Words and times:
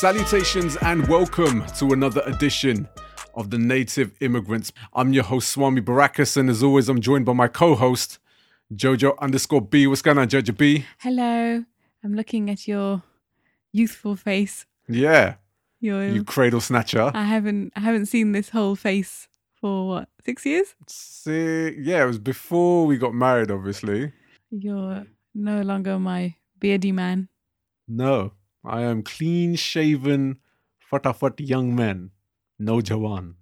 Salutations 0.00 0.78
and 0.78 1.06
welcome 1.08 1.62
to 1.76 1.92
another 1.92 2.22
edition 2.24 2.88
of 3.34 3.50
the 3.50 3.58
Native 3.58 4.12
Immigrants. 4.22 4.72
I'm 4.94 5.12
your 5.12 5.24
host, 5.24 5.50
Swami 5.50 5.82
Barakas, 5.82 6.38
and 6.38 6.48
as 6.48 6.62
always, 6.62 6.88
I'm 6.88 7.02
joined 7.02 7.26
by 7.26 7.34
my 7.34 7.48
co 7.48 7.74
host, 7.74 8.18
Jojo 8.74 9.18
underscore 9.18 9.60
B. 9.60 9.86
What's 9.86 10.00
going 10.00 10.16
on, 10.16 10.26
Jojo 10.26 10.56
B? 10.56 10.86
Hello. 11.00 11.66
I'm 12.02 12.14
looking 12.14 12.48
at 12.48 12.66
your 12.66 13.02
youthful 13.72 14.16
face. 14.16 14.64
Yeah, 14.88 15.34
Your 15.80 16.08
you 16.08 16.24
cradle 16.24 16.62
snatcher. 16.62 17.10
I 17.12 17.24
haven't 17.24 17.74
I 17.76 17.80
haven't 17.80 18.06
seen 18.06 18.32
this 18.32 18.48
whole 18.48 18.76
face 18.76 19.28
for 19.60 19.86
what, 19.86 20.08
six 20.24 20.46
years? 20.46 20.74
See, 20.86 21.76
yeah, 21.78 22.04
it 22.04 22.06
was 22.06 22.18
before 22.18 22.86
we 22.86 22.96
got 22.96 23.12
married, 23.12 23.50
obviously. 23.50 24.12
You're 24.50 25.04
no 25.34 25.60
longer 25.60 25.98
my 25.98 26.36
beardy 26.58 26.90
man. 26.90 27.28
No, 27.86 28.32
I 28.64 28.82
am 28.82 29.02
clean 29.02 29.56
shaven, 29.56 30.38
fatafat 30.90 31.46
young 31.46 31.74
man, 31.74 32.10
no 32.58 32.76
Jawan. 32.80 33.34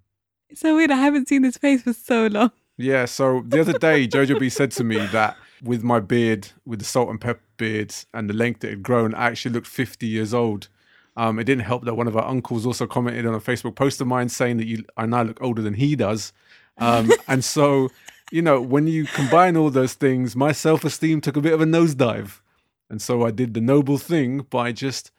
It's 0.49 0.61
so 0.61 0.75
weird. 0.75 0.91
I 0.91 0.97
haven't 0.97 1.27
seen 1.27 1.41
this 1.41 1.57
face 1.57 1.83
for 1.83 1.93
so 1.93 2.27
long. 2.27 2.51
Yeah, 2.77 3.05
so 3.05 3.43
the 3.45 3.59
other 3.59 3.77
day, 3.77 4.07
Jojo 4.11 4.39
B 4.39 4.49
said 4.49 4.71
to 4.71 4.83
me 4.83 5.05
that 5.07 5.35
with 5.61 5.83
my 5.83 5.99
beard, 5.99 6.47
with 6.65 6.79
the 6.79 6.85
salt 6.85 7.09
and 7.09 7.19
pepper 7.19 7.41
beard 7.57 7.93
and 8.13 8.29
the 8.29 8.33
length 8.33 8.61
that 8.61 8.67
it 8.67 8.71
had 8.71 8.83
grown, 8.83 9.13
I 9.13 9.27
actually 9.27 9.51
looked 9.51 9.67
50 9.67 10.07
years 10.07 10.33
old. 10.33 10.69
Um, 11.17 11.37
it 11.37 11.43
didn't 11.43 11.65
help 11.65 11.83
that 11.83 11.95
one 11.95 12.07
of 12.07 12.15
our 12.15 12.25
uncles 12.25 12.65
also 12.65 12.87
commented 12.87 13.25
on 13.25 13.33
a 13.33 13.39
Facebook 13.39 13.75
post 13.75 13.99
of 13.99 14.07
mine 14.07 14.29
saying 14.29 14.57
that 14.57 14.67
you, 14.67 14.85
I 14.95 15.05
now 15.05 15.23
look 15.23 15.41
older 15.41 15.61
than 15.61 15.73
he 15.73 15.95
does. 15.95 16.31
Um, 16.77 17.11
and 17.27 17.43
so, 17.43 17.89
you 18.31 18.41
know, 18.41 18.61
when 18.61 18.87
you 18.87 19.05
combine 19.05 19.57
all 19.57 19.69
those 19.69 19.93
things, 19.93 20.35
my 20.35 20.53
self 20.53 20.85
esteem 20.85 21.19
took 21.19 21.35
a 21.35 21.41
bit 21.41 21.53
of 21.53 21.59
a 21.59 21.65
nosedive. 21.65 22.39
And 22.89 23.01
so 23.01 23.25
I 23.25 23.31
did 23.31 23.53
the 23.53 23.61
noble 23.61 23.97
thing 23.97 24.39
by 24.49 24.71
just 24.71 25.11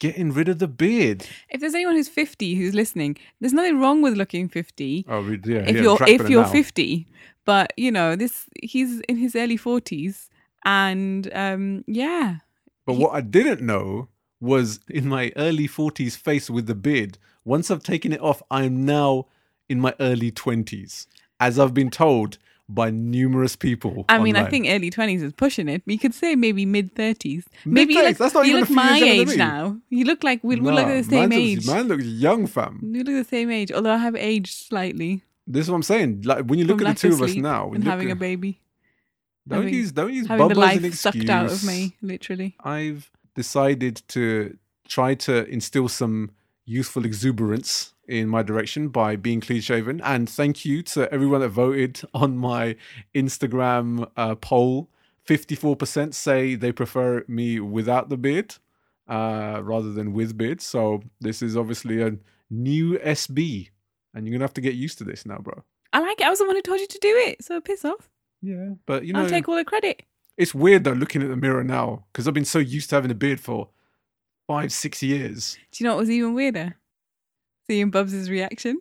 getting 0.00 0.32
rid 0.32 0.48
of 0.48 0.58
the 0.58 0.68
beard. 0.68 1.26
If 1.48 1.60
there's 1.60 1.74
anyone 1.74 1.94
who's 1.94 2.08
50 2.08 2.54
who's 2.56 2.74
listening, 2.74 3.16
there's 3.40 3.52
nothing 3.52 3.78
wrong 3.78 4.02
with 4.02 4.14
looking 4.16 4.48
50 4.48 5.06
Oh, 5.08 5.20
yeah, 5.44 5.58
if 5.60 5.76
yeah, 5.76 5.82
you're 5.82 5.98
if 6.06 6.28
you're 6.28 6.42
now. 6.42 6.48
50. 6.48 7.06
But, 7.44 7.72
you 7.76 7.90
know, 7.92 8.16
this 8.16 8.46
he's 8.62 9.00
in 9.02 9.16
his 9.16 9.36
early 9.36 9.56
40s 9.58 10.28
and 10.64 11.30
um 11.34 11.84
yeah. 11.86 12.38
But 12.86 12.94
what 12.94 13.14
I 13.14 13.20
didn't 13.20 13.60
know 13.60 14.08
was 14.40 14.80
in 14.88 15.08
my 15.08 15.32
early 15.36 15.68
40s 15.68 16.16
face 16.16 16.50
with 16.50 16.66
the 16.66 16.74
beard, 16.74 17.16
once 17.44 17.70
I've 17.70 17.82
taken 17.82 18.12
it 18.12 18.20
off, 18.20 18.42
I'm 18.50 18.84
now 18.84 19.26
in 19.68 19.80
my 19.80 19.94
early 20.00 20.30
20s, 20.30 21.06
as 21.40 21.58
I've 21.58 21.72
been 21.72 21.90
told 21.90 22.36
by 22.68 22.90
numerous 22.90 23.56
people. 23.56 24.04
I 24.08 24.18
mean, 24.18 24.36
I 24.36 24.48
think 24.48 24.66
early 24.68 24.90
twenties 24.90 25.22
is 25.22 25.32
pushing 25.32 25.68
it. 25.68 25.82
You 25.86 25.98
could 25.98 26.14
say 26.14 26.34
maybe 26.34 26.64
mid 26.64 26.94
thirties. 26.94 27.46
Maybe 27.64 27.94
you 27.94 28.02
look, 28.02 28.16
That's 28.16 28.34
not 28.34 28.46
you 28.46 28.60
look 28.60 28.70
my 28.70 28.98
age 28.98 29.36
now. 29.36 29.78
You 29.90 30.04
look 30.04 30.24
like 30.24 30.42
we, 30.42 30.56
we 30.56 30.70
look 30.70 30.86
Nah, 30.86 30.94
the 30.94 31.02
same 31.02 31.32
age. 31.32 31.56
Looks, 31.58 31.66
man 31.66 31.88
looks 31.88 32.04
young, 32.04 32.46
fam. 32.46 32.80
You 32.82 33.04
look 33.04 33.24
the 33.24 33.28
same 33.28 33.50
age, 33.50 33.70
although 33.72 33.92
I 33.92 33.98
have 33.98 34.16
aged 34.16 34.54
slightly 34.54 35.22
This 35.46 35.66
is 35.66 35.70
what 35.70 35.76
I'm 35.76 35.82
saying. 35.82 36.22
Like 36.22 36.46
when 36.46 36.58
you 36.58 36.64
look 36.64 36.78
from 36.78 36.88
at 36.88 36.96
the 36.96 37.08
two 37.08 37.14
of 37.14 37.22
us 37.22 37.34
now, 37.34 37.72
and 37.72 37.84
having 37.84 38.10
a 38.10 38.16
baby, 38.16 38.60
don't 39.46 39.62
having- 39.64 39.74
use 39.74 39.92
don't 39.92 40.12
use 40.12 40.26
having 40.26 40.48
the 40.48 40.54
bubbles 40.54 40.68
as 40.70 40.76
an 40.78 40.82
life 40.84 40.94
sucked 40.94 41.28
out 41.30 41.52
of 41.52 41.64
me, 41.64 41.96
literally. 42.00 42.56
I've 42.64 43.10
decided 43.34 44.02
to 44.08 44.56
try 44.88 45.14
to 45.14 45.44
instill 45.48 45.88
some 45.88 46.30
youthful 46.64 47.04
exuberance 47.04 47.94
in 48.06 48.28
my 48.28 48.42
direction 48.42 48.88
by 48.88 49.16
being 49.16 49.40
clean 49.40 49.60
shaven. 49.60 50.00
And 50.02 50.28
thank 50.28 50.64
you 50.64 50.82
to 50.84 51.12
everyone 51.12 51.40
that 51.40 51.48
voted 51.50 52.00
on 52.14 52.36
my 52.36 52.76
Instagram 53.14 54.10
uh, 54.16 54.34
poll. 54.36 54.90
54% 55.28 56.12
say 56.12 56.54
they 56.54 56.72
prefer 56.72 57.24
me 57.26 57.58
without 57.60 58.08
the 58.10 58.16
beard 58.16 58.56
uh, 59.08 59.60
rather 59.62 59.92
than 59.92 60.12
with 60.12 60.36
beard. 60.36 60.60
So 60.60 61.02
this 61.20 61.40
is 61.40 61.56
obviously 61.56 62.02
a 62.02 62.16
new 62.50 62.98
SB. 62.98 63.70
And 64.12 64.26
you're 64.26 64.32
going 64.32 64.40
to 64.40 64.44
have 64.44 64.54
to 64.54 64.60
get 64.60 64.74
used 64.74 64.98
to 64.98 65.04
this 65.04 65.24
now, 65.26 65.38
bro. 65.38 65.62
I 65.92 66.00
like 66.00 66.20
it. 66.20 66.26
I 66.26 66.30
was 66.30 66.40
the 66.40 66.46
one 66.46 66.56
who 66.56 66.62
told 66.62 66.80
you 66.80 66.86
to 66.86 66.98
do 67.00 67.14
it, 67.26 67.42
so 67.44 67.60
piss 67.60 67.84
off. 67.84 68.10
Yeah. 68.42 68.74
But, 68.86 69.04
you 69.06 69.12
know, 69.12 69.22
I'll 69.22 69.28
take 69.28 69.48
all 69.48 69.56
the 69.56 69.64
credit. 69.64 70.02
it's 70.36 70.54
weird 70.54 70.84
though 70.84 70.92
looking 70.92 71.22
at 71.22 71.28
the 71.28 71.36
mirror 71.36 71.64
now 71.64 72.04
because 72.12 72.26
I've 72.28 72.34
been 72.34 72.44
so 72.44 72.58
used 72.58 72.90
to 72.90 72.96
having 72.96 73.10
a 73.10 73.14
beard 73.14 73.40
for 73.40 73.70
five, 74.46 74.72
six 74.72 75.02
years. 75.02 75.56
Do 75.72 75.82
you 75.84 75.88
know 75.88 75.94
what 75.94 76.00
was 76.00 76.10
even 76.10 76.34
weirder? 76.34 76.76
Seeing 77.66 77.90
Bubs' 77.90 78.28
reaction. 78.30 78.80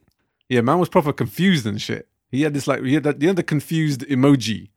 Yeah, 0.50 0.62
man 0.62 0.80
was 0.80 0.90
proper 0.90 1.14
confused 1.14 1.66
and 1.66 1.82
shit. 1.82 2.08
He 2.32 2.42
had 2.42 2.54
this 2.54 2.68
like 2.68 2.84
he 2.84 2.96
had 2.96 3.04
that 3.04 3.22
you 3.22 3.28
know 3.28 3.34
the 3.34 3.44
confused 3.44 4.02
emoji 4.02 4.70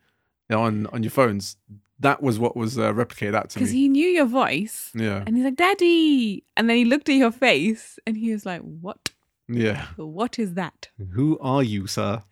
on 0.51 0.87
on 0.89 1.03
your 1.03 1.11
phones. 1.11 1.57
That 1.99 2.23
was 2.23 2.39
what 2.39 2.55
was 2.57 2.79
uh, 2.79 2.93
replicated 2.93 3.35
out 3.35 3.49
to 3.51 3.55
Because 3.59 3.71
he 3.71 3.89
knew 3.89 4.07
your 4.07 4.27
voice. 4.27 4.93
yeah, 4.95 5.25
And 5.27 5.35
he's 5.35 5.45
like, 5.47 5.57
Daddy. 5.57 6.45
And 6.55 6.69
then 6.69 6.77
he 6.77 6.85
looked 6.85 7.09
at 7.09 7.15
your 7.15 7.33
face 7.33 7.99
and 8.07 8.19
he 8.19 8.33
was 8.33 8.45
like, 8.45 8.61
What? 8.61 9.11
yeah. 9.49 9.87
What 9.97 10.39
is 10.39 10.55
that? 10.55 10.91
Who 11.13 11.39
are 11.41 11.63
you, 11.63 11.87
sir? 11.87 12.23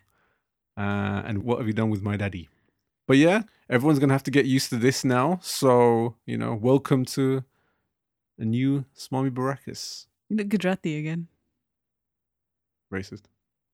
Uh, 0.77 1.23
and 1.25 1.43
what 1.43 1.57
have 1.57 1.67
you 1.67 1.73
done 1.73 1.89
with 1.89 2.03
my 2.03 2.15
daddy? 2.15 2.47
But 3.07 3.17
yeah, 3.17 3.43
everyone's 3.69 3.97
gonna 3.99 4.13
have 4.13 4.23
to 4.23 4.31
get 4.31 4.45
used 4.45 4.69
to 4.69 4.77
this 4.77 5.03
now. 5.03 5.39
So 5.41 6.15
you 6.27 6.37
know, 6.37 6.53
welcome 6.53 7.03
to 7.05 7.43
a 8.37 8.45
new 8.45 8.85
Swami 8.93 9.29
Barakas. 9.29 10.07
You 10.29 10.37
look 10.37 10.49
Gujarati 10.49 10.97
again. 10.97 11.27
Racist. 12.93 13.23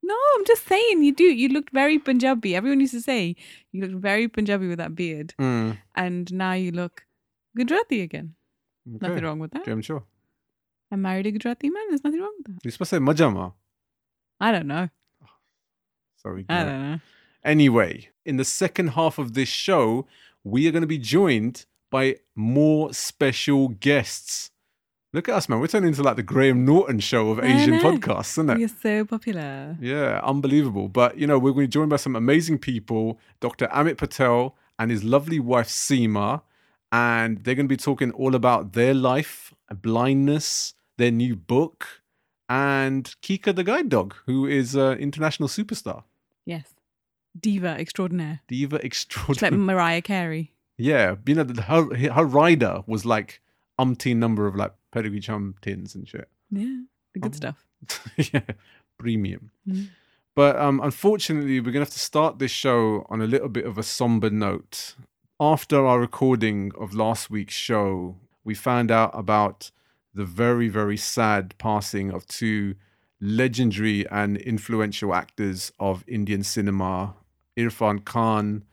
No, 0.03 0.15
I'm 0.35 0.45
just 0.45 0.65
saying 0.67 1.03
you 1.03 1.13
do. 1.13 1.23
You 1.23 1.49
looked 1.49 1.71
very 1.71 1.99
Punjabi. 1.99 2.55
Everyone 2.55 2.79
used 2.79 2.93
to 2.93 3.01
say 3.01 3.35
you 3.71 3.81
looked 3.85 4.01
very 4.01 4.27
Punjabi 4.27 4.67
with 4.67 4.79
that 4.79 4.95
beard, 4.95 5.33
Mm, 5.39 5.77
and 5.95 6.33
now 6.33 6.53
you 6.53 6.71
look 6.71 7.05
Gujarati 7.55 8.01
again. 8.01 8.33
okay. 8.87 9.07
Nothing 9.07 9.23
wrong 9.23 9.39
with 9.39 9.51
that. 9.51 9.65
Yeah, 9.67 9.73
I'm 9.73 9.81
sure. 9.81 10.03
I 10.91 10.95
married 10.95 11.27
a 11.27 11.31
Gujarati 11.31 11.69
man. 11.69 11.83
There's 11.89 12.03
nothing 12.03 12.19
wrong 12.19 12.33
with 12.37 12.47
that. 12.55 12.65
You're 12.65 12.71
supposed 12.71 12.89
to 12.89 12.95
say 12.97 12.99
Majama. 12.99 13.53
I 14.39 14.51
don't 14.51 14.67
know. 14.67 14.89
Sorry. 16.17 16.45
I 16.49 16.63
don't 16.63 16.81
know. 16.91 16.99
Anyway, 17.43 18.09
in 18.25 18.37
the 18.37 18.45
second 18.45 18.89
half 18.89 19.17
of 19.17 19.33
this 19.33 19.49
show, 19.49 20.05
we 20.43 20.67
are 20.67 20.71
going 20.71 20.81
to 20.81 20.87
be 20.87 20.97
joined 20.99 21.65
by 21.89 22.17
more 22.35 22.93
special 22.93 23.69
guests. 23.69 24.50
Look 25.13 25.27
at 25.27 25.35
us, 25.35 25.49
man. 25.49 25.59
We're 25.59 25.67
turning 25.67 25.89
into 25.89 26.03
like 26.03 26.15
the 26.15 26.23
Graham 26.23 26.63
Norton 26.63 26.99
show 26.99 27.31
of 27.31 27.39
I 27.39 27.47
Asian 27.47 27.71
know. 27.71 27.83
podcasts, 27.83 28.31
isn't 28.35 28.49
it? 28.49 28.59
You're 28.59 28.69
so 28.69 29.03
popular. 29.03 29.75
Yeah, 29.81 30.21
unbelievable. 30.23 30.87
But, 30.87 31.17
you 31.17 31.27
know, 31.27 31.37
we're 31.37 31.51
going 31.51 31.65
to 31.65 31.67
be 31.67 31.71
joined 31.71 31.89
by 31.89 31.97
some 31.97 32.15
amazing 32.15 32.59
people 32.59 33.19
Dr. 33.41 33.67
Amit 33.67 33.97
Patel 33.97 34.55
and 34.79 34.89
his 34.89 35.03
lovely 35.03 35.39
wife, 35.39 35.67
Seema. 35.67 36.41
And 36.93 37.43
they're 37.43 37.55
going 37.55 37.65
to 37.67 37.69
be 37.69 37.77
talking 37.77 38.11
all 38.11 38.35
about 38.35 38.71
their 38.73 38.93
life, 38.93 39.53
blindness, 39.81 40.73
their 40.97 41.11
new 41.11 41.35
book, 41.35 42.01
and 42.49 43.13
Kika 43.21 43.55
the 43.55 43.63
guide 43.63 43.89
dog, 43.89 44.13
who 44.25 44.45
is 44.45 44.75
an 44.75 44.97
international 44.97 45.47
superstar, 45.49 46.03
Yes. 46.45 46.73
Diva 47.39 47.77
extraordinaire. 47.79 48.41
diva 48.49 48.79
It's 48.85 49.41
like. 49.41 49.53
Mariah 49.53 50.01
Carey. 50.01 50.51
Yeah, 50.77 51.15
you 51.25 51.35
know, 51.35 51.45
her 51.63 51.95
her 52.11 52.25
rider 52.25 52.81
was 52.87 53.05
like 53.05 53.39
umpteen 53.79 54.17
number 54.17 54.47
of 54.47 54.55
like 54.55 54.73
pedigree 54.91 55.19
chum 55.19 55.55
tins 55.61 55.95
and 55.95 56.07
shit. 56.07 56.29
Yeah. 56.51 56.81
The 57.13 57.19
good 57.19 57.33
Oh. 57.33 57.35
stuff. 57.35 57.65
yeah, 58.33 58.41
premium. 58.97 59.51
Mm. 59.67 59.89
But 60.35 60.55
um, 60.57 60.79
unfortunately, 60.81 61.59
we're 61.59 61.71
gonna 61.71 61.85
have 61.85 61.89
to 61.93 61.99
start 61.99 62.39
this 62.39 62.51
show 62.51 63.05
on 63.09 63.21
a 63.21 63.27
little 63.27 63.49
bit 63.49 63.65
of 63.65 63.77
a 63.77 63.83
somber 63.83 64.29
note. 64.29 64.95
After 65.39 65.85
our 65.85 65.99
recording 65.99 66.71
of 66.79 66.93
last 66.93 67.29
week's 67.29 67.55
show, 67.55 68.15
we 68.43 68.53
found 68.55 68.91
out 68.91 69.11
about 69.13 69.71
the 70.13 70.23
very 70.25 70.67
very 70.69 70.97
sad 70.97 71.55
passing 71.57 72.11
of 72.11 72.25
two 72.27 72.75
legendary 73.19 74.07
and 74.09 74.37
influential 74.37 75.13
actors 75.13 75.71
of 75.79 76.03
Indian 76.07 76.43
cinema, 76.43 77.15
Irfan 77.57 78.03
Khan, 78.05 78.63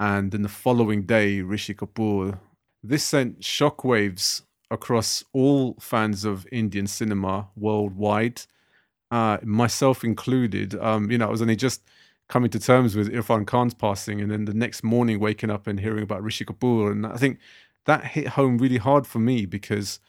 and 0.00 0.32
then 0.32 0.42
the 0.42 0.48
following 0.48 1.02
day, 1.02 1.40
Rishi 1.40 1.74
Kapoor. 1.74 2.38
This 2.82 3.04
sent 3.04 3.40
shockwaves 3.40 4.42
across 4.72 5.22
all 5.32 5.76
fans 5.78 6.24
of 6.24 6.46
Indian 6.50 6.86
cinema 6.86 7.48
worldwide, 7.56 8.42
uh, 9.10 9.38
myself 9.42 10.02
included. 10.02 10.74
Um, 10.76 11.10
you 11.10 11.18
know, 11.18 11.28
I 11.28 11.30
was 11.30 11.42
only 11.42 11.56
just 11.56 11.82
coming 12.28 12.50
to 12.50 12.58
terms 12.58 12.96
with 12.96 13.12
Irfan 13.12 13.46
Khan's 13.46 13.74
passing, 13.74 14.20
and 14.20 14.30
then 14.30 14.46
the 14.46 14.54
next 14.54 14.82
morning 14.82 15.20
waking 15.20 15.50
up 15.50 15.66
and 15.66 15.78
hearing 15.78 16.02
about 16.02 16.22
Rishi 16.22 16.44
Kapoor, 16.46 16.90
and 16.90 17.06
I 17.06 17.16
think 17.16 17.38
that 17.84 18.04
hit 18.04 18.28
home 18.28 18.58
really 18.58 18.78
hard 18.78 19.06
for 19.06 19.18
me 19.18 19.44
because 19.44 20.00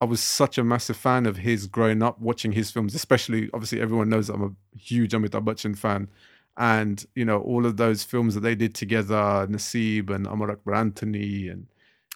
I 0.00 0.04
was 0.04 0.20
such 0.20 0.58
a 0.58 0.64
massive 0.64 0.96
fan 0.96 1.26
of 1.26 1.38
his 1.38 1.66
growing 1.66 2.02
up, 2.02 2.20
watching 2.20 2.52
his 2.52 2.70
films, 2.70 2.94
especially 2.94 3.50
obviously 3.52 3.80
everyone 3.80 4.08
knows 4.08 4.28
I'm 4.28 4.42
a 4.42 4.78
huge 4.78 5.12
Amitabh 5.12 5.44
Bachchan 5.44 5.76
fan. 5.76 6.08
And 6.56 7.04
you 7.16 7.24
know 7.24 7.40
all 7.40 7.66
of 7.66 7.78
those 7.78 8.04
films 8.04 8.34
that 8.34 8.42
they 8.42 8.54
did 8.54 8.74
together, 8.76 9.46
Naseeb 9.50 10.10
and 10.10 10.26
Amar 10.28 10.52
Akbar 10.52 10.74
Anthony, 10.74 11.48
and 11.48 11.66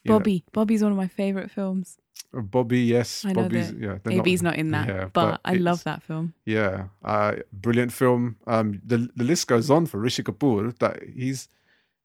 you 0.04 0.10
know, 0.10 0.18
Bobby. 0.18 0.44
Bobby's 0.52 0.82
one 0.82 0.92
of 0.92 0.98
my 0.98 1.08
favorite 1.08 1.50
films. 1.50 1.98
uh, 2.36 2.40
Bobby, 2.40 2.80
yes, 2.80 3.24
I 3.24 3.32
Bobby's, 3.32 3.72
yeah, 3.72 3.98
AB's 4.06 4.42
not, 4.42 4.56
in 4.56 4.70
that, 4.72 4.88
yeah, 4.88 5.08
but, 5.12 5.40
I 5.44 5.54
love 5.54 5.84
that 5.84 6.02
film. 6.02 6.34
Yeah, 6.44 6.88
uh, 7.04 7.36
brilliant 7.52 7.92
film. 7.92 8.36
Um, 8.46 8.80
the 8.84 9.08
the 9.16 9.24
list 9.24 9.46
goes 9.48 9.70
on 9.70 9.86
for 9.86 9.98
Rishi 9.98 10.22
Kapoor. 10.22 10.76
That 10.78 11.02
he's, 11.14 11.48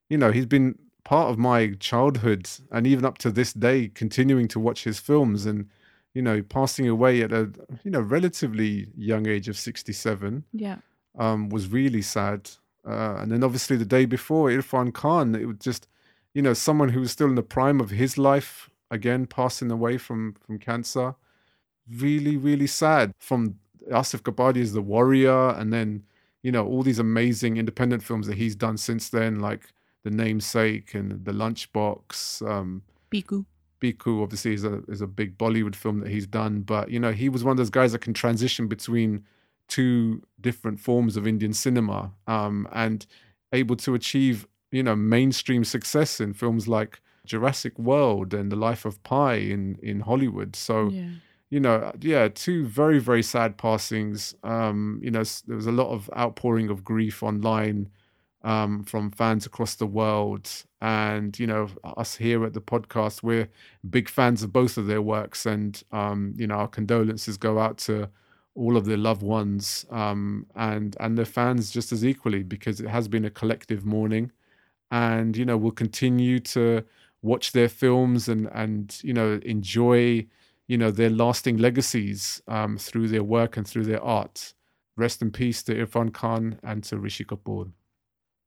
you 0.10 0.18
know, 0.18 0.32
he's 0.32 0.46
been 0.46 0.78
part 1.04 1.30
of 1.30 1.38
my 1.38 1.74
childhood, 1.80 2.50
and 2.72 2.88
even 2.88 3.06
up 3.06 3.18
to 3.20 3.32
this 3.32 3.54
day, 3.54 3.90
continuing 3.94 4.48
to 4.50 4.60
watch 4.60 4.84
his 4.86 5.00
films. 5.00 5.46
And 5.46 5.70
you 6.14 6.22
know, 6.22 6.42
passing 6.44 6.88
away 6.88 7.22
at 7.24 7.32
a 7.34 7.50
you 7.84 7.92
know 7.92 8.00
relatively 8.02 8.88
young 8.96 9.28
age 9.28 9.48
of 9.50 9.58
67 9.58 10.44
Yeah. 10.54 10.78
um, 11.18 11.50
was 11.50 11.68
really 11.68 12.02
sad. 12.04 12.52
Uh, 12.88 13.16
and 13.20 13.32
then 13.32 13.44
obviously 13.44 13.78
the 13.78 13.86
day 13.86 14.06
before, 14.06 14.50
Irfan 14.50 14.94
Khan, 14.94 15.34
it 15.36 15.46
was 15.46 15.58
just, 15.60 15.88
you 16.34 16.42
know, 16.42 16.54
someone 16.54 16.90
who 16.90 17.00
was 17.00 17.12
still 17.12 17.28
in 17.28 17.36
the 17.36 17.44
prime 17.44 17.80
of 17.80 17.92
his 17.92 18.18
life, 18.18 18.70
again 18.94 19.26
passing 19.26 19.72
away 19.72 19.98
from 19.98 20.36
from 20.46 20.60
cancer. 20.60 21.16
Really, 21.90 22.38
really 22.38 22.68
sad. 22.68 23.12
From 23.20 23.56
Asif 23.92 24.22
Kapadia 24.22 24.58
is 24.58 24.72
the 24.74 24.82
warrior, 24.82 25.50
and 25.50 25.74
then 25.74 26.04
you 26.44 26.52
know 26.52 26.66
all 26.66 26.84
these 26.84 27.00
amazing 27.00 27.58
independent 27.58 28.04
films 28.04 28.28
that 28.28 28.38
he's 28.38 28.56
done 28.56 28.78
since 28.78 29.10
then, 29.10 29.40
like 29.40 29.74
The 30.04 30.12
Namesake 30.12 30.94
and 30.94 31.26
The 31.26 31.34
Lunchbox. 31.34 32.48
Um, 32.48 32.84
Piku. 33.12 33.46
Piku 33.82 34.24
obviously 34.24 34.54
is 34.54 34.64
a 34.64 34.82
is 34.88 35.02
a 35.02 35.08
big 35.08 35.38
Bollywood 35.38 35.76
film 35.76 36.00
that 36.00 36.10
he's 36.10 36.28
done, 36.28 36.62
but 36.62 36.90
you 36.90 37.00
know 37.00 37.12
he 37.12 37.28
was 37.28 37.44
one 37.44 37.52
of 37.52 37.58
those 37.58 37.70
guys 37.70 37.92
that 37.92 38.00
can 38.00 38.14
transition 38.14 38.68
between 38.68 39.26
two 39.68 40.22
different 40.40 40.80
forms 40.80 41.18
of 41.18 41.28
Indian 41.28 41.54
cinema, 41.54 42.12
um, 42.28 42.68
and 42.72 43.06
able 43.52 43.76
to 43.76 43.94
achieve 43.96 44.48
you 44.74 44.84
know 44.84 44.96
mainstream 44.96 45.64
success 45.64 46.20
in 46.20 46.34
films 46.34 46.68
like 46.68 47.00
Jurassic 47.26 47.78
World 47.80 48.34
and 48.34 48.52
The 48.52 48.56
Life 48.68 48.84
of 48.90 49.02
Pi 49.04 49.36
in 49.36 49.78
in 49.82 50.02
Hollywood. 50.02 50.56
So 50.56 50.90
Yeah. 50.90 51.10
you 51.54 51.60
know, 51.60 51.92
yeah, 52.02 52.28
two 52.46 52.66
very 52.82 53.00
very 53.00 53.24
sad 53.24 53.52
passings. 53.58 54.36
Um, 54.44 55.00
you 55.06 55.12
know, 55.12 55.24
there 55.48 55.56
was 55.56 55.68
a 55.68 55.72
lot 55.82 55.90
of 55.92 56.10
outpouring 56.18 56.70
of 56.70 56.84
grief 56.84 57.22
online 57.24 57.90
um, 58.54 58.84
from 58.84 59.12
fans 59.12 59.46
across 59.46 59.76
the 59.76 59.86
world, 60.02 60.50
and 60.82 61.38
you 61.40 61.48
know, 61.48 61.64
us 62.04 62.16
here 62.18 62.44
at 62.48 62.54
the 62.54 62.62
podcast, 62.74 63.24
we're 63.24 63.48
big 63.90 64.10
fans 64.10 64.44
of 64.44 64.52
both 64.52 64.78
of 64.78 64.86
their 64.88 65.02
works, 65.02 65.46
and 65.46 65.72
um, 65.92 66.34
you 66.36 66.48
know, 66.48 66.56
our 66.56 66.68
condolences 66.68 67.38
go 67.38 67.60
out 67.60 67.78
to 67.88 68.10
all 68.56 68.76
of 68.78 68.86
their 68.86 68.98
loved 69.10 69.24
ones 69.24 69.86
um, 69.90 70.46
and 70.56 70.96
and 71.00 71.18
their 71.18 71.26
fans 71.38 71.72
just 71.72 71.92
as 71.92 72.04
equally 72.04 72.44
because 72.44 72.80
it 72.84 72.88
has 72.90 73.08
been 73.08 73.26
a 73.26 73.30
collective 73.30 73.86
mourning, 73.86 74.32
and 74.94 75.36
you 75.36 75.44
know, 75.44 75.58
we'll 75.58 75.72
continue 75.72 76.40
to 76.40 76.84
watch 77.24 77.52
their 77.52 77.68
films 77.68 78.30
and 78.30 78.48
and 78.54 79.00
you 79.04 79.14
know 79.14 79.40
enjoy 79.44 80.26
you 80.68 80.78
know 80.78 80.92
their 80.92 81.10
lasting 81.10 81.58
legacies 81.58 82.42
um, 82.48 82.78
through 82.78 83.08
their 83.08 83.24
work 83.24 83.58
and 83.58 83.68
through 83.68 83.86
their 83.86 84.02
art. 84.04 84.54
Rest 84.96 85.24
in 85.24 85.32
peace 85.32 85.64
to 85.64 85.74
Irfan 85.74 86.14
Khan 86.14 86.60
and 86.62 86.84
to 86.84 87.00
Rishi 87.00 87.26
Kapoor. 87.26 87.72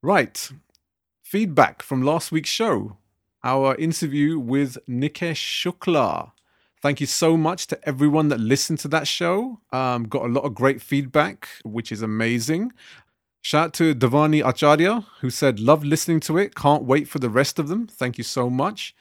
Right, 0.02 0.48
feedback 1.24 1.82
from 1.82 2.02
last 2.02 2.30
week's 2.30 2.48
show, 2.48 2.96
our 3.42 3.74
interview 3.74 4.38
with 4.38 4.78
Nikesh 4.88 5.34
Shukla. 5.34 6.30
Thank 6.80 7.00
you 7.00 7.06
so 7.08 7.36
much 7.36 7.66
to 7.68 7.88
everyone 7.88 8.28
that 8.28 8.38
listened 8.38 8.78
to 8.80 8.88
that 8.88 9.08
show. 9.08 9.58
Um, 9.72 10.04
got 10.04 10.26
a 10.26 10.28
lot 10.28 10.44
of 10.44 10.54
great 10.54 10.80
feedback, 10.80 11.48
which 11.64 11.90
is 11.90 12.02
amazing. 12.02 12.72
Shout 13.46 13.66
out 13.66 13.74
to 13.74 13.94
Devani 13.94 14.44
Acharya, 14.44 15.06
who 15.20 15.30
said, 15.30 15.60
Love 15.60 15.84
listening 15.84 16.18
to 16.18 16.36
it. 16.36 16.56
Can't 16.56 16.82
wait 16.82 17.06
for 17.06 17.20
the 17.20 17.30
rest 17.30 17.60
of 17.60 17.68
them. 17.68 17.86
Thank 17.86 18.18
you 18.18 18.24
so 18.24 18.50
much. 18.50 18.92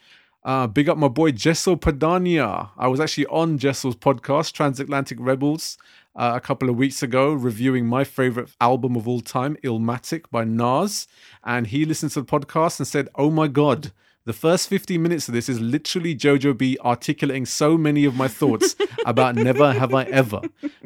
Uh, 0.43 0.67
big 0.67 0.87
up 0.87 0.99
my 0.99 1.07
boy 1.07 1.31
Jessel 1.31 1.75
Padania. 1.77 2.69
I 2.77 2.87
was 2.87 2.99
actually 2.99 3.25
on 3.25 3.57
Jessel's 3.57 3.95
podcast, 3.95 4.51
Transatlantic 4.51 5.17
Rebels, 5.19 5.79
uh, 6.15 6.33
a 6.35 6.39
couple 6.39 6.69
of 6.69 6.75
weeks 6.75 7.01
ago, 7.01 7.33
reviewing 7.33 7.87
my 7.87 8.03
favorite 8.03 8.51
album 8.61 8.95
of 8.95 9.07
all 9.07 9.19
time, 9.19 9.57
Illmatic 9.63 10.25
by 10.29 10.43
Nas. 10.43 11.07
And 11.43 11.65
he 11.65 11.83
listened 11.83 12.11
to 12.11 12.21
the 12.21 12.27
podcast 12.27 12.79
and 12.79 12.87
said, 12.87 13.09
Oh 13.15 13.31
my 13.31 13.47
God, 13.47 13.93
the 14.25 14.33
first 14.33 14.67
15 14.69 15.01
minutes 15.01 15.27
of 15.27 15.33
this 15.33 15.47
is 15.47 15.59
literally 15.59 16.15
Jojo 16.15 16.57
B 16.57 16.77
articulating 16.83 17.45
so 17.45 17.77
many 17.77 18.05
of 18.05 18.15
my 18.15 18.27
thoughts 18.27 18.75
about 19.05 19.35
Never 19.35 19.73
Have 19.73 19.93
I 19.93 20.03
Ever. 20.05 20.41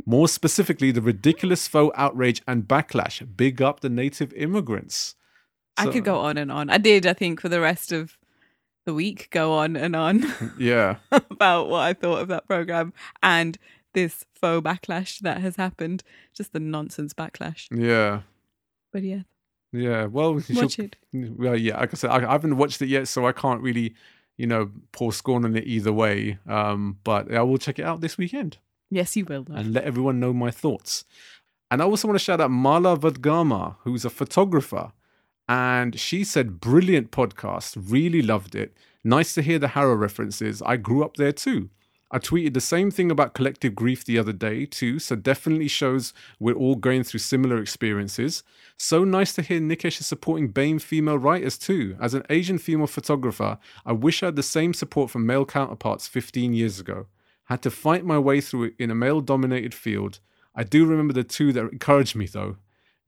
More 0.06 0.28
specifically, 0.28 0.92
the 0.92 1.02
ridiculous 1.02 1.68
faux 1.68 1.96
outrage 1.98 2.42
and 2.48 2.68
backlash. 2.68 3.26
Big 3.38 3.62
up 3.62 3.80
the 3.80 3.90
native 3.90 4.34
immigrants. 4.34 5.16
I 5.78 5.88
could 5.88 6.04
go 6.04 6.20
on 6.20 6.38
and 6.38 6.52
on. 6.52 6.70
I 6.70 6.78
did, 6.78 7.08
I 7.08 7.14
think, 7.14 7.40
for 7.40 7.48
the 7.48 7.62
rest 7.62 7.94
of 7.94 8.18
the 8.86 8.94
week, 8.94 9.30
go 9.32 9.54
on 9.54 9.78
and 9.78 9.96
on 9.96 10.26
Yeah. 10.58 10.98
about 11.12 11.70
what 11.70 11.82
I 11.82 11.94
thought 11.94 12.22
of 12.22 12.28
that 12.28 12.46
program 12.46 12.92
and 13.24 13.58
this 13.94 14.26
faux 14.36 14.66
backlash 14.66 15.20
that 15.20 15.40
has 15.40 15.56
happened. 15.56 16.04
Just 16.34 16.52
the 16.52 16.60
nonsense 16.60 17.14
backlash. 17.14 17.68
Yeah. 17.72 18.22
But 18.92 19.04
yeah, 19.04 19.22
Yeah. 19.72 20.06
Well, 20.06 20.34
watch 20.50 20.74
should- 20.74 20.96
it. 21.14 21.38
Well, 21.38 21.56
yeah, 21.58 21.80
like 21.80 21.94
I 21.94 21.98
said, 21.98 22.10
I, 22.12 22.28
I 22.28 22.32
haven't 22.32 22.58
watched 22.58 22.82
it 22.82 22.88
yet, 22.90 23.08
so 23.08 23.26
I 23.28 23.32
can't 23.32 23.62
really, 23.62 23.96
you 24.38 24.48
know, 24.48 24.72
pour 24.92 25.12
scorn 25.14 25.46
on 25.46 25.56
it 25.56 25.66
either 25.66 25.94
way. 25.94 26.38
Um, 26.48 26.98
but 27.04 27.34
I 27.34 27.42
will 27.42 27.58
check 27.58 27.80
it 27.80 27.84
out 27.86 28.02
this 28.02 28.18
weekend 28.18 28.58
Yes, 28.92 29.16
you 29.16 29.26
will. 29.26 29.46
And 29.54 29.74
let 29.74 29.84
everyone 29.84 30.20
know 30.20 30.34
my 30.34 30.50
thoughts. 30.50 31.06
And 31.70 31.82
I 31.82 31.86
also 31.86 32.08
want 32.08 32.18
to 32.20 32.24
shout 32.24 32.42
out 32.42 32.50
Mala 32.50 32.98
Vadgama, 32.98 33.76
who's 33.84 34.04
a 34.04 34.10
photographer. 34.10 34.92
And 35.48 36.00
she 36.00 36.24
said, 36.24 36.60
brilliant 36.60 37.12
podcast, 37.12 37.78
really 37.90 38.22
loved 38.24 38.56
it. 38.56 38.76
Nice 39.04 39.34
to 39.36 39.42
hear 39.44 39.60
the 39.60 39.70
Harrow 39.70 39.94
references. 39.96 40.62
I 40.64 40.78
grew 40.78 41.04
up 41.04 41.18
there 41.18 41.32
too. 41.32 41.70
I 42.12 42.18
tweeted 42.18 42.56
the 42.56 42.62
same 42.62 42.90
thing 42.90 43.12
about 43.12 43.36
collective 43.36 43.76
grief 43.76 44.04
the 44.04 44.18
other 44.18 44.34
day 44.34 44.66
too, 44.66 44.98
so 44.98 45.16
definitely 45.16 45.68
shows 45.68 46.12
we're 46.40 46.56
all 46.56 46.76
going 46.76 47.04
through 47.04 47.20
similar 47.20 47.60
experiences. 47.60 48.42
So 48.78 49.04
nice 49.04 49.34
to 49.36 49.44
hear 49.44 49.60
Nikesh 49.60 50.00
is 50.00 50.08
supporting 50.08 50.52
BAME 50.52 50.82
female 50.82 51.20
writers 51.20 51.58
too. 51.58 51.96
As 52.02 52.16
an 52.16 52.24
Asian 52.30 52.58
female 52.58 52.88
photographer, 52.88 53.60
I 53.86 53.92
wish 53.92 54.24
I 54.24 54.28
had 54.28 54.36
the 54.36 54.44
same 54.44 54.74
support 54.74 55.12
from 55.12 55.28
male 55.28 55.46
counterparts 55.46 56.08
15 56.08 56.54
years 56.54 56.80
ago. 56.80 57.06
Had 57.46 57.62
to 57.62 57.72
fight 57.72 58.04
my 58.04 58.18
way 58.18 58.42
through 58.42 58.64
it 58.66 58.74
in 58.80 58.90
a 58.90 58.96
male 58.96 59.22
dominated 59.22 59.76
field. 59.76 60.20
I 60.56 60.64
do 60.64 60.86
remember 60.86 61.14
the 61.14 61.24
two 61.24 61.54
that 61.54 61.72
encouraged 61.72 62.16
me 62.16 62.26
though. 62.26 62.58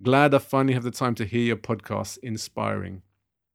Glad 0.03 0.33
I 0.33 0.39
finally 0.39 0.73
have 0.73 0.83
the 0.83 0.91
time 0.91 1.15
to 1.15 1.25
hear 1.25 1.41
your 1.41 1.57
podcast. 1.57 2.19
Inspiring. 2.19 3.01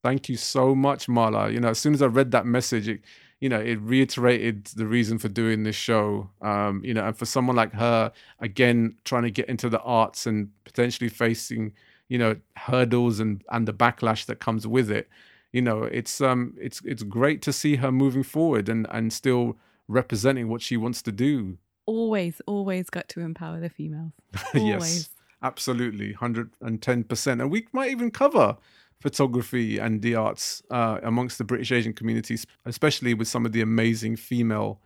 Thank 0.02 0.28
you 0.28 0.36
so 0.36 0.74
much, 0.74 1.08
Mala. 1.08 1.50
You 1.50 1.58
know, 1.58 1.70
as 1.70 1.78
soon 1.78 1.92
as 1.92 2.02
I 2.02 2.06
read 2.06 2.30
that 2.30 2.46
message, 2.46 2.88
it, 2.88 3.00
you 3.40 3.48
know, 3.48 3.60
it 3.60 3.78
reiterated 3.82 4.64
the 4.76 4.86
reason 4.86 5.18
for 5.18 5.28
doing 5.28 5.62
this 5.62 5.76
show. 5.76 6.30
Um, 6.40 6.82
you 6.84 6.94
know, 6.94 7.06
and 7.06 7.16
for 7.16 7.26
someone 7.26 7.56
like 7.56 7.72
her, 7.74 8.12
again, 8.40 8.96
trying 9.04 9.24
to 9.24 9.30
get 9.30 9.48
into 9.48 9.68
the 9.68 9.80
arts 9.80 10.26
and 10.26 10.50
potentially 10.64 11.10
facing, 11.10 11.72
you 12.08 12.18
know, 12.18 12.36
hurdles 12.56 13.20
and 13.20 13.42
and 13.50 13.68
the 13.68 13.74
backlash 13.74 14.24
that 14.26 14.40
comes 14.40 14.66
with 14.66 14.90
it. 14.90 15.08
You 15.52 15.62
know, 15.62 15.84
it's 15.84 16.20
um, 16.20 16.54
it's 16.58 16.80
it's 16.84 17.02
great 17.02 17.42
to 17.42 17.52
see 17.52 17.76
her 17.76 17.92
moving 17.92 18.22
forward 18.22 18.68
and 18.68 18.86
and 18.90 19.12
still 19.12 19.56
representing 19.88 20.48
what 20.48 20.62
she 20.62 20.76
wants 20.76 21.02
to 21.02 21.12
do. 21.12 21.58
Always, 21.84 22.40
always 22.46 22.90
got 22.90 23.08
to 23.10 23.20
empower 23.20 23.60
the 23.60 23.68
females. 23.68 24.12
yes, 24.54 25.10
absolutely, 25.42 26.14
hundred 26.14 26.50
and 26.62 26.80
ten 26.80 27.04
percent. 27.04 27.40
And 27.42 27.50
we 27.50 27.68
might 27.72 27.90
even 27.90 28.10
cover 28.10 28.56
photography 29.00 29.78
and 29.78 30.02
the 30.02 30.14
arts 30.14 30.62
uh, 30.70 30.98
amongst 31.02 31.38
the 31.38 31.44
British 31.44 31.72
Asian 31.72 31.92
communities, 31.92 32.46
especially 32.64 33.14
with 33.14 33.28
some 33.28 33.46
of 33.46 33.52
the 33.52 33.60
amazing 33.60 34.16
female 34.16 34.80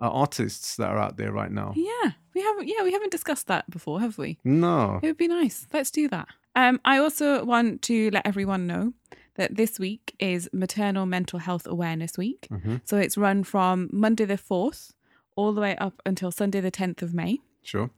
uh, 0.00 0.08
artists 0.10 0.76
that 0.76 0.88
are 0.88 0.98
out 0.98 1.16
there 1.16 1.32
right 1.32 1.50
now. 1.50 1.72
Yeah, 1.76 2.12
we 2.34 2.42
haven't. 2.42 2.68
Yeah, 2.68 2.82
we 2.82 2.92
haven't 2.92 3.10
discussed 3.12 3.46
that 3.46 3.68
before, 3.70 4.00
have 4.00 4.18
we? 4.18 4.38
No, 4.44 5.00
It 5.02 5.06
would 5.06 5.16
be 5.16 5.28
nice. 5.28 5.66
Let's 5.72 5.90
do 5.90 6.08
that. 6.08 6.28
Um, 6.54 6.80
I 6.84 6.98
also 6.98 7.44
want 7.44 7.82
to 7.82 8.10
let 8.10 8.26
everyone 8.26 8.66
know 8.66 8.92
that 9.34 9.56
this 9.56 9.78
week 9.78 10.14
is 10.18 10.48
Maternal 10.52 11.04
Mental 11.06 11.38
Health 11.38 11.66
Awareness 11.66 12.16
Week. 12.16 12.46
Mhm. 12.50 12.80
So 12.84 12.96
it's 12.96 13.18
run 13.18 13.44
from 13.44 13.90
Monday 13.92 14.24
the 14.24 14.38
4th 14.38 14.92
all 15.34 15.52
the 15.52 15.60
way 15.60 15.76
up 15.76 16.00
until 16.06 16.30
Sunday 16.30 16.60
the 16.60 16.70
10th 16.70 17.02
of 17.02 17.12
May. 17.12 17.38
sure. 17.62 17.90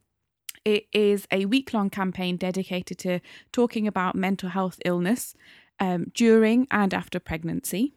It 0.64 0.86
is 0.92 1.26
a 1.30 1.46
week 1.46 1.72
long 1.72 1.90
campaign 1.90 2.36
dedicated 2.36 2.98
to 2.98 3.20
talking 3.52 3.86
about 3.86 4.14
mental 4.14 4.50
health 4.50 4.78
illness 4.84 5.34
um, 5.80 6.10
during 6.14 6.66
and 6.70 6.92
after 6.92 7.18
pregnancy. 7.20 7.92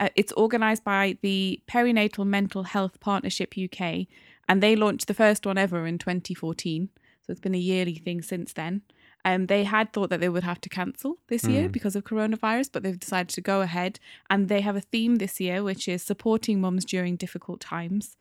Uh, 0.00 0.08
it's 0.14 0.32
organised 0.34 0.84
by 0.84 1.18
the 1.22 1.60
Perinatal 1.68 2.26
Mental 2.26 2.62
Health 2.62 3.00
Partnership 3.00 3.54
UK, 3.56 4.06
and 4.48 4.62
they 4.62 4.76
launched 4.76 5.08
the 5.08 5.14
first 5.14 5.44
one 5.44 5.58
ever 5.58 5.86
in 5.86 5.98
2014. 5.98 6.88
So 7.26 7.32
it's 7.32 7.40
been 7.40 7.54
a 7.54 7.58
yearly 7.58 7.96
thing 7.96 8.22
since 8.22 8.52
then. 8.52 8.82
Um, 9.24 9.46
they 9.46 9.64
had 9.64 9.92
thought 9.92 10.10
that 10.10 10.20
they 10.20 10.28
would 10.28 10.44
have 10.44 10.60
to 10.62 10.68
cancel 10.68 11.18
this 11.26 11.44
year 11.44 11.68
because 11.68 11.96
of 11.96 12.04
coronavirus, 12.04 12.70
but 12.72 12.82
they've 12.82 12.98
decided 12.98 13.28
to 13.30 13.40
go 13.40 13.60
ahead. 13.60 13.98
And 14.30 14.48
they 14.48 14.60
have 14.60 14.76
a 14.76 14.80
theme 14.80 15.16
this 15.16 15.40
year, 15.40 15.62
which 15.62 15.88
is 15.88 16.02
supporting 16.02 16.60
mums 16.60 16.84
during 16.84 17.16
difficult 17.16 17.60
times. 17.60 18.16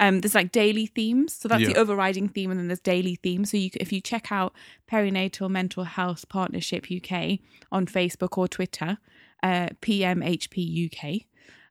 Um, 0.00 0.20
there's 0.20 0.34
like 0.34 0.50
daily 0.50 0.86
themes, 0.86 1.34
so 1.34 1.46
that's 1.46 1.62
the 1.74 1.76
overriding 1.76 2.28
theme, 2.28 2.50
and 2.50 2.58
then 2.58 2.68
there's 2.68 2.80
daily 2.80 3.16
themes. 3.16 3.50
So 3.50 3.58
you, 3.58 3.70
if 3.74 3.92
you 3.92 4.00
check 4.00 4.32
out 4.32 4.54
Perinatal 4.90 5.48
Mental 5.50 5.84
Health 5.84 6.28
Partnership 6.28 6.86
UK 6.90 7.38
on 7.70 7.86
Facebook 7.86 8.36
or 8.38 8.48
Twitter, 8.48 8.96
uh, 9.42 9.68
PMHP 9.82 10.86
UK, 10.90 11.26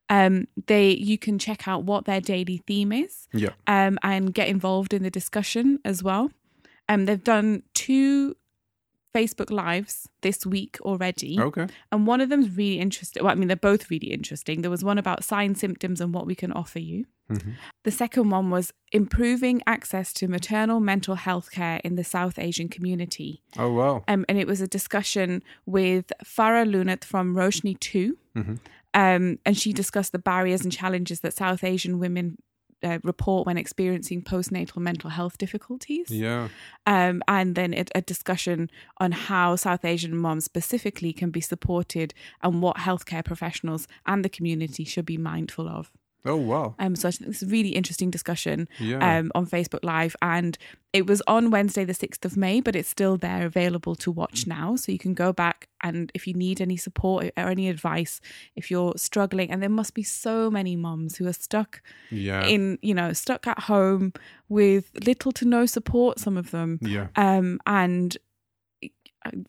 um, 0.10 0.48
they 0.68 0.92
you 0.92 1.18
can 1.18 1.38
check 1.40 1.68
out 1.68 1.84
what 1.84 2.06
their 2.06 2.22
daily 2.22 2.62
theme 2.68 2.92
is, 2.92 3.28
Yeah. 3.34 3.50
um, 3.68 3.98
and 4.04 4.34
get 4.34 4.48
involved 4.48 4.94
in 4.94 5.04
the 5.04 5.12
discussion 5.12 5.80
as 5.84 6.04
well. 6.04 6.32
Um, 6.88 7.06
they've 7.06 7.24
done 7.24 7.64
two 7.74 8.36
Facebook 9.16 9.50
Lives 9.50 10.08
this 10.22 10.46
week 10.46 10.78
already. 10.82 11.39
Okay. 11.39 11.68
And 11.92 12.06
one 12.06 12.22
of 12.22 12.30
them's 12.30 12.50
really 12.56 12.80
interesting. 12.80 13.24
Well, 13.24 13.32
I 13.32 13.36
mean, 13.36 13.48
they're 13.48 13.56
both 13.58 13.89
really 13.89 14.12
interesting. 14.12 14.62
There 14.62 14.70
was 14.72 14.84
one 14.84 14.98
about 14.98 15.24
signs, 15.24 15.60
symptoms, 15.60 16.00
and 16.01 16.13
what 16.13 16.25
we 16.28 16.36
can 16.36 16.51
offer 16.51 16.80
you. 16.80 17.06
Mhm. 17.32 17.54
The 17.84 17.92
second 17.92 18.30
one 18.32 18.50
was 18.50 18.74
improving 18.92 19.62
access 19.68 20.13
to 20.13 20.28
maternal 20.28 20.80
mental 20.80 21.16
health 21.16 21.51
care 21.51 21.80
in 21.84 21.96
the 21.96 22.04
South 22.04 22.39
Asian 22.39 22.70
community. 22.70 23.44
Oh 23.58 23.72
wow. 23.72 24.04
Um, 24.08 24.25
and 24.28 24.38
it 24.39 24.48
was 24.48 24.62
a 24.62 24.68
discussion 24.68 25.44
with 25.66 26.12
Farah 26.25 26.68
Lunat 26.68 27.04
from 27.04 27.36
Roshni 27.36 27.80
2. 27.80 28.18
Mhm. 28.36 28.60
Um, 28.96 29.38
and 29.46 29.56
she 29.56 29.72
discussed 29.74 30.12
the 30.12 30.18
barriers 30.20 30.63
and 30.63 30.72
challenges 30.72 31.20
that 31.20 31.36
South 31.36 31.63
Asian 31.63 32.00
women 32.00 32.38
uh, 32.84 33.00
report 33.04 33.46
when 33.46 33.58
experiencing 33.58 34.22
postnatal 34.22 34.78
mental 34.78 35.10
health 35.10 35.38
difficulties 35.38 36.10
Yeah. 36.10 36.50
um, 36.86 37.22
and 37.28 37.56
then 37.56 37.74
a, 37.74 37.86
a 37.96 38.02
discussion 38.02 38.70
on 38.98 39.12
how 39.12 39.56
South 39.56 39.84
Asian 39.84 40.16
moms 40.16 40.46
specifically 40.46 41.14
can 41.14 41.30
be 41.32 41.42
supported 41.42 42.14
and 42.42 42.62
what 42.62 42.78
healthcare 42.78 43.24
professionals 43.26 43.88
and 44.06 44.24
the 44.24 44.30
community 44.30 44.84
should 44.84 45.06
be 45.06 45.18
mindful 45.18 45.68
of. 45.68 45.92
Oh 46.26 46.36
wow. 46.36 46.76
Um, 46.80 46.96
so 46.96 47.08
I 47.08 47.12
think 47.12 47.30
it's 47.30 47.42
a 47.42 47.46
really 47.46 47.70
interesting 47.70 48.12
discussion 48.12 48.68
Yeah. 48.80 49.20
um, 49.20 49.32
on 49.36 49.46
Facebook 49.48 49.84
Live, 49.84 50.16
and 50.22 50.58
it 50.92 51.06
was 51.08 51.22
on 51.28 51.50
Wednesday, 51.50 51.86
the 51.86 51.94
sixth 51.94 52.26
of 52.26 52.36
May, 52.36 52.62
but 52.62 52.76
it's 52.76 52.90
still 52.90 53.16
there 53.16 53.46
available 53.46 53.96
to 53.96 54.12
watch 54.12 54.46
now. 54.46 54.76
So 54.76 54.92
you 54.92 55.00
can 55.00 55.14
go 55.14 55.32
back 55.32 55.70
and 55.82 56.12
if 56.14 56.28
you 56.28 56.34
need 56.34 56.60
any 56.60 56.76
support 56.78 57.32
or 57.38 57.48
any 57.50 57.70
advice, 57.70 58.20
if 58.56 58.70
you're 58.70 58.94
struggling, 58.98 59.50
and 59.50 59.62
there 59.62 59.70
must 59.70 59.94
be 59.94 60.04
so 60.04 60.52
many 60.52 60.76
moms 60.76 61.18
who 61.18 61.28
are 61.28 61.34
stuck 61.34 61.82
yeah. 62.12 62.46
in, 62.46 62.80
you 62.82 62.94
know, 62.94 63.14
stuck 63.14 63.48
at 63.48 63.60
home 63.60 64.14
with 64.50 64.92
little 65.06 65.32
to 65.34 65.46
no 65.46 65.66
support. 65.66 66.20
Some 66.20 66.38
of 66.38 66.52
them, 66.52 66.80
yeah. 66.82 67.08
um 67.16 67.60
and 67.66 68.18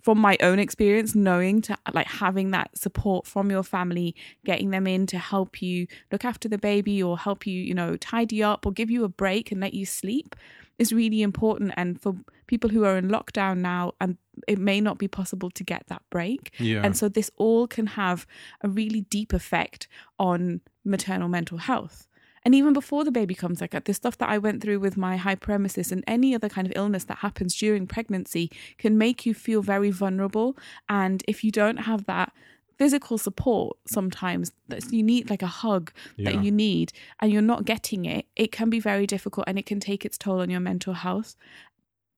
from 0.02 0.18
my 0.18 0.36
own 0.40 0.58
experience 0.58 1.14
knowing 1.14 1.62
to 1.62 1.76
like 1.92 2.06
having 2.06 2.50
that 2.50 2.76
support 2.76 3.26
from 3.26 3.50
your 3.50 3.62
family 3.62 4.14
getting 4.44 4.70
them 4.70 4.86
in 4.86 5.06
to 5.06 5.18
help 5.18 5.62
you 5.62 5.86
look 6.10 6.24
after 6.24 6.48
the 6.48 6.58
baby 6.58 7.02
or 7.02 7.16
help 7.16 7.46
you 7.46 7.60
you 7.62 7.74
know 7.74 7.96
tidy 7.96 8.42
up 8.42 8.66
or 8.66 8.72
give 8.72 8.90
you 8.90 9.04
a 9.04 9.08
break 9.08 9.52
and 9.52 9.60
let 9.60 9.72
you 9.72 9.86
sleep 9.86 10.34
is 10.78 10.92
really 10.92 11.22
important 11.22 11.72
and 11.76 12.00
for 12.00 12.16
people 12.46 12.68
who 12.70 12.84
are 12.84 12.96
in 12.96 13.08
lockdown 13.08 13.58
now 13.58 13.92
and 14.00 14.16
it 14.48 14.58
may 14.58 14.80
not 14.80 14.98
be 14.98 15.06
possible 15.06 15.50
to 15.50 15.62
get 15.62 15.84
that 15.86 16.02
break 16.10 16.50
Yeah. 16.58 16.82
and 16.82 16.96
so 16.96 17.08
this 17.08 17.30
all 17.36 17.68
can 17.68 17.86
have 17.86 18.26
a 18.62 18.68
really 18.68 19.02
deep 19.02 19.32
effect 19.32 19.86
on 20.18 20.60
maternal 20.84 21.28
mental 21.28 21.58
health. 21.58 22.08
And 22.44 22.54
even 22.54 22.72
before 22.72 23.04
the 23.04 23.10
baby 23.10 23.34
comes, 23.34 23.60
like 23.60 23.74
uh, 23.74 23.80
the 23.84 23.92
stuff 23.94 24.16
that 24.18 24.28
I 24.30 24.38
went 24.38 24.62
through 24.62 24.80
with 24.80 24.96
my 24.96 25.18
hyperemesis 25.18 25.92
and 25.92 26.02
any 26.06 26.34
other 26.34 26.48
kind 26.48 26.66
of 26.66 26.72
illness 26.74 27.04
that 27.04 27.18
happens 27.18 27.54
during 27.54 27.86
pregnancy 27.86 28.50
can 28.78 28.96
make 28.96 29.26
you 29.26 29.34
feel 29.34 29.60
very 29.62 29.90
vulnerable. 29.90 30.56
And 30.88 31.22
if 31.28 31.44
you 31.44 31.50
don't 31.50 31.78
have 31.78 32.06
that 32.06 32.32
physical 32.78 33.18
support, 33.18 33.76
sometimes 33.86 34.52
that 34.68 34.90
you 34.90 35.02
need 35.02 35.28
like 35.28 35.42
a 35.42 35.46
hug 35.46 35.92
Yeah. 36.16 36.30
that 36.32 36.42
you 36.42 36.50
need, 36.50 36.92
and 37.20 37.30
you're 37.30 37.42
not 37.42 37.66
getting 37.66 38.06
it, 38.06 38.24
it 38.36 38.52
can 38.52 38.70
be 38.70 38.80
very 38.80 39.06
difficult 39.06 39.44
and 39.46 39.58
it 39.58 39.66
can 39.66 39.80
take 39.80 40.06
its 40.06 40.16
toll 40.16 40.40
on 40.40 40.48
your 40.48 40.60
mental 40.60 40.94
health. 40.94 41.36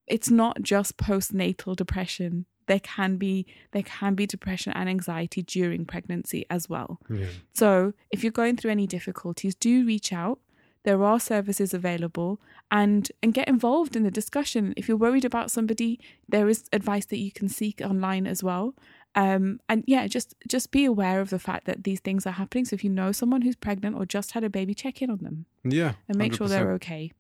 It's 0.07 0.31
not 0.31 0.63
just 0.63 0.97
postnatal 0.97 1.75
depression 1.75 2.47
there 2.67 2.81
can 2.81 3.17
be 3.17 3.47
there 3.73 3.83
can 3.83 4.15
be 4.15 4.27
depression 4.27 4.73
and 4.75 4.89
anxiety 4.89 5.43
during 5.43 5.85
pregnancy 5.85 6.45
as 6.51 6.69
well. 6.69 7.01
yeah. 7.11 7.27
So, 7.55 7.93
if 8.11 8.23
you're 8.23 8.33
going 8.33 8.57
through 8.57 8.71
any 8.73 8.87
difficulties, 8.87 9.55
do 9.55 9.85
reach 9.87 10.13
out. 10.13 10.39
There 10.85 11.05
are 11.05 11.21
services 11.21 11.73
available 11.73 12.41
and 12.71 13.11
and 13.23 13.33
get 13.33 13.47
involved 13.49 13.95
in 13.97 14.03
the 14.03 14.11
discussion. 14.11 14.75
If 14.77 14.89
you're 14.89 14.97
worried 14.97 15.25
about 15.25 15.51
somebody, 15.51 16.01
there 16.29 16.49
is 16.49 16.65
advice 16.73 17.07
that 17.07 17.19
you 17.19 17.31
can 17.31 17.49
seek 17.49 17.81
online 17.81 18.27
as 18.27 18.43
well. 18.43 18.75
Um, 19.15 19.61
and 19.69 19.85
yeah, 19.87 20.07
just 20.09 20.35
just 20.49 20.71
be 20.73 20.85
aware 20.85 21.21
of 21.21 21.31
the 21.31 21.39
fact 21.39 21.67
that 21.67 21.85
these 21.85 22.01
things 22.01 22.27
are 22.27 22.33
happening. 22.33 22.65
So 22.65 22.75
if 22.75 22.83
you 22.83 22.91
know 22.91 23.13
someone 23.13 23.43
who's 23.43 23.55
pregnant 23.57 23.95
or 23.97 24.07
just 24.07 24.33
had 24.33 24.43
a 24.43 24.51
baby, 24.51 24.75
check 24.75 25.03
in 25.03 25.11
on 25.11 25.19
them 25.19 25.47
Yeah. 25.63 25.93
and 26.09 26.17
make 26.19 26.35
sure 26.35 26.47
100%. 26.47 26.51
they're 26.51 26.73
okay. 26.73 27.13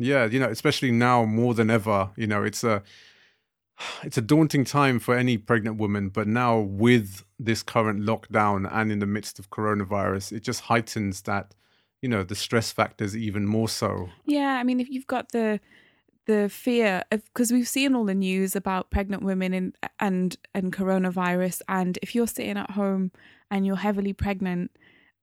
Yeah, 0.00 0.24
you 0.26 0.38
know, 0.40 0.48
especially 0.48 0.90
now 0.90 1.24
more 1.24 1.54
than 1.54 1.70
ever, 1.70 2.10
you 2.16 2.26
know, 2.26 2.42
it's 2.44 2.62
a 2.64 2.82
it's 4.02 4.18
a 4.18 4.22
daunting 4.22 4.64
time 4.64 4.98
for 4.98 5.16
any 5.16 5.38
pregnant 5.38 5.76
woman, 5.78 6.08
but 6.08 6.26
now 6.26 6.58
with 6.58 7.24
this 7.38 7.62
current 7.62 8.00
lockdown 8.00 8.68
and 8.72 8.90
in 8.90 8.98
the 8.98 9.06
midst 9.06 9.38
of 9.38 9.50
coronavirus, 9.50 10.32
it 10.32 10.40
just 10.40 10.62
heightens 10.62 11.22
that, 11.22 11.54
you 12.02 12.08
know, 12.08 12.22
the 12.22 12.34
stress 12.34 12.72
factors 12.72 13.16
even 13.16 13.46
more 13.46 13.68
so. 13.68 14.08
Yeah, 14.24 14.58
I 14.58 14.64
mean, 14.64 14.80
if 14.80 14.88
you've 14.88 15.06
got 15.06 15.32
the 15.32 15.60
the 16.26 16.48
fear 16.50 17.02
of 17.10 17.24
because 17.24 17.50
we've 17.50 17.66
seen 17.66 17.94
all 17.94 18.04
the 18.04 18.14
news 18.14 18.54
about 18.54 18.90
pregnant 18.90 19.22
women 19.22 19.54
and 19.54 19.74
and 19.98 20.36
and 20.54 20.72
coronavirus, 20.72 21.62
and 21.68 21.98
if 22.02 22.14
you're 22.14 22.26
sitting 22.26 22.58
at 22.58 22.72
home 22.72 23.10
and 23.50 23.66
you're 23.66 23.76
heavily 23.76 24.12
pregnant 24.12 24.70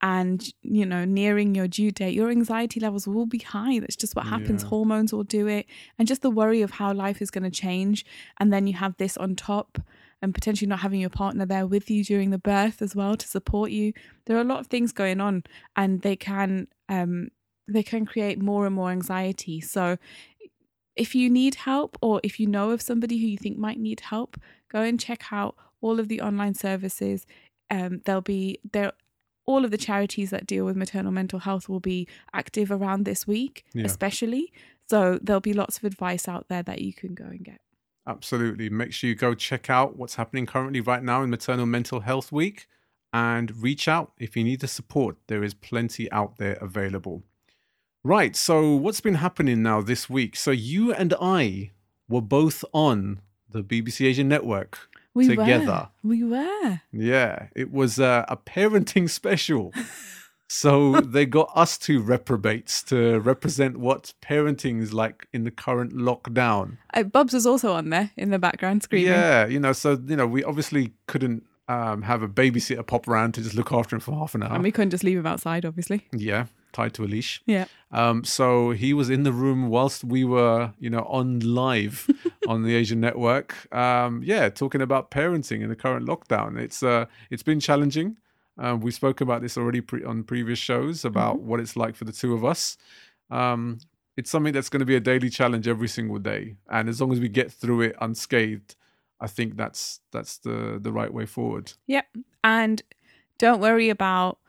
and 0.02 0.54
you 0.62 0.86
know 0.86 1.06
nearing 1.06 1.56
your 1.56 1.68
due 1.68 1.92
date, 1.92 2.14
your 2.14 2.30
anxiety 2.30 2.80
levels 2.80 3.08
will 3.08 3.26
be 3.26 3.40
high. 3.40 3.80
That's 3.80 3.96
just 3.96 4.16
what 4.16 4.28
happens. 4.28 4.64
Yeah. 4.64 4.70
Hormones 4.70 5.14
will 5.14 5.24
do 5.24 5.48
it, 5.48 5.66
and 5.98 6.08
just 6.08 6.22
the 6.22 6.30
worry 6.30 6.62
of 6.62 6.72
how 6.72 6.94
life 6.94 7.22
is 7.22 7.32
going 7.32 7.44
to 7.44 7.52
change, 7.52 8.06
and 8.40 8.52
then 8.52 8.68
you 8.68 8.74
have 8.74 8.98
this 8.98 9.18
on 9.18 9.36
top. 9.36 9.80
And 10.22 10.34
potentially 10.34 10.68
not 10.68 10.80
having 10.80 11.02
your 11.02 11.12
partner 11.12 11.46
there 11.46 11.68
with 11.68 11.92
you 11.92 12.04
during 12.04 12.32
the 12.32 12.40
birth 12.40 12.82
as 12.82 12.96
well 12.96 13.16
to 13.16 13.28
support 13.28 13.70
you. 13.70 13.94
There 14.26 14.36
are 14.38 14.42
a 14.42 14.46
lot 14.46 14.60
of 14.60 14.68
things 14.68 14.92
going 14.92 15.22
on, 15.22 15.44
and 15.76 16.02
they 16.02 16.16
can 16.16 16.68
um, 16.90 17.28
they 17.68 17.84
can 17.84 18.06
create 18.06 18.42
more 18.42 18.66
and 18.66 18.74
more 18.74 18.90
anxiety. 18.90 19.62
So 19.62 19.98
if 20.96 21.14
you 21.14 21.30
need 21.30 21.56
help 21.56 21.98
or 22.02 22.22
if 22.24 22.40
you 22.40 22.48
know 22.48 22.72
of 22.72 22.82
somebody 22.82 23.20
who 23.20 23.28
you 23.28 23.38
think 23.38 23.58
might 23.58 23.80
need 23.80 24.00
help, 24.00 24.38
go 24.72 24.82
and 24.82 25.00
check 25.00 25.32
out 25.32 25.56
all 25.82 26.00
of 26.00 26.08
the 26.08 26.22
online 26.22 26.54
services. 26.54 27.26
Um, 27.70 28.02
there'll 28.06 28.22
be 28.22 28.60
there 28.72 28.94
all 29.46 29.64
of 29.66 29.72
the 29.72 29.78
charities 29.78 30.30
that 30.32 30.48
deal 30.48 30.66
with 30.66 30.76
maternal 30.76 31.12
mental 31.12 31.40
health 31.40 31.70
will 31.70 31.80
be 31.80 32.08
active 32.34 32.72
around 32.72 33.06
this 33.06 33.28
week, 33.28 33.64
Yeah. 33.74 33.86
especially. 33.86 34.52
So 34.88 35.20
there'll 35.22 35.40
be 35.40 35.54
lots 35.54 35.78
of 35.78 35.84
advice 35.84 36.28
out 36.28 36.48
there 36.48 36.64
that 36.64 36.82
you 36.82 36.94
can 36.94 37.14
go 37.14 37.26
and 37.26 37.44
get. 37.44 37.62
Absolutely. 38.08 38.70
Make 38.70 38.94
sure 38.94 39.10
you 39.10 39.16
go 39.16 39.34
check 39.34 39.70
out 39.70 39.98
what's 39.98 40.16
happening 40.16 40.46
currently 40.46 40.80
right 40.82 41.04
now 41.04 41.24
in 41.24 41.30
Maternal 41.30 41.66
Mental 41.66 42.02
Health 42.02 42.32
Week 42.32 42.68
and 43.12 43.56
reach 43.64 43.88
out 43.88 44.12
if 44.20 44.36
you 44.38 44.44
need 44.44 44.60
the 44.60 44.68
support. 44.68 45.18
There 45.28 45.44
is 45.44 45.54
plenty 45.54 46.12
out 46.12 46.38
there 46.38 46.54
available. 46.62 47.24
Right. 48.04 48.36
So, 48.36 48.76
what's 48.76 49.02
been 49.02 49.16
happening 49.16 49.64
now 49.64 49.82
this 49.82 50.08
week? 50.08 50.36
So, 50.36 50.52
you 50.52 50.94
and 50.94 51.14
I 51.20 51.72
were 52.08 52.22
both 52.22 52.64
on 52.74 53.22
the 53.50 53.64
BBC 53.64 54.06
Asian 54.06 54.28
network 54.28 54.88
We 55.16 55.28
together. 55.30 55.66
were. 56.04 56.10
We 56.10 56.24
were. 56.24 56.82
Yeah, 56.92 57.48
it 57.56 57.72
was 57.72 58.00
uh, 58.00 58.26
a 58.28 58.38
parenting 58.38 59.10
special. 59.10 59.74
so 60.48 61.00
they 61.02 61.26
got 61.26 61.50
us 61.56 61.78
two 61.78 62.02
reprobates 62.02 62.84
to 62.84 63.20
represent 63.20 63.78
what 63.78 64.14
parenting 64.22 64.82
is 64.82 64.94
like 64.94 65.28
in 65.34 65.44
the 65.46 65.52
current 65.52 65.94
lockdown. 65.94 66.78
Uh, 66.94 67.04
Bubs 67.04 67.34
was 67.34 67.46
also 67.46 67.74
on 67.74 67.90
there 67.90 68.12
in 68.18 68.30
the 68.30 68.40
background 68.40 68.84
screaming. 68.84 69.08
Yeah, 69.12 69.48
you 69.48 69.60
know, 69.60 69.74
so 69.74 69.98
you 70.06 70.16
know, 70.16 70.28
we 70.28 70.44
obviously 70.44 70.94
couldn't 71.08 71.44
um, 71.68 72.04
have 72.04 72.22
a 72.22 72.28
babysitter 72.28 72.86
pop 72.86 73.08
around 73.08 73.34
to 73.36 73.42
just 73.42 73.56
look 73.56 73.72
after 73.72 73.96
him 73.96 74.00
for 74.02 74.14
half 74.14 74.36
an 74.36 74.44
hour. 74.44 74.54
And 74.54 74.64
we 74.64 74.72
couldn't 74.72 74.92
just 74.92 75.04
leave 75.04 75.18
him 75.18 75.26
outside, 75.26 75.66
obviously. 75.66 76.06
yeah, 76.12 76.46
tied 76.74 76.94
to 76.96 77.04
a 77.04 77.08
leash. 77.08 77.42
Yeah. 77.46 77.66
Um, 77.92 78.24
so 78.24 78.72
he 78.72 78.94
was 78.94 79.10
in 79.10 79.24
the 79.24 79.32
room 79.32 79.70
whilst 79.70 80.04
we 80.04 80.26
were, 80.26 80.74
you 80.78 80.90
know, 80.90 81.04
on 81.04 81.40
live 81.40 82.08
on 82.48 82.64
the 82.64 82.76
Asian 82.76 83.00
network. 83.00 83.74
Um, 83.74 84.22
yeah, 84.24 84.50
talking 84.50 84.82
about 84.82 85.12
parenting 85.12 85.62
in 85.62 85.70
the 85.70 85.76
current 85.76 86.08
lockdown. 86.08 86.60
It's 86.60 86.84
uh, 86.84 87.06
it's 87.30 87.44
been 87.44 87.60
challenging. 87.60 88.18
Um, 88.58 88.80
we 88.80 88.92
spoke 88.92 89.20
about 89.22 89.42
this 89.42 89.58
already 89.58 89.82
pre- 89.82 90.04
on 90.04 90.24
previous 90.24 90.60
shows 90.60 91.04
about 91.04 91.42
what 91.42 91.60
it's 91.60 91.76
like 91.76 91.96
for 91.96 92.06
the 92.06 92.14
two 92.14 92.34
of 92.34 92.46
us. 92.46 92.78
Um, 93.30 93.80
it's 94.16 94.30
something 94.30 94.54
that's 94.54 94.70
going 94.70 94.80
to 94.80 94.86
be 94.86 94.96
a 94.96 95.02
daily 95.02 95.30
challenge 95.30 95.68
every 95.68 95.90
single 95.90 96.20
day, 96.20 96.56
and 96.70 96.88
as 96.88 97.02
long 97.02 97.12
as 97.12 97.20
we 97.20 97.28
get 97.28 97.52
through 97.52 97.82
it 97.82 97.96
unscathed, 98.00 98.76
I 99.20 99.28
think 99.28 99.58
that's 99.58 100.00
that's 100.12 100.38
the 100.38 100.80
the 100.82 100.92
right 100.92 101.14
way 101.14 101.26
forward. 101.26 101.74
Yep. 101.88 102.06
And 102.44 102.82
don't 103.38 103.60
worry 103.60 103.90
about 103.90 104.40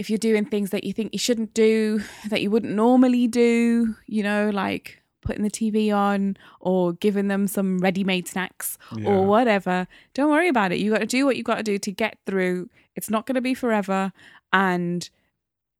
if 0.00 0.08
you're 0.08 0.18
doing 0.18 0.44
things 0.44 0.70
that 0.70 0.84
you 0.84 0.92
think 0.92 1.12
you 1.12 1.18
shouldn't 1.18 1.52
do, 1.52 2.02
that 2.28 2.40
you 2.40 2.50
wouldn't 2.50 2.74
normally 2.74 3.26
do, 3.26 3.94
you 4.06 4.22
know, 4.22 4.50
like 4.50 4.99
putting 5.22 5.42
the 5.42 5.50
TV 5.50 5.94
on 5.94 6.36
or 6.60 6.92
giving 6.94 7.28
them 7.28 7.46
some 7.46 7.78
ready 7.78 8.04
made 8.04 8.26
snacks 8.26 8.78
Yeah. 8.96 9.08
or 9.08 9.26
whatever. 9.26 9.86
Don't 10.14 10.30
worry 10.30 10.48
about 10.48 10.72
it. 10.72 10.78
You 10.78 10.90
got 10.90 10.98
to 11.00 11.06
do 11.06 11.24
what 11.26 11.36
you 11.36 11.42
got 11.42 11.56
to 11.56 11.62
do 11.62 11.78
to 11.78 11.92
get 11.92 12.18
through. 12.26 12.68
It's 12.96 13.10
not 13.10 13.26
going 13.26 13.34
to 13.34 13.40
be 13.40 13.54
forever 13.54 14.12
and 14.52 15.08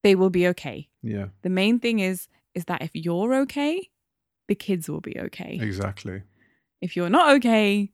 they 0.03 0.15
will 0.15 0.31
be 0.31 0.47
okay. 0.49 0.89
Yeah, 1.03 1.27
The 1.43 1.51
main 1.51 1.79
thing 1.81 1.99
is 2.01 2.29
is 2.55 2.65
that 2.67 2.83
if 2.83 2.91
you're 2.95 3.35
okay, 3.43 3.89
the 4.49 4.55
kids 4.55 4.89
will 4.91 5.01
be 5.01 5.17
okay. 5.19 5.59
exactly. 5.61 6.23
If 6.81 6.97
you're 6.97 7.11
not 7.11 7.35
okay, 7.37 7.93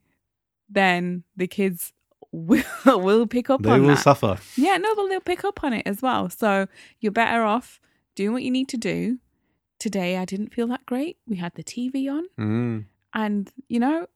then 0.69 1.25
the 1.37 1.47
kids 1.47 1.93
will, 2.33 2.65
will 2.87 3.27
pick 3.27 3.51
up 3.51 3.61
on 3.61 3.67
it. 3.67 3.69
They 3.69 3.75
on 3.75 3.83
will 3.83 3.95
that. 3.95 4.03
suffer. 4.03 4.39
Yeah, 4.57 4.77
no, 4.79 4.95
but 4.95 5.09
they'll 5.09 5.21
pick 5.21 5.45
up 5.45 5.63
on 5.63 5.73
it 5.73 5.83
as 5.87 6.03
well. 6.03 6.31
So 6.31 6.67
you're 7.01 7.13
better 7.13 7.43
off 7.43 7.81
doing 8.15 8.33
what 8.33 8.43
you 8.43 8.51
need 8.51 8.69
to 8.71 8.77
do. 8.77 9.19
Today, 9.79 10.17
I 10.17 10.25
didn't 10.25 10.55
feel 10.55 10.67
that 10.69 10.87
great. 10.87 11.19
We 11.27 11.37
had 11.37 11.55
the 11.55 11.63
TV 11.65 12.09
on, 12.11 12.25
Mm. 12.39 12.85
and 13.15 13.51
you 13.69 13.79
know, 13.81 14.07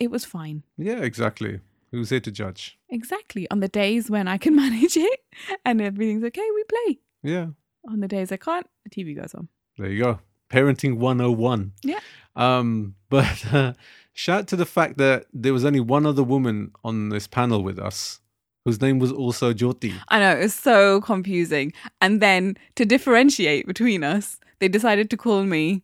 it 0.00 0.10
was 0.10 0.24
fine. 0.24 0.62
Yeah, 0.76 0.98
exactly. 0.98 1.60
Who's 1.92 2.10
here 2.10 2.20
to 2.20 2.32
judge? 2.32 2.76
Exactly. 2.88 3.48
On 3.50 3.60
the 3.60 3.68
days 3.68 4.10
when 4.10 4.26
I 4.26 4.38
can 4.38 4.56
manage 4.64 4.96
it 4.96 5.20
and 5.64 5.80
everything's 5.80 6.24
okay, 6.24 6.48
we 6.54 6.64
play. 6.64 6.98
Yeah, 7.22 7.46
On 7.88 8.00
the 8.00 8.08
days 8.08 8.32
I 8.32 8.36
can't, 8.36 8.66
the 8.84 8.90
TV 8.90 9.14
goes 9.14 9.34
on. 9.34 9.48
there 9.78 9.90
you 9.90 10.02
go. 10.02 10.18
Parenting 10.50 10.98
101. 10.98 11.72
Yeah. 11.82 12.00
Um, 12.36 12.96
but 13.08 13.52
uh, 13.54 13.74
shout 14.12 14.48
to 14.48 14.56
the 14.56 14.66
fact 14.66 14.98
that 14.98 15.26
there 15.32 15.52
was 15.52 15.64
only 15.64 15.80
one 15.80 16.04
other 16.06 16.24
woman 16.24 16.72
on 16.82 17.10
this 17.10 17.26
panel 17.28 17.62
with 17.62 17.78
us 17.78 18.20
whose 18.64 18.80
name 18.80 18.98
was 18.98 19.12
also 19.12 19.52
Jyoti. 19.52 19.94
I 20.08 20.18
know, 20.18 20.32
it 20.36 20.42
was 20.42 20.54
so 20.54 21.00
confusing. 21.02 21.72
And 22.00 22.20
then 22.20 22.56
to 22.76 22.84
differentiate 22.84 23.66
between 23.66 24.02
us, 24.02 24.38
they 24.64 24.68
decided 24.68 25.10
to 25.10 25.16
call 25.18 25.42
me, 25.44 25.82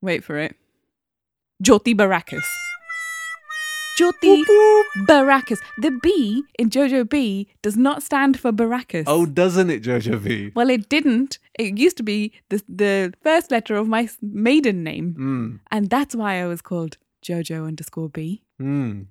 wait 0.00 0.24
for 0.24 0.38
it, 0.38 0.56
Jyoti 1.62 1.94
Barakas. 1.94 2.46
Jyoti 3.98 4.44
Barakas. 5.06 5.58
The 5.78 5.90
B 6.02 6.42
in 6.58 6.70
Jojo 6.70 7.06
B 7.06 7.48
does 7.60 7.76
not 7.76 8.02
stand 8.02 8.38
for 8.40 8.50
Barakas. 8.50 9.04
Oh, 9.06 9.26
doesn't 9.26 9.68
it, 9.68 9.82
Jojo 9.82 10.16
V? 10.18 10.52
Well, 10.54 10.70
it 10.70 10.88
didn't. 10.88 11.38
It 11.58 11.76
used 11.76 11.98
to 11.98 12.02
be 12.02 12.32
the, 12.48 12.62
the 12.66 13.12
first 13.22 13.50
letter 13.50 13.74
of 13.76 13.88
my 13.88 14.08
maiden 14.22 14.82
name. 14.82 15.14
Mm, 15.18 15.60
And 15.70 15.90
that's 15.90 16.14
why 16.14 16.40
I 16.42 16.46
was 16.46 16.62
called 16.62 16.96
Jojo 17.22 17.66
underscore 17.66 18.08
B. 18.08 18.42
mm. 18.58 19.06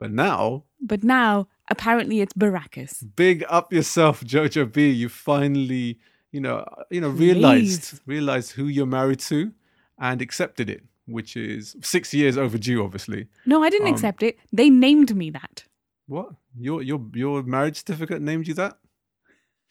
But 0.00 0.12
now, 0.12 0.62
But 0.80 1.02
now, 1.02 1.48
apparently, 1.68 2.20
it's 2.20 2.32
Barakas. 2.32 3.04
big 3.16 3.44
up 3.50 3.72
yourself, 3.74 4.22
Jojo 4.24 4.72
B. 4.72 4.88
You 4.88 5.08
finally, 5.08 5.98
you 6.32 6.40
know, 6.40 6.58
uh, 6.58 6.82
you 6.90 7.00
know, 7.00 7.08
realized 7.08 8.00
realized 8.06 8.52
who 8.52 8.66
you're 8.66 8.86
married 8.86 9.20
to, 9.20 9.52
and 9.98 10.20
accepted 10.22 10.68
it, 10.70 10.82
which 11.06 11.36
is 11.36 11.76
six 11.82 12.12
years 12.14 12.36
overdue, 12.38 12.82
obviously. 12.84 13.26
No, 13.46 13.62
I 13.62 13.70
didn't 13.70 13.88
Um, 13.88 13.94
accept 13.94 14.22
it. 14.22 14.38
They 14.52 14.70
named 14.70 15.14
me 15.16 15.30
that. 15.30 15.64
What 16.06 16.30
your 16.58 16.82
your 16.82 17.00
your 17.14 17.42
marriage 17.42 17.76
certificate 17.76 18.20
named 18.22 18.48
you 18.48 18.54
that? 18.54 18.78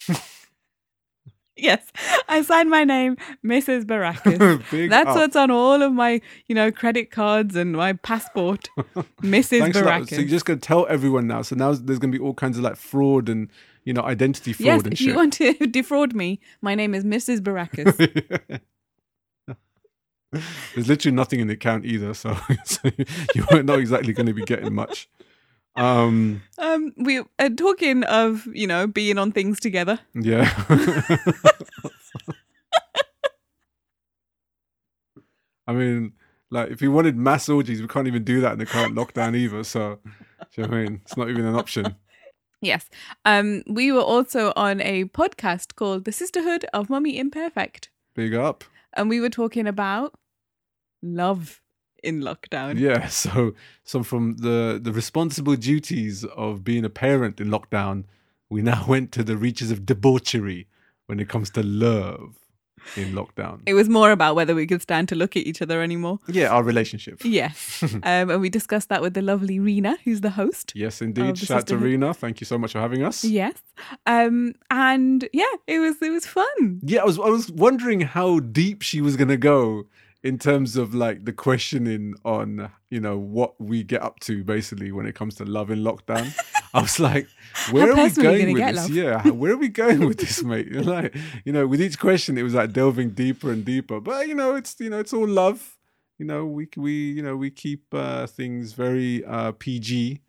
Yes, 1.59 1.91
I 2.29 2.43
signed 2.43 2.69
my 2.69 2.83
name, 2.83 3.17
Mrs. 3.43 3.83
Barakas. 3.85 4.61
Big 4.71 4.91
That's 4.91 5.09
up. 5.09 5.15
what's 5.15 5.35
on 5.35 5.49
all 5.49 5.81
of 5.81 5.91
my, 5.91 6.21
you 6.45 6.53
know, 6.53 6.71
credit 6.71 7.09
cards 7.09 7.55
and 7.55 7.71
my 7.73 7.93
passport. 7.93 8.69
Mrs. 9.23 9.73
Barakas. 9.73 10.09
So 10.11 10.17
you're 10.17 10.29
just 10.29 10.45
gonna 10.45 10.59
tell 10.59 10.85
everyone 10.87 11.25
now. 11.25 11.41
So 11.41 11.55
now 11.55 11.73
there's 11.73 11.97
gonna 11.97 12.11
be 12.13 12.19
all 12.19 12.35
kinds 12.35 12.59
of 12.59 12.63
like 12.63 12.75
fraud 12.75 13.27
and 13.27 13.49
you 13.87 13.93
know 13.93 14.01
identity 14.01 14.51
fraud 14.51 14.65
yes, 14.65 14.83
and 14.83 14.93
if 14.93 14.99
shit. 14.99 15.07
you 15.07 15.15
want 15.15 15.31
to 15.33 15.53
defraud 15.71 16.13
me, 16.13 16.41
my 16.61 16.75
name 16.75 16.93
is 16.93 17.05
Mrs. 17.05 17.39
Barakas. 17.39 18.59
There's 20.75 20.89
literally 20.89 21.15
nothing 21.15 21.39
in 21.39 21.47
the 21.47 21.53
account 21.53 21.85
either, 21.85 22.13
so, 22.13 22.37
so 22.65 22.91
you're 23.33 23.63
not 23.63 23.79
exactly 23.79 24.11
going 24.11 24.25
to 24.25 24.33
be 24.33 24.43
getting 24.43 24.75
much. 24.75 25.09
Um, 25.77 26.41
um, 26.57 26.91
we 26.97 27.23
are 27.39 27.49
talking 27.49 28.03
of, 28.03 28.45
you 28.47 28.67
know, 28.67 28.87
being 28.87 29.17
on 29.17 29.31
things 29.31 29.57
together. 29.57 29.99
yeah. 30.13 30.53
I 35.65 35.73
mean, 35.73 36.11
like, 36.49 36.71
if 36.71 36.81
you 36.81 36.91
wanted 36.91 37.15
mass 37.15 37.47
orgies, 37.47 37.81
we 37.81 37.87
can't 37.87 38.07
even 38.07 38.25
do 38.25 38.41
that 38.41 38.53
in 38.53 38.59
the 38.59 38.65
current 38.65 38.95
lockdown 38.95 39.33
either. 39.33 39.63
So, 39.63 39.99
do 40.03 40.09
you 40.55 40.63
know 40.63 40.69
what 40.69 40.77
I 40.77 40.83
mean? 40.83 41.01
It's 41.05 41.15
not 41.15 41.29
even 41.29 41.45
an 41.45 41.55
option. 41.55 41.95
Yes. 42.61 42.89
Um, 43.25 43.63
we 43.67 43.91
were 43.91 44.01
also 44.01 44.51
on 44.55 44.81
a 44.81 45.05
podcast 45.05 45.75
called 45.75 46.05
The 46.05 46.11
Sisterhood 46.11 46.65
of 46.73 46.89
Mummy 46.89 47.17
Imperfect. 47.17 47.89
Big 48.15 48.33
up. 48.33 48.63
And 48.95 49.09
we 49.09 49.19
were 49.19 49.29
talking 49.29 49.67
about 49.67 50.15
love 51.03 51.61
in 52.03 52.21
lockdown. 52.21 52.79
Yeah. 52.79 53.07
So, 53.09 53.53
so 53.83 54.03
from 54.03 54.37
the 54.37 54.79
the 54.81 54.91
responsible 54.91 55.55
duties 55.55 56.23
of 56.23 56.63
being 56.63 56.85
a 56.85 56.89
parent 56.89 57.39
in 57.39 57.49
lockdown, 57.49 58.05
we 58.49 58.61
now 58.61 58.85
went 58.87 59.11
to 59.13 59.23
the 59.23 59.37
reaches 59.37 59.71
of 59.71 59.85
debauchery 59.85 60.67
when 61.05 61.19
it 61.19 61.29
comes 61.29 61.49
to 61.51 61.63
love 61.63 62.46
in 62.95 63.13
lockdown. 63.13 63.61
It 63.65 63.73
was 63.73 63.89
more 63.89 64.11
about 64.11 64.35
whether 64.35 64.55
we 64.55 64.67
could 64.67 64.81
stand 64.81 65.09
to 65.09 65.15
look 65.15 65.35
at 65.35 65.45
each 65.45 65.61
other 65.61 65.81
anymore. 65.81 66.19
Yeah, 66.27 66.47
our 66.47 66.63
relationship. 66.63 67.21
Yes. 67.23 67.83
um, 67.83 68.01
and 68.03 68.41
we 68.41 68.49
discussed 68.49 68.89
that 68.89 69.01
with 69.01 69.13
the 69.13 69.21
lovely 69.21 69.59
Rena, 69.59 69.97
who's 70.03 70.21
the 70.21 70.29
host. 70.31 70.73
Yes, 70.75 71.01
indeed. 71.01 71.37
Shout 71.37 71.57
out 71.57 71.67
to. 71.67 71.77
Rena. 71.77 72.13
Thank 72.13 72.41
you 72.41 72.45
so 72.45 72.57
much 72.57 72.71
for 72.71 72.79
having 72.79 73.03
us. 73.03 73.23
Yes. 73.23 73.55
Um, 74.05 74.53
and 74.71 75.27
yeah, 75.33 75.45
it 75.67 75.79
was 75.79 76.01
it 76.01 76.11
was 76.11 76.25
fun. 76.25 76.79
Yeah, 76.83 77.01
I 77.01 77.05
was 77.05 77.19
I 77.19 77.29
was 77.29 77.51
wondering 77.51 78.01
how 78.01 78.39
deep 78.39 78.81
she 78.81 79.01
was 79.01 79.15
gonna 79.15 79.37
go 79.37 79.85
in 80.23 80.37
terms 80.37 80.75
of 80.75 80.93
like 80.93 81.25
the 81.25 81.33
questioning 81.33 82.13
on 82.25 82.71
you 82.89 82.99
know 82.99 83.17
what 83.17 83.59
we 83.61 83.83
get 83.83 84.01
up 84.01 84.19
to 84.21 84.43
basically 84.43 84.91
when 84.91 85.05
it 85.05 85.15
comes 85.15 85.35
to 85.35 85.45
love 85.45 85.69
in 85.69 85.83
lockdown. 85.83 86.33
I 86.73 86.81
was 86.81 86.99
like, 86.99 87.27
where 87.71 87.91
are 87.91 87.95
we 87.95 88.09
going 88.11 88.53
with 88.53 88.61
gonna 88.61 88.73
this? 88.73 88.87
get, 88.87 88.93
Yeah, 89.25 89.31
where 89.31 89.53
are 89.53 89.57
we 89.57 89.69
going 89.69 90.05
with 90.05 90.19
this, 90.19 90.43
mate? 90.43 90.67
You're 90.67 90.83
like, 90.97 91.15
you 91.45 91.51
know, 91.51 91.67
with 91.67 91.81
each 91.81 91.99
question, 91.99 92.37
it 92.37 92.43
was 92.43 92.53
like 92.53 92.73
delving 92.73 93.11
deeper 93.11 93.51
and 93.51 93.63
deeper. 93.65 93.99
But 93.99 94.27
you 94.27 94.35
know, 94.35 94.55
it's 94.55 94.75
you 94.79 94.89
know, 94.89 94.99
it's 94.99 95.13
all 95.13 95.27
love. 95.27 95.77
You 96.19 96.25
know, 96.25 96.45
we 96.45 96.67
we 96.75 97.11
you 97.11 97.21
know 97.21 97.35
we 97.35 97.51
keep 97.51 97.93
uh, 97.93 98.27
things 98.27 98.73
very 98.73 99.23
uh, 99.25 99.51
PG 99.53 100.21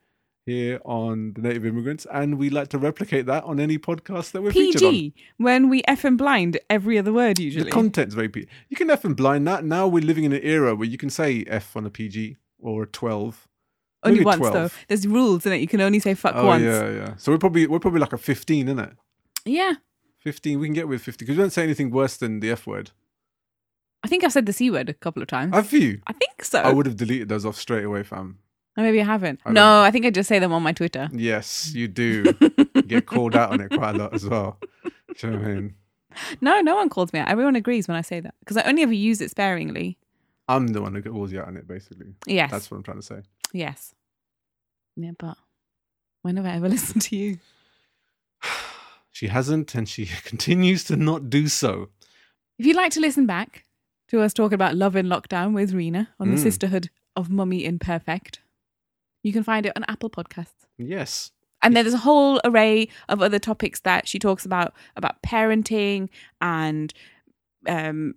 here 0.48 0.80
on 0.84 1.34
the 1.34 1.42
Native 1.42 1.66
Immigrants, 1.66 2.06
and 2.12 2.38
we 2.38 2.50
like 2.50 2.68
to 2.68 2.78
replicate 2.78 3.26
that 3.26 3.44
on 3.44 3.60
any 3.60 3.78
podcast 3.78 4.32
that 4.32 4.42
we're 4.42 4.52
featured 4.52 4.82
on. 4.82 4.90
PG 4.92 5.14
when 5.36 5.68
we 5.68 5.82
f 5.86 6.04
and 6.04 6.16
blind 6.16 6.58
every 6.70 6.98
other 6.98 7.12
word 7.12 7.38
usually 7.38 7.64
The 7.64 7.70
content's 7.70 8.14
very 8.14 8.28
P. 8.28 8.46
You 8.68 8.76
can 8.76 8.90
F 8.90 9.04
and 9.04 9.16
blind 9.16 9.46
that. 9.46 9.64
Now 9.64 9.86
we're 9.86 10.04
living 10.04 10.24
in 10.24 10.32
an 10.32 10.40
era 10.42 10.74
where 10.74 10.88
you 10.88 10.98
can 10.98 11.10
say 11.10 11.44
F 11.46 11.76
on 11.76 11.84
a 11.86 11.90
PG 11.90 12.36
or 12.58 12.84
a 12.84 12.86
12. 12.86 13.47
Only 14.02 14.18
maybe 14.18 14.26
once 14.26 14.38
12. 14.38 14.54
though. 14.54 14.70
There's 14.88 15.06
rules 15.06 15.46
in 15.46 15.52
it. 15.52 15.60
You 15.60 15.68
can 15.68 15.80
only 15.80 15.98
say 15.98 16.14
fuck 16.14 16.34
oh, 16.36 16.46
once. 16.46 16.62
yeah, 16.62 16.90
yeah. 16.90 17.16
So 17.16 17.32
we're 17.32 17.38
probably 17.38 17.66
we're 17.66 17.80
probably 17.80 18.00
like 18.00 18.12
a 18.12 18.18
15, 18.18 18.68
isn't 18.68 18.78
it? 18.78 18.92
Yeah. 19.44 19.74
15. 20.20 20.58
We 20.60 20.66
can 20.66 20.74
get 20.74 20.88
with 20.88 21.00
fifteen 21.00 21.26
because 21.26 21.36
we 21.36 21.42
don't 21.42 21.50
say 21.50 21.62
anything 21.62 21.90
worse 21.90 22.16
than 22.16 22.40
the 22.40 22.50
F 22.50 22.66
word. 22.66 22.90
I 24.02 24.08
think 24.08 24.24
I've 24.24 24.32
said 24.32 24.46
the 24.46 24.52
c 24.52 24.70
word 24.70 24.88
a 24.88 24.94
couple 24.94 25.22
of 25.22 25.28
times. 25.28 25.54
Have 25.54 25.72
you? 25.72 26.00
I 26.06 26.12
think 26.12 26.44
so. 26.44 26.60
I 26.60 26.72
would 26.72 26.86
have 26.86 26.96
deleted 26.96 27.28
those 27.28 27.44
off 27.44 27.56
straight 27.56 27.84
away, 27.84 28.02
fam. 28.02 28.38
Or 28.76 28.82
maybe 28.82 29.00
I 29.00 29.04
haven't. 29.04 29.40
I 29.44 29.48
don't 29.48 29.54
no, 29.54 29.82
I 29.82 29.90
think 29.90 30.06
I 30.06 30.10
just 30.10 30.28
say 30.28 30.38
them 30.38 30.52
on 30.52 30.62
my 30.62 30.72
Twitter. 30.72 31.08
Yes, 31.12 31.72
you 31.74 31.88
do. 31.88 32.32
get 32.86 33.06
called 33.06 33.34
out 33.34 33.52
on 33.52 33.60
it 33.60 33.70
quite 33.70 33.96
a 33.96 33.98
lot 33.98 34.14
as 34.14 34.24
well. 34.24 34.58
Do 34.84 34.90
you 35.18 35.30
know 35.30 35.38
what 35.38 35.48
I 35.48 35.54
mean? 35.54 35.74
No, 36.40 36.60
no 36.60 36.76
one 36.76 36.88
calls 36.88 37.12
me 37.12 37.18
out. 37.18 37.28
Everyone 37.28 37.56
agrees 37.56 37.88
when 37.88 37.96
I 37.96 38.02
say 38.02 38.20
that 38.20 38.34
because 38.40 38.56
I 38.56 38.62
only 38.62 38.82
ever 38.82 38.92
use 38.92 39.20
it 39.20 39.30
sparingly. 39.30 39.98
I'm 40.48 40.68
the 40.68 40.80
one 40.80 40.94
who 40.94 41.02
calls 41.02 41.32
you 41.32 41.40
out 41.40 41.48
on 41.48 41.56
it, 41.56 41.66
basically. 41.68 42.14
Yes. 42.26 42.50
That's 42.50 42.70
what 42.70 42.78
I'm 42.78 42.82
trying 42.82 43.00
to 43.00 43.02
say. 43.02 43.22
Yes. 43.52 43.94
Yeah, 44.96 45.12
but 45.18 45.36
when 46.22 46.36
have 46.36 46.46
I 46.46 46.52
ever 46.56 46.68
listened 46.74 47.02
to 47.02 47.16
you? 47.16 47.38
She 49.12 49.28
hasn't, 49.28 49.74
and 49.74 49.88
she 49.88 50.06
continues 50.24 50.84
to 50.84 50.96
not 50.96 51.30
do 51.30 51.48
so. 51.48 51.88
If 52.58 52.66
you'd 52.66 52.76
like 52.76 52.92
to 52.92 53.00
listen 53.00 53.26
back 53.26 53.64
to 54.08 54.20
us 54.20 54.32
talk 54.32 54.52
about 54.52 54.74
love 54.74 54.96
in 54.96 55.06
lockdown 55.06 55.54
with 55.54 55.72
Rena 55.72 56.08
on 56.18 56.30
the 56.30 56.36
Mm. 56.36 56.42
Sisterhood 56.42 56.90
of 57.16 57.30
Mummy 57.30 57.64
Imperfect, 57.64 58.40
you 59.22 59.32
can 59.32 59.42
find 59.42 59.66
it 59.66 59.72
on 59.76 59.84
Apple 59.88 60.10
Podcasts. 60.10 60.66
Yes. 60.76 61.32
And 61.62 61.76
then 61.76 61.84
there's 61.84 61.94
a 61.94 61.98
whole 61.98 62.40
array 62.44 62.88
of 63.08 63.20
other 63.20 63.40
topics 63.40 63.80
that 63.80 64.06
she 64.06 64.20
talks 64.20 64.46
about 64.46 64.72
about 64.94 65.20
parenting 65.22 66.08
and 66.40 66.94
um, 67.68 68.14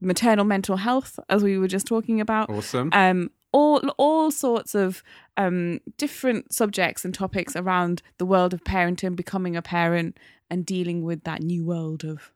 maternal 0.00 0.44
mental 0.44 0.76
health, 0.76 1.18
as 1.28 1.42
we 1.42 1.58
were 1.58 1.66
just 1.66 1.86
talking 1.86 2.20
about. 2.20 2.48
Awesome. 2.48 2.90
Um, 2.92 3.30
all 3.58 3.78
all 3.96 4.30
sorts 4.30 4.74
of 4.74 5.02
um, 5.36 5.80
different 5.96 6.52
subjects 6.52 7.04
and 7.04 7.12
topics 7.14 7.54
around 7.56 8.02
the 8.18 8.26
world 8.32 8.52
of 8.54 8.62
parenting, 8.64 9.16
becoming 9.16 9.56
a 9.56 9.62
parent, 9.62 10.16
and 10.50 10.64
dealing 10.64 11.02
with 11.08 11.20
that 11.24 11.42
new 11.42 11.64
world 11.64 12.04
of 12.04 12.32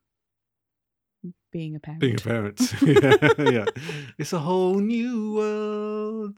being 1.52 1.76
a 1.76 1.80
parent. 1.80 2.00
Being 2.00 2.16
a 2.16 2.28
parent. 2.32 2.58
yeah, 2.82 3.50
yeah. 3.50 3.64
It's 4.18 4.32
a 4.32 4.38
whole 4.40 4.78
new 4.78 5.34
world. 5.34 6.34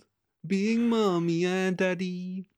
Being 0.47 0.89
mommy 0.89 1.45
and 1.47 1.77
daddy. 1.77 2.51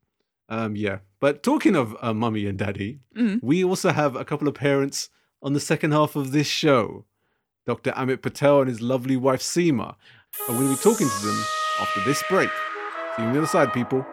Um, 0.49 0.75
yeah. 0.77 0.99
But 1.21 1.43
talking 1.43 1.77
of 1.77 1.97
uh, 2.01 2.15
mummy 2.15 2.47
and 2.47 2.59
daddy, 2.59 3.01
Mm. 3.17 3.41
we 3.43 3.65
also 3.65 3.91
have 3.91 4.17
a 4.17 4.25
couple 4.25 4.49
of 4.49 4.55
parents 4.55 5.09
on 5.43 5.53
the 5.53 5.61
second 5.61 5.93
half 5.93 6.17
of 6.17 6.33
this 6.33 6.47
show. 6.47 7.05
Dr. 7.67 7.93
Amit 7.93 8.23
Patel 8.23 8.61
and 8.61 8.69
his 8.69 8.81
lovely 8.81 9.17
wife 9.17 9.43
Seema. 9.43 9.95
And 10.49 10.59
we'll 10.59 10.75
be 10.75 10.83
talking 10.83 11.09
to 11.09 11.27
them 11.27 11.39
after 11.81 12.01
this 12.01 12.23
break. 12.29 12.51
See 13.17 13.23
you 13.23 13.29
on 13.29 13.33
the 13.33 13.39
other 13.41 13.47
side, 13.47 13.73
people. 13.73 14.07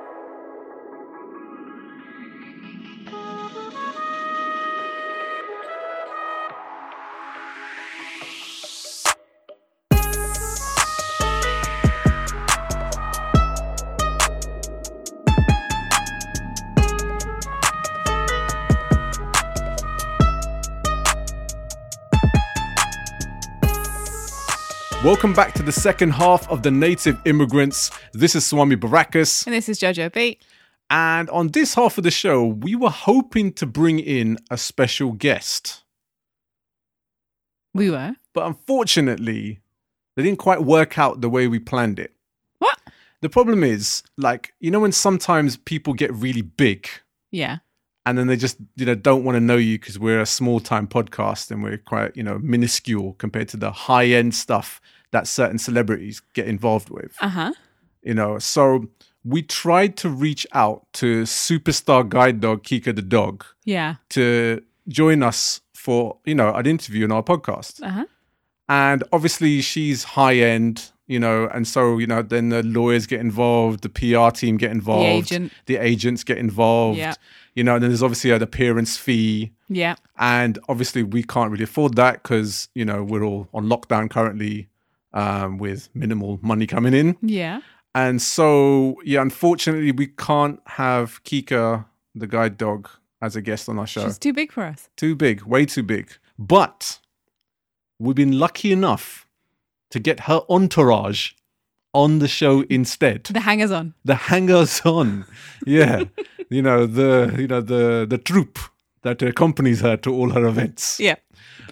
Welcome 25.14 25.34
back 25.34 25.54
to 25.54 25.62
the 25.62 25.72
second 25.72 26.10
half 26.10 26.50
of 26.50 26.64
the 26.64 26.72
Native 26.72 27.22
Immigrants. 27.26 27.92
This 28.14 28.34
is 28.34 28.48
Swami 28.48 28.76
Barakas. 28.76 29.46
And 29.46 29.54
this 29.54 29.70
is 29.70 29.80
Jojo 29.80 30.12
B. 30.12 30.40
And 30.90 31.30
on 31.30 31.50
this 31.50 31.76
half 31.76 32.00
of 32.00 32.04
the 32.04 32.10
show, 32.10 32.44
we 32.48 32.74
were 32.74 32.90
hoping 32.90 33.54
to 33.54 33.68
bring 33.68 34.00
in 34.00 34.40
a 34.50 34.58
special 34.58 35.12
guest. 35.12 35.84
We 37.76 37.92
were. 37.92 38.16
But 38.34 38.48
unfortunately, 38.48 39.60
they 40.16 40.24
didn't 40.24 40.40
quite 40.40 40.64
work 40.64 40.98
out 40.98 41.22
the 41.22 41.30
way 41.30 41.48
we 41.48 41.60
planned 41.60 42.00
it. 42.00 42.16
What? 42.58 42.80
The 43.22 43.30
problem 43.30 43.64
is, 43.64 44.02
like, 44.18 44.56
you 44.60 44.72
know, 44.72 44.80
when 44.80 44.92
sometimes 44.92 45.58
people 45.58 45.94
get 45.94 46.12
really 46.12 46.42
big 46.42 46.90
Yeah. 47.30 47.60
and 48.08 48.18
then 48.18 48.26
they 48.26 48.36
just, 48.36 48.58
you 48.76 48.88
know, 48.88 48.96
don't 48.96 49.24
want 49.24 49.36
to 49.36 49.40
know 49.40 49.58
you 49.58 49.78
because 49.78 50.00
we're 50.00 50.22
a 50.22 50.26
small 50.26 50.60
time 50.60 50.88
podcast 50.88 51.52
and 51.52 51.62
we're 51.62 51.78
quite, 51.78 52.18
you 52.18 52.24
know, 52.24 52.40
minuscule 52.40 53.14
compared 53.20 53.48
to 53.50 53.58
the 53.58 53.72
high 53.72 54.08
end 54.08 54.34
stuff 54.34 54.82
that 55.14 55.28
certain 55.28 55.58
celebrities 55.58 56.22
get 56.34 56.48
involved 56.48 56.90
with. 56.90 57.14
Uh 57.22 57.30
huh. 57.30 57.52
you 58.10 58.14
know 58.14 58.38
so 58.40 58.64
we 59.34 59.42
tried 59.42 59.96
to 60.04 60.10
reach 60.10 60.46
out 60.64 60.80
to 61.02 61.24
superstar 61.24 62.02
guide 62.16 62.38
dog 62.42 62.64
kika 62.64 62.94
the 62.94 63.02
dog 63.02 63.46
Yeah. 63.64 63.96
to 64.10 64.62
join 64.90 65.24
us 65.24 65.62
for 65.74 66.18
you 66.26 66.36
know 66.36 66.50
an 66.54 66.66
interview 66.66 67.04
on 67.08 67.12
our 67.18 67.24
podcast 67.24 67.82
Uh 67.82 67.90
huh. 67.98 68.06
and 68.68 69.04
obviously 69.14 69.62
she's 69.62 70.04
high 70.18 70.36
end 70.54 70.92
you 71.08 71.20
know 71.20 71.48
and 71.54 71.68
so 71.68 71.98
you 72.02 72.08
know 72.08 72.22
then 72.22 72.50
the 72.50 72.64
lawyers 72.64 73.06
get 73.08 73.20
involved 73.20 73.78
the 73.84 73.90
pr 74.00 74.30
team 74.40 74.58
get 74.58 74.72
involved 74.72 75.06
agent. 75.06 75.52
the 75.68 75.78
agents 75.78 76.24
get 76.24 76.38
involved 76.38 76.98
Yeah. 76.98 77.14
you 77.56 77.64
know 77.64 77.76
and 77.76 77.82
then 77.84 77.90
there's 77.92 78.04
obviously 78.04 78.32
an 78.32 78.42
appearance 78.42 78.98
fee 78.98 79.52
Yeah. 79.70 79.96
and 80.18 80.60
obviously 80.70 81.04
we 81.04 81.22
can't 81.24 81.52
really 81.52 81.66
afford 81.72 81.96
that 81.96 82.24
because 82.24 82.70
you 82.80 82.86
know 82.86 83.04
we're 83.04 83.24
all 83.24 83.48
on 83.54 83.64
lockdown 83.68 84.10
currently 84.10 84.68
um, 85.14 85.58
with 85.58 85.90
minimal 85.94 86.40
money 86.42 86.66
coming 86.68 86.94
in 86.94 87.16
Yeah. 87.22 87.62
and 87.96 88.22
so, 88.22 88.96
yeah, 89.06 89.22
unfortunately, 89.22 89.92
we 89.92 90.08
can't 90.08 90.60
have 90.68 91.24
Kika, 91.24 91.86
the 92.16 92.28
guide 92.28 92.58
dog, 92.58 92.90
as 93.22 93.36
a 93.36 93.42
guest 93.42 93.70
on 93.70 93.80
our 93.80 93.88
show. 93.88 94.04
She's 94.06 94.18
too 94.18 94.34
big 94.34 94.52
for 94.52 94.64
us. 94.64 94.90
too 94.98 95.16
big, 95.16 95.44
way 95.44 95.66
too 95.66 95.84
big. 95.84 96.12
But 96.40 97.00
we've 98.00 98.16
been 98.16 98.38
lucky 98.40 98.72
enough 98.72 99.28
to 99.92 100.00
get 100.00 100.22
her 100.22 100.42
entourage 100.50 101.32
on 101.94 102.20
the 102.20 102.28
show 102.28 102.62
instead. 102.70 103.26
The 103.26 103.40
hangers 103.42 103.72
on. 103.72 103.94
The 104.04 104.16
hangers 104.16 104.82
on, 104.84 105.26
yeah, 105.66 106.06
you 106.50 106.62
know 106.64 106.88
the 106.88 107.36
you 107.38 107.48
know 107.48 107.62
the 107.62 108.06
the 108.10 108.18
troupe 108.18 108.58
that 109.04 109.22
accompanies 109.22 109.82
her 109.82 109.96
to 109.98 110.12
all 110.14 110.32
her 110.32 110.46
events. 110.46 111.00
Yeah. 111.00 111.16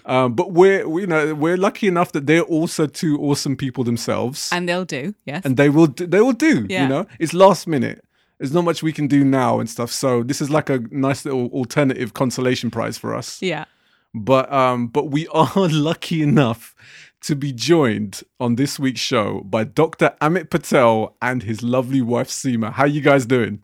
Um, 0.04 0.34
but 0.34 0.52
we're 0.52 0.88
we, 0.88 1.02
you 1.02 1.06
know 1.06 1.34
we're 1.34 1.56
lucky 1.56 1.86
enough 1.86 2.12
that 2.12 2.26
they're 2.26 2.42
also 2.42 2.86
two 2.86 3.18
awesome 3.20 3.56
people 3.56 3.84
themselves 3.84 4.48
And 4.52 4.68
they'll 4.68 4.84
do. 4.84 5.14
Yes. 5.24 5.44
and 5.44 5.56
they 5.56 5.68
will 5.70 5.86
do, 5.86 6.06
they 6.06 6.20
will 6.20 6.32
do 6.32 6.66
Yeah. 6.68 6.82
you 6.82 6.88
know 6.88 7.06
it's 7.18 7.32
last 7.32 7.66
minute 7.66 8.04
there's 8.38 8.52
not 8.52 8.64
much 8.64 8.82
we 8.82 8.92
can 8.92 9.06
do 9.06 9.22
now 9.24 9.60
and 9.60 9.70
stuff 9.70 9.90
so 9.92 10.22
this 10.24 10.40
is 10.40 10.50
like 10.50 10.68
a 10.70 10.80
nice 10.90 11.24
little 11.24 11.46
alternative 11.52 12.12
consolation 12.14 12.70
prize 12.70 12.98
for 12.98 13.14
us 13.14 13.40
yeah. 13.42 13.64
but 14.12 14.52
um 14.52 14.88
but 14.88 15.04
we 15.10 15.28
are 15.32 15.68
lucky 15.68 16.20
enough 16.22 16.74
to 17.20 17.36
be 17.36 17.52
joined 17.52 18.22
on 18.40 18.56
this 18.56 18.80
week's 18.80 19.00
show 19.00 19.42
by 19.44 19.62
Dr. 19.62 20.12
Amit 20.20 20.50
Patel 20.50 21.14
and 21.22 21.44
his 21.44 21.62
lovely 21.62 22.02
wife 22.02 22.28
Seema. 22.28 22.72
How 22.72 22.84
you 22.84 23.00
guys 23.00 23.26
doing? 23.26 23.62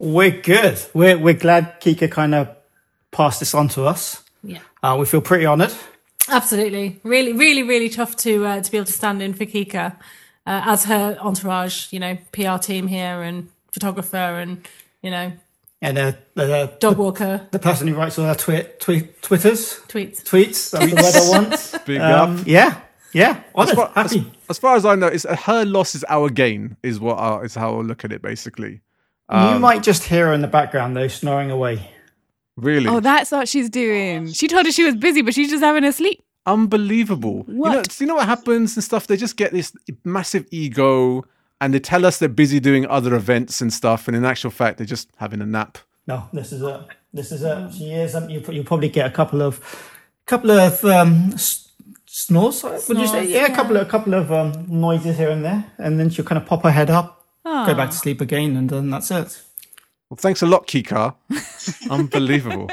We're 0.00 0.32
good. 0.42 0.76
We're 0.92 1.16
we're 1.16 1.34
glad 1.46 1.80
Kika 1.80 2.10
kind 2.10 2.34
of 2.34 2.48
passed 3.12 3.38
this 3.38 3.54
on 3.54 3.68
to 3.68 3.84
us. 3.84 4.24
Yeah, 4.82 4.92
Uh, 4.92 4.96
we 4.96 5.06
feel 5.06 5.20
pretty 5.20 5.46
honoured. 5.46 5.72
absolutely. 6.28 7.00
Really, 7.02 7.32
really, 7.32 7.62
really 7.62 7.88
tough 7.88 8.16
to 8.18 8.44
uh, 8.46 8.60
to 8.62 8.70
be 8.70 8.76
able 8.78 8.86
to 8.86 8.92
stand 8.92 9.22
in 9.22 9.34
for 9.34 9.44
Kika 9.46 9.92
uh, 10.46 10.62
as 10.66 10.84
her 10.84 11.16
entourage. 11.20 11.92
You 11.92 12.00
know, 12.00 12.18
PR 12.32 12.58
team 12.58 12.86
here 12.88 13.22
and 13.22 13.48
photographer 13.72 14.16
and 14.16 14.66
you 15.02 15.10
know 15.10 15.32
And 15.82 15.96
uh, 15.98 16.12
the, 16.34 16.72
dog 16.80 16.98
walker 16.98 17.46
the 17.52 17.58
person 17.58 17.88
who 17.88 17.94
writes 17.94 18.18
all 18.18 18.26
our 18.26 18.34
tweet, 18.34 18.80
tweet 18.80 19.22
twitters 19.22 19.80
tweets. 19.88 20.22
tweets. 20.22 20.70
That's 20.70 20.90
the 20.90 20.96
word 20.96 21.14
I 21.16 21.28
want. 21.30 21.84
Big 21.86 22.00
Um, 22.00 22.38
up. 22.40 22.46
yeah, 22.46 22.80
yeah. 23.12 23.40
Honoured, 23.54 23.70
As 23.70 23.74
far, 23.76 23.92
as, 23.96 24.12
happy. 24.12 24.32
as 24.50 24.58
far 24.58 24.76
as 24.76 24.84
I 24.84 24.94
know, 24.96 25.06
it's 25.06 25.24
her 25.24 25.64
loss 25.64 25.94
is 25.94 26.04
our 26.08 26.28
gain, 26.30 26.76
is 26.82 26.98
what 27.00 27.14
I, 27.18 27.40
is 27.42 27.54
how 27.54 27.78
I 27.78 27.80
look 27.82 28.04
at 28.04 28.12
it. 28.12 28.20
Basically, 28.22 28.80
you 29.30 29.36
Um, 29.36 29.60
might 29.60 29.82
just 29.82 30.04
hear 30.04 30.26
her 30.26 30.32
in 30.34 30.40
the 30.42 30.48
background 30.48 30.96
though, 30.96 31.08
snoring 31.08 31.50
away. 31.50 31.90
Really. 32.62 32.88
Oh, 32.88 33.00
that's 33.00 33.30
what 33.30 33.48
she's 33.48 33.68
doing. 33.70 34.32
She 34.32 34.46
told 34.48 34.66
us 34.66 34.74
she 34.74 34.84
was 34.84 34.94
busy, 34.96 35.22
but 35.22 35.34
she's 35.34 35.50
just 35.50 35.62
having 35.62 35.84
a 35.84 35.92
sleep. 35.92 36.22
unbelievable. 36.46 37.44
You 37.48 37.54
know, 37.54 37.60
What? 37.60 38.00
you 38.00 38.06
know 38.06 38.16
what 38.16 38.26
happens 38.26 38.76
and 38.76 38.84
stuff? 38.84 39.06
They 39.06 39.16
just 39.16 39.36
get 39.36 39.52
this 39.52 39.72
massive 40.04 40.46
ego 40.50 41.24
and 41.60 41.74
they 41.74 41.78
tell 41.80 42.06
us 42.06 42.18
they're 42.18 42.28
busy 42.28 42.60
doing 42.60 42.86
other 42.86 43.14
events 43.14 43.60
and 43.60 43.72
stuff. 43.72 44.08
And 44.08 44.16
in 44.16 44.24
actual 44.24 44.50
fact, 44.50 44.78
they're 44.78 44.86
just 44.86 45.08
having 45.16 45.40
a 45.40 45.46
nap. 45.46 45.78
No, 46.06 46.24
this 46.32 46.52
is 46.52 46.62
it. 46.62 46.80
This 47.12 47.32
is 47.32 47.42
it. 47.42 47.74
She 47.74 47.90
is. 47.92 48.14
Um, 48.14 48.30
you, 48.30 48.42
you'll 48.50 48.64
probably 48.64 48.88
get 48.88 49.06
a 49.06 49.10
couple 49.10 49.42
of, 49.42 49.60
couple 50.26 50.50
of 50.50 50.82
um, 50.84 51.30
s- 51.34 51.70
snores. 52.06 52.62
Would 52.88 52.98
you 52.98 53.06
say? 53.06 53.26
Snores, 53.26 53.30
Yeah, 53.30 53.46
a 53.46 53.54
couple 53.54 53.76
of, 53.76 53.86
a 53.86 53.90
couple 53.90 54.14
of 54.14 54.32
um, 54.32 54.64
noises 54.68 55.18
here 55.18 55.30
and 55.30 55.44
there, 55.44 55.64
and 55.78 56.00
then 56.00 56.08
she'll 56.10 56.24
kind 56.24 56.40
of 56.40 56.46
pop 56.48 56.62
her 56.62 56.70
head 56.70 56.88
up, 56.90 57.26
Oh. 57.44 57.66
go 57.66 57.74
back 57.74 57.90
to 57.90 57.96
sleep 57.96 58.20
again, 58.20 58.56
and 58.56 58.68
then 58.70 58.90
that's 58.90 59.10
it. 59.10 59.42
Well, 60.10 60.16
thanks 60.16 60.42
a 60.42 60.46
lot, 60.46 60.66
Kika. 60.66 61.14
Unbelievable. 61.90 62.68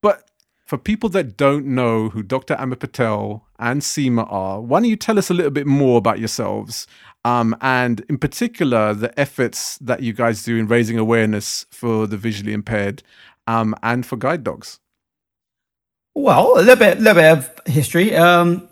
But 0.00 0.30
for 0.64 0.78
people 0.78 1.10
that 1.10 1.36
don't 1.36 1.66
know 1.66 2.08
who 2.08 2.22
Dr. 2.22 2.54
Amit 2.56 2.80
Patel 2.80 3.46
and 3.58 3.82
Seema 3.82 4.26
are, 4.32 4.60
why 4.60 4.80
don't 4.80 4.88
you 4.88 4.96
tell 4.96 5.18
us 5.18 5.28
a 5.28 5.34
little 5.34 5.50
bit 5.50 5.66
more 5.66 5.98
about 5.98 6.18
yourselves? 6.18 6.86
Um, 7.24 7.54
and 7.60 8.04
in 8.08 8.16
particular, 8.16 8.94
the 8.94 9.18
efforts 9.20 9.76
that 9.78 10.02
you 10.02 10.14
guys 10.14 10.42
do 10.42 10.56
in 10.56 10.66
raising 10.66 10.98
awareness 10.98 11.66
for 11.70 12.06
the 12.06 12.16
visually 12.16 12.54
impaired 12.54 13.02
um, 13.46 13.74
and 13.82 14.06
for 14.06 14.16
guide 14.16 14.42
dogs. 14.42 14.80
Well, 16.14 16.58
a 16.58 16.62
little 16.62 16.76
bit, 16.76 16.98
little 16.98 17.14
bit 17.14 17.32
of 17.32 17.60
history. 17.66 18.16
Um, 18.16 18.68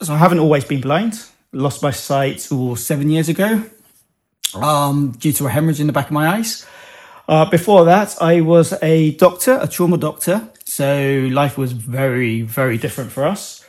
so 0.00 0.14
I 0.14 0.16
haven't 0.16 0.38
always 0.38 0.64
been 0.64 0.80
blind. 0.80 1.22
Lost 1.52 1.82
my 1.82 1.90
sight 1.90 2.50
ooh, 2.50 2.76
seven 2.76 3.10
years 3.10 3.28
ago 3.28 3.62
um, 4.54 5.12
due 5.12 5.32
to 5.32 5.46
a 5.46 5.50
hemorrhage 5.50 5.80
in 5.80 5.86
the 5.86 5.92
back 5.92 6.06
of 6.06 6.12
my 6.12 6.28
eyes. 6.36 6.66
Uh, 7.28 7.48
before 7.50 7.84
that, 7.86 8.16
I 8.20 8.40
was 8.42 8.74
a 8.82 9.12
doctor, 9.12 9.58
a 9.60 9.66
trauma 9.68 9.96
doctor. 9.98 10.48
So 10.64 11.28
life 11.32 11.56
was 11.56 11.72
very, 11.72 12.42
very 12.42 12.78
different 12.78 13.12
for 13.12 13.24
us. 13.24 13.64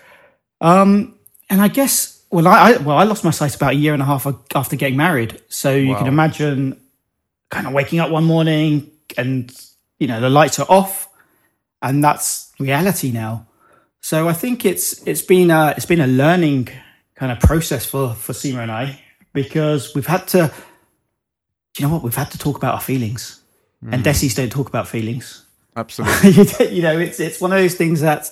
Um, 0.61 1.15
and 1.49 1.61
I 1.61 1.67
guess, 1.67 2.23
well, 2.31 2.47
I, 2.47 2.71
I 2.73 2.77
well, 2.77 2.97
I 2.97 3.03
lost 3.03 3.23
my 3.23 3.31
sight 3.31 3.55
about 3.55 3.73
a 3.73 3.75
year 3.75 3.93
and 3.93 4.01
a 4.01 4.05
half 4.05 4.27
after 4.55 4.75
getting 4.75 4.97
married. 4.97 5.41
So 5.49 5.73
you 5.73 5.91
Wow. 5.91 5.99
can 5.99 6.07
imagine, 6.07 6.79
kind 7.49 7.67
of 7.67 7.73
waking 7.73 7.99
up 7.99 8.09
one 8.11 8.23
morning 8.25 8.91
and 9.17 9.55
you 9.99 10.07
know 10.07 10.19
the 10.19 10.29
lights 10.29 10.59
are 10.59 10.65
off, 10.69 11.07
and 11.81 12.03
that's 12.03 12.51
reality 12.59 13.11
now. 13.11 13.47
So 14.01 14.27
I 14.27 14.33
think 14.33 14.65
it's 14.65 15.05
it's 15.07 15.21
been 15.21 15.51
a 15.51 15.73
it's 15.77 15.85
been 15.85 16.01
a 16.01 16.07
learning 16.07 16.69
kind 17.15 17.31
of 17.31 17.39
process 17.39 17.85
for 17.85 18.13
for 18.15 18.33
Seema 18.33 18.63
and 18.63 18.71
I 18.71 18.99
because 19.33 19.93
we've 19.95 20.07
had 20.07 20.27
to. 20.29 20.51
You 21.77 21.85
know 21.87 21.93
what? 21.93 22.03
We've 22.03 22.15
had 22.15 22.31
to 22.31 22.37
talk 22.37 22.57
about 22.57 22.75
our 22.75 22.81
feelings, 22.81 23.41
and 23.93 24.03
Desi's 24.03 24.35
don't 24.35 24.51
talk 24.51 24.67
about 24.67 24.87
feelings. 24.87 25.45
Absolutely. 25.75 26.69
you 26.75 26.81
know, 26.81 26.97
it's 26.97 27.19
it's 27.19 27.41
one 27.41 27.51
of 27.51 27.59
those 27.59 27.75
things 27.75 28.01
that 28.01 28.31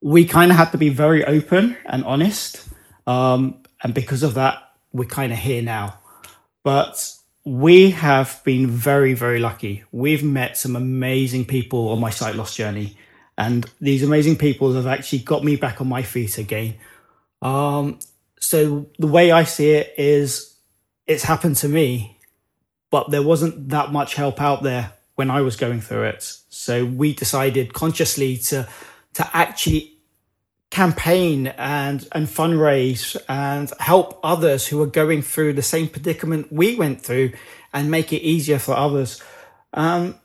we 0.00 0.24
kind 0.24 0.50
of 0.50 0.56
have 0.56 0.72
to 0.72 0.78
be 0.78 0.88
very 0.88 1.24
open 1.24 1.76
and 1.86 2.04
honest, 2.04 2.68
um, 3.06 3.62
and 3.82 3.94
because 3.94 4.22
of 4.22 4.34
that, 4.34 4.62
we're 4.92 5.08
kind 5.08 5.32
of 5.32 5.38
here 5.38 5.62
now. 5.62 5.98
But 6.62 7.14
we 7.44 7.90
have 7.90 8.40
been 8.44 8.66
very, 8.66 9.14
very 9.14 9.38
lucky. 9.38 9.84
We've 9.92 10.22
met 10.22 10.56
some 10.56 10.76
amazing 10.76 11.46
people 11.46 11.88
on 11.88 12.00
my 12.00 12.10
sight 12.10 12.34
loss 12.34 12.54
journey, 12.54 12.96
and 13.38 13.68
these 13.80 14.02
amazing 14.02 14.36
people 14.36 14.74
have 14.74 14.86
actually 14.86 15.20
got 15.20 15.42
me 15.42 15.56
back 15.56 15.80
on 15.80 15.88
my 15.88 16.02
feet 16.02 16.36
again. 16.38 16.74
Um, 17.40 17.98
so 18.38 18.90
the 18.98 19.06
way 19.06 19.32
I 19.32 19.44
see 19.44 19.70
it 19.70 19.94
is, 19.96 20.54
it's 21.06 21.24
happened 21.24 21.56
to 21.56 21.68
me, 21.68 22.18
but 22.90 23.10
there 23.10 23.22
wasn't 23.22 23.68
that 23.70 23.92
much 23.92 24.14
help 24.14 24.40
out 24.40 24.62
there 24.62 24.92
when 25.14 25.30
I 25.30 25.40
was 25.42 25.56
going 25.56 25.80
through 25.80 26.04
it. 26.04 26.36
So 26.48 26.84
we 26.84 27.14
decided 27.14 27.72
consciously 27.72 28.36
to 28.48 28.68
to 29.14 29.30
actually 29.36 29.94
campaign 30.70 31.48
and 31.58 32.06
and 32.12 32.26
fundraise 32.28 33.16
and 33.28 33.72
help 33.80 34.20
others 34.22 34.68
who 34.68 34.80
are 34.82 34.86
going 34.86 35.22
through 35.22 35.52
the 35.54 35.62
same 35.62 35.88
predicament 35.88 36.52
we 36.52 36.76
went 36.76 37.00
through 37.02 37.32
and 37.72 37.90
make 37.90 38.12
it 38.12 38.22
easier 38.22 38.58
for 38.58 38.74
others. 38.76 39.22
Um, 39.74 40.16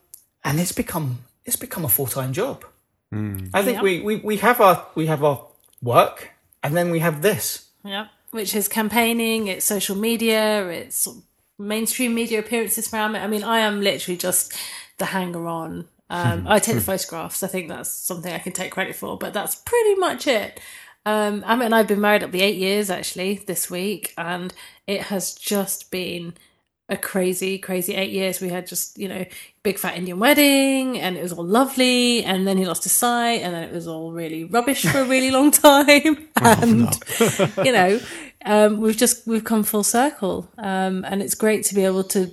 and 0.43 0.59
it's 0.59 0.71
become 0.71 1.19
it's 1.45 1.55
become 1.55 1.85
a 1.85 1.89
full 1.89 2.07
time 2.07 2.33
job. 2.33 2.63
I 3.53 3.63
think 3.63 3.77
Yeah. 3.77 3.81
we, 3.81 4.01
we 4.01 4.15
we 4.17 4.37
have 4.37 4.59
our 4.59 4.85
we 4.95 5.05
have 5.05 5.23
our 5.23 5.45
work 5.81 6.31
and 6.61 6.75
then 6.75 6.91
we 6.91 6.99
have 6.99 7.21
this. 7.21 7.69
Yeah, 7.83 8.07
which 8.31 8.53
is 8.55 8.67
campaigning. 8.67 9.47
It's 9.47 9.65
social 9.65 9.95
media. 9.95 10.67
It's 10.67 11.07
mainstream 11.57 12.13
media 12.13 12.39
appearances 12.39 12.87
from. 12.87 13.15
I 13.15 13.27
mean, 13.27 13.43
I 13.43 13.59
am 13.59 13.81
literally 13.81 14.17
just 14.17 14.53
the 14.97 15.05
hanger 15.05 15.47
on. 15.47 15.87
Um, 16.09 16.45
I 16.47 16.59
take 16.59 16.75
the 16.75 16.81
photographs. 16.81 17.41
I 17.41 17.47
think 17.47 17.67
that's 17.67 17.89
something 17.89 18.31
I 18.31 18.39
can 18.39 18.53
take 18.53 18.71
credit 18.71 18.95
for, 18.95 19.17
but 19.17 19.33
that's 19.33 19.55
pretty 19.55 19.95
much 19.95 20.27
it. 20.27 20.59
Um, 21.05 21.43
I 21.45 21.55
mean, 21.55 21.73
I've 21.73 21.87
been 21.87 22.01
married 22.01 22.23
up 22.23 22.31
the 22.31 22.41
eight 22.41 22.57
years 22.57 22.89
actually 22.89 23.43
this 23.47 23.69
week, 23.69 24.13
and 24.17 24.53
it 24.87 25.03
has 25.03 25.33
just 25.33 25.91
been 25.91 26.33
a 26.87 26.97
crazy, 26.97 27.57
crazy 27.57 27.95
eight 27.95 28.11
years. 28.11 28.39
We 28.39 28.49
had 28.49 28.67
just, 28.67 28.97
you 28.97 29.07
know, 29.07 29.25
big 29.63 29.79
fat 29.79 29.97
Indian 29.97 30.19
wedding 30.19 30.99
and 30.99 31.17
it 31.17 31.23
was 31.23 31.33
all 31.33 31.45
lovely. 31.45 32.23
And 32.23 32.47
then 32.47 32.57
he 32.57 32.65
lost 32.65 32.83
his 32.83 32.91
sight 32.91 33.41
and 33.41 33.55
then 33.55 33.63
it 33.63 33.73
was 33.73 33.87
all 33.87 34.11
really 34.11 34.43
rubbish 34.43 34.85
for 34.85 34.99
a 34.99 35.05
really 35.05 35.31
long 35.31 35.49
time. 35.51 36.27
and, 36.35 36.99
you 37.63 37.71
know, 37.71 37.99
um, 38.45 38.79
we've 38.79 38.97
just, 38.97 39.27
we've 39.27 39.43
come 39.43 39.63
full 39.63 39.83
circle. 39.83 40.49
Um, 40.57 41.03
and 41.05 41.21
it's 41.21 41.35
great 41.35 41.65
to 41.65 41.75
be 41.75 41.83
able 41.83 42.03
to 42.05 42.31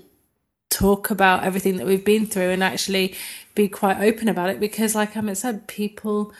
talk 0.70 1.10
about 1.10 1.44
everything 1.44 1.76
that 1.76 1.86
we've 1.86 2.04
been 2.04 2.26
through 2.26 2.50
and 2.50 2.62
actually 2.64 3.14
be 3.54 3.68
quite 3.68 4.00
open 4.00 4.28
about 4.28 4.48
it 4.48 4.58
because 4.58 4.94
like 4.94 5.12
Amit 5.14 5.36
said, 5.36 5.66
people 5.68 6.32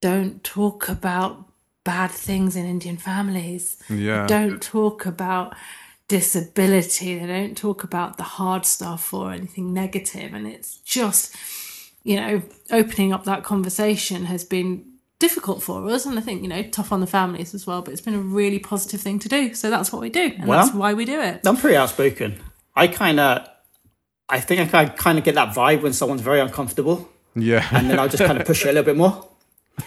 don't 0.00 0.44
talk 0.44 0.88
about 0.88 1.44
bad 1.84 2.10
things 2.10 2.56
in 2.56 2.66
Indian 2.66 2.96
families. 2.96 3.82
Yeah. 3.88 4.26
Don't 4.26 4.60
talk 4.62 5.06
about 5.06 5.54
disability. 6.08 7.18
They 7.18 7.26
don't 7.26 7.56
talk 7.56 7.82
about 7.82 8.16
the 8.16 8.22
hard 8.22 8.64
stuff 8.66 9.12
or 9.12 9.32
anything 9.32 9.72
negative. 9.72 10.32
And 10.34 10.46
it's 10.46 10.76
just, 10.78 11.34
you 12.04 12.16
know, 12.16 12.42
opening 12.70 13.12
up 13.12 13.24
that 13.24 13.44
conversation 13.44 14.26
has 14.26 14.44
been 14.44 14.85
difficult 15.18 15.62
for 15.62 15.86
us. 15.88 16.06
And 16.06 16.18
I 16.18 16.22
think, 16.22 16.42
you 16.42 16.48
know, 16.48 16.62
tough 16.64 16.92
on 16.92 17.00
the 17.00 17.06
families 17.06 17.54
as 17.54 17.66
well. 17.66 17.82
But 17.82 17.92
it's 17.92 18.00
been 18.00 18.14
a 18.14 18.18
really 18.20 18.58
positive 18.58 19.00
thing 19.00 19.18
to 19.20 19.28
do. 19.28 19.54
So 19.54 19.70
that's 19.70 19.92
what 19.92 20.00
we 20.02 20.10
do. 20.10 20.32
And 20.38 20.46
Well, 20.46 20.62
that's 20.64 20.74
why 20.74 20.94
we 20.94 21.04
do 21.04 21.20
it. 21.20 21.40
I'm 21.46 21.56
pretty 21.56 21.76
outspoken. 21.76 22.40
I 22.74 22.88
kind 22.88 23.18
of, 23.20 23.48
I 24.28 24.40
think 24.40 24.74
I 24.74 24.86
kind 24.86 25.18
of 25.18 25.24
get 25.24 25.34
that 25.36 25.54
vibe 25.54 25.82
when 25.82 25.92
someone's 25.92 26.20
very 26.20 26.40
uncomfortable, 26.40 27.08
Yeah. 27.34 27.66
and 27.70 27.88
then 27.88 27.98
I'll 27.98 28.08
just 28.08 28.22
kind 28.24 28.38
of 28.38 28.46
push 28.46 28.64
it 28.66 28.70
a 28.70 28.72
little 28.72 28.82
bit 28.84 28.96
more, 28.96 29.26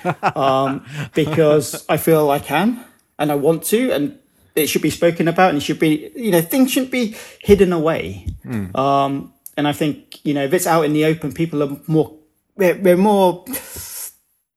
um, 0.35 0.85
because 1.13 1.85
I 1.89 1.97
feel 1.97 2.31
I 2.31 2.39
can 2.39 2.83
and 3.19 3.31
I 3.31 3.35
want 3.35 3.63
to, 3.65 3.91
and 3.91 4.17
it 4.55 4.67
should 4.67 4.81
be 4.81 4.89
spoken 4.89 5.27
about, 5.27 5.49
and 5.49 5.57
it 5.57 5.61
should 5.61 5.77
be, 5.79 6.09
you 6.15 6.31
know, 6.31 6.41
things 6.41 6.71
shouldn't 6.71 6.91
be 6.91 7.15
hidden 7.41 7.71
away. 7.73 8.27
Um, 8.73 9.33
and 9.57 9.67
I 9.67 9.73
think, 9.73 10.25
you 10.25 10.33
know, 10.33 10.43
if 10.45 10.53
it's 10.53 10.65
out 10.65 10.83
in 10.85 10.93
the 10.93 11.05
open, 11.05 11.31
people 11.33 11.61
are 11.61 11.77
more, 11.85 12.15
we're, 12.55 12.75
we're 12.77 12.97
more, 12.97 13.45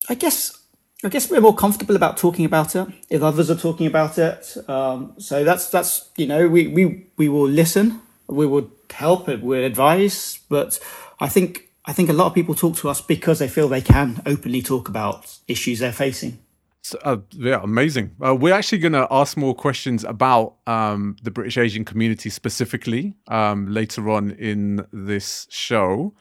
I 0.09 0.15
guess. 0.15 0.57
I 1.05 1.09
guess 1.09 1.29
we're 1.29 1.41
more 1.41 1.55
comfortable 1.55 1.97
about 1.97 2.17
talking 2.17 2.45
about 2.45 2.77
it 2.77 2.87
if 3.11 3.23
others 3.23 3.51
are 3.51 3.57
talking 3.57 3.87
about 3.87 4.19
it. 4.19 4.57
Um, 4.69 5.15
so 5.19 5.43
that's 5.43 5.69
that's 5.69 6.11
you 6.17 6.27
know 6.27 6.49
we 6.49 6.69
we 6.69 7.07
we 7.17 7.29
will 7.29 7.49
listen, 7.49 8.01
we 8.29 8.47
will 8.47 8.71
help, 8.91 9.27
we'll 9.27 9.65
advise. 9.65 10.39
But 10.49 10.79
I 11.19 11.29
think 11.29 11.69
I 11.85 11.93
think 11.93 12.09
a 12.09 12.13
lot 12.13 12.27
of 12.27 12.35
people 12.35 12.55
talk 12.55 12.77
to 12.77 12.89
us 12.89 13.01
because 13.01 13.41
they 13.41 13.49
feel 13.49 13.69
they 13.69 13.81
can 13.81 14.23
openly 14.27 14.63
talk 14.63 14.89
about 14.89 15.39
issues 15.49 15.81
they're 15.81 15.93
facing. 15.93 16.39
So, 16.85 16.99
uh, 17.05 17.19
yeah, 17.31 17.61
amazing. 17.63 18.11
Uh, 18.25 18.35
we're 18.35 18.55
actually 18.55 18.79
going 18.79 18.93
to 18.93 19.07
ask 19.09 19.37
more 19.37 19.55
questions 19.55 20.03
about 20.03 20.57
um, 20.67 21.17
the 21.23 21.31
British 21.31 21.57
Asian 21.57 21.85
community 21.85 22.29
specifically 22.29 23.15
um, 23.29 23.73
later 23.73 24.11
on 24.11 24.33
in 24.33 24.85
this 24.93 25.47
show. 25.49 26.13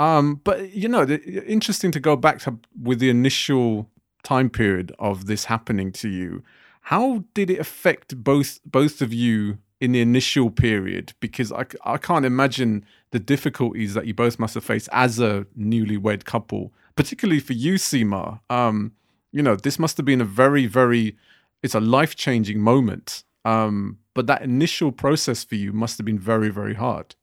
Um, 0.00 0.40
but 0.42 0.72
you 0.72 0.88
know, 0.88 1.04
the, 1.04 1.22
interesting 1.44 1.90
to 1.92 2.00
go 2.00 2.16
back 2.16 2.40
to 2.40 2.58
with 2.80 2.98
the 2.98 3.10
initial 3.10 3.88
time 4.22 4.50
period 4.50 4.92
of 4.98 5.26
this 5.26 5.46
happening 5.46 5.92
to 5.92 6.08
you. 6.08 6.42
How 6.82 7.24
did 7.34 7.50
it 7.50 7.58
affect 7.58 8.22
both 8.22 8.60
both 8.64 9.02
of 9.02 9.12
you 9.12 9.58
in 9.80 9.92
the 9.92 10.00
initial 10.00 10.50
period? 10.50 11.12
Because 11.20 11.52
I, 11.52 11.66
I 11.84 11.98
can't 11.98 12.24
imagine 12.24 12.84
the 13.10 13.18
difficulties 13.18 13.94
that 13.94 14.06
you 14.06 14.14
both 14.14 14.38
must 14.38 14.54
have 14.54 14.64
faced 14.64 14.88
as 14.92 15.18
a 15.18 15.46
newlywed 15.58 16.24
couple, 16.24 16.72
particularly 16.96 17.40
for 17.40 17.52
you, 17.52 17.74
Seema. 17.74 18.40
Um, 18.50 18.92
you 19.32 19.42
know, 19.42 19.56
this 19.56 19.78
must 19.78 19.96
have 19.96 20.06
been 20.06 20.20
a 20.20 20.26
very, 20.26 20.66
very, 20.66 21.16
it's 21.62 21.74
a 21.74 21.80
life 21.80 22.16
changing 22.16 22.60
moment. 22.60 23.24
Um, 23.44 23.98
but 24.14 24.26
that 24.26 24.42
initial 24.42 24.92
process 24.92 25.44
for 25.44 25.54
you 25.54 25.72
must 25.72 25.98
have 25.98 26.04
been 26.04 26.18
very, 26.18 26.50
very 26.50 26.74
hard. 26.74 27.14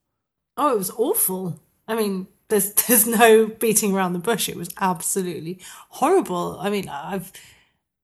Oh, 0.58 0.74
it 0.74 0.78
was 0.78 0.92
awful. 0.92 1.60
I 1.88 1.96
mean, 1.96 2.28
there's 2.50 2.74
there's 2.88 3.08
no 3.08 3.48
beating 3.48 3.94
around 3.96 4.14
the 4.14 4.20
bush. 4.20 4.50
It 4.50 4.56
was 4.56 4.70
absolutely 4.80 5.60
horrible. 5.90 6.58
I 6.60 6.70
mean, 6.70 6.90
I've 6.90 7.32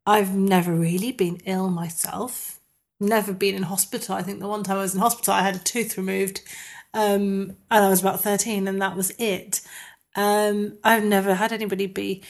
I've 0.05 0.35
never 0.35 0.73
really 0.73 1.11
been 1.11 1.41
ill 1.45 1.69
myself. 1.69 2.59
Never 2.99 3.33
been 3.33 3.55
in 3.55 3.63
hospital. 3.63 4.15
I 4.15 4.21
think 4.21 4.39
the 4.39 4.47
one 4.47 4.63
time 4.63 4.77
I 4.77 4.81
was 4.81 4.93
in 4.93 5.01
hospital, 5.01 5.33
I 5.33 5.41
had 5.41 5.55
a 5.55 5.59
tooth 5.59 5.97
removed, 5.97 6.41
um, 6.93 7.55
and 7.71 7.85
I 7.85 7.89
was 7.89 8.01
about 8.01 8.21
thirteen, 8.21 8.67
and 8.67 8.81
that 8.81 8.95
was 8.95 9.11
it. 9.17 9.61
Um, 10.15 10.77
I've 10.83 11.03
never 11.03 11.35
had 11.35 11.53
anybody 11.53 11.87
be, 11.87 12.21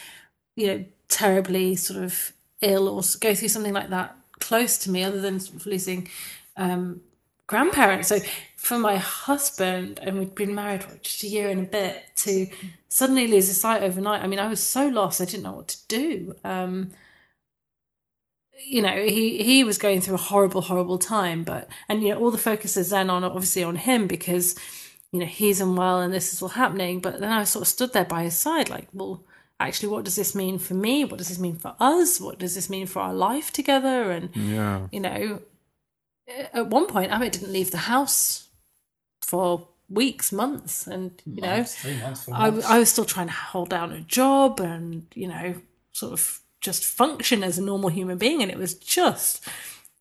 you 0.55 0.67
know, 0.67 0.85
terribly 1.07 1.75
sort 1.75 2.03
of 2.03 2.31
ill 2.61 2.87
or 2.87 3.01
go 3.19 3.33
through 3.33 3.47
something 3.47 3.73
like 3.73 3.89
that 3.89 4.15
close 4.39 4.77
to 4.79 4.91
me, 4.91 5.03
other 5.03 5.19
than 5.19 5.39
sort 5.39 5.57
of 5.57 5.65
losing 5.65 6.07
um, 6.57 7.01
grandparents. 7.47 8.07
So 8.07 8.19
for 8.61 8.77
my 8.77 8.95
husband, 8.97 9.99
and 10.03 10.19
we'd 10.19 10.35
been 10.35 10.53
married 10.53 10.83
for 10.83 10.95
just 10.97 11.23
a 11.23 11.27
year 11.27 11.49
and 11.49 11.61
a 11.61 11.69
bit, 11.69 12.03
to 12.17 12.47
suddenly 12.89 13.27
lose 13.27 13.47
his 13.47 13.59
sight 13.59 13.81
overnight. 13.81 14.21
I 14.21 14.27
mean, 14.27 14.37
I 14.37 14.47
was 14.47 14.61
so 14.61 14.87
lost. 14.87 15.19
I 15.19 15.25
didn't 15.25 15.43
know 15.43 15.53
what 15.53 15.67
to 15.69 15.87
do. 15.87 16.35
Um, 16.43 16.91
you 18.63 18.83
know, 18.83 18.95
he 19.03 19.41
he 19.43 19.63
was 19.63 19.79
going 19.79 19.99
through 19.99 20.13
a 20.13 20.27
horrible, 20.29 20.61
horrible 20.61 20.99
time. 20.99 21.43
But 21.43 21.69
and 21.89 22.03
you 22.03 22.09
know, 22.09 22.19
all 22.19 22.29
the 22.29 22.37
focus 22.37 22.77
is 22.77 22.91
then 22.91 23.09
on 23.09 23.23
obviously 23.23 23.63
on 23.63 23.77
him 23.77 24.05
because 24.05 24.55
you 25.11 25.19
know 25.19 25.25
he's 25.25 25.59
unwell 25.59 25.99
and 25.99 26.13
this 26.13 26.31
is 26.31 26.39
all 26.41 26.49
happening. 26.49 26.99
But 26.99 27.19
then 27.19 27.31
I 27.31 27.43
sort 27.45 27.63
of 27.63 27.67
stood 27.67 27.93
there 27.93 28.05
by 28.05 28.23
his 28.23 28.37
side, 28.37 28.69
like, 28.69 28.87
well. 28.93 29.23
Actually, 29.59 29.89
what 29.89 30.05
does 30.05 30.15
this 30.15 30.33
mean 30.33 30.57
for 30.57 30.73
me? 30.73 31.05
What 31.05 31.19
does 31.19 31.29
this 31.29 31.37
mean 31.37 31.55
for 31.55 31.75
us? 31.79 32.19
What 32.19 32.39
does 32.39 32.55
this 32.55 32.67
mean 32.67 32.87
for 32.87 32.99
our 32.99 33.13
life 33.13 33.51
together? 33.53 34.09
And 34.09 34.35
Yeah. 34.35 34.87
you 34.91 34.99
know, 34.99 35.41
at 36.51 36.65
one 36.65 36.87
point, 36.87 37.11
Amit 37.11 37.33
didn't 37.33 37.51
leave 37.53 37.69
the 37.69 37.85
house 37.93 38.47
for 39.21 39.67
weeks, 39.89 40.31
months, 40.31 40.87
and 40.87 41.21
you 41.25 41.41
know, 41.41 41.63
three 41.63 41.97
months, 41.99 42.23
four 42.23 42.35
I, 42.35 42.47
I 42.47 42.79
was 42.79 42.89
still 42.89 43.05
trying 43.05 43.27
to 43.27 43.33
hold 43.33 43.69
down 43.69 43.91
a 43.91 44.01
job 44.01 44.59
and 44.59 45.05
you 45.13 45.27
know, 45.27 45.55
sort 45.91 46.13
of 46.13 46.39
just 46.61 46.85
function 46.85 47.43
as 47.43 47.57
a 47.57 47.61
normal 47.61 47.89
human 47.89 48.17
being, 48.17 48.41
and 48.41 48.51
it 48.51 48.57
was 48.57 48.73
just 48.75 49.47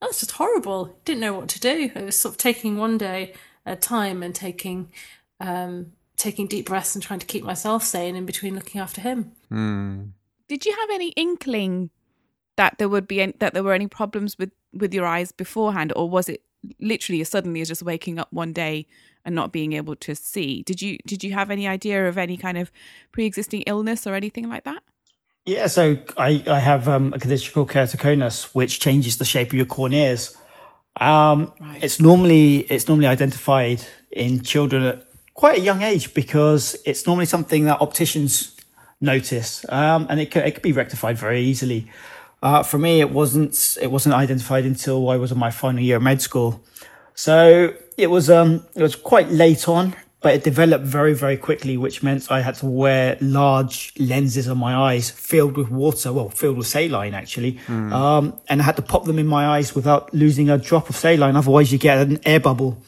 that's 0.00 0.20
just 0.20 0.32
horrible. 0.32 0.96
Didn't 1.04 1.20
know 1.20 1.34
what 1.34 1.48
to 1.50 1.60
do. 1.60 1.90
I 1.94 2.02
was 2.02 2.16
sort 2.16 2.34
of 2.34 2.38
taking 2.38 2.78
one 2.78 2.98
day 2.98 3.34
at 3.66 3.78
a 3.78 3.80
time 3.80 4.22
and 4.22 4.34
taking 4.34 4.90
um, 5.40 5.92
taking 6.16 6.46
deep 6.46 6.66
breaths 6.66 6.94
and 6.94 7.02
trying 7.02 7.20
to 7.20 7.26
keep 7.26 7.44
myself 7.44 7.82
sane 7.82 8.16
in 8.16 8.26
between 8.26 8.54
looking 8.54 8.80
after 8.80 9.00
him. 9.00 9.32
Did 10.48 10.66
you 10.66 10.76
have 10.80 10.90
any 10.90 11.08
inkling 11.10 11.90
that 12.56 12.76
there 12.78 12.88
would 12.88 13.06
be 13.06 13.22
any, 13.22 13.32
that 13.38 13.54
there 13.54 13.62
were 13.62 13.72
any 13.72 13.86
problems 13.86 14.38
with 14.38 14.50
with 14.72 14.94
your 14.94 15.06
eyes 15.06 15.32
beforehand, 15.32 15.92
or 15.96 16.08
was 16.08 16.28
it 16.28 16.42
literally 16.78 17.20
as 17.20 17.28
suddenly 17.28 17.60
as 17.60 17.68
just 17.68 17.82
waking 17.82 18.18
up 18.18 18.28
one 18.30 18.52
day 18.52 18.86
and 19.24 19.34
not 19.34 19.52
being 19.52 19.72
able 19.72 19.96
to 19.96 20.14
see? 20.14 20.62
Did 20.62 20.82
you 20.82 20.98
did 21.06 21.22
you 21.24 21.32
have 21.32 21.50
any 21.50 21.66
idea 21.66 22.08
of 22.08 22.18
any 22.18 22.36
kind 22.36 22.58
of 22.58 22.70
pre 23.12 23.26
existing 23.26 23.62
illness 23.62 24.06
or 24.06 24.14
anything 24.14 24.48
like 24.48 24.64
that? 24.64 24.82
Yeah, 25.46 25.66
so 25.68 25.96
I, 26.16 26.44
I 26.46 26.58
have 26.58 26.86
um, 26.86 27.12
a 27.14 27.18
condition 27.18 27.52
called 27.54 27.70
keratoconus, 27.70 28.54
which 28.54 28.78
changes 28.78 29.16
the 29.16 29.24
shape 29.24 29.48
of 29.48 29.54
your 29.54 29.66
corneas. 29.66 30.36
Um, 30.96 31.52
It's 31.80 31.98
normally 32.00 32.58
it's 32.70 32.88
normally 32.88 33.06
identified 33.06 33.80
in 34.10 34.42
children 34.42 34.82
at 34.82 35.06
quite 35.34 35.58
a 35.58 35.62
young 35.62 35.82
age 35.82 36.12
because 36.14 36.76
it's 36.84 37.06
normally 37.06 37.26
something 37.26 37.64
that 37.64 37.80
opticians 37.80 38.56
notice, 39.00 39.64
um, 39.70 40.06
and 40.10 40.20
it 40.20 40.30
could, 40.30 40.44
it 40.44 40.52
could 40.52 40.62
be 40.62 40.72
rectified 40.72 41.16
very 41.16 41.40
easily. 41.40 41.90
Uh, 42.42 42.62
for 42.62 42.78
me, 42.78 43.00
it 43.00 43.10
wasn't 43.10 43.78
it 43.80 43.90
wasn't 43.90 44.14
identified 44.14 44.64
until 44.64 45.08
I 45.08 45.16
was 45.16 45.32
in 45.32 45.38
my 45.38 45.50
final 45.50 45.80
year 45.80 45.96
of 45.96 46.02
med 46.02 46.20
school. 46.20 46.60
So 47.14 47.74
it 47.96 48.08
was 48.08 48.30
um 48.30 48.66
it 48.74 48.82
was 48.82 48.96
quite 48.96 49.28
late 49.28 49.68
on, 49.68 49.94
but 50.22 50.34
it 50.34 50.44
developed 50.44 50.84
very 50.84 51.14
very 51.14 51.36
quickly, 51.36 51.76
which 51.76 52.02
meant 52.02 52.30
I 52.30 52.40
had 52.40 52.54
to 52.56 52.66
wear 52.66 53.16
large 53.20 53.92
lenses 53.98 54.48
on 54.48 54.58
my 54.58 54.74
eyes 54.74 55.10
filled 55.10 55.56
with 55.56 55.70
water, 55.70 56.12
well 56.12 56.30
filled 56.30 56.58
with 56.58 56.66
saline 56.66 57.14
actually, 57.14 57.58
um, 57.68 58.38
and 58.48 58.60
I 58.60 58.64
had 58.64 58.76
to 58.76 58.82
pop 58.82 59.04
them 59.04 59.18
in 59.18 59.26
my 59.26 59.46
eyes 59.46 59.74
without 59.74 60.12
losing 60.14 60.48
a 60.50 60.58
drop 60.58 60.88
of 60.88 60.96
saline. 60.96 61.36
Otherwise, 61.36 61.72
you 61.72 61.78
get 61.78 61.98
an 62.06 62.20
air 62.24 62.40
bubble. 62.40 62.82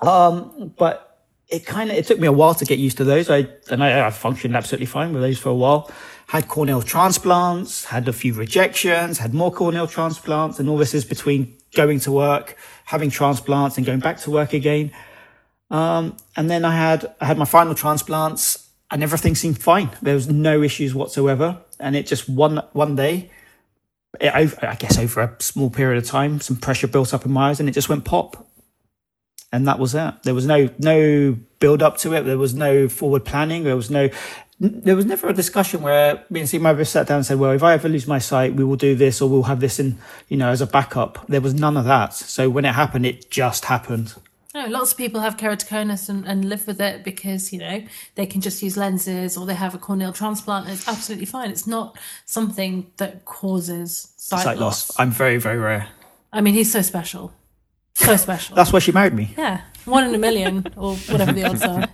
Um, 0.00 0.74
but 0.76 1.14
it 1.48 1.66
kind 1.66 1.90
of 1.90 1.96
it 1.96 2.06
took 2.06 2.18
me 2.18 2.26
a 2.26 2.32
while 2.32 2.54
to 2.54 2.64
get 2.64 2.78
used 2.78 2.96
to 2.96 3.04
those. 3.04 3.30
I 3.30 3.48
and 3.70 3.82
I, 3.82 4.06
I 4.06 4.10
functioned 4.10 4.56
absolutely 4.56 4.86
fine 4.86 5.12
with 5.12 5.22
those 5.22 5.38
for 5.38 5.50
a 5.50 5.54
while. 5.54 5.90
Had 6.26 6.48
corneal 6.48 6.82
transplants, 6.82 7.84
had 7.84 8.08
a 8.08 8.12
few 8.12 8.32
rejections, 8.32 9.18
had 9.18 9.34
more 9.34 9.52
corneal 9.52 9.86
transplants, 9.86 10.58
and 10.58 10.68
all 10.68 10.78
this 10.78 10.94
is 10.94 11.04
between 11.04 11.56
going 11.74 12.00
to 12.00 12.12
work, 12.12 12.56
having 12.84 13.10
transplants, 13.10 13.76
and 13.76 13.86
going 13.86 14.00
back 14.00 14.18
to 14.20 14.30
work 14.30 14.52
again. 14.52 14.92
Um, 15.70 16.16
and 16.36 16.50
then 16.50 16.64
I 16.64 16.76
had 16.76 17.14
I 17.20 17.26
had 17.26 17.38
my 17.38 17.44
final 17.44 17.74
transplants, 17.74 18.68
and 18.90 19.02
everything 19.02 19.34
seemed 19.34 19.58
fine. 19.58 19.90
There 20.02 20.14
was 20.14 20.28
no 20.28 20.62
issues 20.62 20.94
whatsoever, 20.94 21.58
and 21.78 21.96
it 21.96 22.06
just 22.06 22.28
one 22.28 22.62
one 22.72 22.96
day. 22.96 23.30
It, 24.20 24.32
I 24.32 24.76
guess 24.76 24.96
over 24.96 25.22
a 25.22 25.36
small 25.42 25.70
period 25.70 25.98
of 26.00 26.08
time, 26.08 26.40
some 26.40 26.56
pressure 26.56 26.86
built 26.86 27.12
up 27.12 27.26
in 27.26 27.32
my 27.32 27.50
eyes, 27.50 27.60
and 27.60 27.68
it 27.68 27.72
just 27.72 27.88
went 27.88 28.04
pop 28.04 28.46
and 29.54 29.68
that 29.68 29.78
was 29.78 29.92
that. 29.92 30.24
There 30.24 30.34
was 30.34 30.46
no 30.46 30.68
no 30.80 31.36
build 31.60 31.80
up 31.80 31.96
to 31.98 32.12
it. 32.14 32.22
There 32.22 32.36
was 32.36 32.54
no 32.54 32.88
forward 32.88 33.24
planning. 33.24 33.62
There 33.62 33.76
was 33.76 33.88
no 33.88 34.08
there 34.60 34.94
was 34.96 35.04
never 35.04 35.28
a 35.28 35.32
discussion 35.32 35.82
where 35.82 36.24
me 36.30 36.40
and 36.40 36.48
Steve 36.48 36.62
Maverick 36.62 36.86
sat 36.86 37.06
down 37.08 37.16
and 37.18 37.26
said, 37.26 37.38
"Well, 37.38 37.50
if 37.52 37.62
I 37.62 37.72
ever 37.74 37.88
lose 37.88 38.06
my 38.06 38.18
sight, 38.18 38.54
we 38.54 38.64
will 38.64 38.76
do 38.76 38.94
this, 38.94 39.20
or 39.20 39.28
we'll 39.28 39.42
have 39.44 39.60
this 39.60 39.78
in, 39.80 39.98
you 40.28 40.36
know, 40.36 40.48
as 40.50 40.60
a 40.60 40.66
backup." 40.66 41.26
There 41.28 41.40
was 41.40 41.54
none 41.54 41.76
of 41.76 41.84
that. 41.86 42.14
So 42.14 42.48
when 42.48 42.64
it 42.64 42.74
happened, 42.74 43.04
it 43.06 43.30
just 43.30 43.64
happened. 43.66 44.14
No, 44.54 44.66
lots 44.66 44.92
of 44.92 44.98
people 44.98 45.20
have 45.20 45.36
keratoconus 45.36 46.08
and, 46.08 46.24
and 46.28 46.44
live 46.48 46.68
with 46.68 46.80
it 46.80 47.02
because 47.02 47.52
you 47.52 47.58
know 47.58 47.82
they 48.14 48.24
can 48.26 48.40
just 48.40 48.62
use 48.62 48.76
lenses 48.76 49.36
or 49.36 49.46
they 49.46 49.54
have 49.54 49.74
a 49.74 49.78
corneal 49.78 50.12
transplant. 50.12 50.66
And 50.66 50.74
it's 50.74 50.86
absolutely 50.86 51.26
fine. 51.26 51.50
It's 51.50 51.66
not 51.66 51.98
something 52.24 52.86
that 52.98 53.24
causes 53.24 54.12
sight, 54.16 54.44
Sight 54.44 54.58
loss. 54.58 54.88
loss. 54.90 55.00
I'm 55.00 55.10
very, 55.10 55.38
very 55.38 55.58
rare. 55.58 55.88
I 56.32 56.40
mean, 56.40 56.54
he's 56.54 56.70
so 56.70 56.82
special, 56.82 57.32
so 57.94 58.14
special. 58.28 58.54
That's 58.54 58.72
why 58.72 58.78
she 58.78 58.92
married 58.92 59.14
me. 59.14 59.34
yeah, 59.36 59.62
one 59.84 60.04
in 60.04 60.14
a 60.14 60.18
million 60.18 60.66
or 60.76 60.96
whatever 60.96 61.32
the 61.32 61.44
odds 61.44 61.62
are. 61.62 61.86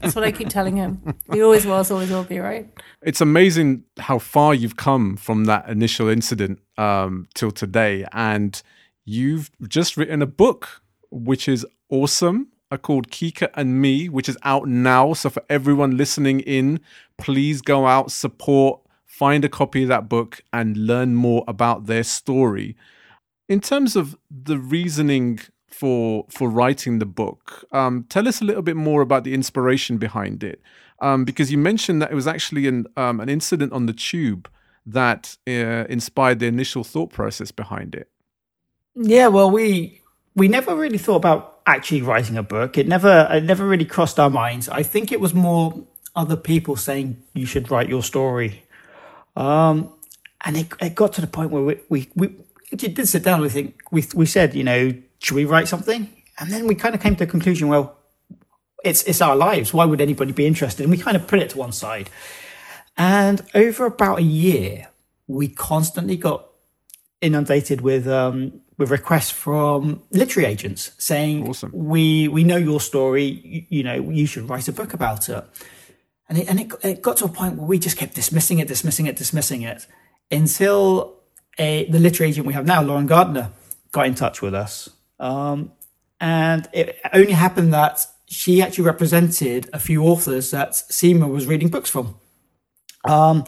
That's 0.00 0.14
what 0.14 0.24
I 0.24 0.32
keep 0.32 0.48
telling 0.48 0.76
him. 0.76 1.14
He 1.32 1.42
always 1.42 1.66
was, 1.66 1.90
always 1.90 2.10
will 2.10 2.24
be, 2.24 2.38
right? 2.38 2.68
It's 3.02 3.20
amazing 3.20 3.84
how 3.98 4.18
far 4.18 4.54
you've 4.54 4.76
come 4.76 5.16
from 5.16 5.44
that 5.44 5.68
initial 5.68 6.08
incident 6.08 6.60
um, 6.76 7.28
till 7.34 7.50
today, 7.50 8.04
and 8.12 8.60
you've 9.04 9.50
just 9.68 9.96
written 9.96 10.22
a 10.22 10.26
book, 10.26 10.82
which 11.10 11.48
is 11.48 11.64
awesome. 11.88 12.48
uh, 12.70 12.76
Called 12.76 13.10
Kika 13.10 13.50
and 13.54 13.80
Me, 13.80 14.08
which 14.08 14.28
is 14.28 14.36
out 14.42 14.66
now. 14.68 15.12
So 15.12 15.30
for 15.30 15.42
everyone 15.48 15.96
listening 15.96 16.40
in, 16.40 16.80
please 17.18 17.62
go 17.62 17.86
out, 17.86 18.10
support, 18.10 18.80
find 19.04 19.44
a 19.44 19.48
copy 19.48 19.82
of 19.82 19.88
that 19.88 20.08
book, 20.08 20.42
and 20.52 20.76
learn 20.76 21.14
more 21.14 21.44
about 21.46 21.86
their 21.86 22.02
story. 22.02 22.76
In 23.48 23.60
terms 23.60 23.94
of 23.94 24.16
the 24.30 24.58
reasoning 24.58 25.38
for 25.76 26.24
for 26.30 26.48
writing 26.48 26.98
the 26.98 27.06
book, 27.06 27.64
um, 27.72 28.04
tell 28.08 28.26
us 28.26 28.40
a 28.40 28.44
little 28.44 28.62
bit 28.62 28.76
more 28.76 29.02
about 29.02 29.24
the 29.24 29.34
inspiration 29.34 29.98
behind 29.98 30.42
it, 30.42 30.62
um, 31.00 31.24
because 31.24 31.52
you 31.52 31.58
mentioned 31.58 32.00
that 32.00 32.10
it 32.10 32.14
was 32.14 32.26
actually 32.26 32.66
an 32.66 32.86
um, 32.96 33.20
an 33.20 33.28
incident 33.28 33.72
on 33.72 33.84
the 33.86 33.92
tube 33.92 34.48
that 34.86 35.36
uh, 35.46 35.84
inspired 35.88 36.38
the 36.38 36.46
initial 36.46 36.82
thought 36.82 37.10
process 37.10 37.50
behind 37.50 37.94
it. 37.94 38.08
Yeah, 38.94 39.26
well, 39.26 39.50
we 39.50 40.00
we 40.34 40.48
never 40.48 40.74
really 40.74 40.98
thought 40.98 41.16
about 41.16 41.60
actually 41.66 42.00
writing 42.00 42.38
a 42.38 42.42
book. 42.42 42.78
It 42.78 42.88
never 42.88 43.28
it 43.30 43.44
never 43.44 43.66
really 43.66 43.84
crossed 43.84 44.18
our 44.18 44.30
minds. 44.30 44.70
I 44.70 44.82
think 44.82 45.12
it 45.12 45.20
was 45.20 45.34
more 45.34 45.84
other 46.14 46.36
people 46.36 46.76
saying 46.76 47.22
you 47.34 47.44
should 47.44 47.70
write 47.70 47.90
your 47.90 48.02
story, 48.02 48.62
um, 49.36 49.92
and 50.42 50.56
it, 50.56 50.68
it 50.80 50.94
got 50.94 51.12
to 51.14 51.20
the 51.20 51.26
point 51.26 51.50
where 51.50 51.62
we 51.62 51.80
we, 51.90 52.08
we 52.14 52.34
did 52.74 53.06
sit 53.06 53.22
down. 53.22 53.42
We 53.42 53.50
think 53.50 53.82
we 53.90 54.04
we 54.14 54.24
said 54.24 54.54
you 54.54 54.64
know 54.64 54.94
should 55.26 55.34
we 55.34 55.44
write 55.44 55.66
something, 55.66 56.08
and 56.38 56.52
then 56.52 56.68
we 56.68 56.76
kind 56.76 56.94
of 56.94 57.00
came 57.00 57.16
to 57.16 57.24
the 57.24 57.30
conclusion 57.30 57.66
well. 57.66 57.96
It's 58.84 59.02
it's 59.02 59.20
our 59.20 59.34
lives. 59.34 59.74
Why 59.74 59.84
would 59.84 60.00
anybody 60.00 60.30
be 60.30 60.46
interested? 60.46 60.84
And 60.84 60.90
we 60.92 60.98
kind 60.98 61.16
of 61.16 61.26
put 61.26 61.40
it 61.40 61.50
to 61.50 61.58
one 61.58 61.72
side. 61.72 62.08
And 62.96 63.42
over 63.52 63.86
about 63.86 64.20
a 64.20 64.22
year, 64.22 64.88
we 65.26 65.48
constantly 65.48 66.16
got 66.16 66.46
inundated 67.20 67.80
with 67.80 68.06
um, 68.06 68.60
with 68.78 68.92
requests 68.92 69.32
from 69.32 70.00
literary 70.12 70.48
agents 70.48 70.92
saying, 70.96 71.48
Awesome. 71.48 71.72
"We 71.74 72.28
we 72.28 72.44
know 72.44 72.56
your 72.56 72.78
story. 72.78 73.24
You, 73.24 73.64
you 73.68 73.82
know, 73.82 73.94
you 74.08 74.26
should 74.26 74.48
write 74.48 74.68
a 74.68 74.72
book 74.72 74.94
about 74.94 75.28
it." 75.28 75.44
And 76.28 76.38
it, 76.38 76.48
and 76.48 76.60
it, 76.60 76.72
it 76.84 77.02
got 77.02 77.16
to 77.16 77.24
a 77.24 77.28
point 77.28 77.56
where 77.56 77.66
we 77.66 77.80
just 77.80 77.96
kept 77.96 78.14
dismissing 78.14 78.60
it, 78.60 78.68
dismissing 78.68 79.06
it, 79.06 79.16
dismissing 79.16 79.62
it, 79.62 79.86
until 80.30 81.16
a, 81.58 81.90
the 81.90 81.98
literary 81.98 82.30
agent 82.30 82.46
we 82.46 82.54
have 82.54 82.66
now, 82.66 82.80
Lauren 82.80 83.06
Gardner, 83.06 83.50
got 83.90 84.06
in 84.06 84.14
touch 84.14 84.40
with 84.40 84.54
us. 84.54 84.90
Um, 85.18 85.72
and 86.20 86.68
it 86.72 86.98
only 87.12 87.32
happened 87.32 87.72
that 87.72 88.06
she 88.28 88.60
actually 88.62 88.84
represented 88.84 89.70
a 89.72 89.78
few 89.78 90.04
authors 90.04 90.50
that 90.50 90.70
Seema 90.72 91.28
was 91.28 91.46
reading 91.46 91.68
books 91.68 91.90
from. 91.90 92.16
Um, 93.04 93.44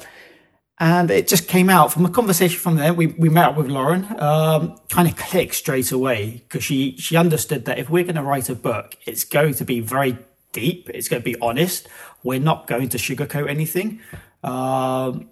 and 0.81 1.11
it 1.11 1.27
just 1.27 1.49
came 1.49 1.69
out 1.69 1.93
from 1.93 2.07
a 2.07 2.11
conversation 2.11 2.61
from 2.61 2.77
there. 2.77 2.95
We, 2.95 3.09
we 3.09 3.29
met 3.29 3.47
up 3.47 3.57
with 3.57 3.67
Lauren, 3.67 4.07
um, 4.21 4.79
kind 4.91 5.09
of 5.09 5.17
clicked 5.17 5.55
straight 5.55 5.91
away 5.91 6.45
because 6.47 6.63
she, 6.63 6.97
she 6.99 7.17
understood 7.17 7.65
that 7.65 7.79
if 7.79 7.91
we're 7.91 8.05
going 8.05 8.15
to 8.15 8.23
write 8.23 8.49
a 8.49 8.55
book, 8.55 8.97
it's 9.05 9.25
going 9.25 9.55
to 9.55 9.65
be 9.65 9.81
very 9.81 10.17
deep. 10.53 10.89
It's 10.95 11.09
going 11.09 11.21
to 11.21 11.25
be 11.25 11.37
honest. 11.41 11.89
We're 12.23 12.39
not 12.39 12.69
going 12.69 12.91
to 12.91 12.99
sugarcoat 12.99 13.51
anything. 13.51 14.01
Um, 14.45 15.31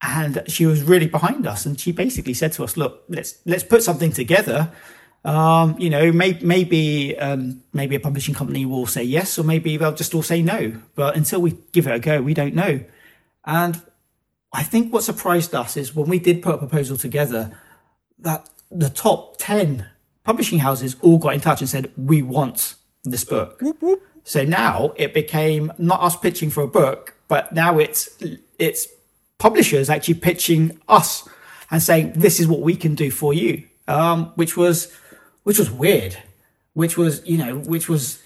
and 0.00 0.44
she 0.46 0.66
was 0.66 0.84
really 0.84 1.08
behind 1.08 1.48
us. 1.48 1.66
And 1.66 1.80
she 1.80 1.90
basically 1.90 2.34
said 2.34 2.52
to 2.52 2.64
us, 2.64 2.76
look, 2.76 3.02
let's, 3.08 3.38
let's 3.44 3.64
put 3.64 3.82
something 3.82 4.12
together. 4.12 4.70
Um, 5.24 5.76
you 5.78 5.90
know, 5.90 6.12
may, 6.12 6.38
maybe, 6.40 7.18
um, 7.18 7.62
maybe 7.72 7.96
a 7.96 8.00
publishing 8.00 8.34
company 8.34 8.64
will 8.64 8.86
say 8.86 9.02
yes, 9.02 9.38
or 9.38 9.42
maybe 9.42 9.76
they'll 9.76 9.92
just 9.92 10.14
all 10.14 10.22
say 10.22 10.40
no. 10.40 10.80
But 10.94 11.16
until 11.16 11.40
we 11.40 11.56
give 11.72 11.86
it 11.88 11.94
a 11.94 11.98
go, 11.98 12.22
we 12.22 12.32
don't 12.32 12.54
know. 12.54 12.80
And 13.44 13.80
I 14.52 14.62
think 14.62 14.92
what 14.92 15.02
surprised 15.02 15.54
us 15.54 15.76
is 15.76 15.94
when 15.94 16.08
we 16.08 16.18
did 16.18 16.42
put 16.42 16.54
a 16.54 16.58
proposal 16.58 16.96
together 16.96 17.58
that 18.18 18.48
the 18.70 18.88
top 18.88 19.36
10 19.38 19.86
publishing 20.24 20.60
houses 20.60 20.96
all 21.02 21.18
got 21.18 21.34
in 21.34 21.40
touch 21.40 21.60
and 21.60 21.68
said, 21.68 21.92
we 21.96 22.22
want 22.22 22.74
this 23.04 23.24
book. 23.24 23.62
So 24.24 24.44
now 24.44 24.92
it 24.96 25.14
became 25.14 25.72
not 25.78 26.00
us 26.00 26.16
pitching 26.16 26.50
for 26.50 26.62
a 26.62 26.68
book, 26.68 27.14
but 27.28 27.52
now 27.52 27.78
it's, 27.78 28.08
it's 28.58 28.88
publishers 29.38 29.88
actually 29.88 30.14
pitching 30.14 30.80
us 30.88 31.28
and 31.70 31.82
saying, 31.82 32.14
this 32.16 32.40
is 32.40 32.48
what 32.48 32.60
we 32.60 32.76
can 32.76 32.94
do 32.94 33.10
for 33.10 33.32
you. 33.32 33.64
Um, 33.88 34.32
which 34.34 34.56
was, 34.56 34.92
which 35.46 35.60
was 35.60 35.70
weird, 35.70 36.16
which 36.72 36.98
was, 36.98 37.24
you 37.24 37.38
know, 37.38 37.58
which 37.58 37.88
was 37.88 38.20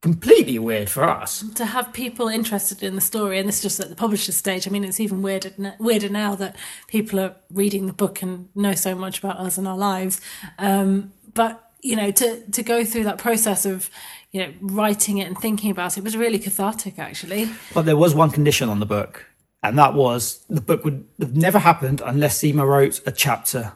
completely 0.00 0.60
weird 0.60 0.88
for 0.88 1.02
us. 1.02 1.44
to 1.56 1.66
have 1.66 1.92
people 1.92 2.28
interested 2.28 2.84
in 2.84 2.94
the 2.94 3.00
story, 3.00 3.40
and 3.40 3.48
this 3.48 3.56
is 3.56 3.62
just 3.62 3.80
at 3.80 3.88
the 3.88 3.96
publisher 3.96 4.30
stage. 4.30 4.68
I 4.68 4.70
mean, 4.70 4.84
it's 4.84 5.00
even 5.00 5.22
weirder 5.22 5.50
weirder 5.80 6.08
now 6.08 6.36
that 6.36 6.54
people 6.86 7.18
are 7.18 7.34
reading 7.50 7.88
the 7.88 7.92
book 7.92 8.22
and 8.22 8.48
know 8.54 8.74
so 8.74 8.94
much 8.94 9.18
about 9.18 9.38
us 9.38 9.58
and 9.58 9.66
our 9.66 9.76
lives. 9.76 10.20
Um, 10.56 11.12
but 11.34 11.68
you 11.80 11.96
know, 11.96 12.12
to 12.12 12.48
to 12.52 12.62
go 12.62 12.84
through 12.84 13.04
that 13.04 13.18
process 13.18 13.66
of 13.66 13.90
you 14.30 14.46
know 14.46 14.52
writing 14.60 15.18
it 15.18 15.26
and 15.26 15.36
thinking 15.36 15.72
about 15.72 15.98
it 15.98 16.04
was 16.04 16.16
really 16.16 16.38
cathartic, 16.38 16.96
actually. 17.00 17.50
But 17.74 17.86
there 17.86 17.96
was 17.96 18.14
one 18.14 18.30
condition 18.30 18.68
on 18.68 18.78
the 18.78 18.86
book, 18.86 19.26
and 19.64 19.76
that 19.78 19.94
was 19.94 20.44
the 20.48 20.60
book 20.60 20.84
would 20.84 21.08
have 21.18 21.34
never 21.36 21.58
happened 21.58 22.00
unless 22.04 22.40
Seema 22.40 22.64
wrote 22.64 23.00
a 23.04 23.10
chapter. 23.10 23.72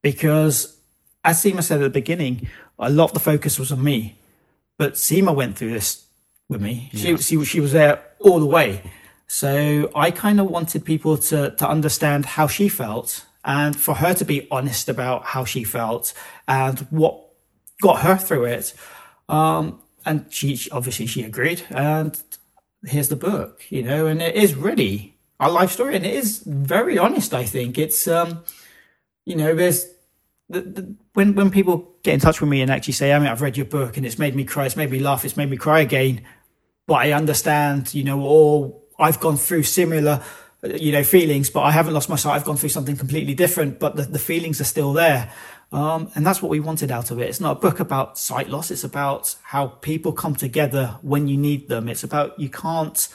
Because, 0.00 0.78
as 1.24 1.42
Seema 1.42 1.62
said 1.62 1.80
at 1.80 1.84
the 1.84 1.90
beginning, 1.90 2.48
a 2.78 2.90
lot 2.90 3.10
of 3.10 3.14
the 3.14 3.20
focus 3.20 3.58
was 3.58 3.70
on 3.72 3.82
me. 3.82 4.16
But 4.78 4.94
Seema 4.94 5.34
went 5.34 5.56
through 5.56 5.70
this 5.72 6.06
with 6.48 6.60
me. 6.60 6.90
She, 6.92 7.16
she, 7.18 7.44
she 7.44 7.60
was 7.60 7.72
there 7.72 8.02
all 8.18 8.40
the 8.40 8.46
way. 8.46 8.82
So 9.26 9.90
I 9.94 10.10
kind 10.10 10.40
of 10.40 10.50
wanted 10.50 10.84
people 10.84 11.16
to, 11.18 11.50
to 11.50 11.68
understand 11.68 12.26
how 12.26 12.46
she 12.46 12.68
felt 12.68 13.24
and 13.44 13.74
for 13.78 13.94
her 13.94 14.14
to 14.14 14.24
be 14.24 14.46
honest 14.50 14.88
about 14.88 15.24
how 15.24 15.44
she 15.44 15.64
felt 15.64 16.12
and 16.46 16.80
what 16.90 17.18
got 17.80 18.00
her 18.02 18.16
through 18.16 18.44
it. 18.44 18.74
Um, 19.28 19.80
and 20.04 20.26
she 20.30 20.56
she- 20.56 20.70
obviously 20.70 21.06
she 21.06 21.22
agreed. 21.22 21.62
And 21.70 22.20
here's 22.84 23.08
the 23.08 23.16
book, 23.16 23.64
you 23.70 23.82
know, 23.82 24.06
and 24.06 24.20
it 24.20 24.34
is 24.34 24.54
really 24.54 25.16
a 25.40 25.50
life 25.50 25.72
story, 25.72 25.96
and 25.96 26.04
it 26.06 26.14
is 26.14 26.38
very 26.46 26.98
honest. 26.98 27.34
I 27.34 27.44
think 27.44 27.78
it's, 27.78 28.06
um, 28.06 28.44
you 29.24 29.34
know, 29.34 29.54
there's 29.54 29.86
the, 30.52 30.60
the, 30.60 30.94
when 31.14 31.34
when 31.34 31.50
people 31.50 31.94
get 32.02 32.14
in 32.14 32.20
touch 32.20 32.40
with 32.40 32.50
me 32.50 32.60
and 32.62 32.70
actually 32.70 32.94
say, 32.94 33.12
"I 33.12 33.18
mean, 33.18 33.28
I've 33.28 33.42
read 33.42 33.56
your 33.56 33.66
book 33.66 33.96
and 33.96 34.06
it's 34.06 34.18
made 34.18 34.34
me 34.36 34.44
cry, 34.44 34.66
it's 34.66 34.76
made 34.76 34.90
me 34.90 35.00
laugh, 35.00 35.24
it's 35.24 35.36
made 35.36 35.50
me 35.50 35.56
cry 35.56 35.80
again," 35.80 36.22
but 36.86 36.94
I 36.94 37.12
understand, 37.12 37.94
you 37.94 38.04
know, 38.04 38.20
or 38.20 38.80
I've 38.98 39.20
gone 39.20 39.36
through 39.36 39.64
similar, 39.64 40.22
you 40.62 40.92
know, 40.92 41.04
feelings, 41.04 41.50
but 41.50 41.62
I 41.62 41.72
haven't 41.72 41.94
lost 41.94 42.08
my 42.08 42.16
sight. 42.16 42.34
I've 42.34 42.44
gone 42.44 42.56
through 42.56 42.68
something 42.68 42.96
completely 42.96 43.34
different, 43.34 43.78
but 43.78 43.96
the, 43.96 44.02
the 44.02 44.18
feelings 44.18 44.60
are 44.60 44.64
still 44.64 44.92
there. 44.92 45.32
Um, 45.72 46.10
and 46.14 46.26
that's 46.26 46.42
what 46.42 46.50
we 46.50 46.60
wanted 46.60 46.90
out 46.90 47.10
of 47.10 47.18
it. 47.18 47.28
It's 47.28 47.40
not 47.40 47.56
a 47.56 47.60
book 47.60 47.80
about 47.80 48.18
sight 48.18 48.48
loss. 48.50 48.70
It's 48.70 48.84
about 48.84 49.36
how 49.42 49.68
people 49.68 50.12
come 50.12 50.36
together 50.36 50.98
when 51.00 51.28
you 51.28 51.36
need 51.38 51.68
them. 51.68 51.88
It's 51.88 52.04
about 52.04 52.38
you 52.38 52.50
can't, 52.50 53.08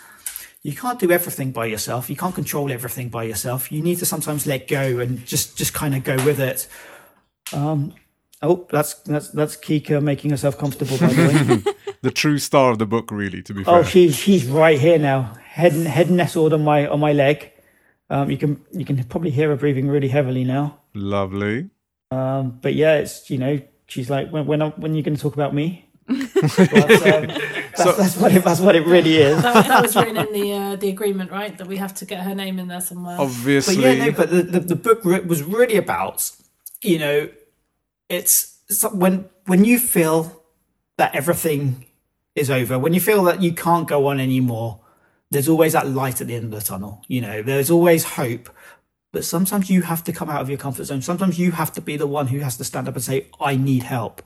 you 0.63 0.73
can't 0.73 0.99
do 0.99 1.11
everything 1.11 1.51
by 1.51 1.67
yourself. 1.67 2.09
You 2.09 2.15
can't 2.15 2.33
control 2.33 2.71
everything 2.71 3.09
by 3.09 3.23
yourself. 3.25 3.71
You 3.71 3.83
need 3.83 3.99
to 3.99 4.07
sometimes 4.07 4.47
let 4.47 4.67
go 4.67 4.99
and 4.99 5.23
just, 5.23 5.55
just 5.55 5.73
kind 5.75 5.95
of 5.95 6.03
go 6.03 6.15
with 6.25 6.39
it. 6.39 6.67
Um, 7.53 7.93
oh, 8.41 8.67
that's, 8.69 8.95
that's, 8.95 9.29
that's 9.29 9.55
Kika 9.55 10.01
making 10.01 10.31
herself 10.31 10.57
comfortable, 10.57 10.97
by 10.97 11.07
the 11.07 11.63
way. 11.65 11.73
The 12.03 12.11
true 12.11 12.37
star 12.37 12.71
of 12.71 12.77
the 12.77 12.85
book, 12.85 13.09
really, 13.09 13.41
to 13.41 13.53
be 13.55 13.63
fair. 13.63 13.73
Oh, 13.73 13.83
she's 13.83 14.15
she's 14.15 14.45
right 14.45 14.79
here 14.79 14.99
now, 14.99 15.33
head 15.43 15.73
head 15.73 16.11
nestled 16.11 16.53
on 16.53 16.63
my 16.63 16.87
on 16.87 16.99
my 16.99 17.11
leg. 17.11 17.51
Um, 18.09 18.29
you 18.29 18.37
can 18.37 18.63
you 18.71 18.85
can 18.85 19.03
probably 19.05 19.31
hear 19.31 19.49
her 19.49 19.55
breathing 19.55 19.87
really 19.87 20.07
heavily 20.07 20.43
now. 20.43 20.79
Lovely. 20.93 21.71
Um, 22.11 22.59
but 22.61 22.75
yeah, 22.75 22.97
it's 22.97 23.31
you 23.31 23.39
know 23.39 23.59
she's 23.87 24.11
like 24.11 24.29
when 24.29 24.45
when, 24.45 24.61
I, 24.61 24.69
when 24.69 24.93
you're 24.93 25.03
going 25.03 25.15
to 25.15 25.21
talk 25.21 25.33
about 25.33 25.53
me. 25.53 25.89
But, 26.07 27.07
um, 27.07 27.27
that's, 27.75 27.97
that's 27.97 28.17
what 28.17 28.31
it, 28.31 28.43
that's 28.43 28.59
what 28.59 28.75
it 28.75 28.85
really 28.85 29.17
is. 29.17 29.41
That, 29.41 29.67
that 29.67 29.81
was 29.81 29.95
written 29.95 30.17
in 30.17 30.31
the 30.31 30.53
uh, 30.53 30.75
the 30.75 30.89
agreement, 30.89 31.31
right? 31.31 31.57
That 31.57 31.67
we 31.67 31.77
have 31.77 31.93
to 31.95 32.05
get 32.05 32.21
her 32.21 32.35
name 32.35 32.59
in 32.59 32.67
there 32.67 32.79
somewhere. 32.79 33.17
Obviously. 33.19 33.75
But 33.75 33.83
yeah, 33.83 34.05
no, 34.05 34.11
but 34.11 34.29
the, 34.29 34.43
the, 34.43 34.59
the 34.59 34.75
book 34.75 35.03
re- 35.03 35.19
was 35.19 35.43
really 35.43 35.75
about, 35.75 36.31
you 36.87 36.99
know, 36.99 37.29
it's 38.09 38.59
so- 38.69 38.93
when 38.93 39.29
when 39.45 39.63
you 39.63 39.79
feel 39.79 40.43
that 40.97 41.15
everything 41.15 41.85
is 42.35 42.49
over, 42.49 42.77
when 42.77 42.93
you 42.93 42.99
feel 42.99 43.23
that 43.23 43.41
you 43.41 43.53
can't 43.53 43.87
go 43.87 44.07
on 44.07 44.19
anymore, 44.19 44.79
there's 45.31 45.47
always 45.49 45.73
that 45.73 45.87
light 45.87 46.21
at 46.21 46.27
the 46.27 46.35
end 46.35 46.45
of 46.45 46.59
the 46.59 46.65
tunnel. 46.65 47.01
You 47.07 47.21
know, 47.21 47.41
there's 47.41 47.71
always 47.71 48.03
hope. 48.03 48.49
But 49.13 49.23
sometimes 49.23 49.69
you 49.69 49.83
have 49.83 50.03
to 50.03 50.11
come 50.11 50.29
out 50.29 50.41
of 50.41 50.49
your 50.49 50.57
comfort 50.57 50.83
zone. 50.85 51.01
Sometimes 51.01 51.39
you 51.39 51.51
have 51.51 51.71
to 51.73 51.81
be 51.81 51.95
the 51.97 52.05
one 52.07 52.27
who 52.27 52.39
has 52.39 52.57
to 52.57 52.63
stand 52.63 52.87
up 52.87 52.95
and 52.95 53.03
say, 53.03 53.27
I 53.39 53.55
need 53.55 53.83
help. 53.83 54.21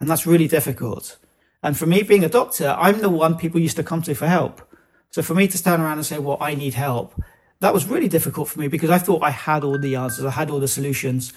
And 0.00 0.08
that's 0.08 0.26
really 0.26 0.48
difficult. 0.48 1.18
And 1.62 1.76
for 1.76 1.86
me, 1.86 2.02
being 2.02 2.24
a 2.24 2.28
doctor, 2.28 2.74
I'm 2.78 3.00
the 3.00 3.10
one 3.10 3.36
people 3.36 3.60
used 3.60 3.76
to 3.76 3.84
come 3.84 4.02
to 4.02 4.14
for 4.14 4.26
help. 4.26 4.62
So 5.10 5.22
for 5.22 5.34
me 5.34 5.46
to 5.48 5.58
stand 5.58 5.82
around 5.82 5.98
and 5.98 6.06
say, 6.06 6.18
well, 6.18 6.38
I 6.40 6.54
need 6.54 6.74
help, 6.74 7.22
that 7.60 7.74
was 7.74 7.86
really 7.86 8.08
difficult 8.08 8.48
for 8.48 8.58
me 8.58 8.68
because 8.68 8.90
I 8.90 8.98
thought 8.98 9.22
I 9.22 9.30
had 9.30 9.62
all 9.62 9.78
the 9.78 9.94
answers. 9.94 10.24
I 10.24 10.30
had 10.30 10.50
all 10.50 10.58
the 10.60 10.66
solutions. 10.66 11.32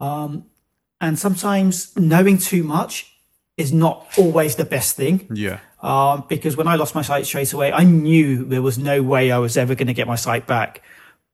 Um, 0.00 0.46
and 1.00 1.18
sometimes 1.18 1.96
knowing 1.96 2.38
too 2.38 2.62
much 2.62 3.14
is 3.56 3.72
not 3.72 4.06
always 4.16 4.56
the 4.56 4.64
best 4.64 4.96
thing. 4.96 5.28
Yeah. 5.32 5.60
Um, 5.82 6.24
because 6.28 6.56
when 6.56 6.68
I 6.68 6.74
lost 6.74 6.94
my 6.94 7.02
sight 7.02 7.26
straight 7.26 7.52
away, 7.52 7.72
I 7.72 7.84
knew 7.84 8.44
there 8.44 8.62
was 8.62 8.78
no 8.78 9.02
way 9.02 9.30
I 9.30 9.38
was 9.38 9.56
ever 9.56 9.74
going 9.74 9.86
to 9.86 9.94
get 9.94 10.06
my 10.06 10.14
sight 10.16 10.46
back. 10.46 10.82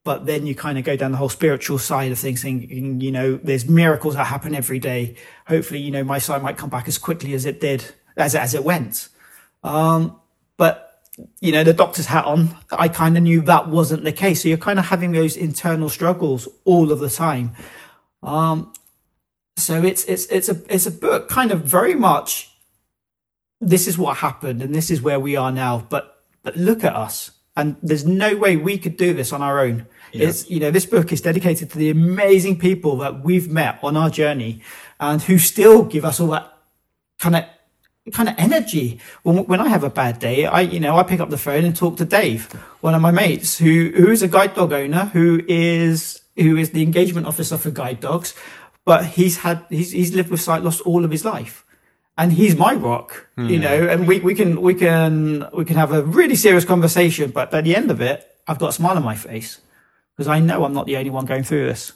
But 0.05 0.27
then 0.27 0.47
you 0.47 0.55
kind 0.55 0.79
of 0.79 0.85
go 0.85 0.95
down 0.95 1.11
the 1.11 1.17
whole 1.17 1.29
spiritual 1.29 1.79
side 1.79 2.13
of 2.13 2.19
things, 2.19 2.43
thinking, 2.43 3.01
you 3.01 3.11
know, 3.11 3.41
there's 3.43 3.69
miracles 3.69 4.15
that 4.15 4.25
happen 4.25 4.55
every 4.55 4.79
day. 4.79 5.17
Hopefully, 5.49 5.81
you 5.81 5.91
know, 5.91 6.05
my 6.05 6.19
sight 6.19 6.43
might 6.43 6.57
come 6.57 6.71
back 6.71 6.87
as 6.87 6.97
quickly 6.97 7.35
as 7.35 7.45
it 7.45 7.61
did, 7.61 7.93
as, 8.17 8.37
as 8.37 8.55
it 8.55 8.63
went. 8.63 9.09
Um, 9.65 10.21
but, 10.57 11.03
you 11.41 11.51
know, 11.51 11.65
the 11.65 11.73
doctor's 11.73 12.07
hat 12.07 12.25
on, 12.25 12.57
I 12.71 12.87
kind 12.87 13.17
of 13.17 13.25
knew 13.25 13.41
that 13.43 13.69
wasn't 13.69 14.05
the 14.05 14.13
case. 14.13 14.43
So 14.43 14.49
you're 14.49 14.59
kind 14.59 14.79
of 14.79 14.87
having 14.87 15.11
those 15.11 15.37
internal 15.37 15.89
struggles 15.89 16.49
all 16.65 16.93
of 16.93 17.01
the 17.01 17.11
time. 17.11 17.57
Um, 18.23 18.73
so 19.57 19.83
it's, 19.83 20.05
it's, 20.05 20.27
it's 20.27 20.49
a, 20.49 20.61
it's 20.69 20.87
a 20.87 20.91
book 20.91 21.29
kind 21.29 21.51
of 21.51 21.63
very 21.63 21.95
much 21.95 22.51
this 23.61 23.89
is 23.89 23.97
what 23.97 24.19
happened 24.19 24.63
and 24.63 24.75
this 24.75 24.91
is 24.91 25.01
where 25.01 25.19
we 25.19 25.37
are 25.37 25.51
now. 25.51 25.87
But 25.89 26.17
but 26.47 26.57
look 26.57 26.85
at 26.85 26.95
us. 26.95 27.33
And 27.57 27.77
there's 27.83 28.07
no 28.07 28.37
way 28.37 28.57
we 28.57 28.79
could 28.79 28.97
do 28.97 29.13
this 29.13 29.33
on 29.33 29.43
our 29.43 29.59
own. 29.59 29.87
Yeah. 30.13 30.29
It's 30.29 30.49
you 30.49 30.61
know, 30.61 30.71
this 30.71 30.87
book 30.87 31.11
is 31.11 31.21
dedicated 31.21 31.71
to 31.71 31.79
the 31.79 31.91
amazing 31.91 32.59
people 32.61 32.99
that 32.99 33.25
we've 33.25 33.49
met 33.49 33.81
on 33.83 33.97
our 33.97 34.11
journey 34.11 34.63
and 35.01 35.21
who 35.23 35.39
still 35.39 35.83
give 35.83 36.05
us 36.05 36.21
all 36.21 36.29
that 36.29 36.57
kind 37.19 37.35
of 37.35 37.45
kind 38.13 38.29
of 38.29 38.37
energy. 38.39 39.01
When, 39.25 39.39
when 39.47 39.61
I 39.61 39.69
have 39.69 39.83
a 39.83 39.91
bad 39.91 40.21
day, 40.21 40.47
I, 40.47 40.61
you 40.61 40.79
know, 40.79 40.97
I 40.97 41.03
pick 41.03 41.19
up 41.19 41.31
the 41.31 41.39
phone 41.39 41.65
and 41.65 41.75
talk 41.75 41.97
to 41.97 42.05
Dave, 42.05 42.53
one 42.81 42.95
of 42.95 43.03
my 43.03 43.11
mates 43.11 43.59
who, 43.59 43.91
who 43.97 44.13
is 44.13 44.23
a 44.23 44.29
guide 44.29 44.55
dog 44.55 44.73
owner, 44.73 45.07
who 45.07 45.43
is, 45.49 46.23
who 46.37 46.57
is 46.57 46.71
the 46.71 46.83
engagement 46.83 47.27
officer 47.27 47.57
for 47.57 47.71
guide 47.71 48.01
dogs, 48.01 48.35
but 48.85 49.05
he's 49.05 49.39
had, 49.39 49.65
he's, 49.69 49.93
he's 49.93 50.15
lived 50.15 50.31
with 50.31 50.41
sight 50.41 50.63
loss 50.63 50.81
all 50.81 51.05
of 51.05 51.11
his 51.11 51.25
life 51.25 51.65
and 52.19 52.33
he's 52.33 52.57
my 52.57 52.75
rock, 52.75 53.29
mm. 53.37 53.51
you 53.51 53.57
hmm. 53.57 53.65
know, 53.65 53.89
and 53.89 54.09
we, 54.09 54.21
we 54.21 54.35
can, 54.35 54.63
we 54.63 54.75
can, 54.75 55.47
we 55.53 55.65
can 55.65 55.77
have 55.77 55.93
a 55.93 56.03
really 56.03 56.35
serious 56.35 56.65
conversation, 56.65 57.31
but 57.31 57.53
at 57.53 57.65
the 57.65 57.77
end 57.77 57.91
of 57.91 58.01
it, 58.01 58.27
I've 58.47 58.59
got 58.59 58.71
a 58.71 58.73
smile 58.73 58.97
on 58.97 59.03
my 59.03 59.17
face 59.17 59.61
because 60.17 60.29
I 60.29 60.41
know 60.41 60.65
I'm 60.65 60.73
not 60.73 60.87
the 60.87 60.97
only 60.97 61.11
one 61.11 61.27
going 61.27 61.43
through 61.43 61.67
this. 61.67 61.93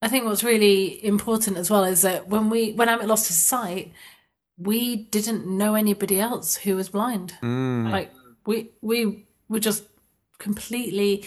I 0.00 0.08
think 0.08 0.24
what's 0.24 0.44
really 0.44 1.04
important 1.04 1.56
as 1.56 1.70
well 1.70 1.84
is 1.84 2.02
that 2.02 2.28
when 2.28 2.50
we, 2.50 2.72
when 2.72 2.88
Amit 2.88 3.06
lost 3.06 3.28
his 3.28 3.38
sight, 3.38 3.92
we 4.56 4.96
didn't 4.96 5.46
know 5.46 5.74
anybody 5.74 6.18
else 6.18 6.56
who 6.56 6.76
was 6.76 6.88
blind. 6.88 7.34
Mm. 7.42 7.90
Like 7.90 8.12
we, 8.46 8.70
we 8.80 9.26
were 9.48 9.60
just 9.60 9.84
completely 10.38 11.24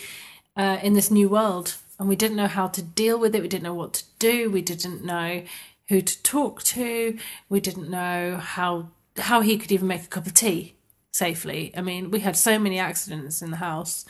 uh, 0.55 0.79
in 0.81 0.93
this 0.93 1.11
new 1.11 1.29
world 1.29 1.75
and 2.01 2.09
we 2.09 2.15
didn't 2.15 2.37
know 2.37 2.47
how 2.47 2.67
to 2.67 2.81
deal 2.81 3.19
with 3.19 3.35
it. 3.35 3.43
We 3.43 3.47
didn't 3.47 3.63
know 3.63 3.75
what 3.75 3.93
to 3.93 4.03
do. 4.17 4.49
We 4.49 4.63
didn't 4.63 5.05
know 5.05 5.43
who 5.87 6.01
to 6.01 6.23
talk 6.23 6.63
to. 6.63 7.15
We 7.47 7.59
didn't 7.59 7.91
know 7.91 8.37
how 8.37 8.89
how 9.17 9.41
he 9.41 9.55
could 9.57 9.71
even 9.71 9.87
make 9.87 10.03
a 10.03 10.07
cup 10.07 10.25
of 10.25 10.33
tea 10.33 10.73
safely. 11.11 11.71
I 11.77 11.81
mean, 11.81 12.09
we 12.09 12.21
had 12.21 12.35
so 12.35 12.57
many 12.57 12.79
accidents 12.79 13.43
in 13.43 13.51
the 13.51 13.57
house. 13.57 14.05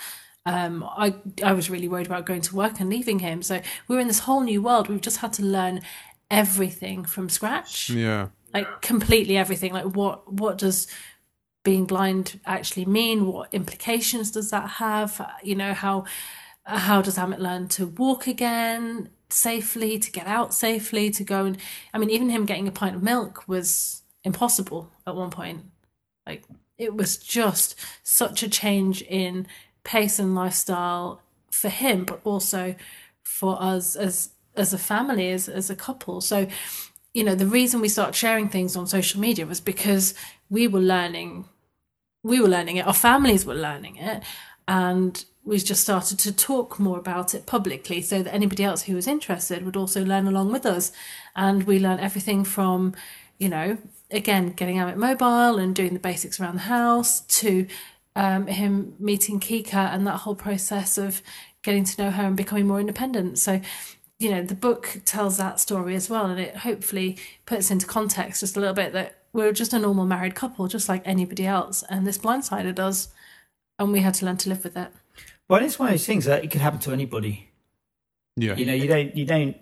Um, 0.46 0.86
I 0.90 1.16
I 1.44 1.52
was 1.52 1.70
really 1.70 1.90
worried 1.90 2.08
about 2.08 2.26
going 2.26 2.42
to 2.44 2.56
work 2.56 2.80
and 2.80 2.90
leaving 2.90 3.20
him. 3.20 3.44
So 3.44 3.60
we 3.90 3.96
were 3.96 4.02
in 4.02 4.08
this 4.08 4.20
whole 4.20 4.42
new 4.42 4.62
world. 4.62 4.88
We've 4.88 5.02
just 5.02 5.18
had 5.18 5.34
to 5.34 5.44
learn 5.44 5.82
everything 6.30 7.04
from 7.04 7.28
scratch. 7.28 7.90
Yeah, 7.90 8.30
like 8.54 8.82
completely 8.82 9.36
everything. 9.36 9.74
Like 9.74 9.96
what 9.96 10.32
what 10.32 10.58
does 10.58 10.88
being 11.64 11.86
blind 11.86 12.40
actually 12.46 12.86
mean? 12.86 13.28
What 13.28 13.54
implications 13.54 14.32
does 14.32 14.50
that 14.52 14.68
have? 14.70 15.26
You 15.44 15.56
know 15.56 15.74
how 15.74 16.06
how 16.66 17.02
does 17.02 17.18
Amit 17.18 17.40
learn 17.40 17.68
to 17.70 17.88
walk 17.88 18.28
again? 18.28 19.10
safely, 19.34 19.98
to 20.00 20.12
get 20.12 20.28
out 20.28 20.54
safely, 20.54 21.10
to 21.12 21.24
go 21.24 21.46
and 21.46 21.58
I 21.94 21.98
mean, 21.98 22.10
even 22.10 22.30
him 22.30 22.46
getting 22.46 22.68
a 22.68 22.72
pint 22.72 22.96
of 22.96 23.04
milk 23.04 23.48
was 23.48 24.02
impossible 24.24 24.92
at 25.08 25.16
one 25.16 25.30
point. 25.30 25.66
Like 26.26 26.44
it 26.78 26.96
was 26.96 27.18
just 27.18 27.76
such 28.04 28.44
a 28.44 28.50
change 28.50 29.02
in 29.04 29.48
pace 29.84 30.20
and 30.20 30.36
lifestyle 30.36 31.22
for 31.50 31.70
him, 31.70 32.06
but 32.06 32.22
also 32.24 32.76
for 33.24 33.62
us 33.62 33.96
as 33.96 34.30
as 34.56 34.74
a 34.74 34.78
family, 34.78 35.32
as 35.32 35.48
as 35.50 35.70
a 35.70 35.76
couple. 35.76 36.22
So, 36.22 36.48
you 37.14 37.24
know, 37.24 37.36
the 37.36 37.48
reason 37.48 37.82
we 37.82 37.90
started 37.90 38.16
sharing 38.16 38.50
things 38.50 38.76
on 38.76 38.88
social 38.88 39.20
media 39.20 39.46
was 39.46 39.62
because 39.62 40.14
we 40.50 40.68
were 40.68 40.82
learning 40.82 41.46
we 42.24 42.40
were 42.40 42.48
learning 42.48 42.78
it, 42.78 42.88
our 42.88 42.94
families 42.94 43.46
were 43.46 43.56
learning 43.56 43.98
it, 43.98 44.24
and 44.68 45.26
we 45.44 45.58
just 45.58 45.82
started 45.82 46.20
to 46.20 46.32
talk 46.32 46.80
more 46.80 47.00
about 47.00 47.34
it 47.34 47.46
publicly 47.46 48.02
so 48.02 48.22
that 48.22 48.34
anybody 48.34 48.64
else 48.64 48.84
who 48.84 48.96
was 48.96 49.08
interested 49.08 49.66
would 49.66 49.76
also 49.76 50.06
learn 50.06 50.28
along 50.28 50.52
with 50.52 50.66
us. 50.66 50.92
And 51.36 51.64
we 51.64 51.80
learned 51.80 52.00
everything 52.00 52.44
from, 52.44 52.94
you 53.40 53.50
know, 53.50 53.78
again, 54.12 54.52
getting 54.52 54.78
Amit 54.78 54.98
mobile 54.98 55.58
and 55.58 55.74
doing 55.74 55.94
the 55.94 56.00
basics 56.00 56.40
around 56.40 56.56
the 56.56 56.62
house 56.62 57.22
to 57.22 57.66
um, 58.16 58.48
him 58.48 58.94
meeting 59.00 59.40
Kika 59.40 59.74
and 59.74 60.06
that 60.06 60.18
whole 60.18 60.36
process 60.36 60.98
of 60.98 61.24
getting 61.64 61.86
to 61.86 62.04
know 62.04 62.12
her 62.12 62.24
and 62.24 62.38
becoming 62.38 62.68
more 62.68 62.80
independent. 62.80 63.40
So, 63.40 63.62
you 64.20 64.30
know, 64.30 64.44
the 64.44 64.56
book 64.56 65.02
tells 65.06 65.38
that 65.38 65.60
story 65.60 65.96
as 65.96 66.08
well. 66.08 66.28
And 66.28 66.40
it 66.40 66.58
hopefully 66.58 67.18
puts 67.48 67.72
into 67.72 67.88
context 67.88 68.42
just 68.42 68.58
a 68.58 68.60
little 68.60 68.76
bit 68.76 68.94
that 68.94 69.21
we're 69.34 69.54
just 69.54 69.74
a 69.74 69.80
normal 69.80 70.06
married 70.06 70.36
couple, 70.36 70.68
just 70.68 70.90
like 70.90 71.02
anybody 71.06 71.46
else. 71.46 71.84
And 71.90 72.06
this 72.06 72.18
blindsided 72.18 72.80
us. 72.80 73.10
And 73.80 73.92
we 73.92 74.02
had 74.02 74.14
to 74.16 74.26
learn 74.26 74.38
to 74.38 74.50
live 74.50 74.64
with 74.64 74.78
it. 74.78 74.92
Well, 75.50 75.64
it's 75.64 75.80
one 75.80 75.90
of 75.90 75.94
those 75.94 76.06
things 76.06 76.26
that 76.26 76.44
it 76.44 76.52
could 76.52 76.62
happen 76.62 76.80
to 76.80 76.92
anybody. 76.92 77.50
Yeah. 78.36 78.56
You 78.56 78.66
know, 78.66 78.74
you 78.74 78.88
don't 78.88 79.16
you 79.16 79.26
don't 79.26 79.58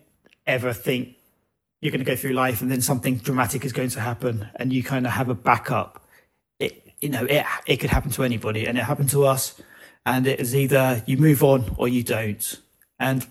ever 0.45 0.73
think 0.73 1.15
you're 1.81 1.91
going 1.91 2.03
to 2.03 2.05
go 2.05 2.15
through 2.15 2.33
life 2.33 2.61
and 2.61 2.69
then 2.69 2.81
something 2.81 3.17
dramatic 3.17 3.63
is 3.65 3.73
going 3.73 3.89
to 3.89 3.99
happen, 3.99 4.47
and 4.55 4.73
you 4.73 4.83
kind 4.83 5.05
of 5.05 5.13
have 5.13 5.29
a 5.29 5.33
backup. 5.33 6.05
It 6.59 6.93
you 7.01 7.09
know 7.09 7.25
it 7.25 7.45
it 7.65 7.77
could 7.77 7.89
happen 7.89 8.11
to 8.11 8.23
anybody, 8.23 8.67
and 8.67 8.77
it 8.77 8.83
happened 8.83 9.09
to 9.11 9.25
us. 9.25 9.59
And 10.05 10.27
it 10.27 10.39
is 10.39 10.55
either 10.55 11.03
you 11.05 11.17
move 11.17 11.43
on 11.43 11.75
or 11.77 11.87
you 11.87 12.03
don't. 12.03 12.61
And 12.99 13.25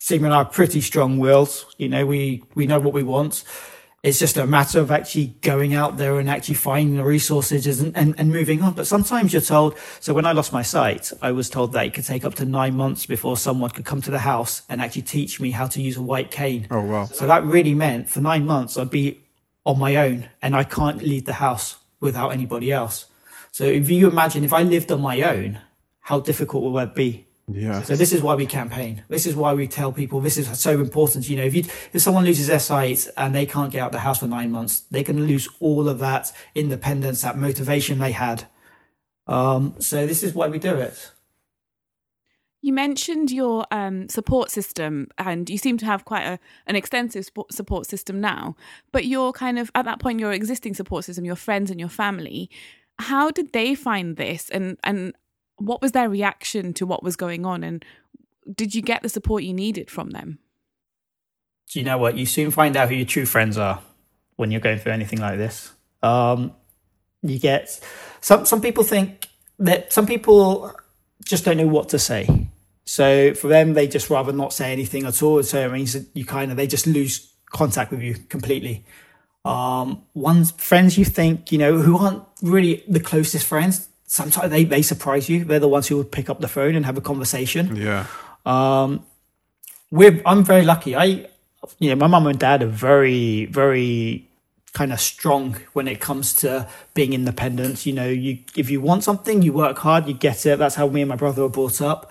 Seema 0.00 0.26
and 0.26 0.34
I 0.34 0.38
are 0.38 0.44
pretty 0.44 0.80
strong 0.80 1.18
willed. 1.18 1.64
You 1.76 1.88
know, 1.88 2.06
we 2.06 2.44
we 2.54 2.66
know 2.66 2.80
what 2.80 2.94
we 2.94 3.02
want 3.02 3.44
it's 4.08 4.18
just 4.18 4.38
a 4.38 4.46
matter 4.46 4.80
of 4.80 4.90
actually 4.90 5.26
going 5.42 5.74
out 5.74 5.98
there 5.98 6.18
and 6.18 6.30
actually 6.30 6.54
finding 6.54 6.96
the 6.96 7.04
resources 7.04 7.80
and, 7.80 7.94
and, 7.94 8.14
and, 8.18 8.32
moving 8.32 8.62
on. 8.62 8.72
But 8.72 8.86
sometimes 8.86 9.34
you're 9.34 9.42
told, 9.42 9.76
so 10.00 10.14
when 10.14 10.24
I 10.24 10.32
lost 10.32 10.50
my 10.50 10.62
sight, 10.62 11.12
I 11.20 11.32
was 11.32 11.50
told 11.50 11.72
that 11.74 11.84
it 11.84 11.92
could 11.92 12.06
take 12.06 12.24
up 12.24 12.34
to 12.36 12.46
nine 12.46 12.74
months 12.74 13.04
before 13.04 13.36
someone 13.36 13.68
could 13.68 13.84
come 13.84 14.00
to 14.00 14.10
the 14.10 14.20
house 14.20 14.62
and 14.70 14.80
actually 14.80 15.02
teach 15.02 15.40
me 15.40 15.50
how 15.50 15.66
to 15.66 15.82
use 15.82 15.98
a 15.98 16.02
white 16.02 16.30
cane. 16.30 16.66
Oh, 16.70 16.80
wow. 16.80 17.04
So 17.04 17.26
that 17.26 17.44
really 17.44 17.74
meant 17.74 18.08
for 18.08 18.22
nine 18.22 18.46
months, 18.46 18.78
I'd 18.78 18.88
be 18.88 19.20
on 19.66 19.78
my 19.78 19.96
own 19.96 20.30
and 20.40 20.56
I 20.56 20.64
can't 20.64 21.02
leave 21.02 21.26
the 21.26 21.34
house 21.34 21.76
without 22.00 22.30
anybody 22.30 22.72
else. 22.72 23.06
So 23.52 23.64
if 23.64 23.90
you 23.90 24.08
imagine 24.08 24.42
if 24.42 24.54
I 24.54 24.62
lived 24.62 24.90
on 24.90 25.02
my 25.02 25.20
own, 25.20 25.60
how 26.00 26.20
difficult 26.20 26.64
would 26.64 26.80
that 26.80 26.94
be? 26.94 27.27
Yeah. 27.50 27.82
So 27.82 27.96
this 27.96 28.12
is 28.12 28.22
why 28.22 28.34
we 28.34 28.46
campaign. 28.46 29.02
This 29.08 29.26
is 29.26 29.34
why 29.34 29.54
we 29.54 29.66
tell 29.66 29.90
people 29.90 30.20
this 30.20 30.36
is 30.36 30.58
so 30.58 30.80
important. 30.80 31.28
You 31.28 31.38
know, 31.38 31.44
if 31.44 31.54
you, 31.54 31.64
if 31.92 32.02
someone 32.02 32.24
loses 32.24 32.46
their 32.46 32.58
sight 32.58 33.08
and 33.16 33.34
they 33.34 33.46
can't 33.46 33.72
get 33.72 33.80
out 33.80 33.92
the 33.92 34.00
house 34.00 34.18
for 34.18 34.26
nine 34.26 34.50
months, 34.50 34.80
they 34.90 35.02
can 35.02 35.26
lose 35.26 35.48
all 35.58 35.88
of 35.88 35.98
that 36.00 36.30
independence, 36.54 37.22
that 37.22 37.38
motivation 37.38 37.98
they 37.98 38.12
had. 38.12 38.44
Um, 39.26 39.74
so 39.78 40.06
this 40.06 40.22
is 40.22 40.34
why 40.34 40.48
we 40.48 40.58
do 40.58 40.74
it. 40.74 41.12
You 42.60 42.72
mentioned 42.72 43.30
your 43.30 43.66
um, 43.70 44.08
support 44.08 44.50
system, 44.50 45.08
and 45.16 45.48
you 45.48 45.58
seem 45.58 45.78
to 45.78 45.86
have 45.86 46.04
quite 46.04 46.24
a, 46.24 46.40
an 46.66 46.74
extensive 46.74 47.30
support 47.52 47.86
system 47.86 48.20
now. 48.20 48.56
But 48.90 49.06
your 49.06 49.32
kind 49.32 49.58
of 49.58 49.70
at 49.74 49.84
that 49.84 50.00
point, 50.00 50.18
your 50.18 50.32
existing 50.32 50.74
support 50.74 51.04
system, 51.04 51.24
your 51.24 51.36
friends 51.36 51.70
and 51.70 51.78
your 51.78 51.88
family, 51.88 52.50
how 52.98 53.30
did 53.30 53.52
they 53.52 53.76
find 53.76 54.16
this, 54.16 54.50
and 54.50 54.76
and 54.82 55.14
what 55.58 55.82
was 55.82 55.92
their 55.92 56.08
reaction 56.08 56.72
to 56.74 56.86
what 56.86 57.02
was 57.02 57.16
going 57.16 57.44
on? 57.44 57.62
And 57.62 57.84
did 58.54 58.74
you 58.74 58.82
get 58.82 59.02
the 59.02 59.08
support 59.08 59.42
you 59.42 59.52
needed 59.52 59.90
from 59.90 60.10
them? 60.10 60.38
Do 61.70 61.78
you 61.78 61.84
know 61.84 61.98
what? 61.98 62.16
You 62.16 62.26
soon 62.26 62.50
find 62.50 62.76
out 62.76 62.88
who 62.88 62.94
your 62.94 63.06
true 63.06 63.26
friends 63.26 63.58
are 63.58 63.80
when 64.36 64.50
you're 64.50 64.60
going 64.60 64.78
through 64.78 64.92
anything 64.92 65.20
like 65.20 65.36
this. 65.36 65.72
Um, 66.02 66.52
you 67.22 67.38
get 67.38 67.80
some 68.20 68.46
some 68.46 68.60
people 68.60 68.84
think 68.84 69.28
that 69.58 69.92
some 69.92 70.06
people 70.06 70.74
just 71.24 71.44
don't 71.44 71.56
know 71.56 71.66
what 71.66 71.90
to 71.90 71.98
say. 71.98 72.48
So 72.84 73.34
for 73.34 73.48
them 73.48 73.74
they 73.74 73.86
just 73.86 74.08
rather 74.08 74.32
not 74.32 74.52
say 74.52 74.72
anything 74.72 75.04
at 75.04 75.22
all. 75.22 75.42
So 75.42 75.66
it 75.66 75.72
means 75.72 75.92
that 75.92 76.06
you 76.14 76.24
kind 76.24 76.50
of 76.50 76.56
they 76.56 76.66
just 76.66 76.86
lose 76.86 77.32
contact 77.50 77.90
with 77.90 78.00
you 78.00 78.14
completely. 78.14 78.86
Um, 79.44 80.04
one's 80.14 80.52
friends 80.52 80.96
you 80.96 81.04
think 81.04 81.52
you 81.52 81.58
know 81.58 81.78
who 81.78 81.98
aren't 81.98 82.22
really 82.42 82.84
the 82.88 83.00
closest 83.00 83.46
friends 83.46 83.88
sometimes 84.08 84.50
they, 84.50 84.64
they 84.64 84.82
surprise 84.82 85.28
you. 85.28 85.44
They're 85.44 85.60
the 85.60 85.68
ones 85.68 85.86
who 85.86 85.96
would 85.98 86.10
pick 86.10 86.28
up 86.28 86.40
the 86.40 86.48
phone 86.48 86.74
and 86.74 86.84
have 86.84 86.96
a 86.96 87.00
conversation. 87.00 87.76
Yeah. 87.76 88.06
Um, 88.44 89.04
we're, 89.90 90.20
I'm 90.26 90.44
very 90.44 90.64
lucky. 90.64 90.96
I, 90.96 91.28
you 91.78 91.90
know, 91.90 91.96
my 91.96 92.08
mum 92.08 92.26
and 92.26 92.38
dad 92.38 92.62
are 92.62 92.66
very, 92.66 93.44
very 93.46 94.28
kind 94.72 94.92
of 94.92 95.00
strong 95.00 95.56
when 95.72 95.86
it 95.86 96.00
comes 96.00 96.34
to 96.34 96.68
being 96.94 97.12
independent. 97.12 97.86
You 97.86 97.92
know, 97.92 98.08
you 98.08 98.38
if 98.56 98.70
you 98.70 98.80
want 98.80 99.04
something, 99.04 99.42
you 99.42 99.52
work 99.52 99.78
hard, 99.78 100.08
you 100.08 100.14
get 100.14 100.44
it. 100.46 100.58
That's 100.58 100.74
how 100.74 100.88
me 100.88 101.02
and 101.02 101.08
my 101.08 101.16
brother 101.16 101.42
were 101.42 101.48
brought 101.48 101.80
up. 101.80 102.10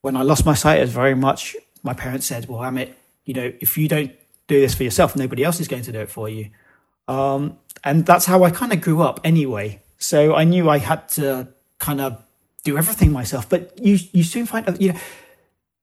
When 0.00 0.16
I 0.16 0.22
lost 0.22 0.44
my 0.44 0.54
sight, 0.54 0.78
it 0.78 0.82
was 0.82 0.92
very 0.92 1.14
much 1.14 1.56
my 1.82 1.94
parents 1.94 2.26
said, 2.26 2.48
"Well, 2.48 2.60
Amit, 2.60 2.90
you 3.24 3.34
know, 3.34 3.52
if 3.60 3.78
you 3.78 3.88
don't 3.88 4.12
do 4.46 4.60
this 4.60 4.74
for 4.74 4.84
yourself, 4.84 5.16
nobody 5.16 5.44
else 5.44 5.60
is 5.60 5.68
going 5.68 5.82
to 5.82 5.92
do 5.92 6.00
it 6.00 6.10
for 6.10 6.28
you." 6.28 6.50
Um, 7.06 7.58
and 7.84 8.04
that's 8.04 8.26
how 8.26 8.42
I 8.44 8.50
kind 8.50 8.72
of 8.72 8.80
grew 8.80 9.02
up 9.02 9.20
anyway. 9.24 9.80
So 9.98 10.34
I 10.34 10.44
knew 10.44 10.70
I 10.70 10.78
had 10.78 11.08
to 11.10 11.48
kind 11.78 12.00
of 12.00 12.22
do 12.64 12.78
everything 12.78 13.12
myself. 13.12 13.48
But 13.48 13.78
you 13.78 13.98
you 14.12 14.22
soon 14.22 14.46
find 14.46 14.68
out, 14.68 14.80
you 14.80 14.92
know, 14.92 14.98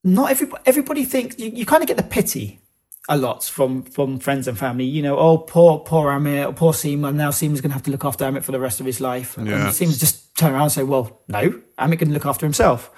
not 0.04 0.32
everybody 0.32 0.62
everybody 0.66 1.04
thinks 1.06 1.38
you, 1.40 1.50
you 1.50 1.66
kind 1.66 1.84
of 1.84 1.88
get 1.88 1.98
the 1.98 2.04
pity 2.04 2.60
a 3.08 3.18
lot 3.18 3.44
from 3.44 3.84
from 3.84 4.20
friends 4.20 4.48
and 4.48 4.58
family. 4.58 4.86
You 4.86 5.02
know, 5.04 5.18
oh 5.18 5.38
poor 5.38 5.80
poor 5.80 6.12
Amit, 6.12 6.48
or 6.48 6.54
poor 6.54 6.74
Seema. 6.74 7.14
Now 7.14 7.30
Seema's 7.30 7.62
going 7.62 7.70
to 7.72 7.76
have 7.76 7.84
to 7.84 7.92
look 7.92 8.06
after 8.06 8.26
Amit 8.26 8.44
for 8.44 8.52
the 8.52 8.60
rest 8.60 8.80
of 8.80 8.86
his 8.86 9.00
life. 9.02 9.38
And 9.38 9.48
Yeah. 9.48 9.68
Seema 9.68 10.00
just 10.00 10.36
turn 10.38 10.54
around 10.54 10.64
and 10.64 10.72
say, 10.72 10.84
well, 10.84 11.22
no, 11.28 11.62
Amit 11.78 12.00
can 12.00 12.14
look 12.14 12.26
after 12.26 12.46
himself. 12.46 12.92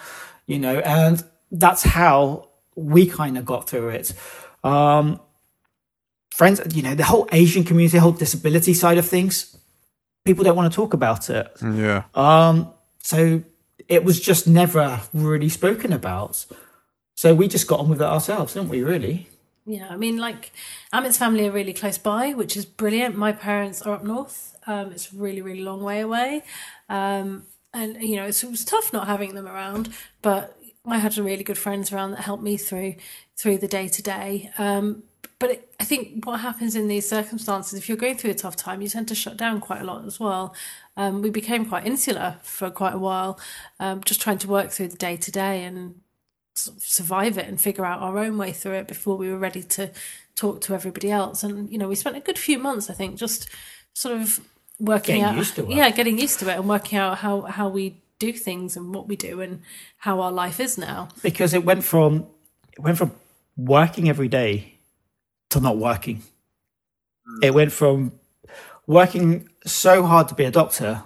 You 0.46 0.60
know, 0.60 0.80
and 0.80 1.24
that's 1.52 1.84
how 1.84 2.50
we 2.76 3.06
kind 3.08 3.38
of 3.38 3.46
got 3.46 3.70
through 3.70 3.90
it. 3.90 4.14
Um, 4.64 5.20
friends, 6.34 6.62
you 6.74 6.84
know, 6.84 6.96
the 6.96 7.04
whole 7.04 7.28
Asian 7.32 7.64
community, 7.64 7.98
the 7.98 8.02
whole 8.02 8.12
disability 8.12 8.74
side 8.74 8.98
of 8.98 9.06
things, 9.06 9.57
people 10.28 10.44
don't 10.44 10.56
want 10.58 10.72
to 10.72 10.76
talk 10.76 10.94
about 10.94 11.30
it. 11.30 11.52
Yeah. 11.62 12.04
Um, 12.14 12.72
so 13.00 13.42
it 13.88 14.04
was 14.04 14.20
just 14.20 14.46
never 14.46 15.02
really 15.14 15.50
spoken 15.50 15.94
about. 15.94 16.46
So 17.16 17.34
we 17.34 17.48
just 17.48 17.68
got 17.68 17.80
on 17.80 17.90
with 17.90 18.02
it 18.02 18.06
ourselves, 18.06 18.54
didn't 18.54 18.70
we? 18.70 18.84
Really? 18.84 19.30
Yeah, 19.66 19.88
I 19.90 19.96
mean, 19.96 20.18
like 20.18 20.52
Amit's 20.94 21.18
family 21.18 21.48
are 21.48 21.52
really 21.52 21.74
close 21.74 21.98
by, 21.98 22.34
which 22.34 22.56
is 22.58 22.66
brilliant. 22.66 23.18
My 23.18 23.32
parents 23.32 23.82
are 23.82 23.96
up 23.96 24.04
north. 24.04 24.56
Um, 24.68 24.92
it's 24.92 25.12
a 25.14 25.16
really, 25.16 25.42
really 25.42 25.64
long 25.64 25.82
way 25.82 26.02
away. 26.02 26.44
Um, 26.90 27.46
and, 27.74 28.02
you 28.02 28.18
know, 28.18 28.26
it's, 28.26 28.44
it 28.44 28.52
was 28.52 28.66
tough 28.66 28.92
not 28.92 29.08
having 29.08 29.34
them 29.34 29.48
around, 29.48 29.90
but 30.22 30.58
I 30.86 30.98
had 31.00 31.14
some 31.14 31.26
really 31.26 31.44
good 31.44 31.58
friends 31.58 31.92
around 31.92 32.12
that 32.12 32.22
helped 32.22 32.44
me 32.44 32.58
through 32.58 32.96
through 33.38 33.58
the 33.60 33.68
day 33.68 33.88
to 33.88 34.02
day. 34.02 34.52
Um, 34.58 35.04
But 35.40 35.52
it, 35.52 35.74
I 35.80 35.84
think 35.84 36.26
what 36.26 36.40
happens 36.40 36.76
in 36.76 36.88
these 36.88 37.08
circumstances, 37.08 37.78
if 37.78 37.88
you're 37.88 37.98
going 37.98 38.18
through 38.18 38.32
a 38.32 38.36
tough 38.36 38.56
time, 38.56 38.82
you 38.82 38.90
tend 38.90 39.08
to 39.10 39.16
shut 39.16 39.38
down 39.38 39.60
quite 39.62 39.82
a 39.82 39.84
lot 39.84 40.04
as 40.06 40.20
well. 40.20 40.56
Um, 40.96 41.22
we 41.22 41.30
became 41.30 41.66
quite 41.66 41.86
insular 41.86 42.38
for 42.42 42.72
quite 42.72 42.96
a 42.96 42.98
while, 42.98 43.40
um, 43.80 44.04
just 44.04 44.20
trying 44.20 44.40
to 44.40 44.48
work 44.48 44.72
through 44.72 44.88
the 44.88 44.98
day 44.98 45.16
to 45.18 45.32
day 45.32 45.64
and 45.64 46.02
sort 46.56 46.78
of 46.78 46.84
survive 46.84 47.38
it 47.38 47.48
and 47.48 47.62
figure 47.62 47.86
out 47.86 48.02
our 48.02 48.18
own 48.18 48.38
way 48.40 48.52
through 48.52 48.74
it 48.74 48.88
before 48.88 49.16
we 49.16 49.30
were 49.30 49.38
ready 49.38 49.62
to 49.62 49.92
talk 50.36 50.60
to 50.62 50.74
everybody 50.74 51.12
else. 51.12 51.44
And 51.44 51.72
you 51.72 51.78
know, 51.78 51.88
we 51.88 51.94
spent 51.96 52.18
a 52.18 52.20
good 52.20 52.40
few 52.40 52.58
months, 52.58 52.90
I 52.90 52.94
think, 52.94 53.18
just 53.18 53.48
sort 53.94 54.20
of 54.20 54.40
working 54.80 55.18
Getting 55.18 55.24
out, 55.24 55.36
used 55.38 55.56
to 55.56 55.64
it. 55.66 55.70
yeah, 55.76 55.90
getting 55.92 56.18
used 56.18 56.40
to 56.40 56.50
it 56.50 56.56
and 56.58 56.68
working 56.68 56.98
out 56.98 57.20
how 57.20 57.42
how 57.42 57.70
we 57.70 58.02
do 58.18 58.34
things 58.34 58.76
and 58.76 58.94
what 58.96 59.08
we 59.08 59.16
do 59.16 59.40
and 59.42 59.62
how 59.98 60.20
our 60.22 60.32
life 60.32 60.60
is 60.60 60.78
now. 60.80 61.10
because 61.22 61.54
it 61.54 61.64
went 61.64 61.84
from 61.84 62.26
it 62.74 62.80
went 62.80 62.98
from 62.98 63.12
working 63.56 64.10
every 64.10 64.28
day 64.28 64.77
to 65.50 65.60
not 65.60 65.78
working. 65.78 66.24
It 67.42 67.54
went 67.54 67.72
from 67.72 68.14
working 68.86 69.50
so 69.66 70.06
hard 70.06 70.28
to 70.30 70.36
be 70.36 70.46
a 70.46 70.52
doctor 70.52 71.04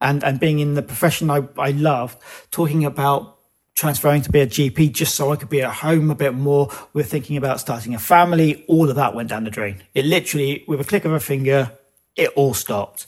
and 0.00 0.22
and 0.22 0.38
being 0.38 0.58
in 0.58 0.74
the 0.74 0.82
profession 0.82 1.30
I, 1.30 1.48
I 1.58 1.70
loved, 1.70 2.18
talking 2.50 2.84
about 2.84 3.38
transferring 3.74 4.22
to 4.22 4.30
be 4.30 4.40
a 4.40 4.46
GP 4.46 4.92
just 4.92 5.14
so 5.16 5.32
I 5.32 5.36
could 5.36 5.48
be 5.48 5.62
at 5.62 5.72
home 5.72 6.10
a 6.10 6.14
bit 6.14 6.34
more. 6.34 6.70
We're 6.92 7.02
thinking 7.02 7.36
about 7.36 7.58
starting 7.60 7.94
a 7.94 7.98
family. 7.98 8.64
All 8.68 8.88
of 8.88 8.96
that 8.96 9.14
went 9.14 9.30
down 9.30 9.44
the 9.44 9.50
drain. 9.50 9.82
It 9.94 10.04
literally, 10.04 10.64
with 10.68 10.80
a 10.80 10.84
click 10.84 11.04
of 11.04 11.12
a 11.12 11.20
finger, 11.20 11.72
it 12.16 12.30
all 12.36 12.54
stopped. 12.54 13.06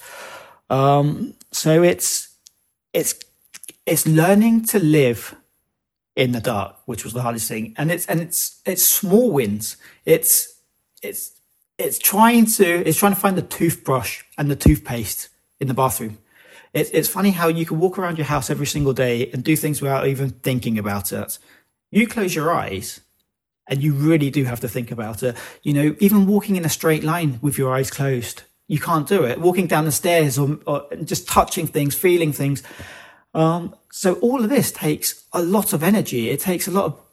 Um, 0.68 1.34
so 1.52 1.82
it's 1.82 2.34
it's 2.92 3.14
it's 3.84 4.06
learning 4.06 4.64
to 4.66 4.80
live 4.80 5.36
in 6.16 6.32
the 6.32 6.40
dark, 6.40 6.76
which 6.86 7.04
was 7.04 7.12
the 7.12 7.22
hardest 7.22 7.48
thing. 7.48 7.74
And 7.76 7.92
it's 7.92 8.06
and 8.06 8.20
it's 8.20 8.60
it's 8.66 8.84
small 8.84 9.30
wins. 9.30 9.76
It's 10.04 10.55
it's 11.06 11.32
it's 11.78 11.98
trying 11.98 12.46
to 12.46 12.88
it's 12.88 12.98
trying 12.98 13.14
to 13.14 13.20
find 13.20 13.36
the 13.36 13.42
toothbrush 13.42 14.22
and 14.36 14.50
the 14.50 14.56
toothpaste 14.56 15.28
in 15.60 15.68
the 15.68 15.74
bathroom. 15.74 16.18
It's 16.72 16.90
it's 16.90 17.08
funny 17.08 17.30
how 17.30 17.48
you 17.48 17.64
can 17.64 17.78
walk 17.78 17.98
around 17.98 18.18
your 18.18 18.26
house 18.26 18.50
every 18.50 18.66
single 18.66 18.92
day 18.92 19.30
and 19.32 19.42
do 19.42 19.56
things 19.56 19.80
without 19.80 20.06
even 20.06 20.30
thinking 20.30 20.78
about 20.78 21.12
it. 21.12 21.38
You 21.90 22.06
close 22.06 22.34
your 22.34 22.52
eyes 22.52 23.00
and 23.68 23.82
you 23.82 23.92
really 23.92 24.30
do 24.30 24.44
have 24.44 24.60
to 24.60 24.68
think 24.68 24.90
about 24.90 25.22
it. 25.22 25.36
You 25.62 25.72
know, 25.72 25.96
even 25.98 26.26
walking 26.26 26.56
in 26.56 26.64
a 26.64 26.68
straight 26.68 27.04
line 27.04 27.38
with 27.42 27.58
your 27.58 27.74
eyes 27.74 27.90
closed, 27.90 28.42
you 28.68 28.78
can't 28.78 29.08
do 29.08 29.24
it. 29.24 29.40
Walking 29.40 29.66
down 29.66 29.84
the 29.84 29.92
stairs 29.92 30.38
or, 30.38 30.58
or 30.66 30.86
just 31.04 31.28
touching 31.28 31.66
things, 31.66 31.94
feeling 31.94 32.32
things. 32.32 32.62
Um, 33.34 33.74
so 33.90 34.14
all 34.14 34.42
of 34.42 34.50
this 34.50 34.72
takes 34.72 35.24
a 35.32 35.42
lot 35.42 35.72
of 35.72 35.82
energy. 35.82 36.30
It 36.30 36.40
takes 36.40 36.66
a 36.68 36.70
lot 36.70 36.84
of 36.86 37.05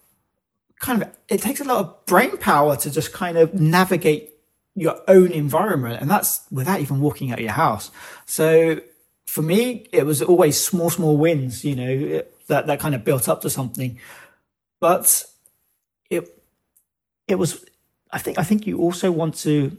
kind 0.83 1.01
of 1.01 1.09
it 1.29 1.41
takes 1.41 1.61
a 1.61 1.63
lot 1.63 1.77
of 1.77 2.05
brain 2.05 2.37
power 2.37 2.75
to 2.75 2.91
just 2.91 3.13
kind 3.13 3.37
of 3.37 3.53
navigate 3.53 4.31
your 4.75 5.01
own 5.07 5.31
environment, 5.31 6.01
and 6.01 6.11
that's 6.11 6.41
without 6.51 6.81
even 6.81 6.99
walking 6.99 7.31
out 7.31 7.39
of 7.39 7.43
your 7.43 7.53
house. 7.53 7.89
So 8.25 8.81
for 9.25 9.41
me, 9.41 9.87
it 9.91 10.05
was 10.05 10.21
always 10.21 10.59
small, 10.59 10.89
small 10.89 11.15
wins. 11.17 11.63
You 11.63 11.75
know 11.75 12.23
that 12.47 12.67
that 12.67 12.79
kind 12.79 12.93
of 12.93 13.05
built 13.05 13.29
up 13.29 13.41
to 13.41 13.49
something, 13.49 13.97
but 14.79 15.25
it 16.09 16.29
it 17.27 17.35
was. 17.35 17.65
I 18.11 18.19
think 18.19 18.37
I 18.37 18.43
think 18.43 18.67
you 18.67 18.79
also 18.79 19.11
want 19.11 19.35
to. 19.37 19.75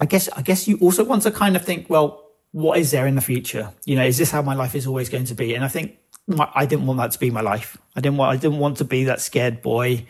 I 0.00 0.06
guess 0.06 0.30
I 0.30 0.40
guess 0.40 0.66
you 0.66 0.78
also 0.78 1.04
want 1.04 1.22
to 1.24 1.30
kind 1.30 1.54
of 1.54 1.64
think, 1.64 1.90
well, 1.90 2.30
what 2.52 2.78
is 2.78 2.90
there 2.92 3.06
in 3.06 3.14
the 3.14 3.20
future? 3.20 3.72
You 3.84 3.96
know, 3.96 4.06
is 4.06 4.16
this 4.16 4.30
how 4.30 4.40
my 4.40 4.54
life 4.54 4.74
is 4.74 4.86
always 4.86 5.10
going 5.10 5.26
to 5.26 5.34
be? 5.34 5.54
And 5.54 5.62
I 5.62 5.68
think 5.68 5.98
my, 6.26 6.50
I 6.54 6.66
didn't 6.66 6.86
want 6.86 6.98
that 6.98 7.12
to 7.12 7.18
be 7.18 7.30
my 7.30 7.40
life. 7.40 7.76
I 7.96 8.00
didn't 8.00 8.18
want 8.18 8.36
I 8.36 8.40
didn't 8.40 8.58
want 8.58 8.78
to 8.78 8.84
be 8.84 9.04
that 9.04 9.20
scared 9.20 9.62
boy 9.62 10.06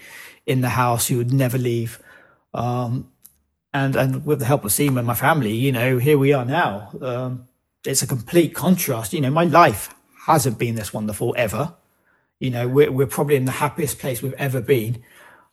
in 0.46 0.60
the 0.60 0.70
house 0.70 1.08
who 1.08 1.18
would 1.18 1.32
never 1.32 1.58
leave. 1.58 2.00
Um, 2.54 3.10
and 3.72 3.96
and 3.96 4.26
with 4.26 4.38
the 4.40 4.44
help 4.44 4.64
of 4.64 4.70
Seema 4.70 4.98
and 4.98 5.06
my 5.06 5.14
family, 5.14 5.54
you 5.54 5.72
know, 5.72 5.98
here 5.98 6.18
we 6.18 6.32
are 6.32 6.44
now. 6.44 6.90
Um, 7.00 7.48
it's 7.84 8.02
a 8.02 8.06
complete 8.06 8.54
contrast. 8.54 9.12
You 9.12 9.20
know, 9.20 9.30
my 9.30 9.44
life 9.44 9.94
hasn't 10.26 10.58
been 10.58 10.74
this 10.74 10.92
wonderful 10.92 11.34
ever. 11.38 11.74
You 12.38 12.50
know, 12.50 12.68
we're 12.68 12.92
we're 12.92 13.06
probably 13.06 13.36
in 13.36 13.44
the 13.44 13.52
happiest 13.52 13.98
place 13.98 14.22
we've 14.22 14.32
ever 14.34 14.60
been. 14.60 15.02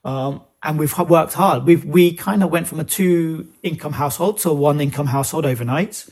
Um, 0.03 0.41
and 0.61 0.77
we've 0.77 0.97
worked 0.97 1.33
hard. 1.33 1.65
We've 1.65 1.85
we 1.85 2.13
kind 2.13 2.43
of 2.43 2.51
went 2.51 2.67
from 2.67 2.79
a 2.79 2.83
two 2.83 3.47
income 3.63 3.93
household 3.93 4.39
to 4.39 4.49
a 4.49 4.53
one 4.53 4.81
income 4.81 5.07
household 5.07 5.45
overnight. 5.45 6.05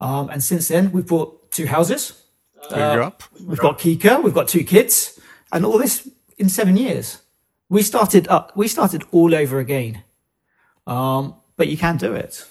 Um, 0.00 0.28
and 0.30 0.42
since 0.42 0.68
then, 0.68 0.92
we've 0.92 1.06
bought 1.06 1.50
two 1.50 1.66
houses. 1.66 2.21
Up. 2.70 3.22
We've 3.44 3.58
got 3.58 3.78
Kika, 3.78 4.22
we've 4.22 4.34
got 4.34 4.48
two 4.48 4.64
kids, 4.64 5.20
and 5.52 5.64
all 5.64 5.78
this 5.78 6.08
in 6.38 6.48
seven 6.48 6.76
years. 6.76 7.22
We 7.68 7.82
started 7.82 8.28
up, 8.28 8.52
we 8.56 8.68
started 8.68 9.04
all 9.12 9.34
over 9.34 9.58
again. 9.58 10.02
Um, 10.86 11.34
but 11.56 11.68
you 11.68 11.76
can 11.76 11.96
do 11.96 12.14
it. 12.14 12.46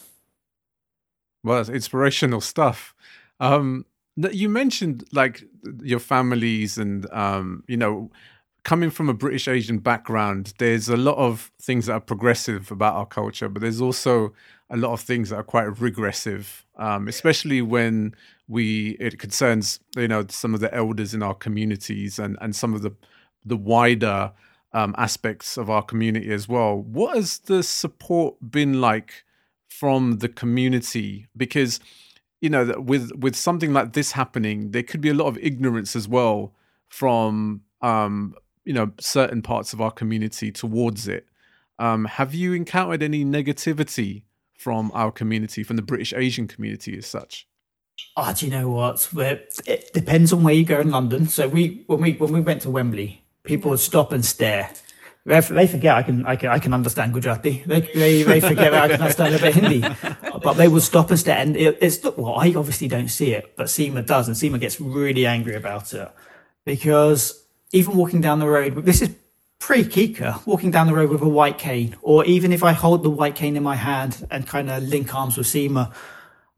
Well, 1.43 1.59
it's 1.59 1.69
inspirational 1.69 2.41
stuff. 2.41 2.93
Um, 3.39 3.85
you 4.15 4.49
mentioned 4.49 5.03
like 5.11 5.43
your 5.81 5.99
families 5.99 6.77
and 6.77 7.11
um, 7.11 7.63
you 7.67 7.77
know, 7.77 8.11
coming 8.63 8.89
from 8.89 9.09
a 9.09 9.13
British 9.13 9.47
Asian 9.47 9.79
background, 9.79 10.53
there's 10.59 10.87
a 10.89 10.97
lot 10.97 11.17
of 11.17 11.51
things 11.59 11.87
that 11.87 11.93
are 11.93 11.99
progressive 11.99 12.71
about 12.71 12.95
our 12.95 13.05
culture, 13.05 13.49
but 13.49 13.61
there's 13.61 13.81
also 13.81 14.33
a 14.69 14.77
lot 14.77 14.93
of 14.93 15.01
things 15.01 15.29
that 15.29 15.35
are 15.37 15.43
quite 15.43 15.79
regressive, 15.79 16.65
um, 16.77 17.07
especially 17.07 17.61
when 17.61 18.15
we 18.51 18.97
it 18.99 19.17
concerns 19.17 19.79
you 19.95 20.09
know 20.09 20.25
some 20.27 20.53
of 20.53 20.59
the 20.59 20.73
elders 20.75 21.13
in 21.13 21.23
our 21.23 21.33
communities 21.33 22.19
and 22.19 22.37
and 22.41 22.53
some 22.55 22.73
of 22.73 22.81
the 22.81 22.91
the 23.45 23.55
wider 23.55 24.33
um, 24.73 24.93
aspects 24.97 25.57
of 25.57 25.69
our 25.69 25.81
community 25.81 26.31
as 26.31 26.47
well. 26.47 26.77
What 26.77 27.15
has 27.15 27.39
the 27.39 27.63
support 27.63 28.35
been 28.51 28.79
like 28.79 29.23
from 29.67 30.19
the 30.19 30.29
community? 30.29 31.27
Because 31.35 31.79
you 32.41 32.49
know 32.49 32.75
with 32.77 33.11
with 33.15 33.35
something 33.35 33.71
like 33.73 33.93
this 33.93 34.11
happening, 34.11 34.71
there 34.71 34.83
could 34.83 35.01
be 35.01 35.09
a 35.09 35.13
lot 35.13 35.27
of 35.27 35.37
ignorance 35.37 35.95
as 35.95 36.07
well 36.07 36.53
from 36.89 37.61
um, 37.81 38.35
you 38.65 38.73
know 38.73 38.91
certain 38.99 39.41
parts 39.41 39.71
of 39.71 39.79
our 39.79 39.91
community 39.91 40.51
towards 40.51 41.07
it. 41.07 41.25
Um, 41.79 42.05
have 42.05 42.35
you 42.35 42.53
encountered 42.53 43.01
any 43.01 43.23
negativity 43.25 44.23
from 44.57 44.91
our 44.93 45.11
community, 45.11 45.63
from 45.63 45.77
the 45.77 45.81
British 45.81 46.13
Asian 46.13 46.47
community 46.47 46.97
as 46.97 47.07
such? 47.07 47.47
Oh, 48.17 48.33
do 48.33 48.45
you 48.45 48.51
know 48.51 48.69
what? 48.69 49.07
It 49.65 49.91
depends 49.93 50.33
on 50.33 50.43
where 50.43 50.53
you 50.53 50.65
go 50.65 50.79
in 50.79 50.91
London. 50.91 51.27
So 51.27 51.47
we 51.47 51.83
when 51.87 52.01
we 52.01 52.13
when 52.13 52.33
we 52.33 52.41
went 52.41 52.61
to 52.63 52.69
Wembley, 52.69 53.23
people 53.43 53.71
would 53.71 53.79
stop 53.79 54.11
and 54.11 54.25
stare. 54.25 54.71
They 55.23 55.41
forget 55.41 55.95
I 55.95 56.03
can 56.03 56.25
I 56.25 56.35
can 56.35 56.49
I 56.49 56.59
can 56.59 56.73
understand 56.73 57.13
Gujarati. 57.13 57.63
They 57.65 57.81
they, 57.81 58.23
they 58.23 58.41
forget 58.41 58.73
I 58.73 58.87
can 58.87 59.01
understand 59.01 59.35
a 59.35 59.39
bit 59.39 59.53
Hindi. 59.55 59.81
but 60.43 60.53
they 60.53 60.67
will 60.67 60.81
stop 60.81 61.11
us 61.11 61.23
there. 61.23 61.37
And 61.37 61.55
it, 61.55 61.77
it's 61.79 62.03
well, 62.03 62.35
I 62.35 62.53
obviously 62.55 62.87
don't 62.87 63.07
see 63.07 63.33
it, 63.33 63.55
but 63.55 63.67
Seema 63.67 64.05
does, 64.05 64.27
and 64.27 64.35
Seema 64.35 64.59
gets 64.59 64.81
really 64.81 65.25
angry 65.25 65.55
about 65.55 65.93
it 65.93 66.09
because 66.65 67.45
even 67.71 67.95
walking 67.95 68.21
down 68.21 68.39
the 68.39 68.47
road, 68.47 68.83
this 68.85 69.01
is 69.01 69.15
pre-Kika, 69.59 70.45
walking 70.45 70.71
down 70.71 70.87
the 70.87 70.93
road 70.93 71.09
with 71.09 71.21
a 71.21 71.29
white 71.29 71.57
cane, 71.57 71.95
or 72.01 72.25
even 72.25 72.51
if 72.51 72.63
I 72.63 72.73
hold 72.73 73.03
the 73.03 73.09
white 73.09 73.35
cane 73.35 73.55
in 73.55 73.63
my 73.63 73.75
hand 73.75 74.27
and 74.31 74.45
kind 74.47 74.69
of 74.69 74.83
link 74.83 75.13
arms 75.13 75.37
with 75.37 75.47
Seema, 75.47 75.93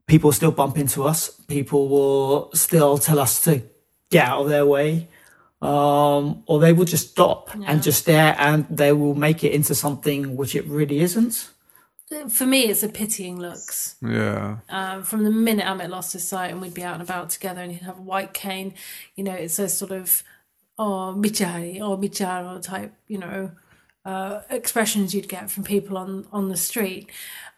people 0.08 0.32
still 0.32 0.52
bump 0.52 0.78
into 0.78 1.04
us. 1.04 1.30
People 1.48 1.88
will 1.90 2.52
still 2.54 2.98
tell 2.98 3.20
us 3.20 3.44
to 3.44 3.62
get 4.10 4.28
out 4.28 4.42
of 4.42 4.50
their 4.50 4.66
way. 4.66 5.08
Um, 5.62 6.44
or 6.46 6.60
they 6.60 6.74
will 6.74 6.84
just 6.86 7.12
stop 7.12 7.50
Yeah. 7.58 7.68
and 7.72 7.82
just 7.82 8.02
stare 8.02 8.36
and 8.38 8.66
they 8.70 8.92
will 8.92 9.16
make 9.16 9.46
it 9.46 9.54
into 9.54 9.74
something 9.74 10.36
which 10.36 10.56
it 10.56 10.66
really 10.68 11.00
isn't. 11.00 11.50
For 12.30 12.46
me, 12.46 12.64
it's 12.66 12.84
a 12.84 12.90
pitying 12.90 13.40
looks. 13.40 13.96
Yeah. 14.02 14.58
um, 14.70 15.04
from 15.04 15.24
the 15.24 15.32
minute 15.32 15.66
Amit 15.66 15.90
lost 15.90 16.14
his 16.14 16.28
sight 16.28 16.52
and 16.52 16.62
we'd 16.62 16.74
be 16.74 16.84
out 16.84 16.94
and 16.96 17.02
about 17.02 17.30
together 17.30 17.62
and 17.62 17.72
he'd 17.72 17.82
have 17.82 17.98
a 17.98 18.02
white 18.02 18.34
cane, 18.34 18.74
you 19.16 19.24
know, 19.24 19.34
it's 19.34 19.58
a 19.58 19.70
sort 19.70 19.92
of, 19.92 20.22
oh, 20.78 21.16
michari 21.18 21.80
or 21.80 21.98
micharo 21.98 22.62
type, 22.62 22.94
you 23.08 23.18
know, 23.18 23.52
uh, 24.06 24.42
expressions 24.50 25.16
you'd 25.16 25.30
get 25.30 25.50
from 25.50 25.64
people 25.64 25.98
on, 25.98 26.28
on 26.34 26.50
the 26.50 26.58
street. 26.58 27.10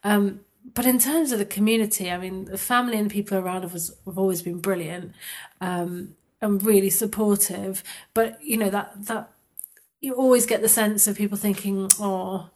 Um, 0.03 0.41
but 0.73 0.85
in 0.85 0.99
terms 0.99 1.31
of 1.31 1.39
the 1.39 1.45
community, 1.45 2.09
I 2.09 2.17
mean, 2.17 2.45
the 2.45 2.57
family 2.57 2.97
and 2.97 3.09
the 3.09 3.13
people 3.13 3.37
around 3.37 3.63
us 3.65 3.91
have 4.05 4.17
always 4.17 4.41
been 4.41 4.59
brilliant 4.59 5.13
um, 5.61 6.15
and 6.41 6.63
really 6.63 6.89
supportive. 6.89 7.83
But, 8.13 8.43
you 8.43 8.57
know, 8.57 8.69
that, 8.69 9.05
that, 9.05 9.31
you 10.01 10.13
always 10.13 10.45
get 10.45 10.61
the 10.61 10.69
sense 10.69 11.07
of 11.07 11.17
people 11.17 11.37
thinking, 11.37 11.89
oh, 11.99 12.49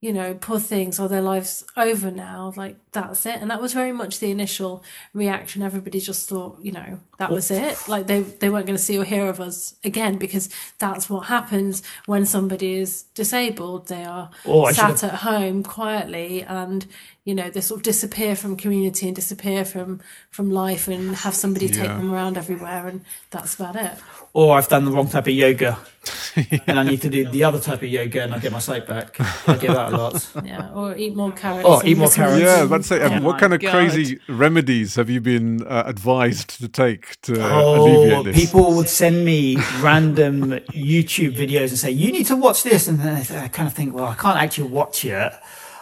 you 0.00 0.12
know, 0.12 0.34
poor 0.34 0.60
things, 0.60 1.00
are 1.00 1.08
their 1.08 1.22
lives 1.22 1.64
over 1.76 2.10
now? 2.10 2.52
Like, 2.54 2.76
that's 2.92 3.24
it. 3.26 3.40
And 3.40 3.50
that 3.50 3.62
was 3.62 3.72
very 3.72 3.92
much 3.92 4.20
the 4.20 4.30
initial 4.30 4.84
reaction. 5.12 5.62
Everybody 5.62 6.00
just 6.00 6.28
thought, 6.28 6.58
you 6.60 6.70
know, 6.70 7.00
that 7.18 7.30
was 7.30 7.50
it. 7.50 7.88
Like, 7.88 8.06
they, 8.06 8.20
they 8.20 8.50
weren't 8.50 8.66
going 8.66 8.76
to 8.76 8.82
see 8.82 8.98
or 8.98 9.04
hear 9.04 9.26
of 9.26 9.40
us 9.40 9.74
again 9.82 10.18
because 10.18 10.50
that's 10.78 11.08
what 11.08 11.26
happens 11.26 11.82
when 12.04 12.26
somebody 12.26 12.74
is 12.74 13.04
disabled. 13.14 13.88
They 13.88 14.04
are 14.04 14.30
Oh, 14.44 14.70
sat 14.70 15.02
at 15.02 15.14
home 15.14 15.62
quietly 15.62 16.42
and, 16.42 16.86
you 17.26 17.34
know, 17.34 17.50
they 17.50 17.60
sort 17.60 17.78
of 17.80 17.82
disappear 17.82 18.36
from 18.36 18.56
community 18.56 19.06
and 19.08 19.14
disappear 19.16 19.64
from, 19.64 20.00
from 20.30 20.48
life 20.50 20.86
and 20.86 21.14
have 21.16 21.34
somebody 21.34 21.66
take 21.68 21.84
Yeah. 21.90 21.96
them 21.98 22.12
around 22.14 22.38
everywhere. 22.38 22.86
And 22.86 23.04
that's 23.32 23.56
about 23.56 23.74
it. 23.76 23.92
Or 24.32 24.56
I've 24.56 24.68
done 24.68 24.84
the 24.84 24.92
wrong 24.92 25.08
type 25.08 25.26
of 25.26 25.32
yoga 25.34 25.76
and 26.68 26.78
I 26.78 26.84
need 26.84 27.02
to 27.02 27.10
do 27.10 27.28
the 27.28 27.42
other 27.42 27.58
type 27.58 27.82
of 27.82 27.88
yoga 27.88 28.22
and 28.22 28.32
I 28.32 28.38
get 28.38 28.52
my 28.52 28.60
sight 28.60 28.86
back. 28.86 29.16
I 29.48 29.56
get 29.56 29.74
that 29.74 29.92
a 29.92 29.96
lot. 29.96 30.14
Yeah. 30.44 30.70
Or 30.72 30.96
eat 30.96 31.16
more 31.16 31.32
carrots. 31.32 31.66
Oh, 31.68 31.82
eat 31.84 31.98
more 31.98 32.10
carrots. 32.10 32.40
Yeah, 32.40 32.58
I 32.60 32.64
was 32.64 32.90
about 32.92 33.02
um, 33.12 33.22
Oh 33.24 33.26
what 33.26 33.40
kind 33.40 33.52
of 33.54 33.60
God. 33.60 33.72
crazy 33.72 34.20
remedies 34.28 34.94
have 34.94 35.10
you 35.10 35.20
been 35.20 35.66
uh, 35.66 35.82
advised 35.84 36.50
to 36.60 36.68
take 36.68 37.20
to 37.22 37.32
Oh, 37.42 37.82
alleviate 37.82 38.24
this? 38.26 38.36
people 38.44 38.74
would 38.76 38.88
send 38.88 39.24
me 39.24 39.56
random 39.80 40.50
YouTube 40.92 41.34
videos 41.36 41.70
and 41.70 41.78
say, 41.78 41.90
"You 41.90 42.12
need 42.12 42.26
to 42.26 42.36
watch 42.36 42.62
this," 42.62 42.86
and 42.86 43.00
then 43.00 43.16
I 43.16 43.48
kind 43.48 43.66
of 43.66 43.74
think, 43.74 43.94
"Well, 43.96 44.04
I 44.04 44.14
can't 44.14 44.38
actually 44.38 44.68
watch 44.70 45.04
it." 45.04 45.32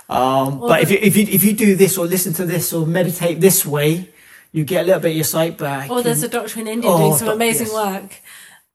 Um, 0.09 0.61
but 0.61 0.83
if 0.83 0.91
you, 0.91 0.99
if 1.01 1.17
you 1.17 1.27
if 1.31 1.45
you 1.45 1.53
do 1.55 1.77
this 1.77 1.97
or 1.99 2.07
listen 2.07 2.33
to 2.35 2.45
this 2.45 2.73
or 2.73 2.87
meditate 2.87 3.41
this 3.41 3.65
way, 3.65 4.11
you 4.53 4.65
get 4.65 4.83
a 4.83 4.87
little 4.87 5.01
bit 5.01 5.11
of 5.11 5.17
your 5.17 5.25
sight 5.25 5.57
back. 5.59 5.91
Or 5.91 6.03
there's 6.03 6.23
a 6.23 6.29
doctor 6.29 6.61
in 6.61 6.69
India 6.69 6.91
Oh, 6.91 6.99
doing 6.99 7.15
some 7.17 7.27
doc- 7.29 7.37
amazing 7.37 7.69
yes. 7.69 7.75
work. 7.75 8.21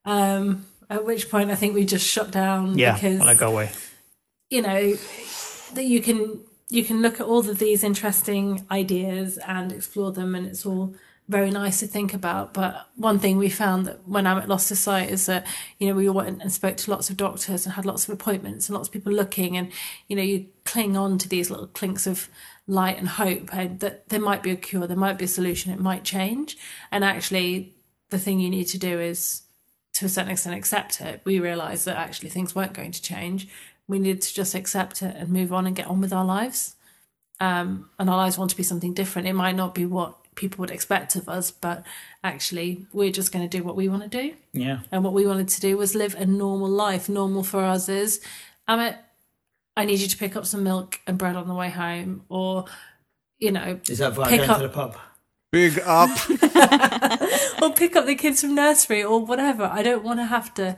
Um, 0.04 0.66
at 0.88 1.04
which 1.04 1.30
point, 1.30 1.50
I 1.50 1.54
think 1.54 1.74
we 1.74 1.84
just 1.84 2.06
shut 2.06 2.30
down 2.32 2.76
yeah, 2.78 2.94
because 2.94 3.20
I 3.20 3.34
go 3.34 3.52
away. 3.52 3.70
you 4.50 4.62
know 4.62 4.94
that 5.74 5.84
you 5.84 6.00
can 6.02 6.40
you 6.68 6.84
can 6.84 7.00
look 7.02 7.20
at 7.20 7.26
all 7.26 7.48
of 7.48 7.58
these 7.58 7.84
interesting 7.84 8.66
ideas 8.70 9.38
and 9.38 9.70
explore 9.72 10.10
them, 10.12 10.34
and 10.34 10.46
it's 10.46 10.66
all 10.66 10.94
very 11.30 11.50
nice 11.52 11.78
to 11.78 11.86
think 11.86 12.12
about. 12.12 12.52
But 12.52 12.88
one 12.96 13.20
thing 13.20 13.38
we 13.38 13.48
found 13.48 13.86
that 13.86 14.06
when 14.06 14.24
Amit 14.24 14.48
lost 14.48 14.68
his 14.68 14.80
sight 14.80 15.10
is 15.10 15.26
that 15.26 15.46
you 15.78 15.86
know 15.88 15.94
we 15.94 16.08
went 16.08 16.42
and 16.42 16.52
spoke 16.52 16.76
to 16.78 16.90
lots 16.90 17.08
of 17.08 17.16
doctors 17.16 17.64
and 17.64 17.74
had 17.74 17.86
lots 17.86 18.08
of 18.08 18.12
appointments 18.12 18.68
and 18.68 18.74
lots 18.76 18.88
of 18.88 18.92
people 18.92 19.12
looking, 19.12 19.56
and 19.56 19.70
you 20.08 20.16
know 20.16 20.22
you 20.22 20.46
cling 20.64 20.96
on 20.96 21.18
to 21.18 21.28
these 21.28 21.48
little 21.48 21.68
clinks 21.68 22.06
of 22.06 22.28
light 22.66 22.98
and 22.98 23.08
hope, 23.10 23.54
and 23.54 23.78
that 23.78 24.08
there 24.08 24.20
might 24.20 24.42
be 24.42 24.50
a 24.50 24.56
cure, 24.56 24.88
there 24.88 24.96
might 24.96 25.18
be 25.18 25.24
a 25.24 25.28
solution, 25.28 25.72
it 25.72 25.78
might 25.78 26.02
change, 26.02 26.58
and 26.90 27.04
actually 27.04 27.74
the 28.10 28.18
thing 28.18 28.40
you 28.40 28.50
need 28.50 28.64
to 28.64 28.78
do 28.78 28.98
is 28.98 29.42
to 29.92 30.06
a 30.06 30.08
certain 30.08 30.32
extent 30.32 30.56
accept 30.56 31.00
it. 31.00 31.20
We 31.24 31.38
realised 31.38 31.84
that 31.86 31.96
actually 31.96 32.30
things 32.30 32.54
weren't 32.56 32.74
going 32.74 32.92
to 32.92 33.02
change. 33.02 33.48
We 33.86 34.00
needed 34.00 34.22
to 34.22 34.34
just 34.34 34.54
accept 34.54 35.02
it 35.02 35.16
and 35.16 35.30
move 35.30 35.52
on 35.52 35.66
and 35.66 35.76
get 35.76 35.86
on 35.86 36.00
with 36.00 36.12
our 36.12 36.24
lives. 36.24 36.74
Um, 37.40 37.88
and 37.98 38.10
our 38.10 38.16
lives 38.16 38.36
want 38.36 38.50
to 38.50 38.56
be 38.56 38.62
something 38.62 38.94
different. 38.94 39.26
It 39.26 39.32
might 39.32 39.56
not 39.56 39.74
be 39.74 39.86
what 39.86 40.19
people 40.40 40.62
would 40.62 40.70
expect 40.70 41.14
of 41.16 41.28
us, 41.28 41.50
but 41.50 41.84
actually 42.24 42.86
we're 42.92 43.12
just 43.12 43.30
going 43.32 43.48
to 43.48 43.58
do 43.58 43.62
what 43.62 43.76
we 43.76 43.88
want 43.88 44.02
to 44.02 44.08
do. 44.08 44.34
Yeah, 44.52 44.80
And 44.90 45.04
what 45.04 45.12
we 45.12 45.26
wanted 45.26 45.48
to 45.48 45.60
do 45.60 45.76
was 45.76 45.94
live 45.94 46.14
a 46.16 46.26
normal 46.26 46.68
life. 46.68 47.08
Normal 47.08 47.42
for 47.44 47.62
us 47.64 47.88
is, 47.88 48.20
Amit, 48.68 48.96
I 49.76 49.84
need 49.84 50.00
you 50.00 50.08
to 50.08 50.16
pick 50.16 50.34
up 50.36 50.46
some 50.46 50.64
milk 50.64 50.98
and 51.06 51.16
bread 51.18 51.36
on 51.36 51.46
the 51.46 51.54
way 51.54 51.70
home, 51.70 52.24
or 52.28 52.64
you 53.38 53.52
know, 53.52 53.78
is 53.88 53.98
that 53.98 54.14
via 54.14 54.28
Pick 54.28 54.38
going 54.40 54.50
up- 54.50 54.56
to 54.60 54.62
the 54.68 54.74
pub? 54.74 54.96
Big 55.52 55.80
up. 55.84 56.10
or 57.62 57.72
pick 57.74 57.96
up 57.96 58.06
the 58.06 58.14
kids 58.14 58.40
from 58.40 58.54
nursery 58.54 59.02
or 59.02 59.24
whatever. 59.24 59.64
I 59.64 59.82
don't 59.82 60.04
want 60.04 60.20
to 60.20 60.24
have 60.26 60.54
to 60.54 60.76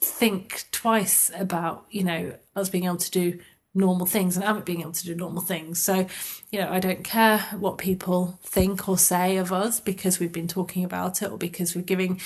think 0.00 0.64
twice 0.72 1.30
about, 1.36 1.86
you 1.90 2.02
know, 2.04 2.34
us 2.56 2.68
being 2.68 2.84
able 2.84 2.96
to 2.96 3.10
do 3.10 3.38
normal 3.74 4.06
things 4.06 4.36
and 4.36 4.44
haven't 4.44 4.64
being 4.64 4.80
able 4.80 4.92
to 4.92 5.04
do 5.04 5.14
normal 5.14 5.42
things. 5.42 5.80
So, 5.80 6.06
you 6.52 6.60
know, 6.60 6.70
I 6.70 6.78
don't 6.78 7.02
care 7.02 7.38
what 7.58 7.78
people 7.78 8.38
think 8.42 8.88
or 8.88 8.96
say 8.96 9.36
of 9.36 9.52
us 9.52 9.80
because 9.80 10.20
we've 10.20 10.32
been 10.32 10.48
talking 10.48 10.84
about 10.84 11.22
it 11.22 11.30
or 11.30 11.38
because 11.38 11.74
we're 11.74 11.82
giving, 11.82 12.20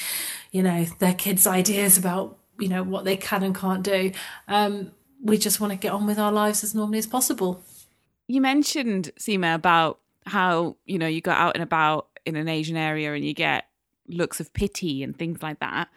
you 0.52 0.62
know, 0.62 0.84
their 0.98 1.14
kids 1.14 1.46
ideas 1.46 1.96
about, 1.96 2.36
you 2.58 2.68
know, 2.68 2.82
what 2.82 3.04
they 3.04 3.16
can 3.16 3.42
and 3.42 3.54
can't 3.54 3.82
do. 3.82 4.12
Um, 4.46 4.92
we 5.22 5.38
just 5.38 5.60
want 5.60 5.72
to 5.72 5.78
get 5.78 5.92
on 5.92 6.06
with 6.06 6.18
our 6.18 6.32
lives 6.32 6.62
as 6.62 6.74
normally 6.74 6.98
as 6.98 7.06
possible. 7.06 7.62
You 8.26 8.40
mentioned 8.40 9.10
Seema 9.18 9.54
about 9.54 10.00
how 10.26 10.76
you 10.84 10.98
know 10.98 11.06
you 11.06 11.20
got 11.20 11.38
out 11.38 11.54
and 11.56 11.62
about 11.62 12.08
in 12.26 12.36
an 12.36 12.48
Asian 12.48 12.76
area 12.76 13.14
and 13.14 13.24
you 13.24 13.32
get 13.32 13.64
looks 14.06 14.40
of 14.40 14.52
pity 14.52 15.02
and 15.02 15.16
things 15.16 15.42
like 15.42 15.60
that. 15.60 15.88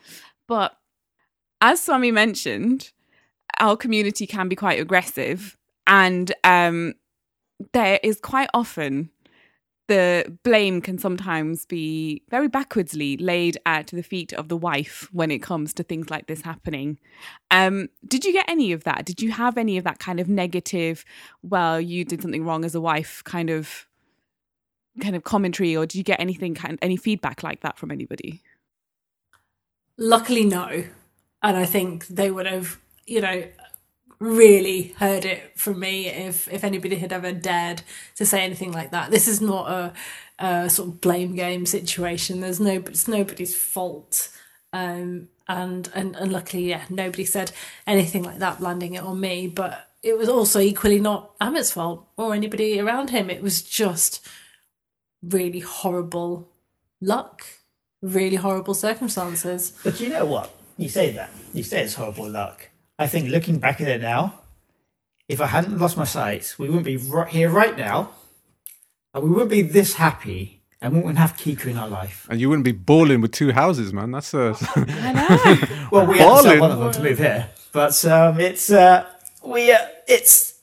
But 0.47 0.77
as 1.59 1.83
Swami 1.83 2.11
mentioned, 2.11 2.91
our 3.61 3.77
community 3.77 4.27
can 4.27 4.49
be 4.49 4.55
quite 4.57 4.79
aggressive, 4.81 5.57
and 5.87 6.33
um, 6.43 6.95
there 7.71 7.99
is 8.03 8.19
quite 8.19 8.49
often 8.53 9.09
the 9.87 10.37
blame 10.43 10.79
can 10.79 10.97
sometimes 10.97 11.65
be 11.65 12.23
very 12.29 12.47
backwardsly 12.47 13.17
laid 13.19 13.57
at 13.65 13.87
the 13.87 14.01
feet 14.01 14.31
of 14.33 14.47
the 14.47 14.55
wife 14.55 15.09
when 15.11 15.29
it 15.31 15.39
comes 15.39 15.73
to 15.73 15.83
things 15.83 16.09
like 16.09 16.27
this 16.27 16.41
happening. 16.41 16.97
Um, 17.49 17.89
did 18.07 18.23
you 18.23 18.31
get 18.31 18.45
any 18.49 18.71
of 18.71 18.85
that? 18.85 19.05
Did 19.05 19.21
you 19.21 19.31
have 19.31 19.57
any 19.57 19.77
of 19.77 19.83
that 19.83 19.99
kind 19.99 20.19
of 20.19 20.29
negative, 20.29 21.03
well, 21.43 21.81
you 21.81 22.05
did 22.05 22.21
something 22.21 22.45
wrong 22.45 22.63
as 22.63 22.73
a 22.73 22.81
wife 22.81 23.21
kind 23.25 23.49
of 23.49 23.87
kind 25.01 25.15
of 25.15 25.23
commentary, 25.23 25.75
or 25.75 25.85
did 25.85 25.97
you 25.97 26.03
get 26.03 26.19
anything 26.19 26.55
kind 26.55 26.77
any 26.81 26.97
feedback 26.97 27.43
like 27.43 27.61
that 27.61 27.77
from 27.77 27.91
anybody? 27.91 28.41
Luckily, 29.97 30.45
no. 30.45 30.85
And 31.43 31.57
I 31.57 31.65
think 31.65 32.07
they 32.07 32.31
would 32.31 32.45
have, 32.45 32.79
you 33.05 33.21
know, 33.21 33.43
really 34.19 34.93
heard 34.97 35.25
it 35.25 35.57
from 35.57 35.79
me 35.79 36.07
if 36.07 36.47
if 36.53 36.63
anybody 36.63 36.95
had 36.95 37.11
ever 37.11 37.31
dared 37.31 37.81
to 38.15 38.25
say 38.25 38.43
anything 38.43 38.71
like 38.71 38.91
that. 38.91 39.11
This 39.11 39.27
is 39.27 39.41
not 39.41 39.69
a, 39.69 39.93
a 40.39 40.69
sort 40.69 40.89
of 40.89 41.01
blame 41.01 41.35
game 41.35 41.65
situation. 41.65 42.39
There's 42.41 42.59
no, 42.59 42.75
it's 42.75 43.07
nobody's 43.07 43.55
fault. 43.55 44.29
Um, 44.73 45.27
and, 45.47 45.89
and 45.93 46.15
and 46.15 46.31
luckily, 46.31 46.69
yeah, 46.69 46.83
nobody 46.89 47.25
said 47.25 47.51
anything 47.85 48.23
like 48.23 48.39
that, 48.39 48.61
landing 48.61 48.93
it 48.93 49.03
on 49.03 49.19
me. 49.19 49.47
But 49.47 49.87
it 50.03 50.17
was 50.17 50.29
also 50.29 50.59
equally 50.59 50.99
not 50.99 51.37
Amit's 51.39 51.71
fault 51.71 52.07
or 52.15 52.33
anybody 52.33 52.79
around 52.79 53.09
him. 53.09 53.29
It 53.29 53.41
was 53.41 53.61
just 53.61 54.25
really 55.21 55.59
horrible 55.59 56.49
luck, 57.01 57.43
really 58.01 58.37
horrible 58.37 58.73
circumstances. 58.73 59.77
But 59.83 59.99
you 59.99 60.09
know 60.09 60.25
what? 60.25 60.53
You 60.77 60.89
say 60.89 61.11
that. 61.11 61.31
You 61.53 61.63
say 61.63 61.83
it's 61.83 61.95
horrible 61.95 62.29
luck. 62.29 62.69
I 63.01 63.07
think 63.07 63.29
looking 63.29 63.57
back 63.57 63.81
at 63.81 63.87
it 63.87 63.99
now, 63.99 64.35
if 65.27 65.41
I 65.41 65.47
hadn't 65.47 65.79
lost 65.79 65.97
my 65.97 66.03
sight, 66.03 66.53
we 66.59 66.67
wouldn't 66.67 66.85
be 66.85 66.97
right 66.97 67.27
here 67.27 67.49
right 67.49 67.75
now. 67.75 68.11
And 69.13 69.23
we 69.23 69.29
wouldn't 69.31 69.49
be 69.49 69.63
this 69.63 69.95
happy 69.95 70.61
and 70.79 70.93
we 70.93 70.99
wouldn't 70.99 71.17
have 71.17 71.35
Kika 71.35 71.65
in 71.65 71.77
our 71.77 71.87
life. 71.87 72.27
and 72.29 72.39
you 72.39 72.47
wouldn't 72.47 72.63
be 72.63 72.71
balling 72.71 73.21
with 73.21 73.31
two 73.31 73.51
houses, 73.53 73.91
man. 73.91 74.11
That's 74.11 74.33
a. 74.35 74.55
I 74.75 75.13
know. 75.13 75.77
Well, 75.91 76.05
we 76.05 76.19
had 76.19 76.37
to 76.37 76.43
sell 76.43 76.59
one 76.59 76.71
of 76.71 76.79
them 76.79 76.91
to 76.93 77.01
move 77.01 77.17
here. 77.17 77.49
But 77.73 78.05
um, 78.05 78.39
it's, 78.39 78.71
uh, 78.71 79.05
we, 79.43 79.71
uh, 79.71 79.79
it's, 80.07 80.59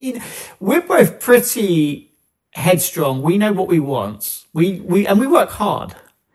you 0.00 0.14
know, 0.14 0.24
we're 0.58 0.80
both 0.80 1.20
pretty 1.20 2.10
headstrong. 2.52 3.22
We 3.22 3.38
know 3.38 3.52
what 3.52 3.68
we 3.68 3.78
want. 3.78 4.46
We, 4.54 4.80
we, 4.80 5.06
and 5.06 5.20
we 5.20 5.26
work 5.26 5.50
hard. 5.50 5.94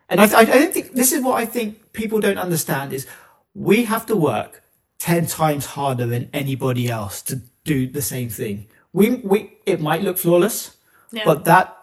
And 0.10 0.22
I, 0.22 0.26
I, 0.26 0.40
I 0.42 0.46
don't 0.46 0.74
think, 0.74 0.94
this 0.94 1.12
is 1.12 1.24
what 1.24 1.42
I 1.42 1.46
think 1.46 1.92
people 1.92 2.20
don't 2.22 2.38
understand 2.38 2.94
is 2.94 3.08
we 3.54 3.86
have 3.86 4.06
to 4.06 4.16
work 4.16 4.63
10 5.04 5.26
times 5.28 5.66
harder 5.66 6.06
than 6.06 6.30
anybody 6.32 6.88
else 6.90 7.22
to 7.24 7.42
do 7.66 7.88
the 7.88 8.02
same 8.02 8.30
thing. 8.30 8.68
We, 8.94 9.16
we, 9.16 9.52
it 9.66 9.82
might 9.82 10.02
look 10.02 10.18
flawless, 10.18 10.78
Yeah. 11.12 11.24
but 11.26 11.44
that 11.44 11.76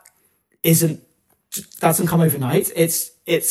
isn't 0.63 1.03
doesn't 1.81 2.07
come 2.07 2.23
overnight. 2.23 2.71
It's 2.75 3.11
it's 3.27 3.51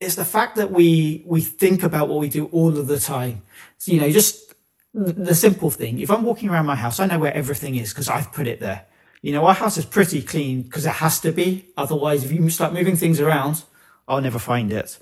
it's 0.00 0.14
the 0.14 0.24
fact 0.24 0.56
that 0.56 0.70
we 0.70 1.22
we 1.26 1.42
think 1.42 1.82
about 1.82 2.08
what 2.08 2.18
we 2.18 2.30
do 2.30 2.46
all 2.46 2.78
of 2.78 2.86
the 2.86 2.98
time. 2.98 3.42
So, 3.76 3.92
you 3.92 4.00
know, 4.00 4.10
just 4.10 4.54
the 4.94 5.12
the 5.12 5.34
simple 5.34 5.70
thing. 5.70 5.98
If 6.00 6.10
I'm 6.10 6.24
walking 6.24 6.48
around 6.48 6.64
my 6.64 6.76
house, 6.76 6.98
I 6.98 7.06
know 7.06 7.18
where 7.18 7.34
everything 7.42 7.74
is 7.76 7.90
because 7.92 8.08
I've 8.08 8.32
put 8.32 8.46
it 8.46 8.58
there. 8.60 8.86
You 9.20 9.32
know, 9.34 9.44
our 9.46 9.54
house 9.54 9.76
is 9.76 9.84
pretty 9.84 10.22
clean 10.22 10.62
because 10.62 10.86
it 10.86 10.96
has 11.04 11.20
to 11.20 11.30
be. 11.32 11.66
Otherwise, 11.76 12.24
if 12.24 12.32
you 12.32 12.48
start 12.48 12.72
moving 12.72 12.96
things 12.96 13.20
around, 13.20 13.64
I'll 14.08 14.22
never 14.22 14.38
find 14.38 14.72
it. 14.72 14.98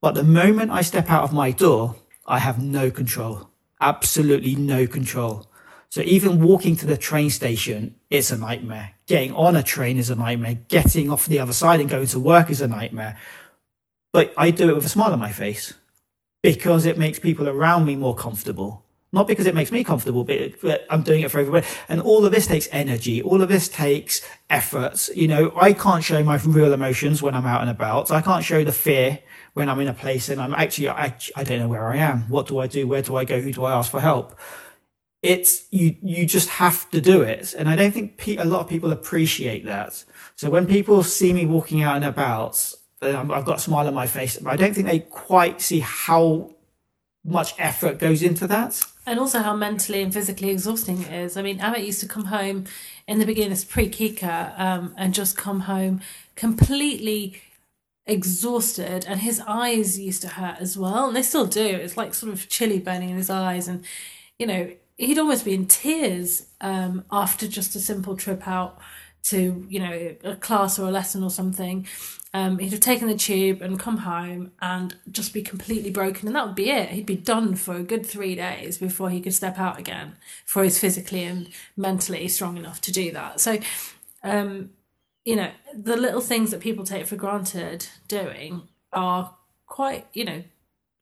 But 0.00 0.14
the 0.14 0.24
moment 0.24 0.70
I 0.70 0.80
step 0.82 1.10
out 1.10 1.24
of 1.24 1.32
my 1.32 1.50
door, 1.50 1.96
I 2.26 2.38
have 2.38 2.62
no 2.62 2.90
control. 2.90 3.50
Absolutely 3.80 4.54
no 4.54 4.86
control. 4.86 5.46
So 5.88 6.00
even 6.02 6.42
walking 6.42 6.76
to 6.76 6.86
the 6.86 6.96
train 6.96 7.30
station 7.30 7.96
is 8.08 8.30
a 8.30 8.38
nightmare. 8.38 8.92
Getting 9.06 9.34
on 9.34 9.56
a 9.56 9.62
train 9.62 9.98
is 9.98 10.08
a 10.08 10.14
nightmare. 10.14 10.58
Getting 10.68 11.10
off 11.10 11.26
the 11.26 11.38
other 11.38 11.52
side 11.52 11.80
and 11.80 11.90
going 11.90 12.06
to 12.06 12.20
work 12.20 12.48
is 12.48 12.60
a 12.60 12.68
nightmare. 12.68 13.18
But 14.12 14.32
I 14.36 14.50
do 14.50 14.70
it 14.70 14.74
with 14.74 14.86
a 14.86 14.88
smile 14.88 15.12
on 15.12 15.18
my 15.18 15.32
face 15.32 15.74
because 16.42 16.86
it 16.86 16.98
makes 16.98 17.18
people 17.18 17.48
around 17.48 17.84
me 17.84 17.96
more 17.96 18.14
comfortable. 18.14 18.81
Not 19.14 19.26
because 19.26 19.46
it 19.46 19.54
makes 19.54 19.70
me 19.70 19.84
comfortable, 19.84 20.24
but, 20.24 20.86
I'm 20.88 21.02
doing 21.02 21.20
it 21.20 21.30
for 21.30 21.38
everybody. 21.38 21.66
And 21.88 22.00
all 22.00 22.24
of 22.24 22.32
this 22.32 22.46
takes 22.46 22.66
energy. 22.72 23.22
All 23.22 23.42
of 23.42 23.50
this 23.50 23.68
takes 23.68 24.22
efforts. 24.48 25.10
You 25.14 25.28
know, 25.28 25.52
I 25.60 25.74
can't 25.74 26.02
show 26.02 26.24
my 26.24 26.36
real 26.36 26.72
emotions 26.72 27.20
when 27.22 27.34
I'm 27.34 27.44
out 27.44 27.60
and 27.60 27.68
about. 27.68 28.10
I 28.10 28.22
can't 28.22 28.42
show 28.42 28.64
the 28.64 28.72
fear 28.72 29.18
when 29.52 29.68
I'm 29.68 29.80
in 29.80 29.88
a 29.88 29.92
place 29.92 30.30
and 30.30 30.40
I'm 30.40 30.54
actually, 30.54 30.88
I, 30.88 31.14
I 31.36 31.44
don't 31.44 31.58
know 31.58 31.68
where 31.68 31.86
I 31.88 31.98
am. 31.98 32.22
What 32.30 32.46
do 32.46 32.58
I 32.58 32.66
do? 32.66 32.88
Where 32.88 33.02
do 33.02 33.16
I 33.16 33.26
go? 33.26 33.38
Who 33.38 33.52
do 33.52 33.64
I 33.64 33.74
ask 33.74 33.90
for 33.90 34.00
help? 34.00 34.38
It's, 35.22 35.66
you, 35.70 35.94
you 36.02 36.24
just 36.24 36.48
have 36.48 36.90
to 36.90 37.00
do 37.00 37.20
it. 37.20 37.52
And 37.52 37.68
I 37.68 37.76
don't 37.76 37.92
think 37.92 38.16
pe- 38.16 38.36
a 38.36 38.44
lot 38.46 38.60
of 38.60 38.68
people 38.68 38.92
appreciate 38.92 39.66
that. 39.66 40.04
So 40.36 40.48
when 40.48 40.66
people 40.66 41.02
see 41.02 41.34
me 41.34 41.44
walking 41.44 41.82
out 41.82 41.96
and 41.96 42.04
about, 42.06 42.72
um, 43.02 43.30
I've 43.30 43.44
got 43.44 43.58
a 43.58 43.60
smile 43.60 43.86
on 43.86 43.94
my 43.94 44.06
face, 44.06 44.38
but 44.38 44.50
I 44.50 44.56
don't 44.56 44.72
think 44.74 44.86
they 44.86 45.00
quite 45.00 45.60
see 45.60 45.80
how 45.80 46.54
much 47.24 47.54
effort 47.58 47.98
goes 47.98 48.22
into 48.22 48.46
that. 48.46 48.82
And 49.06 49.18
also 49.18 49.40
how 49.40 49.54
mentally 49.56 50.02
and 50.02 50.12
physically 50.12 50.50
exhausting 50.50 51.02
it 51.02 51.12
is. 51.12 51.36
I 51.36 51.42
mean, 51.42 51.58
Amit 51.58 51.84
used 51.84 52.00
to 52.00 52.08
come 52.08 52.26
home 52.26 52.64
in 53.06 53.18
the 53.18 53.26
beginning 53.26 53.52
as 53.52 53.64
pre 53.64 53.88
Kika 53.88 54.58
um, 54.58 54.94
and 54.96 55.14
just 55.14 55.36
come 55.36 55.60
home 55.60 56.00
completely 56.36 57.42
exhausted, 58.06 59.04
and 59.06 59.20
his 59.20 59.40
eyes 59.46 59.98
used 59.98 60.22
to 60.22 60.28
hurt 60.28 60.56
as 60.60 60.76
well, 60.76 61.08
and 61.08 61.16
they 61.16 61.22
still 61.22 61.46
do. 61.46 61.66
It's 61.66 61.96
like 61.96 62.14
sort 62.14 62.32
of 62.32 62.48
chili 62.48 62.78
burning 62.78 63.10
in 63.10 63.16
his 63.16 63.30
eyes, 63.30 63.68
and 63.68 63.84
you 64.38 64.46
know, 64.46 64.70
he'd 64.96 65.18
almost 65.18 65.44
be 65.44 65.54
in 65.54 65.66
tears 65.66 66.46
um, 66.60 67.04
after 67.10 67.46
just 67.48 67.74
a 67.74 67.80
simple 67.80 68.16
trip 68.16 68.46
out 68.46 68.78
to 69.24 69.66
you 69.68 69.78
know 69.78 70.16
a 70.24 70.36
class 70.36 70.78
or 70.78 70.88
a 70.88 70.90
lesson 70.90 71.22
or 71.22 71.30
something 71.30 71.86
um, 72.34 72.58
he'd 72.58 72.72
have 72.72 72.80
taken 72.80 73.08
the 73.08 73.16
tube 73.16 73.60
and 73.60 73.78
come 73.78 73.98
home 73.98 74.52
and 74.62 74.96
just 75.10 75.34
be 75.34 75.42
completely 75.42 75.90
broken 75.90 76.26
and 76.26 76.34
that 76.34 76.46
would 76.46 76.54
be 76.54 76.70
it. 76.70 76.90
He'd 76.90 77.04
be 77.04 77.16
done 77.16 77.54
for 77.54 77.76
a 77.76 77.82
good 77.82 78.06
three 78.06 78.34
days 78.34 78.78
before 78.78 79.10
he 79.10 79.20
could 79.20 79.34
step 79.34 79.58
out 79.58 79.78
again 79.78 80.16
before 80.46 80.64
he's 80.64 80.78
physically 80.78 81.24
and 81.24 81.50
mentally 81.76 82.26
strong 82.28 82.56
enough 82.56 82.80
to 82.82 82.92
do 82.92 83.12
that. 83.12 83.40
So 83.40 83.58
um, 84.22 84.70
you 85.26 85.36
know 85.36 85.50
the 85.74 85.96
little 85.96 86.22
things 86.22 86.50
that 86.50 86.60
people 86.60 86.84
take 86.84 87.06
for 87.06 87.16
granted 87.16 87.86
doing 88.08 88.62
are 88.92 89.34
quite 89.66 90.06
you 90.14 90.24
know 90.24 90.42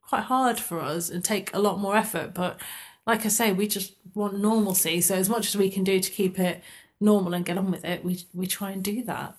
quite 0.02 0.24
hard 0.24 0.58
for 0.58 0.80
us 0.80 1.10
and 1.10 1.24
take 1.24 1.54
a 1.54 1.60
lot 1.60 1.78
more 1.78 1.96
effort. 1.96 2.34
But 2.34 2.60
like 3.06 3.24
i 3.24 3.28
say 3.28 3.52
we 3.52 3.68
just 3.68 3.94
want 4.14 4.40
normalcy. 4.40 5.00
So 5.00 5.14
as 5.14 5.28
much 5.28 5.46
as 5.46 5.56
we 5.56 5.70
can 5.70 5.84
do 5.84 6.00
to 6.00 6.10
keep 6.10 6.40
it 6.40 6.60
normal 7.00 7.34
and 7.34 7.44
get 7.46 7.56
on 7.56 7.70
with 7.70 7.84
it 7.84 8.04
we 8.04 8.24
we 8.34 8.46
try 8.46 8.70
and 8.70 8.84
do 8.84 9.02
that 9.04 9.34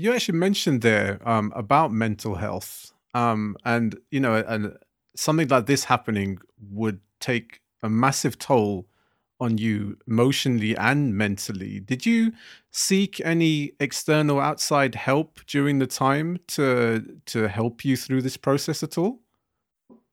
You 0.00 0.14
actually 0.14 0.38
mentioned 0.38 0.80
there 0.80 1.20
um, 1.28 1.52
about 1.54 1.92
mental 1.92 2.36
health, 2.36 2.90
um, 3.12 3.54
and 3.66 3.98
you 4.10 4.18
know, 4.18 4.36
and 4.36 4.78
something 5.14 5.48
like 5.48 5.66
this 5.66 5.84
happening 5.84 6.38
would 6.70 7.00
take 7.20 7.60
a 7.82 7.90
massive 7.90 8.38
toll 8.38 8.86
on 9.40 9.58
you 9.58 9.98
emotionally 10.08 10.74
and 10.74 11.14
mentally. 11.14 11.80
Did 11.80 12.06
you 12.06 12.32
seek 12.70 13.20
any 13.26 13.72
external 13.78 14.40
outside 14.40 14.94
help 14.94 15.40
during 15.46 15.80
the 15.80 15.86
time 15.86 16.38
to 16.54 17.04
to 17.26 17.48
help 17.48 17.84
you 17.84 17.94
through 17.94 18.22
this 18.22 18.38
process 18.38 18.82
at 18.82 18.96
all? 18.96 19.20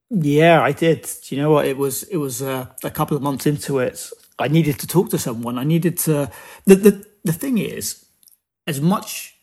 Yeah, 0.10 0.62
I 0.62 0.74
did. 0.74 1.04
Do 1.04 1.34
you 1.34 1.42
know 1.42 1.52
what? 1.52 1.66
It 1.66 1.78
was 1.78 2.04
it 2.04 2.18
was 2.18 2.42
uh, 2.42 2.66
a 2.84 2.92
couple 2.92 3.16
of 3.16 3.24
months 3.24 3.46
into 3.46 3.80
it. 3.80 4.10
I 4.38 4.50
needed 4.50 4.80
to 4.80 4.88
talk 4.88 5.12
to 5.12 5.18
someone. 5.18 5.58
I 5.58 5.64
needed 5.64 5.98
to. 6.00 6.30
The 6.66 6.76
the 6.76 7.06
the 7.24 7.34
thing 7.34 7.58
is, 7.58 8.06
as 8.66 8.82
much 8.82 9.37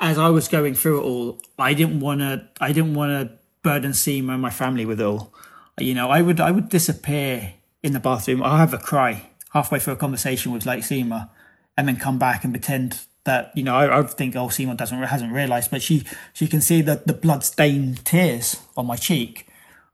as 0.00 0.18
I 0.18 0.30
was 0.30 0.48
going 0.48 0.74
through 0.74 1.00
it 1.00 1.04
all, 1.04 1.38
I 1.58 1.74
didn't 1.74 2.00
want 2.00 2.20
to. 2.20 2.48
I 2.60 2.72
didn't 2.72 2.94
want 2.94 3.10
to 3.10 3.38
burden 3.62 3.92
Seema 3.92 4.32
and 4.32 4.42
my 4.42 4.50
family 4.50 4.86
with 4.86 5.00
it 5.00 5.04
all. 5.04 5.32
You 5.78 5.94
know, 5.94 6.10
I 6.10 6.22
would 6.22 6.40
I 6.40 6.50
would 6.50 6.70
disappear 6.70 7.54
in 7.82 7.92
the 7.92 8.00
bathroom. 8.00 8.42
I'll 8.42 8.56
have 8.56 8.74
a 8.74 8.78
cry 8.78 9.28
halfway 9.52 9.78
through 9.78 9.94
a 9.94 9.96
conversation 9.96 10.52
with 10.52 10.64
like 10.64 10.80
Seema, 10.80 11.28
and 11.76 11.86
then 11.86 11.96
come 11.96 12.18
back 12.18 12.44
and 12.44 12.52
pretend 12.52 13.00
that 13.24 13.52
you 13.54 13.62
know 13.62 13.74
I, 13.74 13.98
I 13.98 14.02
think 14.02 14.34
oh 14.36 14.46
Seema 14.46 14.76
doesn't 14.76 15.02
hasn't 15.02 15.32
realised, 15.32 15.70
but 15.70 15.82
she 15.82 16.04
she 16.32 16.46
can 16.46 16.62
see 16.62 16.80
the 16.80 17.02
the 17.04 17.12
blood 17.12 17.44
stained 17.44 18.04
tears 18.04 18.56
on 18.76 18.86
my 18.86 18.96
cheek 18.96 19.46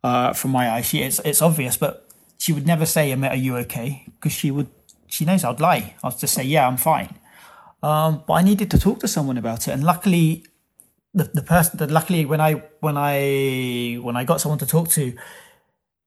uh, 0.04 0.32
from 0.32 0.52
my 0.52 0.70
eye. 0.70 0.82
She 0.82 1.02
it's 1.02 1.18
it's 1.24 1.42
obvious, 1.42 1.76
but 1.76 2.08
she 2.38 2.52
would 2.52 2.66
never 2.66 2.86
say, 2.86 3.10
"Amit, 3.10 3.30
are 3.30 3.36
you 3.36 3.56
okay?" 3.58 4.04
Because 4.06 4.32
she 4.32 4.52
would 4.52 4.68
she 5.08 5.24
knows 5.24 5.42
I'd 5.42 5.60
lie. 5.60 5.94
I'll 6.04 6.12
just 6.12 6.34
say, 6.34 6.44
"Yeah, 6.44 6.68
I'm 6.68 6.76
fine." 6.76 7.16
Um, 7.82 8.24
but 8.26 8.34
I 8.34 8.42
needed 8.42 8.70
to 8.72 8.78
talk 8.78 9.00
to 9.00 9.08
someone 9.08 9.38
about 9.38 9.68
it, 9.68 9.72
and 9.72 9.84
luckily, 9.84 10.44
the 11.14 11.24
the 11.24 11.42
person 11.42 11.78
that 11.78 11.90
luckily 11.90 12.24
when 12.24 12.40
I 12.40 12.62
when 12.80 12.96
I 12.96 13.98
when 14.02 14.16
I 14.16 14.24
got 14.24 14.40
someone 14.40 14.58
to 14.60 14.66
talk 14.66 14.88
to, 14.90 15.14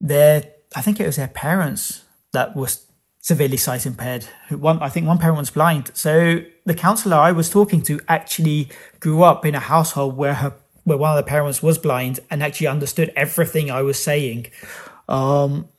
their 0.01 0.43
I 0.76 0.82
think 0.82 0.99
it 0.99 1.05
was 1.05 1.15
their 1.15 1.28
parents 1.28 2.03
that 2.32 2.55
was 2.55 2.86
severely 3.22 3.57
sight 3.57 3.86
impaired. 3.86 4.26
One 4.49 4.82
I 4.82 4.89
think 4.89 5.07
one 5.07 5.17
parent 5.17 5.39
was 5.39 5.51
blind. 5.51 5.91
So 5.93 6.41
the 6.65 6.74
counsellor 6.74 7.17
I 7.17 7.32
was 7.32 7.49
talking 7.49 7.82
to 7.84 7.99
actually 8.07 8.70
grew 8.99 9.24
up 9.24 9.45
in 9.45 9.55
a 9.55 9.59
household 9.59 10.17
where 10.17 10.36
her 10.36 10.53
where 10.84 10.97
one 10.97 11.17
of 11.17 11.24
the 11.24 11.30
parents 11.30 11.61
was 11.61 11.78
blind 11.78 12.20
and 12.30 12.41
actually 12.41 12.67
understood 12.67 13.11
everything 13.15 13.70
I 13.70 13.82
was 13.82 14.01
saying. 14.01 14.47
Um, 15.07 15.70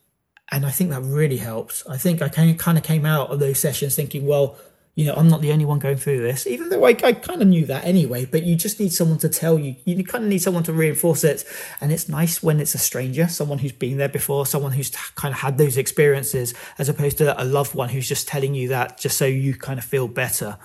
and 0.53 0.67
I 0.67 0.71
think 0.71 0.91
that 0.91 1.03
really 1.03 1.39
helped. 1.39 1.83
I 1.89 1.97
think 1.97 2.23
I 2.23 2.29
kind 2.29 2.79
of 2.79 2.85
came 2.85 3.07
out 3.07 3.31
of 3.31 3.39
those 3.39 3.59
sessions 3.59 3.95
thinking, 3.97 4.27
well, 4.27 4.57
you 4.95 5.07
know, 5.07 5.15
I'm 5.15 5.29
not 5.29 5.41
the 5.41 5.53
only 5.53 5.65
one 5.65 5.79
going 5.79 5.97
through 5.97 6.21
this, 6.21 6.47
even 6.47 6.69
though 6.69 6.85
I, 6.85 6.91
I 6.91 7.13
kind 7.13 7.41
of 7.41 7.49
knew 7.49 7.65
that 7.67 7.85
anyway. 7.85 8.27
But 8.27 8.43
you 8.43 8.57
just 8.57 8.81
need 8.81 8.93
someone 8.93 9.19
to 9.19 9.29
tell 9.29 9.59
you. 9.59 9.77
You 9.85 10.05
kind 10.05 10.25
of 10.25 10.31
need 10.31 10.43
someone 10.43 10.65
to 10.65 10.73
reinforce 10.73 11.25
it. 11.25 11.45
And 11.81 11.93
it's 11.93 12.09
nice 12.09 12.43
when 12.43 12.61
it's 12.61 12.75
a 12.75 12.79
stranger, 12.79 13.29
someone 13.29 13.59
who's 13.59 13.73
been 13.73 13.99
there 13.99 14.09
before, 14.09 14.47
someone 14.47 14.73
who's 14.73 14.91
kind 15.15 15.33
of 15.33 15.41
had 15.41 15.59
those 15.59 15.77
experiences, 15.77 16.55
as 16.79 16.89
opposed 16.89 17.19
to 17.19 17.41
a 17.41 17.45
loved 17.45 17.75
one 17.75 17.89
who's 17.89 18.09
just 18.09 18.27
telling 18.29 18.55
you 18.55 18.69
that 18.69 18.99
just 18.99 19.17
so 19.17 19.27
you 19.27 19.55
kind 19.55 19.79
of 19.79 19.85
feel 19.85 20.09
better. 20.09 20.59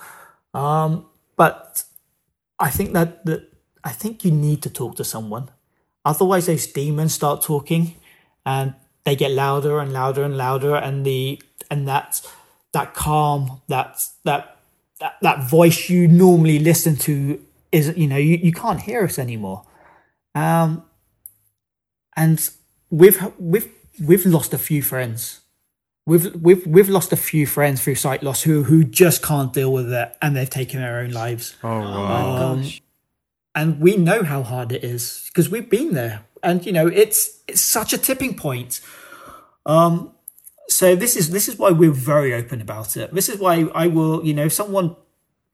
Um, 0.52 1.06
but 1.36 1.84
I 2.58 2.70
think 2.70 2.92
that, 2.94 3.24
that 3.26 3.52
I 3.84 3.92
think 3.92 4.24
you 4.24 4.32
need 4.32 4.62
to 4.62 4.70
talk 4.70 4.96
to 4.96 5.04
someone. 5.04 5.50
Otherwise, 6.04 6.46
those 6.46 6.66
demons 6.66 7.14
start 7.14 7.42
talking, 7.42 7.94
and 8.44 8.74
they 9.04 9.16
get 9.16 9.30
louder 9.30 9.78
and 9.80 9.92
louder 9.92 10.24
and 10.24 10.36
louder, 10.36 10.74
and 10.74 11.04
the 11.04 11.40
and 11.70 11.86
that 11.88 12.20
that 12.76 12.94
calm, 12.94 13.62
that 13.68 14.06
that 14.24 14.58
that, 15.00 15.16
that 15.22 15.48
voice 15.48 15.88
you 15.88 16.06
normally 16.06 16.58
listen 16.58 16.96
to 16.96 17.40
is 17.72 17.96
you 17.96 18.06
know 18.06 18.16
you, 18.16 18.36
you 18.36 18.52
can't 18.52 18.80
hear 18.82 19.04
us 19.04 19.18
anymore. 19.18 19.64
Um, 20.34 20.84
and 22.14 22.48
we've 22.90 23.18
we've 23.38 23.68
we've 24.04 24.26
lost 24.26 24.52
a 24.52 24.58
few 24.58 24.82
friends. 24.82 25.40
We've 26.06 26.34
we've 26.34 26.66
we've 26.66 26.88
lost 26.88 27.12
a 27.12 27.16
few 27.16 27.46
friends 27.46 27.82
through 27.82 27.96
sight 27.96 28.22
loss 28.22 28.42
who 28.42 28.64
who 28.64 28.84
just 28.84 29.22
can't 29.22 29.52
deal 29.52 29.72
with 29.72 29.90
it, 29.92 30.14
and 30.20 30.36
they've 30.36 30.50
taken 30.50 30.80
their 30.80 30.98
own 30.98 31.10
lives. 31.10 31.56
Oh 31.64 31.80
wow! 31.80 32.52
Um, 32.52 32.64
and 33.54 33.80
we 33.80 33.96
know 33.96 34.22
how 34.22 34.42
hard 34.42 34.70
it 34.70 34.84
is 34.84 35.24
because 35.28 35.48
we've 35.48 35.70
been 35.70 35.94
there, 35.94 36.24
and 36.42 36.64
you 36.66 36.72
know 36.72 36.86
it's 36.86 37.40
it's 37.48 37.62
such 37.62 37.94
a 37.94 37.98
tipping 37.98 38.36
point. 38.36 38.82
Um, 39.64 40.12
so 40.76 40.94
this 40.94 41.16
is 41.16 41.30
this 41.30 41.48
is 41.48 41.58
why 41.58 41.70
we're 41.70 41.90
very 41.90 42.34
open 42.34 42.60
about 42.60 42.98
it. 42.98 43.14
This 43.14 43.30
is 43.30 43.38
why 43.38 43.66
I 43.74 43.86
will, 43.86 44.22
you 44.22 44.34
know, 44.34 44.44
if 44.44 44.52
someone 44.52 44.94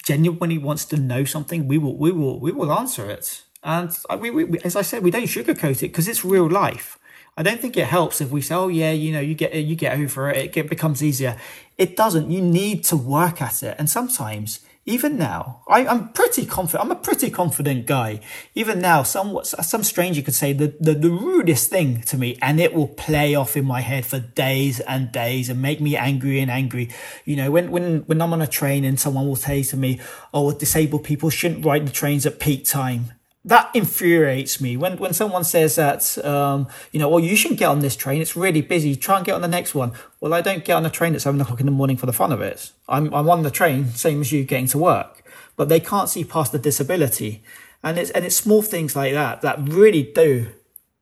genuinely 0.04 0.58
wants 0.58 0.84
to 0.86 0.96
know 0.96 1.22
something, 1.22 1.68
we 1.68 1.78
will 1.78 1.96
we 1.96 2.10
will 2.10 2.40
we 2.40 2.50
will 2.50 2.72
answer 2.72 3.08
it. 3.08 3.44
And 3.62 3.96
we, 4.18 4.32
we, 4.32 4.58
as 4.64 4.74
I 4.74 4.82
said, 4.82 5.04
we 5.04 5.12
don't 5.12 5.22
sugarcoat 5.36 5.76
it 5.76 5.90
because 5.92 6.08
it's 6.08 6.24
real 6.24 6.50
life. 6.50 6.98
I 7.36 7.44
don't 7.44 7.60
think 7.60 7.76
it 7.76 7.86
helps 7.86 8.20
if 8.20 8.32
we 8.32 8.40
say, 8.40 8.56
"Oh 8.56 8.66
yeah, 8.66 8.90
you 8.90 9.12
know, 9.12 9.20
you 9.20 9.36
get 9.36 9.54
you 9.54 9.76
get 9.76 9.96
over 9.96 10.28
it, 10.28 10.56
it 10.56 10.68
becomes 10.68 11.04
easier." 11.04 11.36
It 11.78 11.96
doesn't. 11.96 12.28
You 12.32 12.40
need 12.40 12.82
to 12.90 12.96
work 12.96 13.40
at 13.40 13.62
it, 13.62 13.76
and 13.78 13.88
sometimes 13.88 14.58
even 14.84 15.16
now, 15.16 15.62
I, 15.68 15.86
I'm 15.86 16.08
pretty 16.08 16.44
confident. 16.44 16.84
I'm 16.84 16.90
a 16.90 17.00
pretty 17.00 17.30
confident 17.30 17.86
guy. 17.86 18.20
Even 18.56 18.80
now, 18.80 19.04
some 19.04 19.38
some 19.44 19.84
stranger 19.84 20.22
could 20.22 20.34
say 20.34 20.52
the, 20.52 20.74
the, 20.80 20.94
the 20.94 21.10
rudest 21.10 21.70
thing 21.70 22.02
to 22.02 22.18
me, 22.18 22.36
and 22.42 22.58
it 22.58 22.74
will 22.74 22.88
play 22.88 23.36
off 23.36 23.56
in 23.56 23.64
my 23.64 23.80
head 23.80 24.04
for 24.04 24.18
days 24.18 24.80
and 24.80 25.12
days 25.12 25.48
and 25.48 25.62
make 25.62 25.80
me 25.80 25.96
angry 25.96 26.40
and 26.40 26.50
angry. 26.50 26.90
You 27.24 27.36
know, 27.36 27.50
when 27.52 27.70
when 27.70 28.00
when 28.06 28.20
I'm 28.20 28.32
on 28.32 28.42
a 28.42 28.46
train 28.48 28.84
and 28.84 28.98
someone 28.98 29.28
will 29.28 29.36
say 29.36 29.62
to 29.62 29.76
me, 29.76 30.00
"Oh, 30.34 30.50
disabled 30.50 31.04
people 31.04 31.30
shouldn't 31.30 31.64
ride 31.64 31.86
the 31.86 31.92
trains 31.92 32.26
at 32.26 32.40
peak 32.40 32.64
time," 32.64 33.12
that 33.44 33.70
infuriates 33.74 34.60
me. 34.60 34.76
When 34.76 34.96
when 34.98 35.12
someone 35.12 35.44
says 35.44 35.76
that 35.76 36.24
um, 36.24 36.68
you 36.92 37.00
know 37.00 37.08
well 37.08 37.20
you 37.20 37.36
shouldn't 37.36 37.58
get 37.58 37.68
on 37.68 37.80
this 37.80 37.96
train. 37.96 38.22
It's 38.22 38.36
really 38.36 38.62
busy. 38.62 38.94
Try 38.96 39.16
and 39.16 39.26
get 39.26 39.34
on 39.34 39.42
the 39.42 39.48
next 39.48 39.74
one. 39.74 39.92
Well 40.20 40.34
i 40.34 40.40
don't 40.40 40.64
get 40.64 40.74
on 40.74 40.86
a 40.86 40.90
train 40.90 41.14
at 41.14 41.22
seven 41.22 41.40
o'clock 41.40 41.60
in 41.60 41.66
the 41.66 41.72
morning 41.72 41.96
for 41.96 42.06
the 42.06 42.12
fun 42.12 42.32
of 42.32 42.40
it. 42.40 42.70
I'm, 42.88 43.12
I'm 43.12 43.28
on 43.28 43.42
the 43.42 43.50
train 43.50 43.88
same 43.90 44.20
as 44.20 44.32
you 44.32 44.44
getting 44.44 44.68
to 44.68 44.78
work. 44.78 45.24
But 45.56 45.68
they 45.68 45.80
can't 45.80 46.08
see 46.08 46.24
past 46.24 46.52
the 46.52 46.58
disability. 46.58 47.42
And 47.82 47.98
it's 47.98 48.10
and 48.10 48.24
it's 48.24 48.36
small 48.36 48.62
things 48.62 48.94
like 48.94 49.12
that 49.12 49.42
that 49.42 49.58
really 49.60 50.02
do 50.14 50.48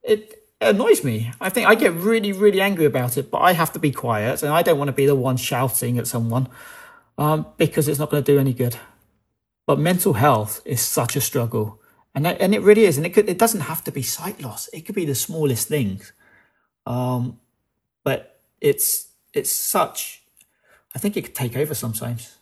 it 0.03 0.37
annoys 0.59 1.03
me. 1.03 1.31
I 1.39 1.49
think 1.49 1.67
i 1.67 1.75
get 1.75 1.93
really 1.93 2.31
really 2.31 2.61
angry 2.61 2.85
about 2.85 3.17
it 3.17 3.31
but 3.31 3.39
i 3.39 3.53
have 3.53 3.73
to 3.73 3.79
be 3.79 3.91
quiet 3.91 4.43
and 4.43 4.51
i 4.53 4.61
don't 4.61 4.77
want 4.77 4.89
to 4.89 4.93
be 4.93 5.07
the 5.07 5.15
one 5.15 5.37
shouting 5.37 5.97
at 5.97 6.07
someone 6.07 6.47
um, 7.17 7.45
because 7.57 7.87
it's 7.87 7.99
not 7.99 8.09
going 8.09 8.23
to 8.23 8.31
do 8.31 8.39
any 8.39 8.53
good. 8.53 8.77
But 9.67 9.79
mental 9.79 10.13
health 10.13 10.61
is 10.65 10.81
such 10.81 11.15
a 11.15 11.21
struggle 11.21 11.80
and 12.13 12.25
that, 12.25 12.41
and 12.41 12.53
it 12.53 12.61
really 12.61 12.85
is, 12.85 12.97
and 12.97 13.05
it 13.05 13.11
could 13.11 13.29
it 13.29 13.37
doesn't 13.37 13.61
have 13.61 13.83
to 13.85 13.91
be 13.91 14.01
sight 14.01 14.41
loss. 14.41 14.69
It 14.73 14.81
could 14.81 14.95
be 14.95 15.05
the 15.05 15.15
smallest 15.15 15.67
things, 15.67 16.11
um, 16.85 17.39
but 18.03 18.41
it's 18.59 19.07
it's 19.33 19.51
such. 19.51 20.23
I 20.93 20.99
think 20.99 21.15
it 21.15 21.23
could 21.23 21.35
take 21.35 21.55
over 21.55 21.73
sometimes. 21.73 22.35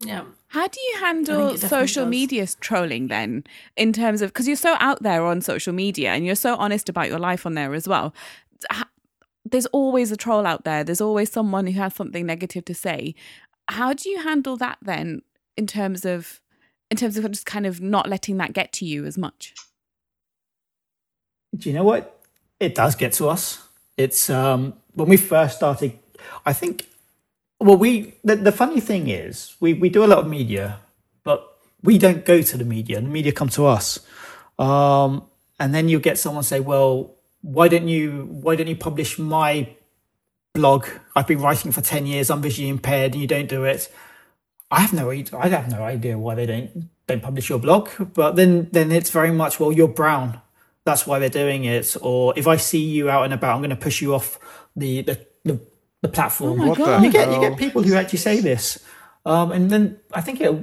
Yeah. 0.00 0.24
How 0.48 0.68
do 0.68 0.80
you 0.80 0.98
handle 1.00 1.56
social 1.56 2.04
does. 2.04 2.10
media 2.10 2.46
trolling 2.60 3.08
then, 3.08 3.44
in 3.76 3.92
terms 3.92 4.22
of 4.22 4.30
because 4.30 4.46
you're 4.46 4.56
so 4.56 4.76
out 4.78 5.02
there 5.02 5.24
on 5.24 5.40
social 5.40 5.72
media 5.72 6.12
and 6.12 6.24
you're 6.24 6.34
so 6.34 6.54
honest 6.56 6.88
about 6.88 7.08
your 7.08 7.18
life 7.18 7.46
on 7.46 7.54
there 7.54 7.74
as 7.74 7.88
well? 7.88 8.14
There's 9.44 9.66
always 9.66 10.12
a 10.12 10.16
troll 10.16 10.46
out 10.46 10.64
there. 10.64 10.84
There's 10.84 11.00
always 11.00 11.30
someone 11.30 11.66
who 11.66 11.80
has 11.80 11.94
something 11.94 12.26
negative 12.26 12.64
to 12.66 12.74
say. 12.74 13.14
How 13.68 13.92
do 13.92 14.08
you 14.08 14.22
handle 14.22 14.56
that 14.58 14.78
then, 14.82 15.22
in 15.56 15.66
terms 15.66 16.04
of 16.04 16.40
in 16.90 16.96
terms 16.96 17.16
of 17.16 17.30
just 17.30 17.46
kind 17.46 17.66
of 17.66 17.80
not 17.80 18.08
letting 18.08 18.36
that 18.38 18.52
get 18.52 18.72
to 18.74 18.84
you 18.84 19.04
as 19.04 19.18
much? 19.18 19.54
Do 21.56 21.68
you 21.68 21.74
know 21.74 21.84
what? 21.84 22.20
It 22.60 22.74
does 22.74 22.94
get 22.94 23.12
to 23.14 23.28
us. 23.28 23.62
It's 23.96 24.30
um, 24.30 24.74
when 24.94 25.08
we 25.08 25.16
first 25.16 25.56
started. 25.56 25.98
I 26.44 26.52
think. 26.52 26.86
Well, 27.58 27.76
we 27.76 28.14
the, 28.22 28.36
the 28.36 28.52
funny 28.52 28.80
thing 28.80 29.08
is 29.08 29.56
we 29.60 29.72
we 29.72 29.88
do 29.88 30.04
a 30.04 30.06
lot 30.06 30.18
of 30.18 30.28
media, 30.28 30.80
but 31.24 31.56
we 31.82 31.98
don't 31.98 32.24
go 32.24 32.42
to 32.42 32.56
the 32.56 32.64
media. 32.64 33.00
The 33.00 33.08
media 33.08 33.32
come 33.32 33.48
to 33.50 33.66
us, 33.66 34.00
um, 34.58 35.24
and 35.58 35.74
then 35.74 35.88
you 35.88 35.98
get 35.98 36.18
someone 36.18 36.42
say, 36.42 36.60
"Well, 36.60 37.14
why 37.40 37.68
don't 37.68 37.88
you 37.88 38.28
why 38.42 38.56
don't 38.56 38.66
you 38.66 38.76
publish 38.76 39.18
my 39.18 39.68
blog? 40.54 40.86
I've 41.14 41.26
been 41.26 41.40
writing 41.40 41.72
for 41.72 41.80
ten 41.80 42.06
years. 42.06 42.30
I'm 42.30 42.42
visually 42.42 42.68
impaired, 42.68 43.12
and 43.12 43.22
you 43.22 43.28
don't 43.28 43.48
do 43.48 43.64
it." 43.64 43.90
I 44.70 44.80
have 44.80 44.92
no 44.92 45.10
I 45.10 45.48
have 45.48 45.70
no 45.70 45.82
idea 45.82 46.18
why 46.18 46.34
they 46.34 46.46
don't 46.46 46.90
don't 47.06 47.22
publish 47.22 47.48
your 47.48 47.58
blog. 47.58 47.88
But 48.14 48.36
then 48.36 48.68
then 48.72 48.90
it's 48.92 49.10
very 49.10 49.32
much 49.32 49.60
well 49.60 49.72
you're 49.72 49.88
brown, 49.88 50.40
that's 50.86 51.06
why 51.06 51.18
they're 51.18 51.28
doing 51.28 51.64
it. 51.64 51.96
Or 52.00 52.32
if 52.36 52.46
I 52.46 52.56
see 52.56 52.82
you 52.82 53.10
out 53.10 53.24
and 53.24 53.34
about, 53.34 53.56
I'm 53.56 53.60
going 53.60 53.70
to 53.70 53.76
push 53.76 54.00
you 54.00 54.14
off 54.14 54.38
the 54.74 55.02
the 55.02 55.26
the, 55.44 55.60
the 56.00 56.08
platform. 56.08 56.60
Oh 56.60 56.74
God. 56.74 57.02
You 57.02 57.10
get 57.10 57.30
you 57.30 57.40
get 57.40 57.58
people 57.58 57.82
who 57.82 57.94
actually 57.94 58.20
say 58.20 58.40
this, 58.40 58.82
um, 59.26 59.52
and 59.52 59.68
then 59.68 59.98
I 60.12 60.20
think 60.22 60.40
it 60.40 60.54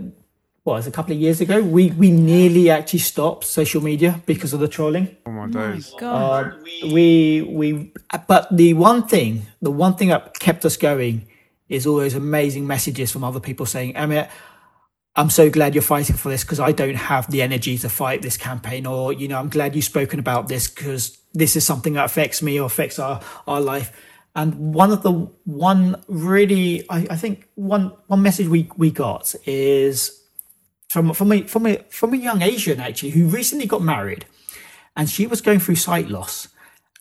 was 0.66 0.88
a 0.88 0.92
couple 0.92 1.14
of 1.14 1.20
years 1.20 1.42
ago 1.42 1.62
we 1.62 1.92
we 1.92 2.10
nearly 2.10 2.70
actually 2.70 3.00
stopped 3.00 3.44
social 3.44 3.84
media 3.84 4.22
because 4.26 4.54
of 4.54 4.62
the 4.62 4.68
trolling. 4.68 5.16
Oh 5.26 5.32
my 5.32 5.48
days! 5.48 5.92
Oh 5.92 5.96
my 5.96 6.00
God. 6.00 6.46
Uh, 6.46 6.58
we 6.94 7.42
we 7.42 7.92
but 8.28 8.48
the 8.56 8.74
one 8.74 9.06
thing 9.06 9.46
the 9.62 9.72
one 9.72 9.96
thing 9.96 10.08
that 10.08 10.40
kept 10.40 10.64
us 10.66 10.78
going 10.78 11.28
is 11.74 11.88
all 11.88 11.98
those 11.98 12.14
amazing 12.14 12.68
messages 12.68 13.12
from 13.12 13.24
other 13.24 13.40
people 13.40 13.66
saying, 13.66 13.94
Amit, 13.96 14.30
I'm 15.16 15.30
so 15.30 15.50
glad 15.50 15.76
you're 15.76 15.82
fighting 15.82 16.16
for 16.16 16.30
this 16.30 16.44
because 16.44 16.60
I 16.60 16.72
don't 16.72 16.96
have 16.96 17.30
the 17.30 17.42
energy 17.42 17.78
to 17.80 17.90
fight 17.90 18.22
this 18.22 18.38
campaign. 18.38 18.86
Or, 18.86 19.14
you 19.14 19.28
know, 19.28 19.38
I'm 19.38 19.50
glad 19.50 19.76
you've 19.76 19.86
spoken 19.86 20.20
about 20.20 20.48
this 20.48 20.68
because 20.68 21.18
this 21.34 21.56
is 21.56 21.66
something 21.66 21.94
that 21.94 22.06
affects 22.06 22.42
me 22.42 22.60
or 22.60 22.66
affects 22.66 23.00
our, 23.00 23.22
our 23.48 23.62
life. 23.62 23.92
And 24.36 24.74
one 24.74 24.92
of 24.92 25.04
the 25.04 25.12
one 25.46 26.04
really, 26.08 26.90
I, 26.90 27.08
I 27.12 27.16
think 27.16 27.48
one, 27.56 27.92
one 28.08 28.24
message 28.24 28.48
we, 28.48 28.70
we 28.78 28.90
got 28.90 29.36
is 29.46 30.24
from, 30.90 31.14
from 31.14 31.32
a, 31.32 31.44
from 31.44 31.68
a, 31.68 31.78
from 31.90 32.14
a 32.14 32.18
young 32.18 32.42
Asian 32.42 32.80
actually 32.80 33.12
who 33.12 33.28
recently 33.28 33.68
got 33.68 33.84
married 33.84 34.26
and 34.96 35.10
she 35.10 35.28
was 35.28 35.42
going 35.42 35.60
through 35.60 35.76
sight 35.76 36.08
loss. 36.08 36.48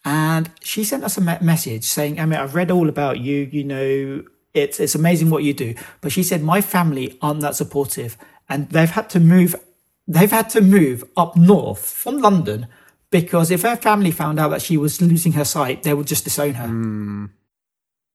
And 0.05 0.51
she 0.63 0.85
sent 0.85 1.05
us 1.05 1.17
a 1.17 1.21
message 1.21 1.85
saying, 1.85 2.17
Amit, 2.17 2.39
I've 2.39 2.55
read 2.55 2.71
all 2.71 2.89
about 2.89 3.21
you. 3.21 3.49
You 3.53 3.65
know, 3.65 4.25
it's 4.55 4.81
it's 4.81 4.95
amazing 4.95 5.31
what 5.31 5.45
you 5.45 5.55
do. 5.55 5.75
But 6.01 6.13
she 6.13 6.23
said 6.23 6.43
my 6.43 6.61
family 6.61 7.19
aren't 7.21 7.41
that 7.41 7.57
supportive, 7.57 8.17
and 8.49 8.69
they've 8.71 8.91
had 8.91 9.11
to 9.11 9.21
move. 9.21 9.55
They've 10.07 10.31
had 10.31 10.51
to 10.51 10.61
move 10.61 11.05
up 11.17 11.37
north 11.37 11.85
from 11.87 12.19
London 12.19 12.67
because 13.13 13.51
if 13.51 13.63
her 13.63 13.77
family 13.77 14.11
found 14.11 14.41
out 14.41 14.49
that 14.49 14.63
she 14.63 14.77
was 14.77 15.01
losing 15.01 15.33
her 15.33 15.45
sight, 15.45 15.85
they 15.85 15.95
would 15.95 16.07
just 16.07 16.25
disown 16.25 16.55
her. 16.55 16.67
Mm. 16.67 17.31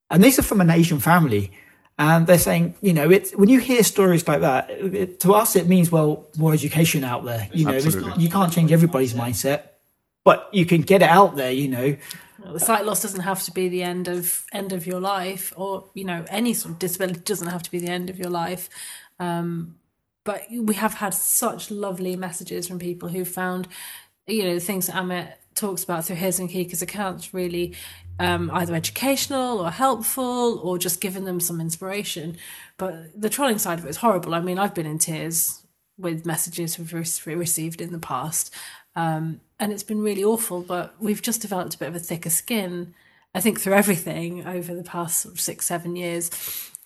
And 0.09 0.23
these 0.23 0.39
are 0.39 0.43
from 0.43 0.59
an 0.59 0.69
Asian 0.69 0.99
family. 0.99 1.51
And 1.99 2.27
they're 2.27 2.37
saying, 2.37 2.75
you 2.81 2.93
know, 2.93 3.09
it's 3.09 3.31
when 3.31 3.49
you 3.49 3.59
hear 3.59 3.83
stories 3.83 4.27
like 4.27 4.41
that, 4.41 4.69
it, 4.69 5.19
to 5.21 5.33
us, 5.33 5.55
it 5.55 5.67
means, 5.67 5.91
well, 5.91 6.27
more 6.37 6.53
education 6.53 7.03
out 7.03 7.25
there. 7.25 7.47
You 7.53 7.65
know, 7.65 7.77
you 8.17 8.29
can't 8.29 8.53
change 8.53 8.71
everybody's 8.71 9.13
mindset, 9.13 9.63
but 10.23 10.49
you 10.51 10.65
can 10.65 10.81
get 10.81 11.01
it 11.01 11.09
out 11.09 11.35
there, 11.35 11.51
you 11.51 11.67
know. 11.67 11.97
The 12.51 12.59
sight 12.59 12.85
loss 12.85 13.01
doesn't 13.01 13.21
have 13.21 13.43
to 13.43 13.51
be 13.51 13.69
the 13.69 13.83
end 13.83 14.07
of 14.07 14.45
end 14.53 14.73
of 14.73 14.85
your 14.87 14.99
life, 14.99 15.53
or 15.55 15.89
you 15.93 16.03
know, 16.03 16.25
any 16.29 16.53
sort 16.53 16.73
of 16.73 16.79
disability 16.79 17.21
doesn't 17.21 17.47
have 17.47 17.63
to 17.63 17.71
be 17.71 17.79
the 17.79 17.89
end 17.89 18.09
of 18.09 18.19
your 18.19 18.29
life. 18.29 18.69
Um, 19.19 19.75
but 20.23 20.43
we 20.51 20.75
have 20.75 20.95
had 20.95 21.13
such 21.13 21.71
lovely 21.71 22.15
messages 22.15 22.67
from 22.67 22.79
people 22.79 23.09
who 23.09 23.23
found, 23.23 23.67
you 24.25 24.43
know, 24.43 24.55
the 24.55 24.59
things 24.59 24.87
that 24.87 24.95
Amit 24.95 25.33
talks 25.55 25.83
about 25.83 26.05
through 26.05 26.17
his 26.17 26.39
and 26.39 26.49
Kika's 26.49 26.81
accounts 26.81 27.33
really 27.33 27.75
um, 28.19 28.49
either 28.53 28.75
educational 28.75 29.59
or 29.59 29.71
helpful 29.71 30.59
or 30.59 30.77
just 30.77 31.01
giving 31.01 31.25
them 31.25 31.39
some 31.39 31.61
inspiration. 31.61 32.37
But 32.77 33.19
the 33.19 33.29
trolling 33.29 33.57
side 33.57 33.79
of 33.79 33.85
it 33.85 33.89
is 33.89 33.97
horrible. 33.97 34.35
I 34.35 34.41
mean, 34.41 34.59
I've 34.59 34.75
been 34.75 34.85
in 34.85 34.99
tears 34.99 35.63
with 35.97 36.25
messages 36.25 36.77
we've 36.77 36.93
received 37.25 37.81
in 37.81 37.91
the 37.91 37.99
past. 37.99 38.53
Um, 38.97 39.39
and 39.59 39.71
it's 39.71 39.83
been 39.83 40.01
really 40.01 40.23
awful. 40.23 40.61
But 40.61 40.95
we've 40.99 41.21
just 41.21 41.41
developed 41.41 41.75
a 41.75 41.77
bit 41.77 41.87
of 41.87 41.95
a 41.95 41.99
thicker 41.99 42.29
skin, 42.29 42.93
I 43.33 43.39
think, 43.39 43.61
through 43.61 43.73
everything 43.73 44.45
over 44.45 44.75
the 44.75 44.83
past 44.83 45.19
sort 45.19 45.35
of 45.35 45.39
six, 45.39 45.65
seven 45.65 45.95
years 45.95 46.29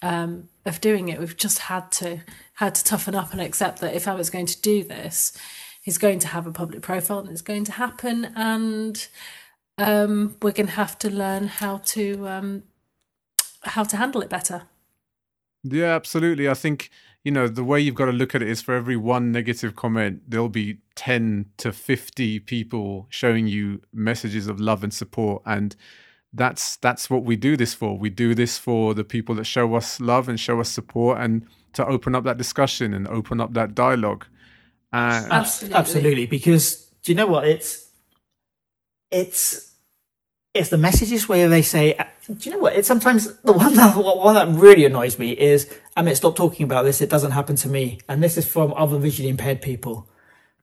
um, 0.02 0.50
of 0.66 0.82
doing 0.82 1.10
it. 1.10 1.20
We've 1.20 1.38
just 1.38 1.60
had 1.60 1.92
to 1.94 2.20
had 2.56 2.76
to 2.76 2.84
toughen 2.84 3.16
up 3.16 3.32
and 3.32 3.42
accept 3.42 3.80
that 3.80 3.96
if 3.96 4.08
I 4.08 4.14
was 4.14 4.30
going 4.30 4.46
to 4.46 4.62
do 4.62 4.84
this, 4.84 5.36
he's 5.82 5.98
going 5.98 6.20
to 6.20 6.28
have 6.28 6.46
a 6.46 6.52
public 6.52 6.82
profile 6.82 7.20
and 7.20 7.30
it's 7.30 7.42
going 7.42 7.64
to 7.66 7.72
happen, 7.72 8.32
and 8.36 9.08
um, 9.78 10.36
we're 10.42 10.52
going 10.52 10.68
to 10.68 10.74
have 10.74 11.00
to 11.00 11.10
learn 11.10 11.48
how 11.48 11.78
to 11.78 12.28
um, 12.28 12.64
how 13.64 13.84
to 13.84 13.98
handle 13.98 14.22
it 14.22 14.30
better. 14.30 14.64
Yeah, 15.64 15.96
absolutely. 15.96 16.50
I 16.50 16.56
think 16.56 16.90
you 17.24 17.32
know 17.32 17.48
the 17.48 17.64
way 17.64 17.80
you've 17.80 17.96
got 17.96 18.06
to 18.06 18.12
look 18.12 18.34
at 18.34 18.42
it 18.42 18.50
is 18.50 18.62
for 18.62 18.74
every 18.74 18.98
one 18.98 19.32
negative 19.32 19.76
comment 19.76 20.22
there'll 20.28 20.50
be 20.50 20.78
10 20.96 21.46
to 21.58 21.72
50 21.72 22.40
people 22.42 23.08
showing 23.10 23.48
you 23.48 23.82
messages 23.94 24.48
of 24.48 24.60
love 24.60 24.84
and 24.84 24.94
support 24.94 25.42
and 25.46 25.76
that's 26.34 26.78
that's 26.78 27.10
what 27.10 27.24
we 27.24 27.36
do 27.36 27.58
this 27.58 27.74
for. 27.74 27.98
We 27.98 28.10
do 28.10 28.34
this 28.34 28.58
for 28.58 28.94
the 28.94 29.04
people 29.04 29.36
that 29.36 29.44
show 29.46 29.76
us 29.76 30.00
love 30.00 30.30
and 30.30 30.40
show 30.40 30.60
us 30.60 30.70
support 30.70 31.20
and 31.20 31.46
to 31.74 31.86
open 31.86 32.16
up 32.16 32.24
that 32.24 32.38
discussion 32.38 32.94
and 32.94 33.08
open 33.08 33.42
up 33.42 33.54
that 33.54 33.76
dialogue. 33.76 34.26
Uh, 34.94 35.28
absolutely. 35.30 35.78
absolutely 35.78 36.26
because 36.26 36.86
do 37.04 37.12
you 37.12 37.16
know 37.16 37.28
what? 37.28 37.48
It's 37.48 37.90
it's 39.10 39.71
it's 40.54 40.70
the 40.70 40.78
messages 40.78 41.30
where 41.30 41.48
they 41.48 41.62
say, 41.62 41.96
uh, 41.96 42.06
do 42.28 42.50
you 42.50 42.56
know 42.56 42.62
what? 42.62 42.76
It's 42.76 42.88
sometimes 42.88 43.34
the 43.38 43.54
one 43.64 43.74
that 43.76 43.96
one 43.96 44.36
that 44.36 44.48
really 44.50 44.86
annoys 44.86 45.18
me 45.18 45.32
is, 45.32 45.74
I 45.96 46.02
mean, 46.02 46.16
stop 46.16 46.36
talking 46.36 46.66
about 46.66 46.84
this. 46.84 47.02
It 47.02 47.10
doesn't 47.10 47.32
happen 47.32 47.56
to 47.58 47.70
me, 47.70 48.00
and 48.08 48.22
this 48.22 48.38
is 48.38 48.48
from 48.48 48.74
other 48.76 48.98
visually 48.98 49.30
impaired 49.30 49.62
people. 49.62 50.08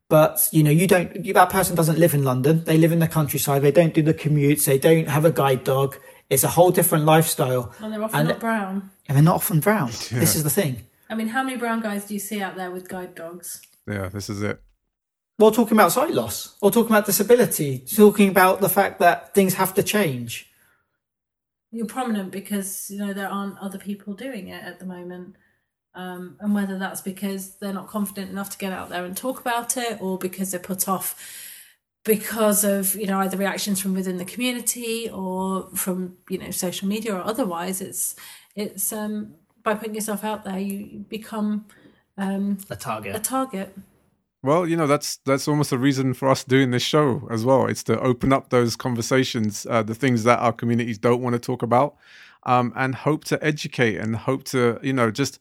But 0.09 0.49
you 0.53 0.63
know, 0.63 0.71
you 0.71 0.87
don't. 0.87 1.25
That 1.35 1.51
person 1.51 1.77
doesn't 1.77 1.99
live 1.99 2.15
in 2.15 2.25
London. 2.25 2.65
They 2.65 2.79
live 2.79 2.93
in 2.93 2.99
the 2.99 3.09
countryside. 3.09 3.63
They 3.63 3.73
don't 3.73 3.95
do 3.95 4.03
the 4.03 4.15
commutes. 4.15 4.65
They 4.65 4.79
don't 4.79 5.09
have 5.09 5.25
a 5.25 5.33
guide 5.33 5.65
dog. 5.65 5.97
It's 6.31 6.45
a 6.45 6.49
whole 6.49 6.71
different 6.71 7.05
lifestyle. 7.05 7.75
And 7.81 7.93
they're 7.93 8.03
often 8.03 8.21
and, 8.21 8.29
not 8.29 8.41
brown. 8.41 8.91
And 9.09 9.17
they're 9.17 9.25
not 9.25 9.37
often 9.37 9.61
brown. 9.61 9.91
Yeah. 10.11 10.21
This 10.21 10.37
is 10.37 10.45
the 10.45 10.51
thing. 10.51 10.85
I 11.11 11.15
mean, 11.15 11.29
how 11.29 11.43
many 11.43 11.57
brown 11.57 11.81
guys 11.81 12.05
do 12.05 12.15
you 12.15 12.21
see 12.21 12.43
out 12.43 12.57
there 12.57 12.71
with 12.71 12.89
guide 12.89 13.15
dogs? 13.15 13.63
Yeah, 13.87 14.09
this 14.09 14.29
is 14.29 14.43
it. 14.43 14.61
Well, 15.39 15.53
talking 15.53 15.77
about 15.77 15.93
sight 15.93 16.13
loss 16.13 16.57
or 16.61 16.71
talking 16.71 16.91
about 16.91 17.07
disability, 17.07 17.79
talking 17.79 18.29
about 18.29 18.61
the 18.61 18.69
fact 18.69 18.99
that 18.99 19.35
things 19.35 19.55
have 19.55 19.73
to 19.75 19.83
change. 19.83 20.51
You're 21.71 21.87
prominent 21.87 22.33
because 22.33 22.91
you 22.91 22.99
know 22.99 23.13
there 23.13 23.29
aren't 23.29 23.59
other 23.59 23.79
people 23.79 24.15
doing 24.15 24.49
it 24.49 24.65
at 24.65 24.81
the 24.81 24.87
moment. 24.87 25.37
Um, 25.95 26.37
and 26.41 26.55
whether 26.55 26.79
that's 26.79 27.01
because 27.01 27.57
they're 27.57 27.73
not 27.73 27.89
confident 27.89 28.31
enough 28.31 28.51
to 28.51 28.59
get 28.59 28.73
out 28.73 28.89
there 28.89 29.05
and 29.05 29.17
talk 29.17 29.41
about 29.41 29.77
it, 29.77 30.01
or 30.01 30.19
because 30.19 30.51
they're 30.51 30.61
put 30.61 30.89
off 30.89 31.15
because 32.05 32.65
of 32.65 32.95
you 32.97 33.07
know 33.07 33.19
either 33.21 33.37
reactions 33.37 33.81
from 33.81 33.95
within 33.95 34.17
the 34.17 34.25
community 34.25 35.09
or 35.11 35.69
from 35.75 36.17
you 36.29 36.39
know 36.39 36.51
social 36.51 36.89
media 36.89 37.15
or 37.15 37.23
otherwise. 37.23 37.81
It's 37.81 38.17
it's 38.57 38.93
um, 38.93 39.35
by 39.63 39.75
putting 39.75 39.95
yourself 39.95 40.25
out 40.25 40.45
there, 40.45 40.59
you 40.59 41.05
become 41.09 41.67
um, 42.17 42.59
a 42.71 42.77
target. 42.77 43.15
A 43.15 43.21
target. 43.21 43.77
Well, 44.43 44.69
you 44.69 44.77
know 44.77 44.87
that's 44.87 45.17
that's 45.25 45.49
almost 45.49 45.73
a 45.73 45.79
reason 45.79 46.15
for 46.15 46.29
us 46.29 46.45
doing 46.45 46.71
this 46.71 46.83
show 46.83 47.27
as 47.31 47.45
well. 47.45 47.67
It's 47.67 47.83
to 47.85 47.99
open 48.01 48.33
up 48.33 48.51
those 48.51 48.77
conversations, 48.77 49.67
uh, 49.69 49.83
the 49.83 49.95
things 49.95 50.23
that 50.25 50.39
our 50.39 50.53
communities 50.53 50.99
don't 50.99 51.23
want 51.23 51.35
to 51.35 51.41
talk 51.41 51.63
about, 51.63 51.97
um, 52.45 52.73
and 52.77 52.95
hope 52.95 53.25
to 53.25 53.45
educate 53.45 53.97
and 53.97 54.15
hope 54.15 54.45
to 54.45 54.79
you 54.83 54.93
know 54.93 55.11
just 55.11 55.41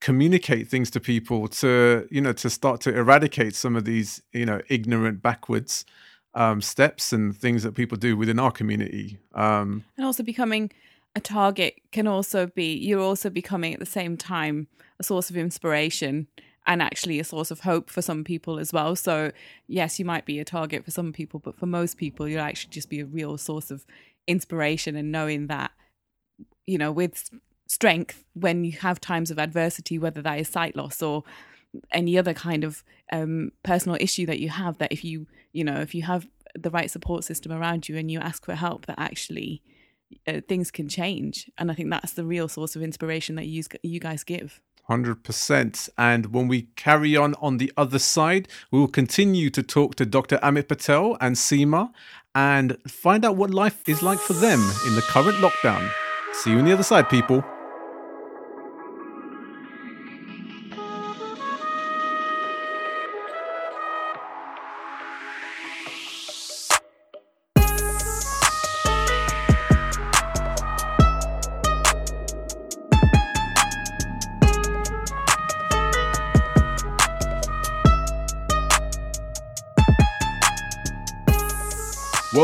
communicate 0.00 0.68
things 0.68 0.90
to 0.90 1.00
people 1.00 1.48
to 1.48 2.06
you 2.10 2.20
know 2.20 2.34
to 2.34 2.50
start 2.50 2.82
to 2.82 2.94
eradicate 2.94 3.54
some 3.54 3.76
of 3.76 3.86
these 3.86 4.22
you 4.32 4.44
know 4.44 4.60
ignorant 4.68 5.22
backwards 5.22 5.86
um, 6.34 6.60
steps 6.60 7.14
and 7.14 7.34
things 7.34 7.62
that 7.62 7.74
people 7.74 7.96
do 7.96 8.14
within 8.14 8.38
our 8.38 8.50
community. 8.50 9.18
Um, 9.34 9.84
and 9.96 10.04
also 10.04 10.22
becoming 10.22 10.70
a 11.16 11.20
target 11.20 11.80
can 11.92 12.06
also 12.06 12.46
be 12.48 12.74
you're 12.74 13.00
also 13.00 13.30
becoming 13.30 13.72
at 13.72 13.80
the 13.80 13.86
same 13.86 14.18
time 14.18 14.66
a 14.98 15.02
source 15.02 15.30
of 15.30 15.36
inspiration 15.36 16.26
and 16.66 16.80
actually 16.80 17.20
a 17.20 17.24
source 17.24 17.50
of 17.50 17.60
hope 17.60 17.90
for 17.90 18.02
some 18.02 18.24
people 18.24 18.58
as 18.58 18.72
well. 18.72 18.96
So, 18.96 19.32
yes, 19.66 19.98
you 19.98 20.04
might 20.04 20.24
be 20.24 20.38
a 20.38 20.44
target 20.44 20.84
for 20.84 20.90
some 20.90 21.12
people, 21.12 21.40
but 21.40 21.58
for 21.58 21.66
most 21.66 21.98
people, 21.98 22.28
you'll 22.28 22.40
actually 22.40 22.70
just 22.70 22.88
be 22.88 23.00
a 23.00 23.06
real 23.06 23.36
source 23.36 23.70
of 23.70 23.84
inspiration 24.26 24.96
and 24.96 25.12
knowing 25.12 25.48
that, 25.48 25.72
you 26.66 26.78
know, 26.78 26.90
with 26.90 27.30
strength, 27.66 28.24
when 28.34 28.64
you 28.64 28.72
have 28.72 29.00
times 29.00 29.30
of 29.30 29.38
adversity, 29.38 29.98
whether 29.98 30.22
that 30.22 30.38
is 30.38 30.48
sight 30.48 30.74
loss 30.76 31.02
or 31.02 31.24
any 31.90 32.16
other 32.16 32.34
kind 32.34 32.64
of 32.64 32.82
um, 33.12 33.52
personal 33.62 33.98
issue 34.00 34.26
that 34.26 34.40
you 34.40 34.48
have, 34.48 34.78
that 34.78 34.92
if 34.92 35.04
you, 35.04 35.26
you 35.52 35.64
know, 35.64 35.80
if 35.80 35.94
you 35.94 36.02
have 36.02 36.26
the 36.54 36.70
right 36.70 36.90
support 36.90 37.24
system 37.24 37.52
around 37.52 37.88
you 37.88 37.96
and 37.96 38.10
you 38.10 38.20
ask 38.20 38.44
for 38.44 38.54
help, 38.54 38.86
that 38.86 38.98
actually 38.98 39.60
uh, 40.26 40.40
things 40.48 40.70
can 40.70 40.88
change. 40.88 41.50
And 41.58 41.70
I 41.70 41.74
think 41.74 41.90
that's 41.90 42.12
the 42.12 42.24
real 42.24 42.48
source 42.48 42.76
of 42.76 42.82
inspiration 42.82 43.34
that 43.34 43.46
you, 43.46 43.64
you 43.82 44.00
guys 44.00 44.24
give. 44.24 44.60
100%. 44.88 45.88
And 45.96 46.26
when 46.26 46.48
we 46.48 46.62
carry 46.76 47.16
on 47.16 47.34
on 47.40 47.58
the 47.58 47.72
other 47.76 47.98
side, 47.98 48.48
we 48.70 48.78
will 48.78 48.88
continue 48.88 49.50
to 49.50 49.62
talk 49.62 49.94
to 49.96 50.06
Dr. 50.06 50.38
Amit 50.38 50.68
Patel 50.68 51.16
and 51.20 51.36
Seema 51.36 51.90
and 52.34 52.76
find 52.86 53.24
out 53.24 53.36
what 53.36 53.50
life 53.50 53.88
is 53.88 54.02
like 54.02 54.18
for 54.18 54.32
them 54.34 54.60
in 54.86 54.94
the 54.94 55.02
current 55.02 55.36
lockdown. 55.36 55.88
See 56.32 56.50
you 56.50 56.58
on 56.58 56.64
the 56.64 56.72
other 56.72 56.82
side, 56.82 57.08
people. 57.08 57.44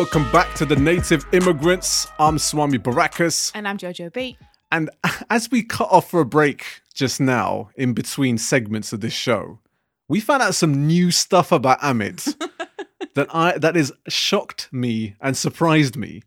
Welcome 0.00 0.32
back 0.32 0.54
to 0.54 0.64
the 0.64 0.76
Native 0.76 1.26
Immigrants. 1.30 2.06
I'm 2.18 2.38
Swami 2.38 2.78
Barakas. 2.78 3.52
And 3.54 3.68
I'm 3.68 3.76
Jojo 3.76 4.10
B. 4.10 4.38
And 4.72 4.88
as 5.30 5.50
we 5.50 5.62
cut 5.62 5.88
off 5.90 6.08
for 6.08 6.20
a 6.20 6.24
break 6.24 6.80
just 6.94 7.20
now, 7.20 7.68
in 7.76 7.92
between 7.92 8.38
segments 8.38 8.94
of 8.94 9.02
this 9.02 9.12
show, 9.12 9.58
we 10.08 10.18
found 10.18 10.42
out 10.42 10.54
some 10.54 10.86
new 10.86 11.10
stuff 11.10 11.52
about 11.52 11.80
Amit 11.80 12.34
that 13.14 13.28
I 13.34 13.58
that 13.58 13.76
has 13.76 13.92
shocked 14.08 14.70
me 14.72 15.16
and 15.20 15.36
surprised 15.36 15.98
me. 15.98 16.22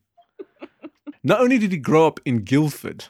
Not 1.24 1.42
only 1.42 1.58
did 1.58 1.72
he 1.72 1.80
grow 1.80 2.06
up 2.06 2.20
in 2.26 2.44
Guildford, 2.44 3.06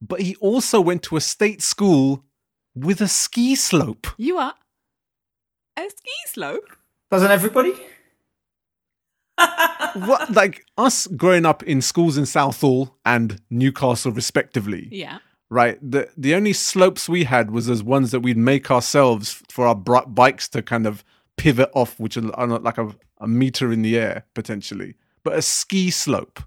but 0.00 0.20
he 0.20 0.36
also 0.36 0.80
went 0.80 1.02
to 1.02 1.16
a 1.16 1.20
state 1.20 1.60
school 1.60 2.22
with 2.76 3.00
a 3.00 3.08
ski 3.08 3.56
slope. 3.56 4.06
You 4.16 4.38
are 4.38 4.54
a 5.76 5.90
ski 5.90 6.12
slope? 6.28 6.76
Doesn't 7.10 7.32
everybody? 7.32 7.74
What 9.94 10.30
like 10.32 10.64
us 10.76 11.06
growing 11.08 11.46
up 11.46 11.62
in 11.64 11.82
schools 11.82 12.16
in 12.16 12.26
Southall 12.26 12.96
and 13.04 13.40
Newcastle 13.50 14.12
respectively. 14.12 14.88
Yeah. 14.90 15.18
Right. 15.48 15.78
The 15.82 16.08
the 16.16 16.34
only 16.34 16.52
slopes 16.52 17.08
we 17.08 17.24
had 17.24 17.50
was 17.50 17.68
as 17.68 17.82
ones 17.82 18.12
that 18.12 18.20
we'd 18.20 18.36
make 18.36 18.70
ourselves 18.70 19.42
for 19.48 19.66
our 19.66 19.74
br- 19.74 20.06
bikes 20.06 20.48
to 20.50 20.62
kind 20.62 20.86
of 20.86 21.04
pivot 21.36 21.70
off, 21.74 21.98
which 21.98 22.16
are 22.16 22.20
like 22.20 22.78
a, 22.78 22.94
a 23.18 23.26
meter 23.26 23.72
in 23.72 23.82
the 23.82 23.98
air 23.98 24.26
potentially. 24.34 24.94
But 25.24 25.34
a 25.34 25.42
ski 25.42 25.90
slope 25.90 26.40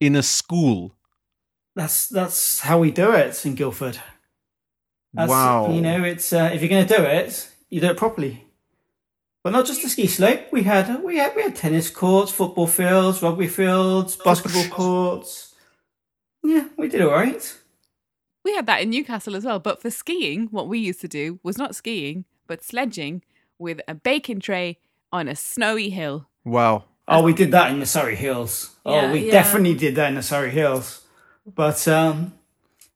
in 0.00 0.14
a 0.14 0.22
school. 0.22 0.94
That's 1.74 2.08
that's 2.08 2.60
how 2.60 2.78
we 2.78 2.90
do 2.90 3.12
it 3.12 3.44
in 3.44 3.54
Guildford. 3.54 3.98
That's, 5.12 5.30
wow. 5.30 5.72
You 5.72 5.80
know, 5.80 6.04
it's 6.04 6.32
uh, 6.32 6.50
if 6.52 6.60
you're 6.60 6.68
going 6.68 6.86
to 6.86 6.96
do 6.96 7.02
it, 7.02 7.50
you 7.70 7.80
do 7.80 7.88
it 7.88 7.96
properly. 7.96 8.45
But 9.46 9.52
not 9.52 9.64
just 9.64 9.80
the 9.80 9.88
ski 9.88 10.08
slope. 10.08 10.48
We 10.50 10.64
had 10.64 11.04
we 11.04 11.18
had 11.18 11.36
we 11.36 11.42
had 11.42 11.54
tennis 11.54 11.88
courts, 11.88 12.32
football 12.32 12.66
fields, 12.66 13.22
rugby 13.22 13.46
fields, 13.46 14.16
basketball 14.16 14.66
courts. 14.70 15.54
Yeah, 16.42 16.64
we 16.76 16.88
did 16.88 17.02
all 17.02 17.12
right. 17.12 17.56
We 18.44 18.56
had 18.56 18.66
that 18.66 18.82
in 18.82 18.90
Newcastle 18.90 19.36
as 19.36 19.44
well. 19.44 19.60
But 19.60 19.80
for 19.80 19.88
skiing, 19.88 20.48
what 20.50 20.66
we 20.66 20.80
used 20.80 21.00
to 21.02 21.06
do 21.06 21.38
was 21.44 21.56
not 21.58 21.76
skiing, 21.76 22.24
but 22.48 22.64
sledging 22.64 23.22
with 23.56 23.80
a 23.86 23.94
baking 23.94 24.40
tray 24.40 24.80
on 25.12 25.28
a 25.28 25.36
snowy 25.36 25.90
hill. 25.90 26.26
Wow. 26.44 26.82
Oh, 27.06 27.22
we 27.22 27.32
did 27.32 27.52
that 27.52 27.70
in 27.70 27.78
the 27.78 27.86
Surrey 27.86 28.16
Hills. 28.16 28.74
Yeah, 28.84 29.02
oh, 29.02 29.12
we 29.12 29.26
yeah. 29.26 29.30
definitely 29.30 29.74
did 29.74 29.94
that 29.94 30.08
in 30.08 30.16
the 30.16 30.24
Surrey 30.24 30.50
Hills. 30.50 31.04
But 31.46 31.86
um, 31.86 32.34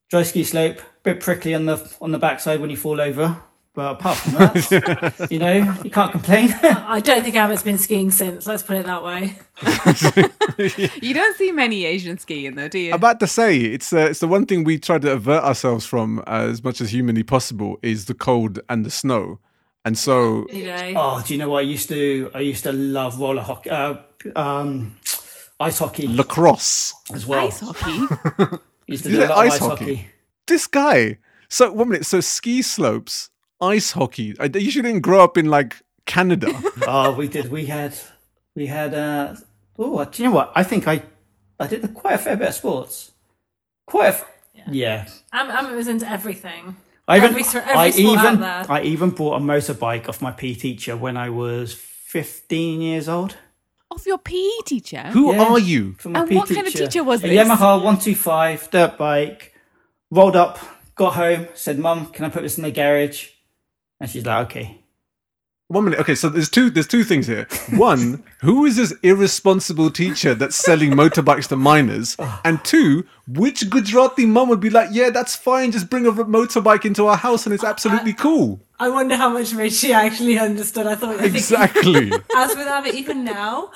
dry 0.09 0.25
ski 0.25 0.43
slope, 0.43 0.81
bit 1.05 1.21
prickly 1.21 1.55
on 1.55 1.67
the 1.67 1.97
on 2.01 2.11
the 2.11 2.19
backside 2.19 2.61
when 2.61 2.71
you 2.71 2.77
fall 2.77 3.01
over. 3.01 3.41
But 3.73 3.93
apart 4.01 4.17
from 4.19 4.33
that, 4.35 5.29
you 5.31 5.39
know, 5.39 5.75
you 5.85 5.91
can't 5.91 6.11
complain. 6.11 6.53
I 6.63 6.99
don't 7.01 7.23
think 7.23 7.37
Amit's 7.37 7.63
been 7.63 7.79
skiing 7.79 8.11
since. 8.11 8.47
Let's 8.47 8.65
put 8.65 8.77
it 8.77 8.87
that 8.87 9.05
way. 9.05 9.37
You 11.03 11.15
don't 11.15 11.37
see 11.37 11.53
many 11.53 11.85
Asian 11.85 12.19
skiing 12.19 12.55
though, 12.57 12.69
do 12.69 12.79
you? 12.79 12.93
About 12.95 13.21
to 13.21 13.27
say 13.27 13.57
it's 13.59 13.93
uh, 13.93 14.09
it's 14.11 14.19
the 14.21 14.29
one 14.29 14.45
thing 14.47 14.65
we 14.65 14.79
try 14.79 14.99
to 14.99 15.13
avert 15.13 15.43
ourselves 15.45 15.87
from 15.87 16.19
uh, 16.27 16.49
as 16.51 16.63
much 16.63 16.81
as 16.81 16.91
humanly 16.93 17.23
possible 17.23 17.79
is 17.83 18.05
the 18.07 18.15
cold 18.15 18.59
and 18.69 18.85
the 18.85 18.91
snow, 18.91 19.39
and 19.85 19.97
so 19.97 20.47
You 20.53 20.67
know. 20.67 20.93
oh, 20.97 21.23
do 21.25 21.33
you 21.35 21.39
know 21.39 21.49
what 21.49 21.59
I 21.59 21.63
used 21.63 21.89
to? 21.91 22.31
I 22.35 22.41
used 22.41 22.65
to 22.65 22.73
love 22.73 23.19
roller 23.21 23.43
hockey, 23.43 23.71
uh, 23.71 23.95
um, 24.37 24.97
ice 25.61 25.79
hockey 25.79 26.07
lacrosse. 26.09 26.93
as 27.15 27.25
well. 27.27 27.47
Ice 27.47 27.61
hockey. 27.61 28.57
Used 28.87 29.05
to 29.05 29.11
Is 29.11 29.17
do 29.17 29.21
a 29.21 29.25
it 29.25 29.29
lot 29.31 29.31
of 29.31 29.39
ice 29.39 29.53
ice 29.53 29.59
hockey? 29.61 29.85
hockey. 29.95 30.09
This 30.47 30.67
guy. 30.67 31.19
So 31.49 31.73
one 31.73 31.89
minute. 31.91 32.05
So 32.07 32.21
ski 32.21 32.61
slopes, 32.63 33.31
ice 33.61 33.93
hockey. 33.93 34.35
I, 34.39 34.45
you 34.45 34.71
didn't 34.83 35.01
grow 35.01 35.23
up 35.23 35.37
in 35.39 35.47
like 35.47 35.77
Canada. 36.07 36.49
oh, 36.87 37.13
we 37.13 37.29
did. 37.29 37.51
We 37.51 37.67
had, 37.67 37.95
we 38.55 38.67
had. 38.67 38.95
Uh, 38.95 39.37
oh, 39.79 40.05
do 40.05 40.23
you 40.23 40.29
know 40.29 40.35
what? 40.35 40.53
I 40.55 40.63
think 40.63 40.87
I, 40.89 41.03
I 41.59 41.67
did 41.67 41.93
quite 41.95 42.15
a 42.15 42.19
fair 42.19 42.37
bit 42.37 42.49
of 42.49 42.55
sports. 42.55 43.13
Quite 43.87 44.07
a, 44.07 44.09
f- 44.09 44.31
yeah. 44.71 45.09
Am- 45.33 45.51
Amit 45.51 45.77
was 45.77 45.89
into 45.89 46.09
everything. 46.11 46.77
I 47.09 47.17
even, 47.17 47.31
Every 47.31 47.43
every 47.43 47.73
I 47.73 47.89
even. 47.89 48.43
I 48.45 48.83
even 48.83 49.11
bought 49.11 49.37
a 49.41 49.45
motorbike 49.45 50.09
off 50.09 50.23
my 50.23 50.31
PE 50.31 50.55
teacher 50.55 50.97
when 50.97 51.17
I 51.17 51.29
was 51.31 51.75
fifteen 51.75 52.81
years 52.81 53.09
old. 53.09 53.37
Off 53.91 54.07
your 54.07 54.19
PE 54.19 54.49
teacher? 54.65 55.03
Who 55.09 55.33
Yeah. 55.35 55.43
are 55.43 55.59
you? 55.59 55.95
For 55.99 56.17
And 56.17 56.29
PE 56.29 56.37
what 56.37 56.49
kind 56.49 56.67
of 56.69 56.73
teacher 56.73 57.03
was 57.03 57.25
a 57.25 57.27
this? 57.29 57.49
Yamaha 57.49 57.83
one 57.83 57.99
two 57.99 58.15
five 58.15 58.71
dirt 58.71 58.97
bike. 58.97 59.55
Rolled 60.13 60.37
up, 60.37 60.59
got 60.95 61.15
home, 61.15 61.49
said, 61.55 61.79
"Mum, 61.81 62.07
can 62.07 62.25
I 62.25 62.29
put 62.29 62.43
this 62.43 62.57
in 62.59 62.63
the 62.63 62.71
garage?" 62.71 63.31
And 64.01 64.09
she's 64.11 64.25
like, 64.27 64.47
"Okay." 64.47 64.77
One 65.69 65.85
minute. 65.85 66.01
Okay, 66.01 66.17
so 66.17 66.29
there's 66.29 66.49
two. 66.49 66.69
There's 66.71 66.89
two 66.89 67.05
things 67.05 67.29
here. 67.29 67.47
One, 67.77 68.25
who 68.41 68.65
is 68.67 68.75
this 68.77 68.93
irresponsible 69.05 69.91
teacher 69.93 70.35
that's 70.35 70.57
selling 70.57 70.91
motorbikes 70.93 71.47
to 71.49 71.57
minors? 71.57 72.17
And 72.45 72.65
two, 72.65 73.05
which 73.29 73.69
Gujarati 73.71 74.27
mum 74.27 74.49
would 74.49 74.59
be 74.61 74.71
like, 74.71 74.89
"Yeah, 74.91 75.11
that's 75.11 75.37
fine. 75.37 75.71
Just 75.71 75.89
bring 75.89 76.07
a 76.07 76.13
motorbike 76.13 76.85
into 76.85 77.07
our 77.07 77.17
house, 77.17 77.47
and 77.47 77.55
it's 77.55 77.63
absolutely 77.63 78.15
cool." 78.15 78.61
I 78.81 78.89
wonder 78.89 79.15
how 79.15 79.29
much 79.29 79.53
of 79.53 79.61
it 79.61 79.73
she 79.73 79.93
actually 79.93 80.39
understood. 80.39 80.87
I 80.89 80.95
thought 80.97 81.17
I 81.17 81.23
think- 81.23 81.35
Exactly. 81.37 82.11
as 82.37 82.57
with 82.57 82.67
Amit, 82.67 82.95
even 82.95 83.25
now, 83.25 83.71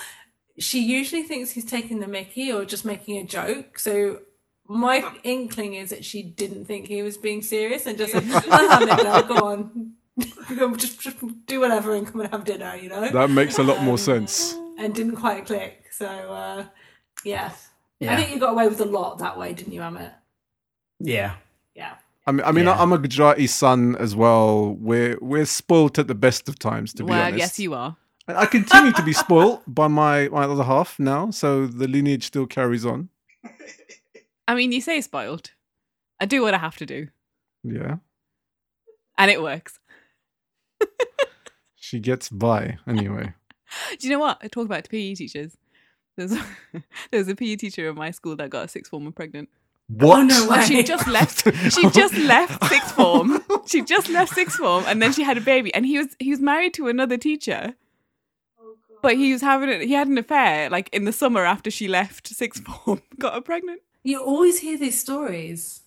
she 0.58 0.80
usually 0.82 1.22
thinks 1.22 1.50
he's 1.50 1.66
taking 1.66 2.00
the 2.00 2.08
Mickey 2.08 2.50
or 2.50 2.64
just 2.64 2.84
making 2.86 3.18
a 3.18 3.24
joke. 3.24 3.78
So 3.78 4.20
my 4.66 5.04
inkling 5.22 5.74
is 5.74 5.90
that 5.90 6.04
she 6.04 6.22
didn't 6.22 6.64
think 6.64 6.88
he 6.88 7.02
was 7.02 7.18
being 7.18 7.42
serious 7.42 7.86
and 7.86 7.96
just 7.98 8.12
said, 8.12 8.24
"Ah, 8.48 8.82
no, 8.88 8.96
no, 8.96 9.22
go 9.28 9.46
on, 9.46 9.92
just, 10.76 11.00
just 11.00 11.16
do 11.46 11.60
whatever 11.60 11.94
and 11.94 12.06
come 12.06 12.20
and 12.20 12.30
have 12.30 12.44
dinner," 12.44 12.76
you 12.76 12.88
know, 12.88 13.08
that 13.10 13.30
makes 13.30 13.58
a 13.58 13.62
lot 13.62 13.82
more 13.82 13.98
sense. 13.98 14.54
and 14.78 14.94
didn't 14.94 15.16
quite 15.16 15.46
click. 15.46 15.84
So 15.90 16.06
uh, 16.06 16.64
yeah. 17.24 17.52
I 18.00 18.16
think 18.16 18.30
you 18.34 18.38
got 18.38 18.52
away 18.52 18.68
with 18.68 18.80
a 18.80 18.84
lot 18.84 19.18
that 19.18 19.38
way, 19.38 19.52
didn't 19.54 19.72
you, 19.72 19.80
Amit? 19.80 20.12
yeah. 21.00 21.36
Yeah. 21.74 21.94
I 22.26 22.32
mean, 22.32 22.46
I 22.46 22.52
mean, 22.52 22.64
Yeah. 22.66 22.80
I'm 22.80 22.92
a 22.92 22.98
Gujarati 22.98 23.46
son 23.46 23.96
as 23.96 24.14
well. 24.16 24.74
We're 24.80 25.18
we're 25.20 25.44
spoilt 25.46 25.98
at 25.98 26.06
the 26.06 26.14
best 26.14 26.48
of 26.48 26.58
times, 26.58 26.92
to 26.94 27.04
be 27.04 27.10
well, 27.10 27.22
honest. 27.22 27.38
yes, 27.38 27.58
you 27.58 27.74
are. 27.74 27.96
I 28.28 28.34
I 28.42 28.46
continue 28.46 28.92
to 28.92 29.02
be 29.02 29.12
spoilt 29.12 29.62
by 29.80 29.88
my 29.88 30.28
my 30.28 30.44
other 30.44 30.64
half 30.64 30.98
now, 30.98 31.30
so 31.30 31.66
the 31.66 31.86
lineage 31.88 32.24
still 32.24 32.46
carries 32.46 32.86
on. 32.86 33.08
I 34.48 34.54
mean, 34.54 34.72
you 34.72 34.80
say 34.80 35.00
spoiled. 35.00 35.50
I 36.20 36.26
do 36.26 36.40
what 36.42 36.54
I 36.54 36.58
have 36.58 36.76
to 36.76 36.86
do, 36.86 37.08
Yeah, 37.62 37.96
and 39.18 39.30
it 39.30 39.42
works. 39.42 39.78
She 41.76 41.98
gets 41.98 42.28
by 42.28 42.78
anyway. 42.86 43.34
Do 43.98 44.06
you 44.06 44.12
know 44.12 44.20
what? 44.20 44.38
I 44.42 44.48
talk 44.48 44.66
about 44.66 44.88
PE 44.88 45.14
teachers. 45.14 45.56
There's 46.16 46.34
there's 47.10 47.28
a 47.28 47.34
PE 47.34 47.56
teacher 47.56 47.88
in 47.88 47.96
my 47.96 48.10
school 48.10 48.36
that 48.36 48.50
got 48.50 48.66
a 48.66 48.68
sixth 48.68 48.90
former 48.90 49.10
pregnant. 49.10 49.48
What? 49.88 50.20
Oh, 50.20 50.22
no 50.22 50.46
Well, 50.48 50.64
she 50.66 50.82
just 50.82 51.06
left. 51.06 51.46
She 51.72 51.90
just 51.90 52.16
left 52.16 52.64
sixth 52.64 52.92
form. 52.92 53.44
She 53.66 53.82
just 53.82 54.08
left 54.08 54.32
sixth 54.32 54.56
form, 54.56 54.84
and 54.86 55.02
then 55.02 55.12
she 55.12 55.22
had 55.22 55.36
a 55.36 55.42
baby. 55.42 55.74
And 55.74 55.84
he 55.84 55.98
was 55.98 56.16
he 56.18 56.30
was 56.30 56.40
married 56.40 56.74
to 56.74 56.88
another 56.88 57.18
teacher, 57.18 57.74
but 59.02 59.16
he 59.16 59.32
was 59.32 59.42
having 59.42 59.68
it. 59.68 59.82
He 59.82 59.92
had 59.92 60.08
an 60.08 60.16
affair 60.16 60.70
like 60.70 60.88
in 60.92 61.04
the 61.04 61.12
summer 61.12 61.44
after 61.44 61.70
she 61.70 61.88
left 61.88 62.28
sixth 62.28 62.64
form. 62.64 63.02
Got 63.18 63.34
her 63.34 63.40
pregnant. 63.40 63.82
You 64.02 64.22
always 64.22 64.60
hear 64.60 64.78
these 64.78 64.98
stories. 64.98 65.82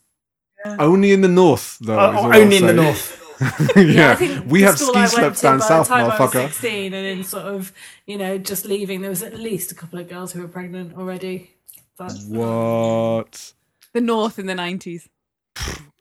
Only 0.66 1.12
in 1.12 1.22
the 1.22 1.28
north, 1.28 1.78
though. 1.80 2.00
Uh, 2.00 2.32
only 2.34 2.58
in 2.58 2.66
the 2.66 2.74
north. 2.74 3.24
yeah, 3.75 4.11
I 4.11 4.15
think 4.15 4.45
we 4.49 4.61
the 4.61 4.67
have 4.67 4.79
ski 4.79 4.91
I 4.95 5.05
slopes 5.05 5.41
down 5.41 5.59
by 5.59 5.65
south, 5.65 5.88
the 5.88 5.93
time 5.95 6.05
I 6.11 6.19
was 6.19 6.31
motherfucker. 6.31 6.47
16 6.47 6.93
and 6.93 7.05
then 7.05 7.23
sort 7.23 7.45
of, 7.45 7.71
you 8.05 8.17
know, 8.17 8.38
just 8.38 8.65
leaving, 8.65 9.01
there 9.01 9.09
was 9.09 9.21
at 9.23 9.38
least 9.38 9.71
a 9.71 9.75
couple 9.75 9.99
of 9.99 10.09
girls 10.09 10.31
who 10.31 10.41
were 10.41 10.47
pregnant 10.47 10.97
already. 10.97 11.51
But 11.97 12.13
What? 12.27 13.53
The 13.93 14.01
North 14.01 14.39
in 14.39 14.45
the 14.45 14.55
nineties. 14.55 15.09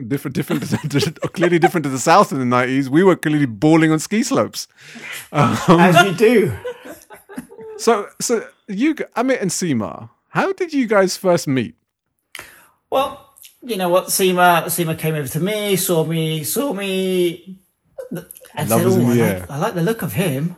Different, 0.06 0.34
different, 0.34 0.62
clearly 1.32 1.58
different 1.58 1.84
to 1.84 1.90
the 1.90 1.98
south 1.98 2.30
in 2.32 2.38
the 2.38 2.44
nineties. 2.44 2.90
We 2.90 3.02
were 3.02 3.16
clearly 3.16 3.46
bawling 3.46 3.90
on 3.90 3.98
ski 3.98 4.22
slopes. 4.22 4.68
Um, 5.32 5.56
As 5.80 6.04
you 6.04 6.12
do. 6.12 6.52
so, 7.78 8.08
so 8.20 8.46
you, 8.68 8.94
g- 8.94 9.04
Amit 9.16 9.40
and 9.40 9.50
Seema, 9.50 10.10
how 10.28 10.52
did 10.52 10.74
you 10.74 10.86
guys 10.86 11.16
first 11.16 11.48
meet? 11.48 11.74
Well, 12.90 13.25
you 13.62 13.76
know 13.76 13.88
what? 13.88 14.06
Seema, 14.06 14.64
Seema 14.66 14.98
came 14.98 15.14
over 15.14 15.28
to 15.28 15.40
me, 15.40 15.76
saw 15.76 16.04
me, 16.04 16.44
saw 16.44 16.72
me, 16.72 17.58
and 18.54 18.70
Love 18.70 18.80
said, 18.82 18.86
"Oh, 18.86 19.10
I 19.10 19.14
the 19.14 19.22
like. 19.40 19.50
I 19.50 19.58
like 19.58 19.74
the 19.74 19.82
look 19.82 20.02
of 20.02 20.12
him," 20.12 20.56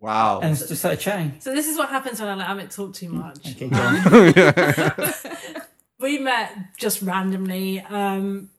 Wow. 0.00 0.40
and 0.40 0.56
just 0.56 0.76
started 0.76 1.00
chatting. 1.00 1.34
so 1.40 1.52
this 1.54 1.66
is 1.66 1.76
what 1.78 1.88
happens 1.88 2.20
when 2.20 2.28
I 2.28 2.34
let 2.34 2.48
Amit 2.48 2.74
talk 2.74 2.94
too 2.94 3.08
much. 3.08 3.38
Okay, 3.50 3.68
go 3.68 3.76
on. 3.78 5.12
we 6.00 6.18
met 6.18 6.52
just 6.78 7.02
randomly. 7.02 7.80
Um, 7.80 7.90
On 7.90 7.94
a 8.18 8.55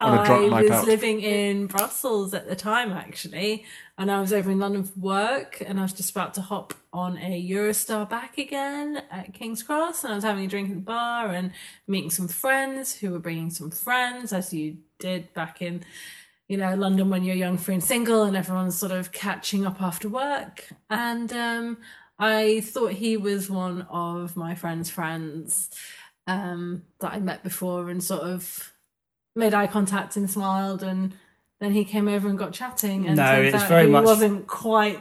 I 0.00 0.62
was 0.62 0.70
out. 0.70 0.86
living 0.86 1.20
in 1.20 1.66
Brussels 1.66 2.34
at 2.34 2.48
the 2.48 2.56
time, 2.56 2.92
actually, 2.92 3.64
and 3.96 4.10
I 4.10 4.20
was 4.20 4.32
over 4.32 4.50
in 4.50 4.58
London 4.58 4.84
for 4.84 4.98
work, 4.98 5.62
and 5.64 5.78
I 5.78 5.82
was 5.82 5.92
just 5.92 6.10
about 6.10 6.34
to 6.34 6.40
hop 6.40 6.74
on 6.92 7.16
a 7.18 7.50
Eurostar 7.50 8.08
back 8.08 8.36
again 8.36 9.02
at 9.10 9.32
King's 9.34 9.62
Cross, 9.62 10.04
and 10.04 10.12
I 10.12 10.16
was 10.16 10.24
having 10.24 10.44
a 10.44 10.48
drink 10.48 10.70
at 10.70 10.76
the 10.76 10.82
bar 10.82 11.28
and 11.28 11.52
meeting 11.86 12.10
some 12.10 12.28
friends 12.28 12.94
who 12.94 13.12
were 13.12 13.18
bringing 13.18 13.50
some 13.50 13.70
friends, 13.70 14.32
as 14.32 14.52
you 14.52 14.78
did 14.98 15.32
back 15.32 15.62
in, 15.62 15.84
you 16.48 16.56
know, 16.56 16.74
London 16.74 17.08
when 17.08 17.24
you're 17.24 17.36
young, 17.36 17.56
free 17.56 17.74
and 17.74 17.84
single, 17.84 18.24
and 18.24 18.36
everyone's 18.36 18.76
sort 18.76 18.92
of 18.92 19.12
catching 19.12 19.64
up 19.64 19.80
after 19.80 20.08
work, 20.08 20.68
and 20.90 21.32
um, 21.32 21.78
I 22.18 22.60
thought 22.60 22.92
he 22.92 23.16
was 23.16 23.48
one 23.48 23.82
of 23.82 24.36
my 24.36 24.54
friend's 24.54 24.90
friends 24.90 25.70
um, 26.26 26.82
that 27.00 27.12
I 27.12 27.20
met 27.20 27.42
before 27.42 27.90
and 27.90 28.02
sort 28.02 28.22
of 28.22 28.73
made 29.36 29.54
eye 29.54 29.66
contact 29.66 30.16
and 30.16 30.30
smiled 30.30 30.82
and 30.82 31.14
then 31.60 31.72
he 31.72 31.84
came 31.84 32.08
over 32.08 32.28
and 32.28 32.38
got 32.38 32.52
chatting 32.52 33.06
and 33.06 33.16
No, 33.16 33.40
it's 33.40 33.64
very 33.64 33.86
he 33.86 33.92
much- 33.92 34.04
wasn't 34.04 34.46
quite 34.46 34.98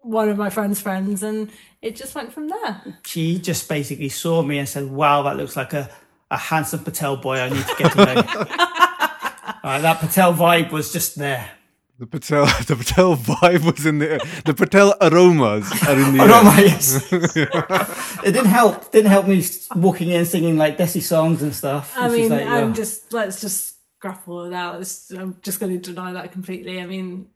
one 0.00 0.28
of 0.28 0.36
my 0.38 0.48
friend's 0.50 0.80
friends 0.80 1.22
and 1.22 1.50
it 1.82 1.94
just 1.96 2.14
went 2.14 2.32
from 2.32 2.48
there. 2.48 2.96
She 3.04 3.38
just 3.38 3.68
basically 3.68 4.08
saw 4.08 4.42
me 4.42 4.58
and 4.58 4.68
said, 4.68 4.90
"Wow, 4.90 5.22
that 5.22 5.36
looks 5.36 5.54
like 5.56 5.72
a, 5.74 5.88
a 6.30 6.36
handsome 6.36 6.80
Patel 6.82 7.16
boy. 7.18 7.36
I 7.38 7.48
need 7.50 7.64
to 7.66 7.74
get 7.78 7.92
to 7.92 7.98
know." 8.04 8.14
Alright, 9.64 9.82
that 9.82 9.98
Patel 10.00 10.34
vibe 10.34 10.70
was 10.72 10.92
just 10.92 11.16
there. 11.16 11.50
The 11.98 12.06
Patel, 12.06 12.46
the 12.66 12.76
Patel 12.76 13.16
vibe 13.16 13.64
was 13.74 13.84
in 13.84 13.98
the 13.98 14.12
air. 14.12 14.18
The 14.44 14.54
Patel 14.54 14.94
aromas 15.00 15.70
are 15.86 15.92
in 15.98 16.16
the 16.16 16.22
Oh, 16.22 16.38
air. 16.38 16.44
no, 16.44 16.62
yes. 16.62 17.12
it 18.24 18.32
didn't 18.32 18.46
help. 18.46 18.92
Didn't 18.92 19.10
help 19.10 19.26
me 19.26 19.44
walking 19.74 20.10
in 20.10 20.24
singing 20.24 20.56
like 20.56 20.78
Desi 20.78 21.02
songs 21.02 21.42
and 21.42 21.54
stuff. 21.54 21.92
I 21.96 22.08
mean, 22.08 22.28
like, 22.30 22.46
I'm 22.46 22.68
yeah. 22.68 22.74
just 22.74 23.12
let's 23.12 23.40
just 23.40 23.74
grapple 24.00 24.42
with 24.42 24.52
that. 24.52 24.74
It's- 24.76 25.10
I'm 25.10 25.36
just 25.42 25.58
going 25.58 25.72
to 25.80 25.90
deny 25.90 26.12
that 26.12 26.30
completely. 26.30 26.80
I 26.80 26.86
mean, 26.86 27.26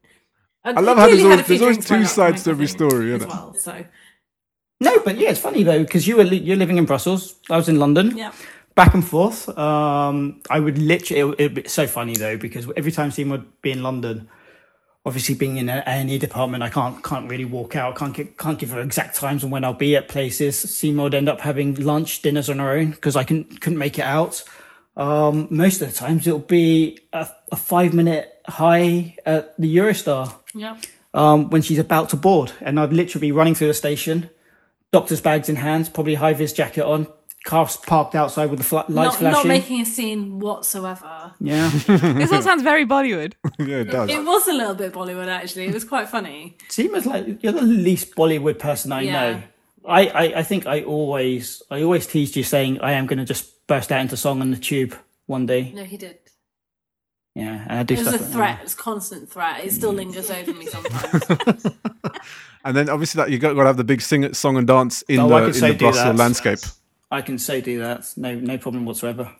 I, 0.64 0.70
love 0.80 0.96
how 0.96 1.08
there's 1.08 1.24
always- 1.24 1.46
there's 1.48 1.62
always 1.62 1.84
two 1.84 2.04
sides 2.04 2.44
to 2.44 2.50
every 2.50 2.68
story, 2.68 3.12
as 3.14 3.22
isn't 3.22 3.22
it? 3.22 3.34
well. 3.34 3.54
So 3.54 3.84
No, 4.80 5.00
but 5.00 5.18
yeah, 5.18 5.30
it's 5.30 5.40
funny 5.40 5.64
though 5.64 5.80
because 5.82 6.06
you 6.06 6.16
were 6.16 6.24
li- 6.24 6.38
you're 6.38 6.56
living 6.56 6.78
in 6.78 6.84
Brussels. 6.84 7.34
I 7.50 7.56
was 7.56 7.68
in 7.68 7.80
London. 7.80 8.16
yeah, 8.16 8.30
Back 8.76 8.94
and 8.94 9.04
forth. 9.04 9.48
Um, 9.58 10.40
I 10.48 10.60
would 10.60 10.78
literally. 10.78 11.20
It, 11.32 11.40
it'd 11.40 11.54
be 11.54 11.68
so 11.68 11.88
funny 11.88 12.14
though 12.14 12.36
because 12.36 12.70
every 12.76 12.92
time 12.92 13.10
Seema 13.10 13.30
would 13.32 13.60
be 13.60 13.72
in 13.72 13.82
London, 13.82 14.28
obviously 15.04 15.34
being 15.34 15.56
in 15.56 15.68
an 15.68 15.78
A 15.80 15.88
and 15.88 16.10
E 16.10 16.18
department, 16.18 16.62
I 16.62 16.68
can't 16.68 17.02
can't 17.02 17.28
really 17.28 17.44
walk 17.44 17.76
out. 17.76 17.96
Can't 17.96 18.14
give, 18.14 18.36
can't 18.36 18.58
give 18.58 18.70
her 18.70 18.80
exact 18.80 19.16
times 19.16 19.44
on 19.44 19.50
when 19.50 19.64
I'll 19.64 19.72
be 19.72 19.96
at 19.96 20.08
places. 20.08 20.56
Seema 20.56 21.04
would 21.04 21.14
end 21.14 21.28
up 21.28 21.40
having 21.40 21.74
lunch, 21.74 22.22
dinners 22.22 22.48
on 22.48 22.58
her 22.58 22.72
own 22.72 22.90
because 22.90 23.16
I 23.16 23.24
can 23.24 23.44
couldn't 23.44 23.78
make 23.78 23.98
it 23.98 24.04
out. 24.04 24.44
Um, 24.96 25.48
most 25.50 25.80
of 25.80 25.88
the 25.90 25.94
times 25.94 26.26
it'll 26.26 26.38
be 26.38 26.98
a, 27.12 27.28
a 27.50 27.56
five 27.56 27.94
minute 27.94 28.40
high 28.46 29.16
at 29.24 29.56
the 29.58 29.76
Eurostar 29.76 30.34
yeah. 30.54 30.76
um, 31.14 31.48
when 31.50 31.62
she's 31.62 31.78
about 31.78 32.10
to 32.10 32.16
board, 32.16 32.52
and 32.60 32.78
I'd 32.78 32.92
literally 32.92 33.28
be 33.28 33.32
running 33.32 33.54
through 33.54 33.68
the 33.68 33.74
station, 33.74 34.28
doctor's 34.92 35.20
bags 35.20 35.48
in 35.48 35.56
hands, 35.56 35.88
probably 35.88 36.16
high 36.16 36.34
vis 36.34 36.52
jacket 36.52 36.84
on, 36.84 37.06
cars 37.44 37.76
parked 37.76 38.14
outside 38.14 38.50
with 38.50 38.58
the 38.58 38.64
fla- 38.64 38.84
lights 38.88 39.20
Not, 39.20 39.32
not 39.32 39.46
making 39.46 39.80
a 39.80 39.84
scene 39.84 40.38
whatsoever. 40.40 41.32
yeah, 41.40 41.68
This 41.86 42.32
all 42.32 42.42
sounds 42.42 42.62
very 42.62 42.86
Bollywood. 42.86 43.34
yeah, 43.58 43.76
it 43.78 43.84
does. 43.90 44.10
It 44.10 44.24
was 44.24 44.46
a 44.48 44.52
little 44.52 44.74
bit 44.74 44.92
Bollywood 44.92 45.28
actually. 45.28 45.66
It 45.66 45.74
was 45.74 45.84
quite 45.84 46.08
funny. 46.08 46.56
Seema's 46.68 47.06
like 47.06 47.42
you're 47.42 47.52
the 47.52 47.62
least 47.62 48.14
Bollywood 48.14 48.58
person 48.58 48.92
I 48.92 49.02
Yeah. 49.02 49.12
know. 49.12 49.42
I, 49.84 50.06
I, 50.06 50.22
I 50.38 50.42
think 50.44 50.66
I 50.66 50.82
always 50.84 51.60
I 51.70 51.82
always 51.82 52.06
teased 52.06 52.36
you 52.36 52.44
saying 52.44 52.80
I 52.80 52.92
am 52.92 53.06
going 53.06 53.18
to 53.18 53.24
just 53.24 53.66
burst 53.66 53.90
out 53.90 54.00
into 54.00 54.16
song 54.16 54.40
on 54.40 54.50
the 54.52 54.56
tube 54.56 54.94
one 55.26 55.46
day. 55.46 55.72
No, 55.74 55.82
he 55.84 55.96
did. 55.96 56.18
Yeah, 57.34 57.64
and 57.68 57.78
I 57.78 57.82
do 57.82 57.94
It 57.94 57.98
was 58.00 58.08
stuff. 58.08 58.20
a 58.20 58.24
like 58.24 58.32
threat. 58.32 58.58
It 58.60 58.64
was 58.64 58.74
a 58.74 58.76
constant 58.76 59.30
threat. 59.30 59.64
It 59.64 59.70
Mm. 59.70 59.72
still 59.72 59.92
lingers 59.92 60.30
over 60.30 60.52
me 60.52 60.66
sometimes. 60.76 61.24
And 62.64 62.76
then 62.76 62.88
obviously 62.88 63.18
that 63.20 63.30
you 63.30 63.38
got, 63.38 63.54
got 63.54 63.62
to 63.62 63.66
have 63.66 63.76
the 63.76 63.82
big 63.84 64.00
sing, 64.02 64.32
song 64.34 64.56
and 64.56 64.66
dance 64.66 65.02
in 65.02 65.18
Oh, 65.18 65.28
the 65.28 65.34
I 65.34 65.46
in 65.46 65.52
so 65.54 65.68
the 65.68 65.74
Brussels 65.74 66.04
that. 66.04 66.16
landscape. 66.16 66.58
that. 66.60 66.74
I 67.12 67.22
can 67.22 67.38
so 67.38 67.60
do 67.60 67.78
that. 67.80 68.12
No 68.16 68.34
no 68.34 68.58
problem 68.58 68.84
whatsoever. 68.84 69.30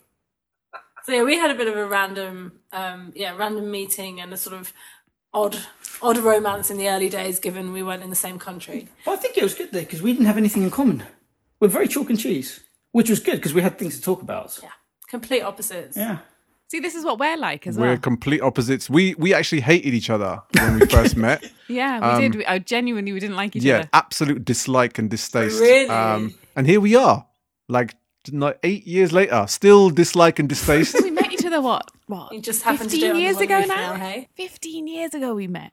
So 1.04 1.12
yeah, 1.12 1.24
we 1.24 1.36
had 1.36 1.50
a 1.50 1.54
bit 1.56 1.66
of 1.66 1.76
a 1.76 1.84
random, 1.86 2.60
um, 2.72 3.12
yeah, 3.16 3.34
random 3.36 3.68
meeting 3.70 4.20
and 4.20 4.32
a 4.32 4.36
sort 4.36 4.54
of 4.54 4.72
odd, 5.34 5.58
odd 6.00 6.18
romance 6.18 6.70
in 6.70 6.76
the 6.78 6.88
early 6.88 7.08
days, 7.08 7.40
given 7.40 7.72
we 7.72 7.82
weren't 7.82 8.04
in 8.04 8.10
the 8.10 8.14
same 8.14 8.38
country. 8.38 8.86
But 9.04 9.12
I 9.12 9.16
think 9.16 9.36
it 9.36 9.42
was 9.42 9.54
good 9.54 9.72
there 9.72 9.82
because 9.82 10.00
we 10.00 10.12
didn't 10.12 10.26
have 10.26 10.36
anything 10.36 10.62
in 10.62 10.70
common. 10.70 11.02
We're 11.58 11.66
very 11.66 11.88
chalk 11.88 12.08
and 12.10 12.18
cheese, 12.18 12.60
which 12.92 13.10
was 13.10 13.18
good 13.18 13.36
because 13.36 13.52
we 13.52 13.62
had 13.62 13.78
things 13.80 13.96
to 13.96 14.02
talk 14.02 14.22
about. 14.22 14.60
Yeah, 14.62 14.68
complete 15.08 15.42
opposites. 15.42 15.96
Yeah. 15.96 16.18
See, 16.68 16.78
this 16.80 16.94
is 16.94 17.04
what 17.04 17.18
we're 17.18 17.36
like 17.36 17.66
as 17.66 17.76
We're 17.76 17.88
well. 17.88 17.96
complete 17.98 18.40
opposites. 18.40 18.88
We 18.88 19.14
we 19.16 19.34
actually 19.34 19.60
hated 19.62 19.94
each 19.94 20.08
other 20.08 20.40
when 20.56 20.78
we 20.78 20.86
first 20.86 21.16
met. 21.28 21.44
Yeah, 21.68 22.14
we 22.14 22.20
did. 22.28 22.34
We, 22.36 22.44
uh, 22.46 22.60
genuinely, 22.60 23.12
we 23.12 23.18
didn't 23.20 23.36
like 23.36 23.56
each 23.56 23.64
Yeah, 23.64 23.74
other. 23.74 23.82
Yeah, 23.92 23.98
absolute 23.98 24.44
dislike 24.44 24.98
and 24.98 25.10
distaste. 25.10 25.60
Really? 25.60 25.88
Um, 25.88 26.34
and 26.56 26.66
here 26.66 26.80
we 26.80 26.94
are, 26.96 27.26
like 27.68 27.94
not 28.30 28.58
eight 28.62 28.86
years 28.86 29.12
later, 29.12 29.44
still 29.48 29.90
dislike 29.90 30.38
and 30.38 30.48
distaste. 30.48 30.96
we 31.02 31.10
met 31.10 31.32
each 31.32 31.44
other 31.44 31.60
what? 31.60 31.90
What? 32.06 32.32
You 32.32 32.40
just 32.40 32.62
happened 32.62 32.90
to 32.90 32.96
do 32.96 33.02
Fifteen 33.02 33.20
years 33.22 33.38
ago 33.38 33.60
now. 33.60 33.66
now, 33.66 33.94
hey? 33.94 34.28
Fifteen 34.34 34.86
years 34.86 35.14
ago 35.14 35.34
we 35.34 35.46
met, 35.48 35.72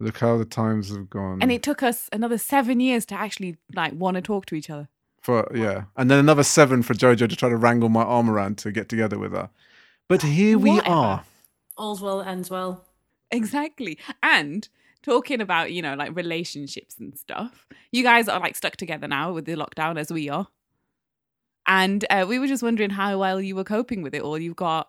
Look 0.00 0.18
how 0.18 0.36
the 0.38 0.44
times 0.44 0.90
have 0.94 1.08
gone. 1.10 1.38
and 1.42 1.50
it 1.50 1.62
took 1.62 1.82
us 1.82 2.08
another 2.12 2.38
seven 2.38 2.80
years 2.80 3.04
to 3.06 3.14
actually 3.14 3.56
like 3.74 3.92
want 3.94 4.16
to 4.16 4.20
talk 4.22 4.46
to 4.46 4.54
each 4.54 4.70
other. 4.70 4.88
for 5.20 5.50
yeah, 5.54 5.84
and 5.96 6.10
then 6.10 6.18
another 6.18 6.42
seven 6.44 6.82
for 6.82 6.94
Jojo 6.94 7.28
to 7.28 7.36
try 7.36 7.48
to 7.48 7.56
wrangle 7.56 7.88
my 7.88 8.02
arm 8.02 8.28
around 8.30 8.58
to 8.58 8.70
get 8.72 8.88
together 8.88 9.18
with 9.18 9.32
her. 9.32 9.50
But 10.08 10.22
here 10.22 10.58
we 10.58 10.70
Whatever. 10.72 10.94
are. 10.94 11.24
All's 11.76 12.00
well 12.00 12.18
that 12.18 12.28
ends 12.28 12.50
well. 12.50 12.84
Exactly. 13.30 13.98
And 14.22 14.68
talking 15.02 15.40
about, 15.40 15.72
you 15.72 15.82
know, 15.82 15.94
like 15.94 16.14
relationships 16.14 16.96
and 17.00 17.16
stuff. 17.18 17.66
You 17.90 18.02
guys 18.02 18.28
are 18.28 18.38
like 18.38 18.54
stuck 18.54 18.76
together 18.76 19.08
now 19.08 19.32
with 19.32 19.44
the 19.46 19.54
lockdown 19.56 19.98
as 19.98 20.12
we 20.12 20.28
are. 20.28 20.46
And 21.66 22.04
uh, 22.10 22.26
we 22.28 22.38
were 22.38 22.46
just 22.46 22.62
wondering 22.62 22.90
how 22.90 23.18
well 23.18 23.40
you 23.40 23.56
were 23.56 23.64
coping 23.64 24.02
with 24.02 24.14
it 24.14 24.22
all. 24.22 24.38
You've 24.38 24.56
got 24.56 24.88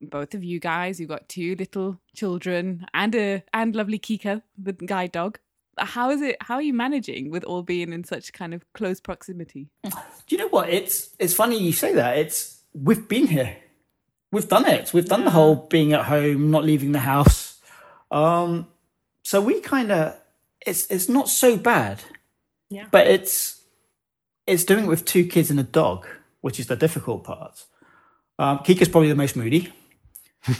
both 0.00 0.34
of 0.34 0.42
you 0.42 0.58
guys, 0.58 0.98
you've 0.98 1.08
got 1.08 1.28
two 1.28 1.54
little 1.56 2.00
children 2.14 2.86
and 2.92 3.14
a 3.14 3.44
and 3.52 3.76
lovely 3.76 3.98
Kika, 3.98 4.42
the 4.58 4.72
guide 4.72 5.12
dog. 5.12 5.38
How 5.78 6.10
is 6.10 6.20
it 6.20 6.36
how 6.40 6.56
are 6.56 6.62
you 6.62 6.74
managing 6.74 7.30
with 7.30 7.44
all 7.44 7.62
being 7.62 7.92
in 7.92 8.04
such 8.04 8.32
kind 8.32 8.52
of 8.52 8.64
close 8.72 9.00
proximity? 9.00 9.70
Do 9.84 9.90
you 10.28 10.38
know 10.38 10.48
what? 10.48 10.68
It's 10.68 11.10
it's 11.18 11.34
funny 11.34 11.58
you 11.58 11.72
say 11.72 11.94
that. 11.94 12.18
It's 12.18 12.62
we've 12.74 13.06
been 13.08 13.28
here. 13.28 13.56
we've 14.32 14.48
done 14.48 14.66
it. 14.66 14.92
We've 14.92 15.06
done 15.06 15.24
the 15.24 15.30
whole 15.30 15.54
being 15.54 15.92
at 15.92 16.06
home, 16.06 16.50
not 16.50 16.64
leaving 16.64 16.92
the 16.92 16.98
house. 16.98 17.60
Um, 18.10 18.66
so 19.22 19.40
we 19.40 19.60
kind 19.60 19.92
of 19.92 20.16
it's 20.66 20.86
it's 20.90 21.08
not 21.08 21.28
so 21.28 21.56
bad. 21.56 22.02
Yeah. 22.68 22.86
But 22.90 23.06
it's 23.06 23.61
it's 24.46 24.64
doing 24.64 24.84
it 24.84 24.88
with 24.88 25.04
two 25.04 25.26
kids 25.26 25.50
and 25.50 25.58
a 25.60 25.64
dog, 25.64 26.06
which 26.40 26.58
is 26.58 26.66
the 26.66 26.76
difficult 26.76 27.24
part. 27.24 27.64
Um, 28.38 28.58
Kika's 28.58 28.88
probably 28.88 29.08
the 29.08 29.14
most 29.14 29.36
moody. 29.36 29.72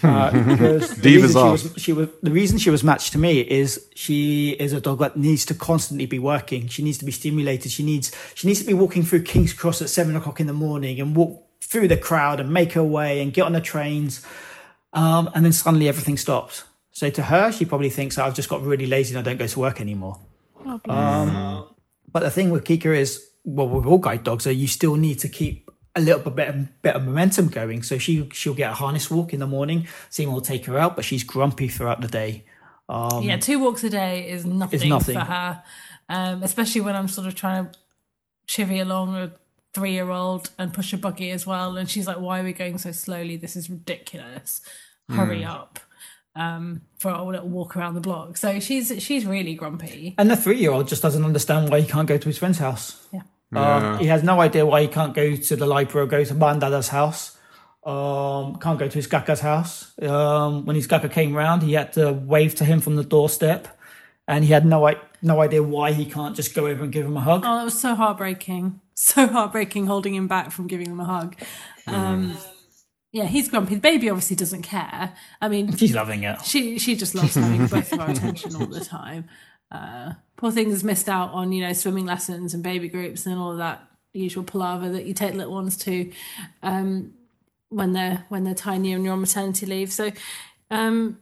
Uh, 0.02 0.30
because 0.44 0.94
the 0.96 1.16
Divas 1.16 1.22
reason 1.22 1.32
she 1.32 1.50
was, 1.50 1.74
she 1.76 1.92
was 1.92 2.08
the 2.22 2.30
reason 2.30 2.58
she 2.58 2.70
was 2.70 2.84
matched 2.84 3.12
to 3.12 3.18
me 3.18 3.40
is 3.40 3.88
she 3.96 4.50
is 4.50 4.72
a 4.72 4.80
dog 4.80 5.00
that 5.00 5.16
needs 5.16 5.44
to 5.46 5.54
constantly 5.54 6.06
be 6.06 6.20
working. 6.20 6.68
She 6.68 6.84
needs 6.84 6.98
to 6.98 7.04
be 7.04 7.10
stimulated. 7.10 7.72
She 7.72 7.82
needs 7.82 8.12
she 8.34 8.46
needs 8.46 8.60
to 8.60 8.66
be 8.66 8.74
walking 8.74 9.02
through 9.02 9.22
King's 9.22 9.52
Cross 9.52 9.82
at 9.82 9.88
seven 9.88 10.14
o'clock 10.14 10.38
in 10.38 10.46
the 10.46 10.52
morning 10.52 11.00
and 11.00 11.16
walk 11.16 11.44
through 11.60 11.88
the 11.88 11.96
crowd 11.96 12.38
and 12.38 12.52
make 12.52 12.72
her 12.74 12.84
way 12.84 13.20
and 13.20 13.32
get 13.32 13.42
on 13.42 13.52
the 13.52 13.60
trains. 13.60 14.24
Um, 14.92 15.30
and 15.34 15.44
then 15.44 15.52
suddenly 15.52 15.88
everything 15.88 16.16
stops. 16.16 16.64
So 16.92 17.08
to 17.10 17.22
her, 17.22 17.50
she 17.50 17.64
probably 17.64 17.90
thinks 17.90 18.18
I've 18.18 18.34
just 18.34 18.48
got 18.48 18.62
really 18.62 18.86
lazy 18.86 19.16
and 19.16 19.26
I 19.26 19.28
don't 19.28 19.38
go 19.38 19.46
to 19.46 19.58
work 19.58 19.80
anymore. 19.80 20.20
Um, 20.88 21.66
but 22.12 22.20
the 22.20 22.30
thing 22.30 22.50
with 22.50 22.64
Kika 22.64 22.96
is, 22.96 23.26
well, 23.44 23.68
with 23.68 23.86
all 23.86 23.98
guide 23.98 24.24
dogs, 24.24 24.46
are 24.46 24.52
you 24.52 24.66
still 24.66 24.96
need 24.96 25.18
to 25.20 25.28
keep 25.28 25.70
a 25.94 26.00
little 26.00 26.20
bit 26.20 26.34
better, 26.36 26.68
better 26.82 26.98
momentum 26.98 27.48
going. 27.48 27.82
So 27.82 27.98
she 27.98 28.28
she'll 28.32 28.54
get 28.54 28.70
a 28.70 28.74
harness 28.74 29.10
walk 29.10 29.32
in 29.32 29.40
the 29.40 29.46
morning. 29.46 29.86
Seema 30.10 30.32
will 30.32 30.40
take 30.40 30.66
her 30.66 30.78
out, 30.78 30.96
but 30.96 31.04
she's 31.04 31.24
grumpy 31.24 31.68
throughout 31.68 32.00
the 32.00 32.08
day. 32.08 32.44
Um, 32.88 33.22
yeah, 33.22 33.36
two 33.36 33.58
walks 33.58 33.84
a 33.84 33.90
day 33.90 34.28
is 34.28 34.44
nothing, 34.44 34.80
is 34.80 34.86
nothing. 34.86 35.14
for 35.14 35.24
her, 35.24 35.62
um, 36.08 36.42
especially 36.42 36.80
when 36.80 36.96
I'm 36.96 37.08
sort 37.08 37.26
of 37.26 37.34
trying 37.34 37.66
to 37.66 37.78
chivvy 38.48 38.80
along 38.80 39.14
a 39.16 39.32
three 39.74 39.92
year 39.92 40.10
old 40.10 40.50
and 40.58 40.72
push 40.72 40.92
a 40.92 40.96
buggy 40.96 41.30
as 41.30 41.46
well. 41.46 41.76
And 41.76 41.88
she's 41.88 42.06
like, 42.06 42.20
Why 42.20 42.40
are 42.40 42.44
we 42.44 42.52
going 42.52 42.78
so 42.78 42.92
slowly? 42.92 43.36
This 43.36 43.56
is 43.56 43.70
ridiculous. 43.70 44.60
Hurry 45.08 45.44
up. 45.44 45.78
Um, 46.34 46.80
for 46.98 47.10
a 47.10 47.22
little 47.22 47.48
walk 47.48 47.76
around 47.76 47.92
the 47.92 48.00
block. 48.00 48.38
So 48.38 48.58
she's 48.58 49.02
she's 49.02 49.26
really 49.26 49.54
grumpy. 49.54 50.14
And 50.16 50.30
the 50.30 50.36
three 50.36 50.56
year 50.58 50.70
old 50.70 50.88
just 50.88 51.02
doesn't 51.02 51.22
understand 51.22 51.70
why 51.70 51.82
he 51.82 51.86
can't 51.86 52.08
go 52.08 52.16
to 52.16 52.26
his 52.26 52.38
friend's 52.38 52.56
house. 52.56 53.06
Yeah. 53.12 53.20
Um, 53.54 53.98
he 53.98 54.06
has 54.06 54.22
no 54.22 54.40
idea 54.40 54.64
why 54.64 54.82
he 54.82 54.88
can't 54.88 55.14
go 55.14 55.36
to 55.36 55.56
the 55.56 55.66
library 55.66 56.06
or 56.06 56.08
go 56.08 56.24
to 56.24 56.34
Bandada's 56.34 56.88
house. 56.88 57.36
Um, 57.84 58.56
can't 58.56 58.78
go 58.78 58.86
to 58.88 58.94
his 58.94 59.06
Gaka's 59.08 59.40
house. 59.40 59.92
Um, 60.00 60.64
when 60.64 60.76
his 60.76 60.86
Gaka 60.86 61.10
came 61.10 61.34
round, 61.34 61.62
he 61.62 61.72
had 61.72 61.92
to 61.94 62.12
wave 62.12 62.54
to 62.56 62.64
him 62.64 62.80
from 62.80 62.96
the 62.96 63.02
doorstep, 63.04 63.68
and 64.28 64.44
he 64.44 64.52
had 64.52 64.64
no 64.64 64.94
no 65.20 65.40
idea 65.40 65.62
why 65.62 65.92
he 65.92 66.04
can't 66.04 66.34
just 66.36 66.54
go 66.54 66.66
over 66.66 66.84
and 66.84 66.92
give 66.92 67.04
him 67.06 67.16
a 67.16 67.20
hug. 67.20 67.42
Oh, 67.44 67.56
that 67.58 67.64
was 67.64 67.78
so 67.80 67.94
heartbreaking. 67.94 68.80
So 68.94 69.26
heartbreaking 69.26 69.86
holding 69.86 70.14
him 70.14 70.28
back 70.28 70.52
from 70.52 70.66
giving 70.68 70.86
him 70.86 71.00
a 71.00 71.04
hug. 71.06 71.34
Um, 71.88 72.36
yeah, 73.10 73.24
he's 73.24 73.48
grumpy. 73.48 73.74
The 73.74 73.80
baby 73.80 74.08
obviously 74.10 74.36
doesn't 74.36 74.62
care. 74.62 75.14
I 75.40 75.48
mean, 75.48 75.74
She's 75.76 75.94
loving 75.94 76.22
it. 76.24 76.42
she 76.44 76.78
she 76.78 76.94
just 76.94 77.14
loves 77.14 77.34
having 77.34 77.66
both 77.66 77.90
of 77.92 77.98
our 78.00 78.10
attention 78.10 78.54
all 78.54 78.66
the 78.66 78.84
time. 78.84 79.24
Uh, 79.72 80.12
poor 80.42 80.50
thing 80.50 80.70
has 80.70 80.82
missed 80.82 81.08
out 81.08 81.30
on 81.30 81.52
you 81.52 81.64
know 81.64 81.72
swimming 81.72 82.04
lessons 82.04 82.52
and 82.52 82.64
baby 82.64 82.88
groups 82.88 83.26
and 83.26 83.38
all 83.38 83.52
of 83.52 83.58
that 83.58 83.88
usual 84.12 84.42
palaver 84.42 84.90
that 84.90 85.06
you 85.06 85.14
take 85.14 85.34
little 85.34 85.52
ones 85.52 85.76
to 85.76 86.10
um, 86.64 87.14
when 87.68 87.92
they're 87.92 88.24
when 88.28 88.42
they're 88.42 88.52
tiny 88.52 88.92
and 88.92 89.04
you're 89.04 89.12
on 89.12 89.20
maternity 89.20 89.66
leave. 89.66 89.92
So. 89.92 90.10
Um, 90.70 91.18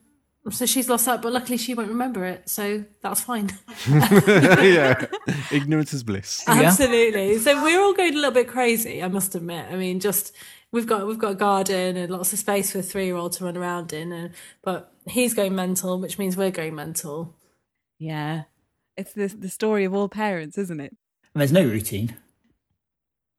so 0.49 0.65
she's 0.65 0.89
lost 0.89 1.05
that, 1.05 1.21
but 1.21 1.35
luckily 1.35 1.59
she 1.59 1.75
won't 1.75 1.91
remember 1.91 2.25
it, 2.25 2.49
so 2.49 2.83
that's 3.03 3.21
fine. 3.21 3.51
yeah. 3.87 5.05
Ignorance 5.53 5.93
is 5.93 6.03
bliss. 6.03 6.43
Absolutely. 6.49 7.37
So 7.39 7.63
we're 7.63 7.79
all 7.79 7.93
going 7.93 8.15
a 8.15 8.17
little 8.17 8.31
bit 8.31 8.49
crazy, 8.49 9.03
I 9.03 9.09
must 9.09 9.35
admit. 9.35 9.67
I 9.71 9.77
mean, 9.77 10.01
just 10.01 10.35
we've 10.73 10.87
got 10.87 11.07
we've 11.07 11.19
got 11.19 11.33
a 11.33 11.35
garden 11.35 11.99
and 11.99 12.11
lots 12.11 12.33
of 12.33 12.39
space 12.39 12.73
for 12.73 12.79
a 12.79 12.83
three 12.83 13.05
year 13.05 13.17
old 13.17 13.33
to 13.33 13.45
run 13.45 13.59
around 13.59 13.93
in, 13.93 14.13
and 14.13 14.33
but 14.63 14.95
he's 15.07 15.35
going 15.35 15.55
mental, 15.55 16.01
which 16.01 16.19
means 16.19 16.39
we're 16.39 16.51
going 16.51 16.75
mental. 16.75 17.37
Yeah. 17.99 18.45
It's 18.97 19.13
the 19.13 19.29
the 19.29 19.49
story 19.49 19.85
of 19.85 19.95
all 19.95 20.09
parents, 20.09 20.59
isn't 20.59 20.81
it? 20.81 20.97
And 21.35 21.41
there's 21.41 21.53
no 21.53 21.65
routine. 21.65 22.17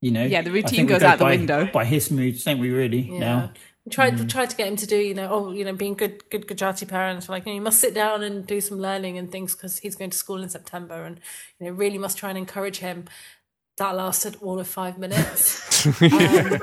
You 0.01 0.11
know. 0.11 0.25
Yeah, 0.25 0.41
the 0.41 0.51
routine 0.51 0.87
goes 0.87 1.01
go 1.01 1.07
out 1.07 1.19
the 1.19 1.25
window. 1.25 1.69
by 1.71 1.85
his 1.85 2.09
moods, 2.09 2.43
don't 2.43 2.59
we? 2.59 2.69
Really 2.69 3.01
Yeah. 3.01 3.19
now. 3.19 3.51
We 3.85 3.91
tried 3.91 4.19
we 4.19 4.25
mm. 4.25 4.29
tried 4.29 4.49
to 4.51 4.55
get 4.55 4.67
him 4.67 4.75
to 4.75 4.85
do, 4.85 4.97
you 4.97 5.15
know, 5.15 5.27
oh, 5.31 5.51
you 5.51 5.65
know, 5.65 5.73
being 5.73 5.95
good 5.95 6.29
good 6.29 6.47
Gujarati 6.47 6.85
parents. 6.85 7.27
We're 7.27 7.35
like, 7.35 7.45
you, 7.45 7.51
know, 7.51 7.55
you 7.55 7.61
must 7.61 7.79
sit 7.79 7.95
down 7.95 8.21
and 8.21 8.45
do 8.45 8.61
some 8.61 8.79
learning 8.79 9.17
and 9.17 9.31
things 9.31 9.55
because 9.55 9.79
he's 9.79 9.95
going 9.95 10.11
to 10.11 10.17
school 10.17 10.41
in 10.41 10.49
September, 10.49 11.03
and 11.03 11.19
you 11.59 11.65
know, 11.65 11.71
really 11.71 11.97
must 11.97 12.17
try 12.17 12.29
and 12.29 12.37
encourage 12.37 12.77
him. 12.77 13.05
That 13.77 13.95
lasted 13.95 14.37
all 14.41 14.59
of 14.59 14.67
five 14.67 14.97
minutes. 14.97 15.69
Um, 16.01 16.59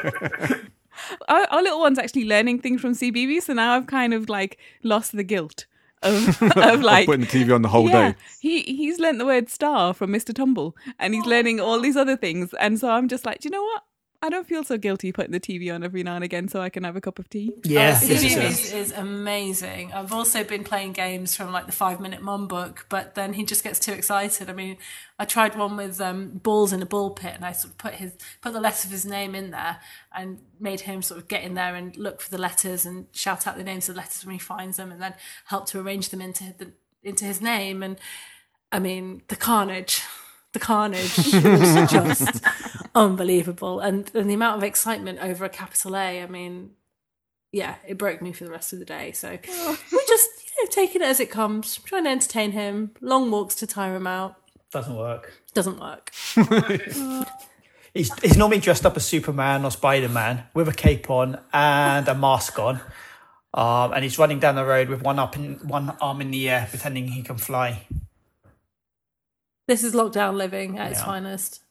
our, 1.28 1.44
our 1.50 1.62
little 1.62 1.80
one's 1.80 1.98
actually 1.98 2.24
learning 2.24 2.60
things 2.60 2.80
from 2.80 2.92
CBeebies, 2.92 3.42
so 3.42 3.52
now 3.52 3.74
I've 3.74 3.88
kind 3.88 4.14
of 4.14 4.28
like 4.28 4.58
lost 4.84 5.10
the 5.16 5.24
guilt 5.24 5.66
of, 6.02 6.42
of 6.56 6.80
like 6.80 7.06
Putting 7.06 7.22
the 7.22 7.26
TV 7.26 7.54
on 7.54 7.62
the 7.62 7.68
whole 7.68 7.88
yeah, 7.88 8.12
day. 8.12 8.16
he 8.40 8.62
he's 8.62 8.98
learnt 8.98 9.18
the 9.18 9.26
word 9.26 9.48
star 9.48 9.92
from 9.92 10.10
Mr. 10.10 10.34
Tumble, 10.34 10.76
and 10.98 11.14
he's 11.14 11.26
learning 11.26 11.60
all 11.60 11.80
these 11.80 11.96
other 11.96 12.16
things, 12.16 12.54
and 12.54 12.78
so 12.78 12.90
I'm 12.90 13.08
just 13.08 13.26
like, 13.26 13.40
do 13.40 13.48
you 13.48 13.50
know 13.50 13.62
what? 13.62 13.82
I 14.20 14.30
don't 14.30 14.48
feel 14.48 14.64
so 14.64 14.76
guilty 14.76 15.12
putting 15.12 15.30
the 15.30 15.38
TV 15.38 15.72
on 15.72 15.84
every 15.84 16.02
now 16.02 16.16
and 16.16 16.24
again 16.24 16.48
so 16.48 16.60
I 16.60 16.70
can 16.70 16.82
have 16.82 16.96
a 16.96 17.00
cup 17.00 17.20
of 17.20 17.30
tea. 17.30 17.52
Yeah, 17.62 17.96
Oh, 18.02 18.04
this 18.04 18.24
CBeebies 18.24 18.42
is 18.48 18.58
is, 18.64 18.72
is 18.72 18.92
amazing. 18.92 19.92
I've 19.92 20.12
also 20.12 20.42
been 20.42 20.64
playing 20.64 20.92
games 20.92 21.36
from 21.36 21.52
like 21.52 21.66
the 21.66 21.72
five 21.72 22.00
minute 22.00 22.20
mum 22.20 22.48
book, 22.48 22.86
but 22.88 23.14
then 23.14 23.34
he 23.34 23.44
just 23.44 23.62
gets 23.62 23.78
too 23.78 23.92
excited. 23.92 24.50
I 24.50 24.54
mean, 24.54 24.76
I 25.20 25.24
tried 25.24 25.56
one 25.56 25.76
with 25.76 26.00
um, 26.00 26.40
balls 26.42 26.72
in 26.72 26.82
a 26.82 26.86
ball 26.86 27.10
pit, 27.10 27.32
and 27.36 27.44
I 27.44 27.52
sort 27.52 27.74
of 27.74 27.78
put 27.78 27.94
his 27.94 28.12
put 28.40 28.52
the 28.52 28.60
letter 28.60 28.88
of 28.88 28.90
his 28.90 29.04
name 29.06 29.36
in 29.36 29.52
there 29.52 29.78
and 30.12 30.40
made 30.58 30.80
him 30.80 31.00
sort 31.00 31.20
of 31.20 31.28
get 31.28 31.44
in 31.44 31.54
there 31.54 31.76
and 31.76 31.96
look 31.96 32.20
for 32.20 32.30
the 32.30 32.38
letters 32.38 32.84
and 32.84 33.06
shout 33.12 33.46
out 33.46 33.56
the 33.56 33.62
names 33.62 33.88
of 33.88 33.94
the 33.94 34.00
letters 34.00 34.26
when 34.26 34.32
he 34.32 34.40
finds 34.40 34.78
them, 34.78 34.90
and 34.90 35.00
then 35.00 35.14
help 35.44 35.66
to 35.66 35.80
arrange 35.80 36.08
them 36.08 36.20
into 36.20 36.54
the 36.58 36.72
into 37.04 37.24
his 37.24 37.40
name. 37.40 37.84
And 37.84 37.96
I 38.72 38.80
mean, 38.80 39.22
the 39.28 39.36
carnage. 39.36 40.02
The 40.54 40.58
carnage 40.58 41.14
just 41.90 42.42
unbelievable, 42.94 43.80
and 43.80 44.10
and 44.14 44.28
the 44.28 44.34
amount 44.34 44.58
of 44.58 44.62
excitement 44.64 45.18
over 45.20 45.44
a 45.44 45.48
capital 45.48 45.96
A. 45.96 46.22
I 46.22 46.26
mean, 46.26 46.70
yeah, 47.52 47.76
it 47.86 47.98
broke 47.98 48.20
me 48.22 48.32
for 48.32 48.44
the 48.44 48.50
rest 48.50 48.72
of 48.72 48.78
the 48.78 48.84
day. 48.84 49.12
So 49.12 49.28
we're 49.48 50.06
just 50.08 50.30
you 50.56 50.64
know 50.64 50.70
taking 50.70 51.02
it 51.02 51.06
as 51.06 51.20
it 51.20 51.30
comes, 51.30 51.76
trying 51.78 52.04
to 52.04 52.10
entertain 52.10 52.52
him. 52.52 52.92
Long 53.00 53.30
walks 53.30 53.54
to 53.56 53.66
tire 53.66 53.96
him 53.96 54.06
out 54.06 54.36
Doesn't 54.72 54.96
work. 54.96 55.32
doesn't 55.54 55.80
work. 55.80 56.12
He's, 57.94 58.12
he's 58.20 58.36
normally 58.36 58.60
dressed 58.60 58.84
up 58.86 58.96
as 58.96 59.06
Superman 59.06 59.64
or 59.64 59.70
Spider 59.72 60.10
Man 60.10 60.44
with 60.54 60.68
a 60.68 60.72
cape 60.74 61.10
on 61.10 61.40
and 61.52 62.06
a 62.06 62.14
mask 62.14 62.58
on. 62.58 62.80
Um, 63.54 63.92
and 63.92 64.04
he's 64.04 64.18
running 64.18 64.38
down 64.38 64.54
the 64.54 64.64
road 64.64 64.88
with 64.88 65.02
one 65.02 65.18
up 65.18 65.34
in 65.36 65.54
one 65.66 65.96
arm 66.00 66.20
in 66.20 66.30
the 66.30 66.48
air, 66.48 66.66
pretending 66.70 67.08
he 67.08 67.22
can 67.22 67.38
fly. 67.38 67.86
This 69.66 69.82
is 69.82 69.94
lockdown 69.94 70.36
living 70.36 70.78
at 70.78 70.92
its 70.92 71.02
finest. 71.02 71.62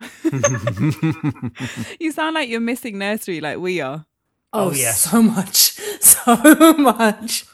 You 2.00 2.12
sound 2.12 2.34
like 2.34 2.48
you're 2.48 2.60
missing 2.60 2.98
nursery 2.98 3.40
like 3.40 3.58
we 3.58 3.80
are. 3.80 4.06
Oh, 4.52 4.68
Oh, 4.68 4.72
yes. 4.72 5.00
so 5.02 5.22
much, 5.22 5.72
so 6.00 6.74
much. 6.74 7.44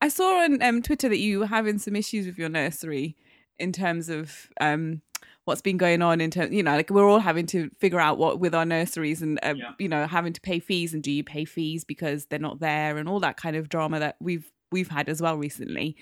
I 0.00 0.08
saw 0.08 0.42
on 0.44 0.62
um, 0.62 0.82
Twitter 0.82 1.08
that 1.08 1.18
you 1.18 1.40
were 1.40 1.46
having 1.46 1.78
some 1.78 1.96
issues 1.96 2.26
with 2.26 2.38
your 2.38 2.48
nursery 2.48 3.16
in 3.58 3.72
terms 3.72 4.08
of 4.08 4.48
um, 4.60 5.00
what's 5.44 5.62
been 5.62 5.76
going 5.78 6.02
on. 6.02 6.20
In 6.20 6.30
terms, 6.30 6.52
you 6.52 6.62
know, 6.62 6.76
like 6.76 6.90
we're 6.90 7.08
all 7.08 7.18
having 7.18 7.46
to 7.46 7.70
figure 7.78 7.98
out 7.98 8.18
what 8.18 8.38
with 8.38 8.54
our 8.54 8.66
nurseries 8.66 9.22
and 9.22 9.40
um, 9.42 9.58
you 9.78 9.88
know 9.88 10.06
having 10.06 10.32
to 10.34 10.40
pay 10.40 10.60
fees 10.60 10.94
and 10.94 11.02
do 11.02 11.10
you 11.10 11.24
pay 11.24 11.44
fees 11.44 11.82
because 11.84 12.26
they're 12.26 12.38
not 12.38 12.60
there 12.60 12.98
and 12.98 13.08
all 13.08 13.20
that 13.20 13.36
kind 13.36 13.56
of 13.56 13.68
drama 13.68 13.98
that 13.98 14.16
we've 14.20 14.52
we've 14.70 14.88
had 14.88 15.08
as 15.08 15.20
well 15.20 15.36
recently. 15.36 15.96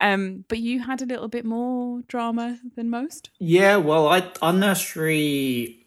Um, 0.00 0.44
but 0.48 0.58
you 0.58 0.80
had 0.80 1.00
a 1.00 1.06
little 1.06 1.28
bit 1.28 1.44
more 1.44 2.02
drama 2.06 2.58
than 2.74 2.90
most. 2.90 3.30
Yeah, 3.38 3.76
well, 3.76 4.08
I 4.08 4.30
our 4.42 4.52
nursery, 4.52 5.86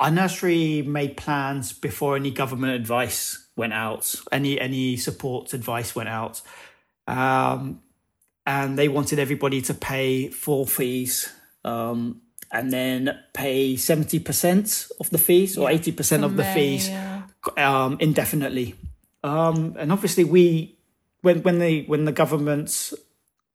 our 0.00 0.10
nursery 0.10 0.82
made 0.82 1.16
plans 1.16 1.72
before 1.72 2.16
any 2.16 2.30
government 2.30 2.74
advice 2.74 3.46
went 3.56 3.72
out, 3.72 4.14
any 4.32 4.60
any 4.60 4.96
support 4.96 5.54
advice 5.54 5.94
went 5.94 6.08
out, 6.08 6.42
um, 7.06 7.82
and 8.46 8.76
they 8.76 8.88
wanted 8.88 9.20
everybody 9.20 9.62
to 9.62 9.74
pay 9.74 10.28
full 10.28 10.66
fees, 10.66 11.32
um, 11.64 12.20
and 12.50 12.72
then 12.72 13.16
pay 13.32 13.76
seventy 13.76 14.18
percent 14.18 14.88
of 14.98 15.08
the 15.10 15.18
fees 15.18 15.56
or 15.56 15.70
eighty 15.70 15.92
percent 15.92 16.24
of 16.24 16.36
the 16.36 16.44
fees 16.44 16.90
um, 17.56 17.96
indefinitely. 18.00 18.74
Um, 19.22 19.76
and 19.78 19.92
obviously, 19.92 20.24
we 20.24 20.76
when 21.22 21.42
when 21.42 21.58
the 21.58 21.84
when 21.86 22.04
the 22.04 22.12
government 22.12 22.92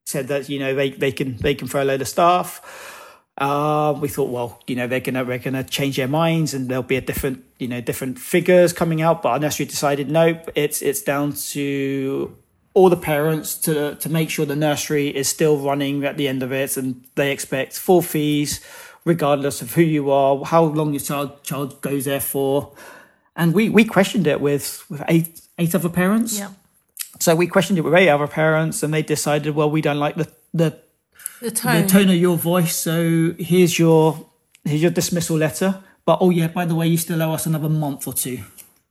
said 0.09 0.27
that 0.27 0.49
you 0.49 0.59
know 0.59 0.75
they, 0.75 0.89
they 0.91 1.11
can 1.11 1.37
they 1.37 1.55
can 1.55 1.67
furlough 1.67 1.97
the 1.97 2.05
staff, 2.05 2.49
uh, 3.37 3.97
we 3.99 4.07
thought, 4.07 4.29
well, 4.29 4.61
you 4.67 4.75
know 4.75 4.87
they're 4.87 4.99
gonna 4.99 5.23
they're 5.23 5.37
gonna 5.37 5.63
change 5.63 5.95
their 5.97 6.07
minds 6.07 6.53
and 6.53 6.69
there'll 6.69 6.83
be 6.83 6.97
a 6.97 7.01
different 7.01 7.43
you 7.57 7.67
know 7.67 7.81
different 7.81 8.19
figures 8.19 8.73
coming 8.73 9.01
out. 9.01 9.21
But 9.21 9.29
our 9.29 9.39
nursery 9.39 9.65
decided 9.65 10.09
nope, 10.09 10.49
it's 10.55 10.81
it's 10.81 11.01
down 11.01 11.33
to 11.53 12.35
all 12.73 12.89
the 12.89 12.97
parents 12.97 13.55
to 13.59 13.95
to 13.95 14.09
make 14.09 14.29
sure 14.29 14.45
the 14.45 14.55
nursery 14.55 15.07
is 15.07 15.27
still 15.27 15.57
running 15.57 16.03
at 16.03 16.17
the 16.17 16.27
end 16.27 16.43
of 16.43 16.51
it, 16.51 16.77
and 16.77 17.05
they 17.15 17.31
expect 17.31 17.73
full 17.77 18.01
fees 18.01 18.59
regardless 19.05 19.61
of 19.61 19.73
who 19.73 19.81
you 19.81 20.11
are, 20.11 20.43
how 20.43 20.63
long 20.63 20.93
your 20.93 20.99
child 20.99 21.41
child 21.43 21.81
goes 21.81 22.05
there 22.05 22.19
for 22.19 22.73
and 23.39 23.53
we 23.53 23.69
we 23.69 23.85
questioned 23.85 24.27
it 24.27 24.41
with 24.41 24.85
with 24.89 25.01
eight 25.07 25.41
eight 25.57 25.73
other 25.73 25.89
parents. 25.89 26.37
Yeah. 26.37 26.49
So 27.19 27.35
we 27.35 27.47
questioned 27.47 27.77
it 27.77 27.81
with 27.81 27.93
eight 27.95 28.09
other 28.09 28.27
parents, 28.27 28.83
and 28.83 28.93
they 28.93 29.01
decided, 29.01 29.55
well, 29.55 29.69
we 29.69 29.81
don't 29.81 29.99
like 29.99 30.15
the 30.15 30.31
the, 30.53 30.79
The 31.41 31.51
tone. 31.51 31.81
the 31.81 31.87
tone 31.87 32.09
of 32.09 32.15
your 32.15 32.37
voice. 32.37 32.75
So 32.75 33.33
here's 33.37 33.77
your 33.77 34.29
here's 34.63 34.81
your 34.81 34.91
dismissal 34.91 35.37
letter. 35.37 35.83
But 36.05 36.19
oh 36.21 36.29
yeah, 36.31 36.47
by 36.47 36.65
the 36.65 36.75
way, 36.75 36.87
you 36.87 36.97
still 36.97 37.21
owe 37.21 37.33
us 37.33 37.45
another 37.45 37.69
month 37.69 38.07
or 38.07 38.13
two. 38.13 38.39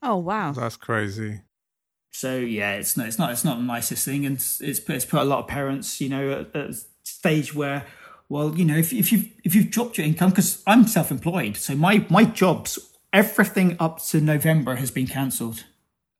Oh 0.03 0.17
wow. 0.17 0.53
That's 0.53 0.77
crazy. 0.77 1.41
So 2.13 2.37
yeah, 2.39 2.75
it's 2.75 2.97
not 2.97 3.09
it's 3.09 3.19
not 3.19 3.33
it's 3.33 3.45
not 3.45 3.57
the 3.59 3.65
nicest 3.65 4.05
thing, 4.05 4.27
and 4.27 4.37
it's 4.37 4.61
it's 4.61 4.81
put, 4.81 4.97
it's 4.97 5.05
put 5.05 5.21
a 5.21 5.25
lot 5.25 5.41
of 5.41 5.47
parents, 5.49 6.01
you 6.01 6.09
know, 6.09 6.31
at, 6.31 6.57
at 6.57 6.71
a 6.71 6.75
stage 7.05 7.55
where, 7.55 7.87
well, 8.29 8.57
you 8.57 8.65
know, 8.65 8.77
if 8.77 8.93
if 8.93 9.11
you 9.13 9.25
if 9.45 9.55
you've 9.55 9.71
dropped 9.71 9.99
your 9.99 10.07
income, 10.07 10.31
because 10.31 10.63
I'm 10.67 10.87
self-employed, 10.87 11.57
so 11.57 11.75
my 11.75 12.07
my 12.09 12.25
jobs, 12.25 12.79
everything 13.13 13.77
up 13.81 14.03
to 14.07 14.21
November 14.21 14.77
has 14.77 14.91
been 14.91 15.07
cancelled. 15.07 15.65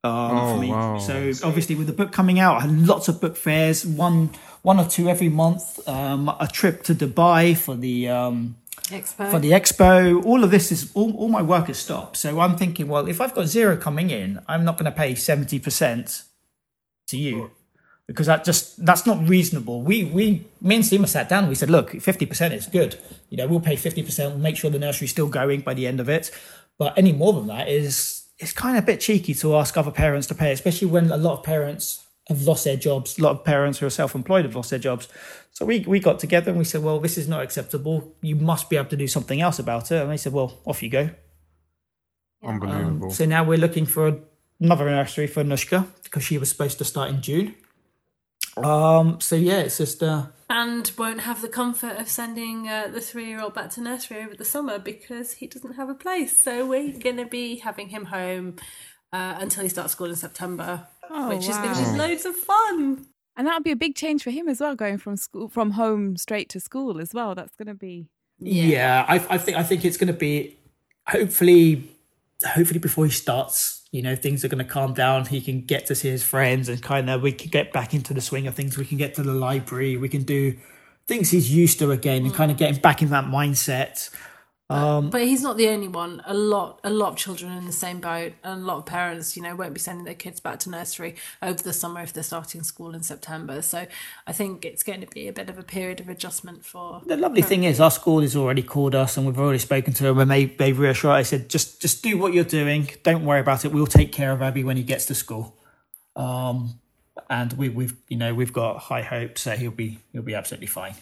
Um, 0.03 0.11
Oh, 0.13 0.55
for 0.55 0.61
me. 0.61 0.69
wow. 0.69 0.97
So 0.97 1.31
obviously, 1.43 1.75
with 1.75 1.87
the 1.87 1.93
book 1.93 2.11
coming 2.11 2.39
out, 2.39 2.57
I 2.57 2.61
had 2.61 2.87
lots 2.87 3.07
of 3.09 3.19
book 3.19 3.35
fairs, 3.35 3.85
one 3.85 4.29
one 4.61 4.79
or 4.79 4.85
two 4.85 5.09
every 5.09 5.29
month, 5.29 5.87
um, 5.87 6.29
a 6.39 6.47
trip 6.47 6.83
to 6.83 6.95
Dubai 6.95 7.55
for 7.57 7.75
the 7.75 8.09
um, 8.09 8.55
Expo. 8.87 9.29
for 9.31 9.39
the 9.39 9.51
expo. 9.51 10.23
All 10.25 10.43
of 10.43 10.51
this 10.51 10.71
is 10.71 10.91
all, 10.93 11.15
all 11.17 11.29
my 11.29 11.41
work 11.41 11.67
has 11.67 11.77
stopped. 11.79 12.17
So 12.17 12.39
I'm 12.39 12.55
thinking, 12.57 12.87
well, 12.87 13.07
if 13.07 13.19
I've 13.21 13.33
got 13.35 13.47
zero 13.47 13.77
coming 13.77 14.09
in, 14.09 14.39
I'm 14.47 14.63
not 14.65 14.77
going 14.77 14.85
to 14.91 14.97
pay 14.97 15.15
seventy 15.15 15.59
percent 15.59 16.23
to 17.07 17.17
you 17.17 17.51
because 18.07 18.27
that 18.27 18.43
just 18.45 18.83
that's 18.85 19.05
not 19.05 19.27
reasonable. 19.27 19.81
We 19.81 20.05
we 20.05 20.45
me 20.61 20.75
and 20.75 20.83
Seema 20.83 21.07
sat 21.07 21.27
down. 21.29 21.49
We 21.49 21.55
said, 21.55 21.69
look, 21.69 21.91
fifty 22.01 22.25
percent 22.25 22.53
is 22.53 22.67
good. 22.67 22.97
You 23.29 23.37
know, 23.37 23.47
we'll 23.47 23.59
pay 23.59 23.75
fifty 23.75 24.01
percent. 24.01 24.31
We'll 24.31 24.43
make 24.43 24.55
sure 24.57 24.71
the 24.71 24.79
nursery's 24.79 25.11
still 25.11 25.27
going 25.27 25.61
by 25.61 25.73
the 25.73 25.87
end 25.87 25.99
of 25.99 26.07
it. 26.09 26.31
But 26.77 26.97
any 26.97 27.11
more 27.11 27.33
than 27.33 27.47
that 27.47 27.67
is 27.67 28.18
it's 28.39 28.53
kind 28.53 28.77
of 28.77 28.83
a 28.83 28.85
bit 28.85 28.99
cheeky 29.01 29.33
to 29.35 29.55
ask 29.55 29.77
other 29.77 29.91
parents 29.91 30.27
to 30.27 30.35
pay, 30.35 30.51
especially 30.51 30.87
when 30.87 31.11
a 31.11 31.17
lot 31.17 31.39
of 31.39 31.43
parents 31.43 32.05
have 32.27 32.43
lost 32.43 32.63
their 32.63 32.77
jobs. 32.77 33.17
A 33.19 33.21
lot 33.21 33.31
of 33.31 33.43
parents 33.43 33.79
who 33.79 33.85
are 33.85 33.89
self-employed 33.89 34.45
have 34.45 34.55
lost 34.55 34.69
their 34.69 34.79
jobs. 34.79 35.07
So 35.51 35.65
we 35.65 35.79
we 35.81 35.99
got 35.99 36.19
together 36.19 36.51
and 36.51 36.57
we 36.57 36.63
said, 36.63 36.81
well, 36.81 36.99
this 36.99 37.17
is 37.17 37.27
not 37.27 37.41
acceptable. 37.43 38.15
You 38.21 38.35
must 38.35 38.69
be 38.69 38.77
able 38.77 38.89
to 38.89 38.95
do 38.95 39.07
something 39.07 39.41
else 39.41 39.59
about 39.59 39.91
it. 39.91 40.01
And 40.01 40.09
they 40.09 40.17
said, 40.17 40.31
well, 40.31 40.59
off 40.65 40.81
you 40.81 40.89
go. 40.89 41.09
Unbelievable. 42.43 43.11
So 43.11 43.25
now 43.25 43.43
we're 43.43 43.57
looking 43.57 43.85
for 43.85 44.19
another 44.61 44.85
nursery 44.85 45.27
for 45.27 45.43
Nushka 45.43 45.85
because 46.03 46.23
she 46.23 46.37
was 46.37 46.49
supposed 46.49 46.77
to 46.77 46.85
start 46.85 47.09
in 47.09 47.21
June. 47.21 47.55
Um. 48.55 49.19
So 49.19 49.35
yeah, 49.35 49.59
it's 49.59 49.77
just 49.77 50.01
uh, 50.01 50.27
and 50.49 50.91
won't 50.97 51.21
have 51.21 51.41
the 51.41 51.47
comfort 51.47 51.97
of 51.97 52.09
sending 52.09 52.67
uh, 52.67 52.87
the 52.91 53.01
three-year-old 53.01 53.53
back 53.53 53.69
to 53.71 53.81
nursery 53.81 54.23
over 54.23 54.35
the 54.35 54.45
summer 54.45 54.79
because 54.79 55.33
he 55.33 55.47
doesn't 55.47 55.73
have 55.75 55.89
a 55.89 55.93
place. 55.93 56.43
So 56.43 56.65
we're 56.65 56.97
going 56.97 57.17
to 57.17 57.25
be 57.25 57.57
having 57.57 57.89
him 57.89 58.05
home 58.05 58.55
uh, 59.13 59.35
until 59.39 59.63
he 59.63 59.69
starts 59.69 59.93
school 59.93 60.09
in 60.09 60.15
September, 60.15 60.87
Oh, 61.09 61.29
which 61.29 61.47
is 61.47 61.57
going 61.57 61.75
to 61.75 61.91
be 61.91 61.97
loads 61.97 62.25
of 62.25 62.35
fun. 62.35 63.05
And 63.35 63.47
that 63.47 63.53
would 63.53 63.63
be 63.63 63.71
a 63.71 63.75
big 63.75 63.95
change 63.95 64.23
for 64.23 64.31
him 64.31 64.49
as 64.49 64.59
well, 64.59 64.75
going 64.75 64.97
from 64.97 65.15
school 65.15 65.47
from 65.47 65.71
home 65.71 66.17
straight 66.17 66.49
to 66.49 66.59
school 66.59 66.99
as 66.99 67.13
well. 67.13 67.35
That's 67.35 67.55
going 67.55 67.67
to 67.67 67.73
be 67.73 68.07
yeah. 68.39 69.05
I 69.07 69.15
I 69.15 69.37
think 69.37 69.57
I 69.57 69.63
think 69.63 69.85
it's 69.85 69.97
going 69.97 70.11
to 70.11 70.19
be 70.19 70.57
hopefully 71.07 71.89
hopefully 72.45 72.79
before 72.79 73.05
he 73.05 73.11
starts. 73.11 73.78
You 73.91 74.03
know, 74.03 74.15
things 74.15 74.45
are 74.45 74.47
going 74.47 74.63
to 74.63 74.71
calm 74.71 74.93
down. 74.93 75.25
He 75.25 75.41
can 75.41 75.61
get 75.61 75.87
to 75.87 75.95
see 75.95 76.09
his 76.09 76.23
friends, 76.23 76.69
and 76.69 76.81
kind 76.81 77.09
of 77.09 77.21
we 77.21 77.31
can 77.31 77.49
get 77.49 77.73
back 77.73 77.93
into 77.93 78.13
the 78.13 78.21
swing 78.21 78.45
of 78.47 78.55
things. 78.55 78.77
We 78.77 78.85
can 78.85 78.97
get 78.97 79.15
to 79.15 79.23
the 79.23 79.33
library. 79.33 79.97
We 79.97 80.09
can 80.09 80.23
do 80.23 80.55
things 81.07 81.31
he's 81.31 81.53
used 81.53 81.79
to 81.79 81.91
again, 81.91 82.23
and 82.23 82.31
mm. 82.31 82.35
kind 82.35 82.51
of 82.51 82.57
getting 82.57 82.79
back 82.81 83.01
in 83.01 83.09
that 83.09 83.25
mindset. 83.25 84.09
Um, 84.69 85.09
But 85.09 85.21
he's 85.21 85.41
not 85.41 85.57
the 85.57 85.67
only 85.69 85.87
one. 85.87 86.21
A 86.25 86.33
lot, 86.33 86.79
a 86.83 86.91
lot 86.91 87.09
of 87.09 87.15
children 87.15 87.51
in 87.57 87.65
the 87.65 87.71
same 87.71 87.99
boat, 87.99 88.33
and 88.43 88.61
a 88.61 88.65
lot 88.65 88.77
of 88.77 88.85
parents, 88.85 89.35
you 89.35 89.41
know, 89.41 89.55
won't 89.55 89.73
be 89.73 89.79
sending 89.79 90.05
their 90.05 90.13
kids 90.13 90.39
back 90.39 90.59
to 90.59 90.69
nursery 90.69 91.15
over 91.41 91.61
the 91.63 91.73
summer 91.73 92.01
if 92.01 92.13
they're 92.13 92.21
starting 92.23 92.61
school 92.61 92.93
in 92.93 93.01
September. 93.01 93.63
So 93.63 93.87
I 94.27 94.31
think 94.31 94.65
it's 94.65 94.83
going 94.83 95.01
to 95.01 95.07
be 95.07 95.27
a 95.27 95.33
bit 95.33 95.49
of 95.49 95.57
a 95.57 95.63
period 95.63 95.99
of 95.99 96.07
adjustment 96.07 96.63
for. 96.65 97.01
The 97.05 97.17
lovely 97.17 97.41
thing 97.41 97.63
is, 97.63 97.79
our 97.79 97.89
school 97.89 98.21
has 98.21 98.35
already 98.35 98.61
called 98.61 98.93
us, 98.93 99.17
and 99.17 99.25
we've 99.25 99.39
already 99.39 99.59
spoken 99.59 99.93
to 99.95 100.03
them, 100.03 100.19
and 100.19 100.29
they 100.29 100.45
they 100.45 100.71
reassure. 100.71 101.11
I 101.11 101.23
said, 101.23 101.49
just 101.49 101.81
just 101.81 102.03
do 102.03 102.17
what 102.17 102.33
you're 102.33 102.43
doing. 102.43 102.89
Don't 103.03 103.25
worry 103.25 103.39
about 103.39 103.65
it. 103.65 103.71
We'll 103.71 103.87
take 103.87 104.11
care 104.11 104.31
of 104.31 104.41
Abby 104.41 104.63
when 104.63 104.77
he 104.77 104.83
gets 104.83 105.07
to 105.07 105.15
school. 105.15 105.55
Um, 106.15 106.79
and 107.29 107.53
we, 107.53 107.69
we've 107.69 107.95
you 108.07 108.17
know 108.17 108.35
we've 108.35 108.53
got 108.53 108.77
high 108.77 109.01
hopes 109.01 109.45
that 109.45 109.57
he'll 109.57 109.71
be 109.71 109.99
he'll 110.11 110.21
be 110.21 110.35
absolutely 110.35 110.67
fine. 110.67 110.93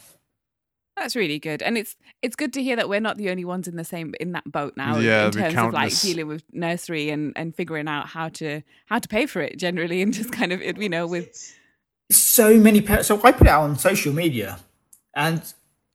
That's 0.98 1.16
really 1.16 1.40
good, 1.40 1.62
and 1.62 1.78
it's 1.78 1.96
it's 2.22 2.36
good 2.36 2.54
to 2.54 2.64
hear 2.64 2.76
that 2.76 2.90
we're 2.90 3.00
not 3.00 3.18
the 3.18 3.30
only 3.30 3.46
ones 3.46 3.68
in 3.68 3.76
the 3.76 3.84
same 3.84 4.14
in 4.20 4.32
that 4.34 4.52
boat 4.52 4.74
now. 4.76 4.98
Yeah, 4.98 5.26
in 5.26 5.32
the 5.32 5.40
terms 5.40 5.58
of 5.58 5.74
like 5.74 6.00
dealing 6.00 6.28
with 6.28 6.44
nursery 6.52 7.10
and 7.10 7.34
and 7.36 7.56
figuring 7.56 7.88
out 7.88 8.08
how 8.08 8.30
to 8.30 8.62
how 8.88 9.00
to 9.00 9.08
pay 9.08 9.26
for 9.26 9.42
it 9.42 9.58
generally, 9.58 10.02
and 10.02 10.14
just 10.14 10.32
kind 10.32 10.52
of 10.52 10.62
you 10.62 10.90
know 10.90 11.08
with 11.08 11.56
so 12.12 12.58
many 12.58 12.82
parents. 12.82 13.08
So 13.08 13.22
I 13.24 13.32
put 13.32 13.48
it 13.48 13.50
out 13.50 13.64
on 13.64 13.78
social 13.78 14.14
media, 14.14 14.60
and 15.16 15.42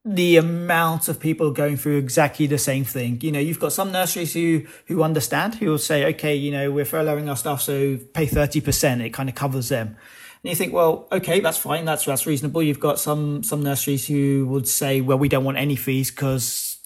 the 0.05 0.37
amount 0.37 1.09
of 1.09 1.21
people 1.21 1.53
going 1.53 1.77
through 1.77 1.97
exactly 1.97 2.47
the 2.47 2.59
same 2.59 2.85
thing. 2.85 3.21
You 3.21 3.31
know, 3.31 3.39
you've 3.39 3.61
got 3.61 3.73
some 3.73 3.93
nurseries 3.93 4.35
who 4.35 4.67
who 4.87 5.03
understand, 5.03 5.57
who 5.57 5.71
will 5.71 5.79
say, 5.79 6.05
okay, 6.15 6.35
you 6.35 6.51
know, 6.51 6.71
we're 6.73 6.85
furloughing 6.85 7.29
our 7.29 7.37
staff, 7.37 7.61
so 7.61 7.99
pay 8.13 8.27
thirty 8.27 8.61
percent. 8.61 9.01
It 9.01 9.11
kind 9.11 9.29
of 9.29 9.35
covers 9.35 9.69
them. 9.69 9.97
And 10.43 10.51
you 10.51 10.57
think, 10.57 10.73
well, 10.73 11.07
okay, 11.13 11.39
that's 11.39 11.59
fine, 11.59 11.85
that's 11.85 12.05
that's 12.05 12.27
reasonable. 12.27 12.63
You've 12.63 12.81
got 12.81 12.99
some 12.99 13.45
some 13.45 13.63
nurseries 13.63 14.07
who 14.09 14.47
would 14.49 14.67
say, 14.67 15.01
well, 15.01 15.19
we 15.19 15.29
don't 15.29 15.45
want 15.45 15.59
any 15.59 15.77
fees 15.77 16.11
because 16.11 16.79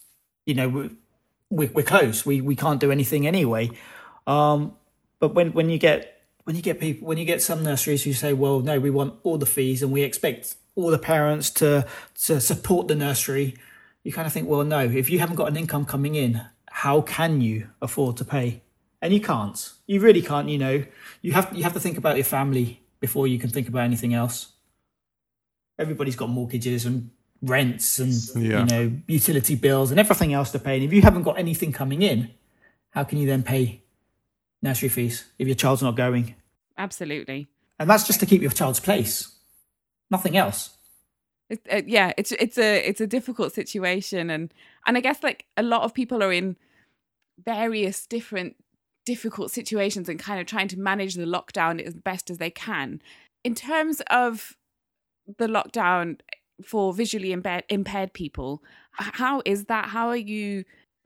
you 0.44 0.54
know 0.54 0.68
we, 0.68 0.90
we 1.48 1.66
we're 1.68 1.82
close. 1.82 2.26
We 2.26 2.42
we 2.42 2.54
can't 2.54 2.80
do 2.80 2.92
anything 2.92 3.26
anyway. 3.26 3.70
Um, 4.26 4.74
but 5.20 5.34
when 5.34 5.54
when 5.54 5.70
you 5.70 5.78
get 5.78 6.20
when 6.44 6.54
you 6.54 6.60
get 6.60 6.80
people 6.80 7.08
when 7.08 7.16
you 7.16 7.24
get 7.24 7.40
some 7.40 7.64
nurseries 7.64 8.04
who 8.04 8.12
say, 8.12 8.34
well, 8.34 8.60
no, 8.60 8.78
we 8.78 8.90
want 8.90 9.14
all 9.22 9.38
the 9.38 9.46
fees 9.46 9.82
and 9.82 9.90
we 9.90 10.02
expect 10.02 10.56
all 10.76 10.90
the 10.90 10.98
parents 10.98 11.50
to 11.50 11.84
to 12.26 12.40
support 12.40 12.86
the 12.86 12.94
nursery, 12.94 13.56
you 14.04 14.12
kind 14.12 14.26
of 14.26 14.32
think, 14.32 14.48
well, 14.48 14.62
no, 14.62 14.80
if 14.80 15.10
you 15.10 15.18
haven't 15.18 15.36
got 15.36 15.48
an 15.48 15.56
income 15.56 15.84
coming 15.84 16.14
in, 16.14 16.40
how 16.70 17.00
can 17.00 17.40
you 17.40 17.68
afford 17.82 18.16
to 18.18 18.24
pay? 18.24 18.62
And 19.02 19.12
you 19.12 19.20
can't. 19.20 19.72
You 19.86 20.00
really 20.00 20.22
can't. 20.22 20.48
You 20.48 20.58
know, 20.58 20.84
you 21.22 21.32
have 21.32 21.50
you 21.56 21.64
have 21.64 21.72
to 21.74 21.80
think 21.80 21.98
about 21.98 22.16
your 22.16 22.24
family 22.24 22.80
before 23.00 23.26
you 23.26 23.38
can 23.38 23.50
think 23.50 23.68
about 23.68 23.80
anything 23.84 24.14
else. 24.14 24.52
Everybody's 25.78 26.16
got 26.16 26.28
mortgages 26.30 26.86
and 26.86 27.10
rents 27.42 27.98
and 27.98 28.12
Yeah. 28.34 28.60
you 28.60 28.64
know 28.66 28.92
utility 29.06 29.54
bills 29.56 29.90
and 29.90 30.00
everything 30.00 30.32
else 30.32 30.50
to 30.52 30.58
pay. 30.58 30.76
And 30.76 30.84
if 30.84 30.92
you 30.92 31.02
haven't 31.02 31.22
got 31.24 31.38
anything 31.38 31.72
coming 31.72 32.00
in, 32.02 32.30
how 32.90 33.04
can 33.04 33.18
you 33.18 33.26
then 33.26 33.42
pay 33.42 33.82
nursery 34.62 34.88
fees 34.88 35.24
if 35.38 35.46
your 35.46 35.56
child's 35.56 35.82
not 35.82 35.96
going? 35.96 36.34
absolutely. 36.78 37.46
And 37.78 37.88
that's 37.90 38.06
just 38.06 38.20
to 38.20 38.26
keep 38.26 38.40
your 38.42 38.50
child's 38.50 38.80
place, 38.80 39.35
nothing 40.10 40.36
else. 40.36 40.76
It, 41.48 41.60
uh, 41.70 41.82
yeah, 41.86 42.12
it's 42.16 42.32
it's 42.32 42.58
a 42.58 42.86
it's 42.88 43.00
a 43.00 43.06
difficult 43.06 43.52
situation, 43.52 44.30
and 44.30 44.52
and 44.86 44.96
I 44.96 45.00
guess 45.00 45.22
like 45.22 45.46
a 45.56 45.62
lot 45.62 45.82
of 45.82 45.94
people 45.94 46.22
are 46.22 46.32
in 46.32 46.56
various 47.44 48.06
different 48.06 48.56
difficult 49.04 49.52
situations 49.52 50.08
and 50.08 50.18
kind 50.18 50.40
of 50.40 50.46
trying 50.46 50.68
to 50.68 50.78
manage 50.78 51.14
the 51.14 51.24
lockdown 51.24 51.80
as 51.80 51.94
best 51.94 52.30
as 52.30 52.38
they 52.38 52.50
can. 52.50 53.00
In 53.44 53.54
terms 53.54 54.02
of 54.10 54.56
the 55.38 55.46
lockdown 55.46 56.18
for 56.64 56.92
visually 56.92 57.32
impaired, 57.32 57.64
impaired 57.68 58.12
people, 58.12 58.62
how 58.92 59.42
is 59.44 59.66
that? 59.66 59.86
How 59.86 60.08
are 60.08 60.16
you 60.16 60.64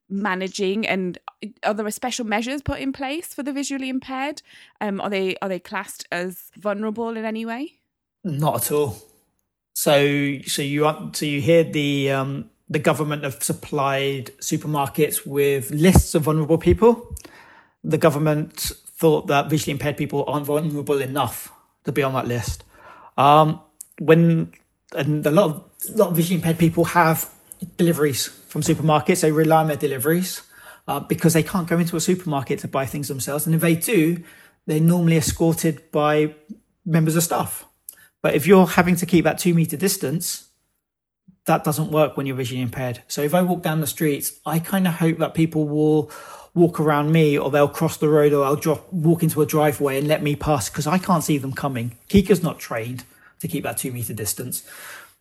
managing? 0.08 0.86
And 0.86 1.18
are 1.62 1.74
there 1.74 1.90
special 1.90 2.24
measures 2.24 2.62
put 2.62 2.80
in 2.80 2.92
place 2.92 3.34
for 3.34 3.42
the 3.42 3.52
visually 3.52 3.88
impaired? 3.88 4.42
Um, 4.80 5.00
are 5.00 5.10
they 5.10 5.36
are 5.42 5.48
they 5.48 5.60
classed 5.60 6.06
as 6.10 6.50
vulnerable 6.56 7.16
in 7.16 7.24
any 7.24 7.44
way? 7.44 7.79
Not 8.24 8.64
at 8.64 8.72
all. 8.72 8.98
So, 9.74 10.38
so 10.46 10.62
you 10.62 11.10
so 11.12 11.24
you 11.24 11.40
hear 11.40 11.64
the 11.64 12.10
um, 12.10 12.50
the 12.68 12.78
government 12.78 13.24
have 13.24 13.42
supplied 13.42 14.26
supermarkets 14.40 15.26
with 15.26 15.70
lists 15.70 16.14
of 16.14 16.22
vulnerable 16.22 16.58
people. 16.58 17.16
The 17.82 17.98
government 17.98 18.72
thought 18.98 19.26
that 19.28 19.48
visually 19.48 19.72
impaired 19.72 19.96
people 19.96 20.24
aren't 20.26 20.46
vulnerable 20.46 21.00
enough 21.00 21.50
to 21.84 21.92
be 21.92 22.02
on 22.02 22.12
that 22.12 22.28
list. 22.28 22.64
Um, 23.16 23.60
when 23.98 24.52
and 24.94 25.26
a 25.26 25.30
lot 25.30 25.44
of 25.50 25.64
a 25.88 25.96
lot 25.96 26.08
of 26.10 26.16
visually 26.16 26.36
impaired 26.36 26.58
people 26.58 26.84
have 26.84 27.30
deliveries 27.76 28.26
from 28.26 28.62
supermarkets. 28.62 29.22
They 29.22 29.32
rely 29.32 29.60
on 29.60 29.68
their 29.68 29.76
deliveries 29.76 30.42
uh, 30.86 31.00
because 31.00 31.32
they 31.32 31.42
can't 31.42 31.68
go 31.68 31.78
into 31.78 31.96
a 31.96 32.00
supermarket 32.00 32.58
to 32.60 32.68
buy 32.68 32.86
things 32.86 33.08
themselves. 33.08 33.46
And 33.46 33.54
if 33.54 33.60
they 33.60 33.76
do, 33.76 34.22
they're 34.66 34.80
normally 34.80 35.16
escorted 35.16 35.90
by 35.90 36.34
members 36.84 37.16
of 37.16 37.22
staff. 37.22 37.64
But 38.22 38.34
if 38.34 38.46
you're 38.46 38.66
having 38.66 38.96
to 38.96 39.06
keep 39.06 39.24
that 39.24 39.38
two 39.38 39.54
meter 39.54 39.76
distance, 39.76 40.48
that 41.46 41.64
doesn't 41.64 41.90
work 41.90 42.16
when 42.16 42.26
you're 42.26 42.36
visually 42.36 42.62
impaired. 42.62 43.02
So 43.08 43.22
if 43.22 43.34
I 43.34 43.42
walk 43.42 43.62
down 43.62 43.80
the 43.80 43.86
streets, 43.86 44.38
I 44.44 44.58
kind 44.58 44.86
of 44.86 44.94
hope 44.94 45.18
that 45.18 45.34
people 45.34 45.66
will 45.66 46.10
walk 46.54 46.80
around 46.80 47.12
me 47.12 47.38
or 47.38 47.50
they'll 47.50 47.68
cross 47.68 47.96
the 47.96 48.08
road 48.08 48.32
or 48.32 48.44
I'll 48.44 48.56
drop, 48.56 48.92
walk 48.92 49.22
into 49.22 49.40
a 49.40 49.46
driveway 49.46 49.98
and 49.98 50.08
let 50.08 50.22
me 50.22 50.36
pass 50.36 50.68
because 50.68 50.86
I 50.86 50.98
can't 50.98 51.24
see 51.24 51.38
them 51.38 51.52
coming. 51.52 51.96
Kika's 52.08 52.42
not 52.42 52.58
trained 52.58 53.04
to 53.40 53.48
keep 53.48 53.64
that 53.64 53.78
two 53.78 53.92
meter 53.92 54.12
distance. 54.12 54.68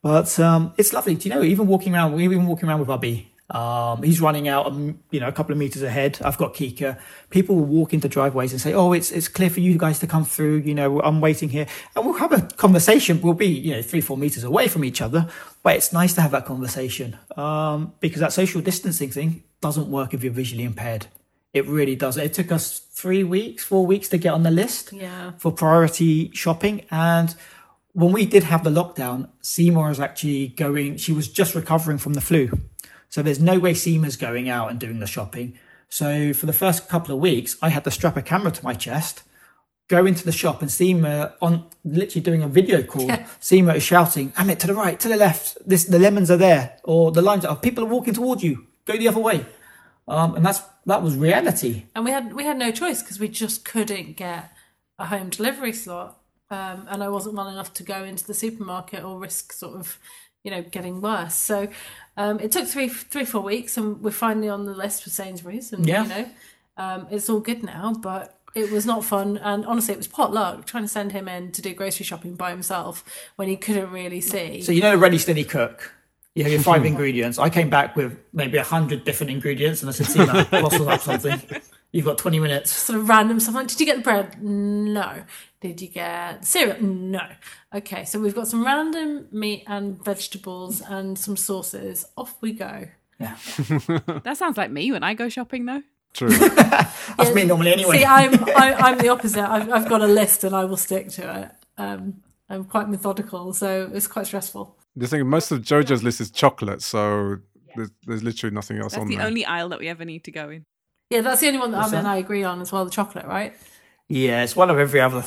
But 0.02 0.40
um, 0.40 0.74
it's 0.78 0.94
lovely. 0.94 1.16
Do 1.16 1.30
you 1.30 1.36
know, 1.36 1.44
even 1.44 1.68
walking 1.68 1.94
around, 1.94 2.14
we've 2.14 2.30
been 2.30 2.48
walking 2.48 2.68
around 2.70 2.80
with 2.80 2.90
Abby 2.90 3.32
Um, 3.50 4.04
he's 4.04 4.22
running 4.22 4.48
out, 4.48 4.68
um, 4.68 5.00
you 5.10 5.20
know, 5.20 5.28
a 5.28 5.32
couple 5.32 5.52
of 5.54 5.58
meters 5.58 5.82
ahead. 5.82 6.20
I've 6.24 6.38
got 6.38 6.54
Kika. 6.54 7.00
People 7.32 7.56
will 7.56 7.66
walk 7.66 7.94
into 7.94 8.08
driveways 8.08 8.52
and 8.52 8.62
say, 8.62 8.74
"Oh, 8.74 8.94
it's 8.94 9.12
it's 9.12 9.28
clear 9.28 9.50
for 9.50 9.60
you 9.60 9.78
guys 9.78 9.98
to 10.00 10.08
come 10.08 10.24
through." 10.26 10.58
You 10.58 10.76
know, 10.76 11.02
I'm 11.02 11.20
waiting 11.20 11.50
here, 11.50 11.66
and 11.96 12.06
we'll 12.06 12.20
have 12.20 12.32
a 12.32 12.42
conversation. 12.58 13.22
We'll 13.22 13.34
be, 13.34 13.48
you 13.48 13.74
know, 13.76 13.82
three 13.82 14.02
four 14.02 14.18
meters 14.18 14.44
away 14.44 14.68
from 14.68 14.84
each 14.86 15.02
other, 15.02 15.28
but 15.64 15.76
it's 15.76 15.92
nice 15.92 16.14
to 16.16 16.22
have 16.22 16.32
that 16.32 16.46
conversation 16.46 17.18
um, 17.38 17.94
because 18.00 18.20
that 18.22 18.34
social 18.34 18.62
distancing 18.62 19.10
thing 19.10 19.44
doesn't 19.62 19.90
work 19.90 20.14
if 20.14 20.24
you're 20.24 20.34
visually 20.34 20.64
impaired. 20.64 21.08
It 21.52 21.66
really 21.66 21.96
does. 21.96 22.18
It 22.18 22.34
took 22.34 22.52
us 22.52 22.78
three 22.78 23.24
weeks, 23.24 23.64
four 23.64 23.84
weeks 23.86 24.08
to 24.10 24.20
get 24.20 24.34
on 24.34 24.44
the 24.44 24.52
list 24.52 24.94
Yeah. 24.94 25.32
for 25.40 25.52
priority 25.52 26.30
shopping. 26.36 26.84
And 26.92 27.34
when 27.94 28.12
we 28.12 28.28
did 28.28 28.44
have 28.44 28.64
the 28.64 28.70
lockdown, 28.70 29.30
Seema 29.42 29.90
is 29.90 30.00
actually 30.00 30.50
going, 30.50 30.98
she 30.98 31.12
was 31.12 31.28
just 31.28 31.56
recovering 31.56 31.98
from 31.98 32.14
the 32.14 32.22
flu. 32.22 32.52
So 33.10 33.22
there's 33.22 33.40
no 33.40 33.60
way 33.60 33.74
Seema's 33.74 34.16
going 34.16 34.50
out 34.50 34.70
and 34.70 34.80
doing 34.80 35.00
the 35.00 35.08
shopping. 35.08 35.58
So 35.90 36.34
for 36.34 36.46
the 36.46 36.54
first 36.54 36.88
couple 36.88 37.14
of 37.14 37.20
weeks, 37.22 37.58
I 37.62 37.70
had 37.70 37.84
to 37.86 37.92
strap 37.92 38.16
a 38.16 38.22
camera 38.22 38.52
to 38.52 38.64
my 38.64 38.74
chest, 38.76 39.24
go 39.88 40.06
into 40.06 40.24
the 40.24 40.32
shop 40.32 40.62
and 40.62 40.70
Seema 40.70 41.34
on 41.42 41.66
literally 41.84 42.22
doing 42.22 42.44
a 42.44 42.48
video 42.48 42.84
call. 42.84 43.08
Yeah. 43.08 43.26
Seema 43.42 43.76
is 43.76 43.84
shouting, 43.84 44.30
Amit, 44.32 44.60
to 44.60 44.68
the 44.68 44.76
right, 44.76 45.00
to 45.00 45.08
the 45.08 45.18
left. 45.18 45.58
This, 45.66 45.86
the 45.86 45.98
lemons 46.00 46.30
are 46.30 46.38
there 46.38 46.78
or 46.84 47.12
the 47.12 47.24
limes 47.24 47.44
are, 47.46 47.56
people 47.56 47.84
are 47.84 47.88
walking 47.88 48.14
towards 48.14 48.44
you. 48.44 48.68
Go 48.86 48.96
the 48.96 49.08
other 49.08 49.20
way. 49.20 49.46
Um, 50.08 50.36
and 50.36 50.46
that's, 50.46 50.62
that 50.86 51.04
was 51.04 51.16
reality. 51.16 51.84
and 51.96 52.04
we 52.06 52.12
had 52.12 52.34
we 52.34 52.44
had 52.44 52.58
no 52.58 52.72
choice 52.72 53.02
because 53.04 53.20
we 53.20 53.28
just 53.28 53.64
couldn't 53.64 54.18
get 54.18 54.52
a 54.98 55.06
home 55.06 55.30
delivery 55.30 55.72
slot 55.72 56.18
um, 56.50 56.88
and 56.90 57.04
i 57.04 57.08
wasn't 57.08 57.36
well 57.36 57.48
enough 57.48 57.72
to 57.76 57.84
go 57.84 58.04
into 58.04 58.26
the 58.26 58.34
supermarket 58.34 59.04
or 59.04 59.20
risk 59.20 59.54
sort 59.54 59.76
of 59.76 60.00
you 60.44 60.52
know 60.52 60.62
getting 60.62 61.02
worse 61.02 61.36
so 61.36 61.68
um, 62.18 62.40
it 62.40 62.52
took 62.52 62.68
three 62.68 62.88
three 62.88 63.26
four 63.26 63.42
weeks 63.42 63.78
and 63.78 64.02
we're 64.02 64.12
finally 64.12 64.50
on 64.50 64.66
the 64.66 64.74
list 64.74 65.04
for 65.04 65.10
sainsbury's 65.10 65.72
and 65.74 65.86
Yeah. 65.86 66.04
you 66.04 66.10
know 66.10 66.30
um, 66.78 67.08
it's 67.12 67.30
all 67.30 67.40
good 67.42 67.62
now 67.64 67.94
but 67.94 68.36
it 68.56 68.72
was 68.72 68.86
not 68.86 69.04
fun 69.06 69.38
and 69.38 69.66
honestly 69.66 69.94
it 69.94 69.98
was 69.98 70.08
pot 70.08 70.34
luck 70.34 70.66
trying 70.66 70.84
to 70.84 70.88
send 70.88 71.12
him 71.12 71.28
in 71.28 71.52
to 71.52 71.62
do 71.62 71.74
grocery 71.74 72.06
shopping 72.06 72.36
by 72.36 72.50
himself 72.52 73.04
when 73.36 73.48
he 73.48 73.56
couldn't 73.58 73.92
really 73.92 74.22
see 74.22 74.62
So 74.62 74.72
you 74.72 74.82
know, 74.82 74.96
ready, 74.96 75.18
steady, 75.18 75.44
cook. 75.44 75.94
You 76.36 76.44
have 76.44 76.52
your 76.54 76.62
five 76.62 76.86
ingredients. 76.92 77.38
I 77.38 77.50
came 77.50 77.70
back 77.70 77.96
with 77.96 78.18
maybe 78.34 78.58
a 78.58 78.64
hundred 78.64 79.04
different 79.04 79.32
ingredients, 79.32 79.82
and 79.82 79.90
I 79.90 79.94
said, 79.94 80.08
"Tina, 80.08 80.48
bustle 80.50 80.88
up 80.88 81.02
something. 81.02 81.42
You've 81.92 82.06
got 82.06 82.18
twenty 82.18 82.40
minutes." 82.40 82.72
sort 82.72 83.00
of 83.00 83.10
random 83.10 83.40
stuff 83.40 83.56
like 83.56 83.68
did 83.68 83.80
you 83.80 83.86
get 83.86 83.98
the 83.98 84.04
bread 84.04 84.42
no 84.42 85.24
did 85.62 85.82
you 85.82 85.88
get 85.88 86.46
cereal 86.46 86.82
no 86.82 87.22
okay 87.74 88.06
so 88.06 88.20
we've 88.20 88.36
got 88.36 88.48
some 88.48 88.64
random 88.66 89.28
meat 89.32 89.64
and 89.68 90.04
vegetables 90.04 90.82
and 90.82 91.18
some 91.18 91.36
sauces 91.36 92.06
off 92.18 92.36
we 92.42 92.52
go 92.54 92.88
Yeah, 93.20 93.36
That 94.24 94.36
sounds 94.38 94.58
like 94.58 94.72
me 94.72 94.92
when 94.92 95.04
I 95.04 95.14
go 95.14 95.28
shopping, 95.30 95.66
though. 95.66 95.82
True. 96.14 96.30
that's 96.38 97.34
me 97.36 97.44
normally 97.46 97.72
anyway. 97.74 97.98
see 98.00 98.06
i'm 98.06 98.34
I, 98.56 98.74
i'm 98.80 98.98
the 98.98 99.10
opposite 99.10 99.48
I've, 99.48 99.70
I've 99.72 99.88
got 99.90 100.02
a 100.02 100.08
list 100.08 100.44
and 100.44 100.56
i 100.56 100.66
will 100.66 100.78
stick 100.78 101.10
to 101.12 101.42
it 101.44 101.52
um 101.78 102.22
i'm 102.50 102.64
quite 102.66 102.90
methodical 102.90 103.54
so 103.54 103.92
it's 103.94 104.08
quite 104.08 104.26
stressful 104.26 104.76
the 104.96 105.08
thing, 105.08 105.26
most 105.28 105.52
of 105.52 105.62
JoJo's 105.62 106.04
list 106.04 106.20
is 106.20 106.30
chocolate, 106.32 106.82
so 106.82 107.38
there's, 107.76 107.92
there's 108.08 108.24
literally 108.24 108.54
nothing 108.54 108.80
else 108.80 108.94
That's 108.94 109.02
on 109.04 109.08
the 109.08 109.18
there. 109.18 109.26
only 109.28 109.46
aisle 109.46 109.70
that 109.70 109.80
we 109.80 109.88
ever 109.88 110.04
need 110.04 110.24
to 110.26 110.32
go 110.32 110.50
in. 110.50 110.66
Yeah 111.10 111.22
that's 111.22 111.42
the 111.42 111.48
only 111.48 111.60
one 111.60 111.72
that 111.72 111.78
What's 111.80 111.94
i 111.94 111.98
and 111.98 112.06
that? 112.06 112.12
i 112.12 112.18
agree 112.18 112.44
on 112.44 112.62
as 112.62 112.72
well 112.72 112.86
the 112.86 112.92
chocolate 112.92 113.26
right 113.26 113.54
yeah, 114.10 114.42
it's 114.42 114.56
one 114.56 114.72
of 114.72 114.80
every 114.80 115.00
other 115.00 115.24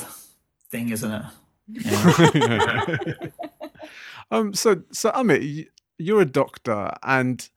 thing, 0.69 0.89
isn't 0.89 1.25
it? 1.69 3.33
Um, 4.31 4.53
so, 4.55 4.81
so 4.91 5.11
Amit, 5.11 5.67
you're 5.99 6.21
a 6.21 6.25
doctor, 6.25 6.91
and 7.03 7.47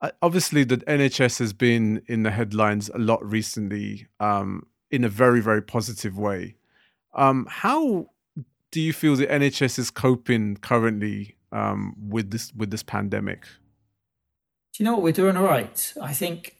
uh, 0.00 0.12
obviously 0.22 0.64
the 0.64 0.78
NHS 0.78 1.40
has 1.40 1.52
been 1.52 2.00
in 2.06 2.22
the 2.22 2.30
headlines 2.30 2.88
a 2.88 2.96
lot 2.96 3.22
recently, 3.22 4.06
um, 4.18 4.66
in 4.90 5.04
a 5.04 5.10
very, 5.10 5.42
very 5.42 5.60
positive 5.60 6.16
way. 6.16 6.54
Um, 7.12 7.46
how 7.50 8.06
do 8.70 8.80
you 8.80 8.94
feel 8.94 9.14
the 9.16 9.26
NHS 9.26 9.78
is 9.78 9.90
coping 9.90 10.56
currently 10.56 11.36
um, 11.52 11.94
with 12.00 12.30
this 12.30 12.50
with 12.54 12.70
this 12.70 12.84
pandemic? 12.84 13.42
Do 13.42 14.82
you 14.82 14.84
know 14.86 14.94
what 14.94 15.02
we're 15.02 15.12
doing? 15.12 15.36
All 15.36 15.44
right. 15.44 15.92
I 16.00 16.14
think, 16.14 16.56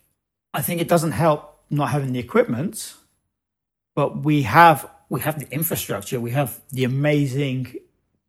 I 0.56 0.62
think 0.62 0.80
it 0.80 0.88
doesn't 0.88 1.12
help 1.12 1.60
not 1.68 1.90
having 1.90 2.12
the 2.14 2.18
equipment, 2.18 2.94
but 3.94 4.24
we 4.24 4.42
have 4.42 4.90
we 5.10 5.20
have 5.20 5.38
the 5.38 5.48
infrastructure. 5.52 6.18
We 6.18 6.30
have 6.30 6.58
the 6.72 6.84
amazing, 6.84 7.74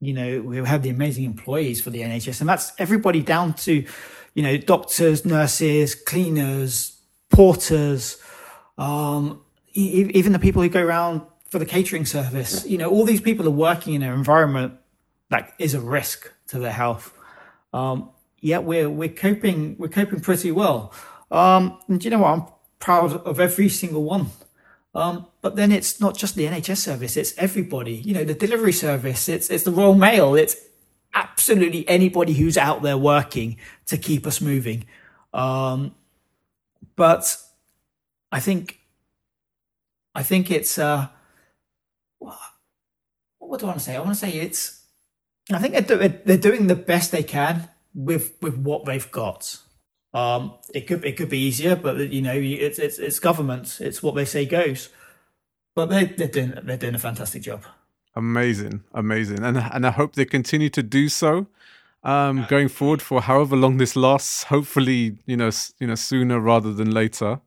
you 0.02 0.14
know, 0.14 0.42
we 0.42 0.58
have 0.58 0.84
the 0.84 0.90
amazing 0.90 1.24
employees 1.24 1.80
for 1.80 1.90
the 1.90 2.02
NHS, 2.02 2.42
and 2.42 2.50
that's 2.50 2.74
everybody 2.80 3.22
down 3.22 3.54
to, 3.66 3.86
you 4.34 4.44
know, 4.44 4.58
doctors, 4.58 5.26
nurses, 5.26 5.96
cleaners, 5.96 7.00
porters, 7.30 8.18
um, 8.78 9.42
e- 9.74 10.12
even 10.14 10.34
the 10.34 10.40
people 10.40 10.62
who 10.62 10.68
go 10.68 10.84
around 10.84 11.22
for 11.50 11.60
the 11.60 11.66
catering 11.66 12.06
service. 12.06 12.66
You 12.66 12.78
know, 12.78 12.90
all 12.90 13.06
these 13.06 13.22
people 13.22 13.48
are 13.48 13.52
working 13.70 13.94
in 13.94 14.04
an 14.04 14.14
environment 14.14 14.74
that 15.30 15.54
is 15.60 15.74
a 15.74 15.80
risk 15.80 16.30
to 16.50 16.60
their 16.60 16.74
health. 16.74 17.18
Um, 17.72 18.10
yeah, 18.42 18.58
we're 18.58 18.90
we're 18.90 19.18
coping 19.28 19.78
we're 19.80 19.88
coping 19.88 20.20
pretty 20.20 20.52
well. 20.52 20.92
Um, 21.32 21.80
and 21.88 22.04
you 22.04 22.12
know 22.12 22.20
what? 22.20 22.34
I'm 22.34 22.46
proud 22.80 23.14
of 23.14 23.40
every 23.40 23.70
single 23.70 24.04
one. 24.04 24.28
Um, 24.96 25.28
but 25.42 25.56
then 25.56 25.72
it's 25.72 26.00
not 26.00 26.18
just 26.18 26.36
the 26.36 26.46
NHS 26.46 26.78
service; 26.78 27.18
it's 27.18 27.38
everybody. 27.38 27.94
You 27.94 28.14
know, 28.14 28.24
the 28.24 28.34
delivery 28.34 28.74
service. 28.74 29.30
It's 29.30 29.50
it's 29.50 29.64
the 29.64 29.72
Royal 29.72 29.94
Mail. 29.94 30.36
It's 30.36 30.56
absolutely 31.14 31.88
anybody 31.88 32.34
who's 32.34 32.58
out 32.58 32.82
there 32.82 32.98
working 32.98 33.58
to 33.88 33.98
keep 33.98 34.26
us 34.26 34.42
moving. 34.42 34.86
Um, 35.34 35.94
but 36.96 37.38
I 38.32 38.40
think 38.40 38.80
I 40.16 40.24
think 40.24 40.50
it's 40.50 40.80
uh, 40.80 41.10
what 42.20 43.60
do 43.60 43.66
I 43.66 43.70
want 43.70 43.80
to 43.80 43.86
say? 43.86 43.96
I 43.96 44.00
want 44.00 44.12
to 44.12 44.16
say 44.16 44.32
it's. 44.32 44.84
I 45.52 45.60
think 45.60 45.74
they're, 45.74 45.98
do- 46.10 46.20
they're 46.26 46.38
doing 46.38 46.68
the 46.68 46.76
best 46.76 47.12
they 47.12 47.24
can 47.24 47.70
with 47.94 48.34
with 48.42 48.58
what 48.58 48.86
they've 48.86 49.10
got. 49.12 49.60
Um, 50.18 50.54
it 50.74 50.88
could 50.88 51.06
it 51.06 51.16
could 51.16 51.30
be 51.30 51.38
easier, 51.38 51.76
but 51.76 51.98
you 52.12 52.24
know, 52.24 52.34
it's 52.34 52.80
it's 52.80 52.98
it's 52.98 53.20
government. 53.20 53.78
It's 53.80 54.02
what 54.02 54.16
they 54.16 54.26
say 54.26 54.46
goes. 54.46 54.90
But 55.76 55.90
they 55.90 56.06
they're 56.06 56.28
doing 56.28 56.54
they're 56.64 56.78
doing 56.78 56.96
a 56.96 57.00
fantastic 57.00 57.44
job. 57.44 57.64
Amazing, 58.16 58.84
amazing, 58.94 59.44
and 59.44 59.58
and 59.58 59.86
I 59.86 59.92
hope 59.92 60.16
they 60.16 60.26
continue 60.26 60.70
to 60.70 60.82
do 60.82 61.08
so 61.08 61.46
um, 62.04 62.48
going 62.50 62.68
forward 62.68 63.02
for 63.02 63.22
however 63.22 63.56
long 63.56 63.78
this 63.78 63.96
lasts. 63.96 64.44
Hopefully, 64.44 65.20
you 65.28 65.38
know, 65.38 65.52
you 65.80 65.86
know, 65.86 65.96
sooner 65.96 66.40
rather 66.40 66.74
than 66.74 66.90
later. 66.90 67.42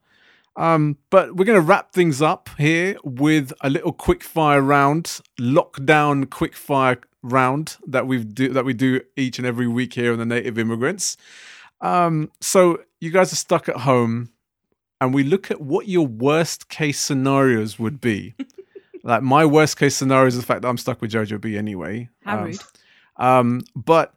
Um, 0.54 0.98
but 1.10 1.34
we're 1.34 1.46
going 1.46 1.60
to 1.60 1.66
wrap 1.66 1.92
things 1.92 2.22
up 2.22 2.50
here 2.58 2.96
with 3.02 3.52
a 3.62 3.70
little 3.70 3.92
quick 3.92 4.22
fire 4.22 4.62
round, 4.62 5.20
lockdown 5.40 6.28
quick 6.30 6.54
fire 6.54 6.98
round 7.22 7.76
that 7.86 8.06
we 8.06 8.22
do 8.22 8.52
that 8.52 8.64
we 8.64 8.74
do 8.74 9.00
each 9.16 9.38
and 9.38 9.46
every 9.46 9.66
week 9.66 9.94
here 9.94 10.12
on 10.12 10.18
the 10.18 10.26
Native 10.26 10.56
Immigrants. 10.56 11.16
Um, 11.80 12.30
so 12.40 12.80
you 13.00 13.10
guys 13.10 13.32
are 13.32 13.36
stuck 13.36 13.68
at 13.68 13.76
home, 13.78 14.30
and 15.00 15.14
we 15.14 15.22
look 15.24 15.50
at 15.50 15.60
what 15.60 15.88
your 15.88 16.06
worst 16.06 16.68
case 16.68 17.00
scenarios 17.00 17.78
would 17.78 18.00
be. 18.00 18.34
like 19.02 19.22
my 19.22 19.44
worst 19.46 19.78
case 19.78 19.96
scenario 19.96 20.26
is 20.26 20.36
the 20.36 20.42
fact 20.42 20.62
that 20.62 20.68
I'm 20.68 20.78
stuck 20.78 21.00
with 21.00 21.10
Jojo 21.12 21.40
B 21.40 21.56
anyway. 21.56 22.08
How 22.22 22.38
Um, 22.38 22.44
rude. 22.44 22.58
um, 23.16 23.60
but 23.74 24.14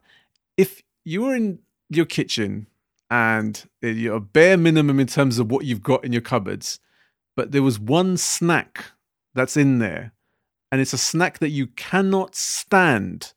if 0.58 0.82
you 1.06 1.22
were 1.22 1.36
in 1.36 1.60
your 1.90 2.06
kitchen 2.06 2.68
and 3.10 3.64
you're 3.82 4.16
a 4.18 4.20
bare 4.22 4.58
minimum 4.58 5.00
in 5.00 5.08
terms 5.08 5.40
of 5.40 5.50
what 5.52 5.66
you've 5.66 5.84
got 5.84 6.04
in 6.04 6.12
your 6.12 6.22
cupboards, 6.22 6.80
but 7.36 7.52
there 7.52 7.64
was 7.64 7.80
one 7.80 8.18
snack 8.18 8.86
that's 9.34 9.56
in 9.56 9.80
there, 9.80 10.12
and 10.72 10.82
it's 10.82 10.94
a 10.94 10.98
snack 10.98 11.40
that 11.40 11.50
you 11.50 11.68
cannot 11.68 12.36
stand, 12.36 13.34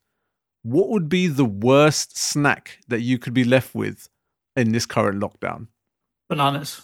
what 0.63 0.89
would 0.89 1.09
be 1.09 1.27
the 1.29 1.45
worst 1.45 2.19
snack 2.19 2.81
that 2.89 3.01
you 3.03 3.19
could 3.19 3.33
be 3.35 3.45
left 3.45 3.75
with 3.75 4.09
in 4.57 4.73
this 4.73 4.87
current 4.87 5.21
lockdown? 5.21 5.69
Bananas. 6.29 6.83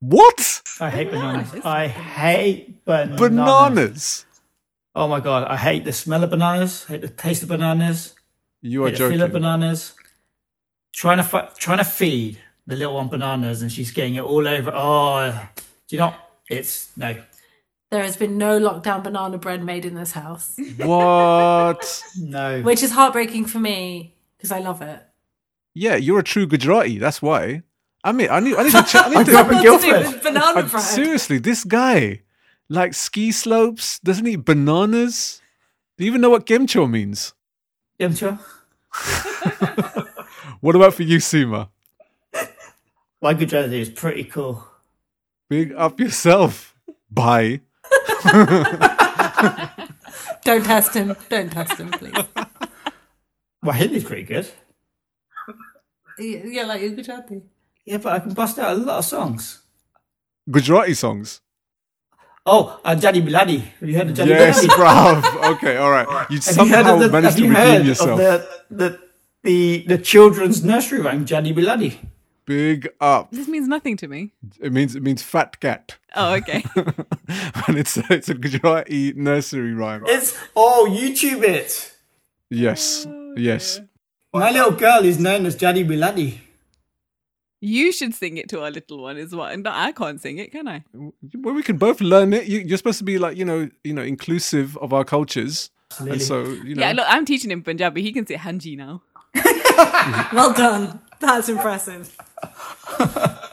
What? 0.00 0.62
I 0.80 0.90
hate 0.90 1.10
bananas. 1.10 1.64
I 1.64 1.88
hate 1.88 2.84
bananas. 2.84 3.18
Bananas? 3.20 4.26
Oh 4.94 5.08
my 5.08 5.20
god, 5.20 5.44
I 5.44 5.56
hate 5.56 5.84
the 5.84 5.92
smell 5.92 6.22
of 6.24 6.30
bananas. 6.30 6.84
I 6.88 6.92
hate 6.92 7.00
the 7.02 7.08
taste 7.08 7.42
of 7.42 7.48
bananas. 7.48 8.14
You 8.60 8.84
are 8.84 8.90
hate 8.90 8.98
the 8.98 9.10
feel 9.10 9.22
of 9.22 9.32
bananas. 9.32 9.94
Trying 10.92 11.18
to 11.18 11.24
fi- 11.24 11.48
trying 11.58 11.78
to 11.78 11.84
feed 11.84 12.38
the 12.66 12.76
little 12.76 12.94
one 12.94 13.08
bananas, 13.08 13.62
and 13.62 13.70
she's 13.72 13.90
getting 13.92 14.16
it 14.16 14.22
all 14.22 14.46
over. 14.46 14.70
Oh, 14.74 15.48
do 15.88 15.96
you 15.96 16.00
know? 16.00 16.14
It's 16.50 16.96
no. 16.96 17.14
there 17.90 18.02
has 18.02 18.16
been 18.16 18.38
no 18.38 18.58
lockdown 18.58 19.02
banana 19.02 19.38
bread 19.38 19.62
made 19.64 19.84
in 19.84 19.94
this 19.94 20.12
house 20.12 20.56
What? 20.78 22.02
No. 22.18 22.62
which 22.62 22.82
is 22.82 22.90
heartbreaking 22.90 23.44
for 23.46 23.58
me 23.58 24.14
because 24.36 24.50
i 24.50 24.58
love 24.58 24.80
it 24.82 25.02
Yeah, 25.78 25.94
you're 25.96 26.18
a 26.18 26.24
true 26.24 26.46
Gujarati. 26.46 26.98
That's 26.98 27.22
why. 27.22 27.62
I 28.02 28.10
mean, 28.12 28.28
I 28.30 28.40
need, 28.40 28.56
I 28.56 28.64
need 28.64 28.72
to 28.72 28.82
check. 28.82 29.06
I 29.06 29.08
need 29.14 29.16
I 29.18 29.22
to, 29.24 29.30
grew 29.30 29.38
up 29.38 29.50
in 29.50 29.56
What 29.58 29.62
to 29.62 29.86
do 29.86 29.90
Guildford. 29.92 30.12
with 30.14 30.22
banana 30.22 30.70
I- 30.74 30.80
seriously, 30.80 31.38
this 31.38 31.62
guy, 31.64 32.22
like 32.68 32.94
ski 32.94 33.30
slopes, 33.32 33.98
doesn't 34.00 34.26
eat 34.26 34.44
bananas. 34.44 35.40
Do 35.96 36.04
you 36.04 36.10
even 36.10 36.20
know 36.20 36.30
what 36.30 36.46
gemcho 36.46 36.90
means? 36.90 37.32
Yum 37.98 38.14
cha. 38.14 38.38
What 40.60 40.74
about 40.74 40.94
for 40.94 41.04
you, 41.04 41.18
Seema? 41.18 41.68
My 43.22 43.32
Gujarati 43.32 43.80
is 43.80 43.88
pretty 43.90 44.24
cool. 44.24 44.64
Big 45.48 45.72
up 45.74 46.00
yourself. 46.00 46.74
Bye. 47.08 47.60
Don't 50.44 50.64
test 50.64 50.94
him. 50.94 51.14
Don't 51.28 51.50
test 51.52 51.78
him, 51.78 51.90
please. 51.92 52.12
My 53.62 53.72
Hindi's 53.72 54.02
pretty 54.02 54.24
good. 54.24 54.50
Yeah, 56.18 56.40
yeah, 56.44 56.62
like 56.64 56.80
your 56.82 56.90
Gujarati. 56.90 57.42
Yeah, 57.84 57.98
but 57.98 58.12
I 58.12 58.18
can 58.20 58.34
bust 58.34 58.58
out 58.58 58.76
a 58.76 58.80
lot 58.80 58.98
of 58.98 59.04
songs. 59.04 59.62
Gujarati 60.50 60.94
songs. 60.94 61.40
Oh, 62.44 62.80
uh, 62.84 62.94
Jadi 62.94 63.20
Biladi. 63.26 63.60
Have 63.60 63.88
you 63.88 63.96
heard 63.96 64.08
of 64.10 64.16
Jadi 64.16 64.28
Yes, 64.28 64.64
Biladi? 64.66 64.76
bruv. 64.76 65.54
Okay, 65.56 65.76
all 65.76 65.90
right. 65.90 66.08
You 66.30 66.36
Have 66.36 66.44
somehow 66.44 66.94
of 66.94 67.00
the, 67.00 67.08
managed 67.10 67.36
to 67.36 67.44
you 67.44 67.54
redeem 67.54 67.86
yourself. 67.86 68.10
Of 68.10 68.18
the, 68.18 68.48
the, 68.70 68.98
the, 69.42 69.84
the 69.86 69.98
children's 69.98 70.64
nursery 70.64 71.00
rhyme, 71.00 71.26
Jadi 71.26 71.54
Biladi? 71.54 71.98
Big 72.46 72.88
up. 72.98 73.30
This 73.30 73.46
means 73.46 73.68
nothing 73.68 73.98
to 73.98 74.08
me. 74.08 74.32
It 74.58 74.72
means 74.72 74.96
it 74.96 75.02
means 75.02 75.22
fat 75.22 75.60
cat. 75.60 75.98
Oh, 76.16 76.32
okay. 76.36 76.64
and 77.68 77.76
it's 77.76 77.98
a, 77.98 78.04
it's 78.08 78.30
a 78.30 78.34
Gujarati 78.34 79.12
nursery 79.12 79.74
rhyme. 79.74 80.04
It's, 80.06 80.34
oh, 80.56 80.88
YouTube 80.90 81.42
it. 81.44 81.94
Yes, 82.48 83.06
yes. 83.36 83.80
My 84.32 84.50
little 84.50 84.72
girl 84.72 85.04
is 85.04 85.18
known 85.18 85.46
as 85.46 85.56
Jadi 85.56 85.86
Biladi. 85.86 86.38
you 87.60 87.90
should 87.92 88.14
sing 88.14 88.36
it 88.36 88.48
to 88.50 88.62
our 88.62 88.70
little 88.70 89.02
one 89.02 89.16
as 89.16 89.34
well. 89.34 89.46
And 89.46 89.66
I 89.66 89.90
can't 89.92 90.20
sing 90.20 90.38
it, 90.38 90.52
can 90.52 90.68
I? 90.68 90.84
Well, 90.94 91.54
we 91.54 91.62
can 91.62 91.76
both 91.76 92.00
learn 92.00 92.32
it. 92.32 92.46
You, 92.46 92.58
you're 92.60 92.78
supposed 92.78 92.98
to 92.98 93.04
be 93.04 93.18
like 93.18 93.36
you 93.36 93.44
know, 93.44 93.68
you 93.84 93.92
know, 93.94 94.02
inclusive 94.02 94.76
of 94.78 94.92
our 94.92 95.04
cultures, 95.04 95.70
and 95.98 96.20
so 96.22 96.44
you 96.44 96.74
know. 96.74 96.82
Yeah, 96.82 96.92
look, 96.92 97.06
I'm 97.08 97.24
teaching 97.24 97.50
him 97.50 97.62
Punjabi. 97.62 98.02
He 98.02 98.12
can 98.12 98.26
say 98.26 98.36
Hanji 98.36 98.76
now. 98.76 99.02
Well 100.32 100.52
done. 100.52 101.00
That's 101.20 101.48
impressive. 101.48 102.08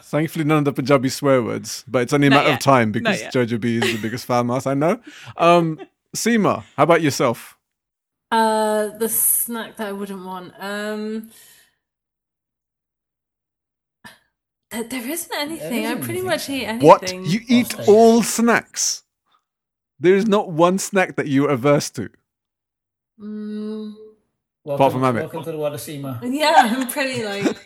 Thankfully, 0.04 0.46
none 0.46 0.60
of 0.60 0.66
the 0.66 0.74
Punjabi 0.74 1.10
swear 1.10 1.42
words, 1.44 1.84
but 1.88 2.02
it's 2.04 2.14
only 2.14 2.28
a 2.28 2.30
Not 2.30 2.38
matter 2.38 2.50
yet. 2.50 2.58
of 2.60 2.64
time 2.64 2.92
because. 2.92 3.22
Jojo 3.34 3.60
B 3.60 3.78
is 3.78 3.92
the 3.94 3.98
biggest 4.02 4.26
fan 4.26 4.48
mouse 4.48 4.66
I 4.68 4.74
know. 4.74 5.00
Um, 5.38 5.80
Seema, 6.16 6.64
how 6.78 6.84
about 6.84 7.02
yourself? 7.02 7.55
Uh, 8.32 8.90
the 8.98 9.08
snack 9.10 9.78
that 9.78 9.88
I 9.88 9.92
wouldn't 9.92 10.26
want. 10.26 10.54
Um, 10.60 11.30
there, 14.72 14.84
there 14.84 15.08
isn't 15.10 15.32
anything. 15.38 15.86
I 15.86 15.92
isn't 15.92 16.04
pretty 16.04 16.20
anything. 16.20 16.26
much 16.26 16.50
eat 16.50 16.66
anything. 16.66 16.88
What 16.88 17.12
you 17.14 17.40
eat 17.48 17.72
Sausage. 17.72 17.88
all 17.88 18.24
snacks? 18.24 19.04
There 20.00 20.16
is 20.16 20.28
not 20.28 20.52
one 20.52 20.78
snack 20.80 21.16
that 21.16 21.28
you 21.28 21.46
are 21.46 21.52
averse 21.52 21.90
to. 21.92 22.10
Mm, 23.20 23.94
Apart 24.68 24.92
from 24.92 25.02
Amit. 25.04 25.22
Welcome 25.22 25.44
to 25.46 25.52
the 25.52 25.58
world 25.58 25.74
of 25.76 25.80
Seema. 25.80 26.20
yeah, 26.24 26.54
I'm 26.76 26.88
pretty 26.90 27.24
like. 27.24 27.58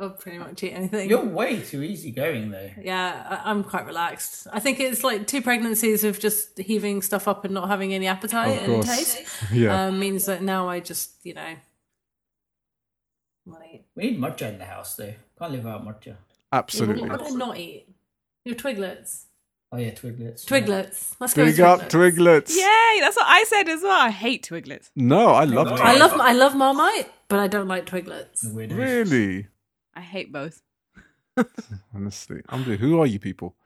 I'll 0.00 0.10
pretty 0.10 0.38
much 0.38 0.62
eat 0.62 0.72
anything. 0.72 1.08
You're 1.08 1.24
way 1.24 1.60
too 1.60 1.82
easygoing, 1.82 2.50
though. 2.50 2.70
Yeah, 2.80 3.40
I- 3.44 3.50
I'm 3.50 3.64
quite 3.64 3.86
relaxed. 3.86 4.46
I 4.52 4.60
think 4.60 4.80
it's 4.80 5.02
like 5.04 5.26
two 5.26 5.40
pregnancies 5.40 6.04
of 6.04 6.18
just 6.20 6.58
heaving 6.58 7.00
stuff 7.00 7.26
up 7.28 7.44
and 7.44 7.54
not 7.54 7.68
having 7.68 7.94
any 7.94 8.06
appetite 8.06 8.62
and 8.62 8.82
taste. 8.82 9.18
Yeah. 9.52 9.86
Um, 9.86 9.98
means 9.98 10.26
that 10.26 10.42
now 10.42 10.68
I 10.68 10.80
just, 10.80 11.12
you 11.24 11.34
know, 11.34 11.54
want 13.46 13.64
eat. 13.72 13.84
We 13.94 14.02
need 14.10 14.20
matcha 14.20 14.48
in 14.52 14.58
the 14.58 14.64
house, 14.64 14.96
though. 14.96 15.14
Can't 15.38 15.52
live 15.52 15.64
without 15.64 15.84
matcha. 15.86 16.16
Absolutely. 16.52 17.08
What 17.08 17.22
would 17.22 17.32
I 17.32 17.34
not 17.36 17.58
eat? 17.58 17.86
Your 18.44 18.54
twiglets. 18.56 19.24
Oh, 19.74 19.78
yeah, 19.78 19.90
twiglets. 19.92 20.44
Twiglets. 20.44 21.14
Let's 21.18 21.32
go 21.32 21.44
Big 21.46 21.54
with 21.54 21.60
up 21.60 21.80
twiglets. 21.88 22.50
Twiglets. 22.50 22.56
Yay, 22.56 23.00
that's 23.00 23.16
what 23.16 23.26
I 23.26 23.44
said 23.48 23.68
as 23.70 23.82
well. 23.82 23.98
I 24.00 24.10
hate 24.10 24.46
Twiglets. 24.46 24.90
No, 24.94 25.28
I 25.28 25.44
love 25.44 25.68
I 25.68 25.76
Twiglets. 25.76 25.80
I 25.80 25.96
love 25.96 26.12
I 26.20 26.32
love 26.34 26.54
Marmite, 26.56 27.10
but 27.28 27.38
I 27.38 27.46
don't 27.48 27.68
like 27.68 27.86
twiglets. 27.86 28.44
Really? 28.54 29.46
I 29.94 30.00
hate 30.00 30.32
both. 30.32 30.62
Honestly, 31.94 32.42
I'm 32.48 32.64
the, 32.64 32.76
who 32.76 33.00
are 33.00 33.06
you 33.06 33.18
people? 33.18 33.56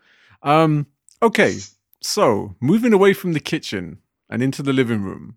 Um, 0.42 0.86
okay, 1.22 1.58
so 2.00 2.54
moving 2.60 2.92
away 2.92 3.12
from 3.12 3.32
the 3.32 3.40
kitchen 3.40 3.98
and 4.28 4.42
into 4.42 4.62
the 4.62 4.72
living 4.72 5.02
room. 5.02 5.36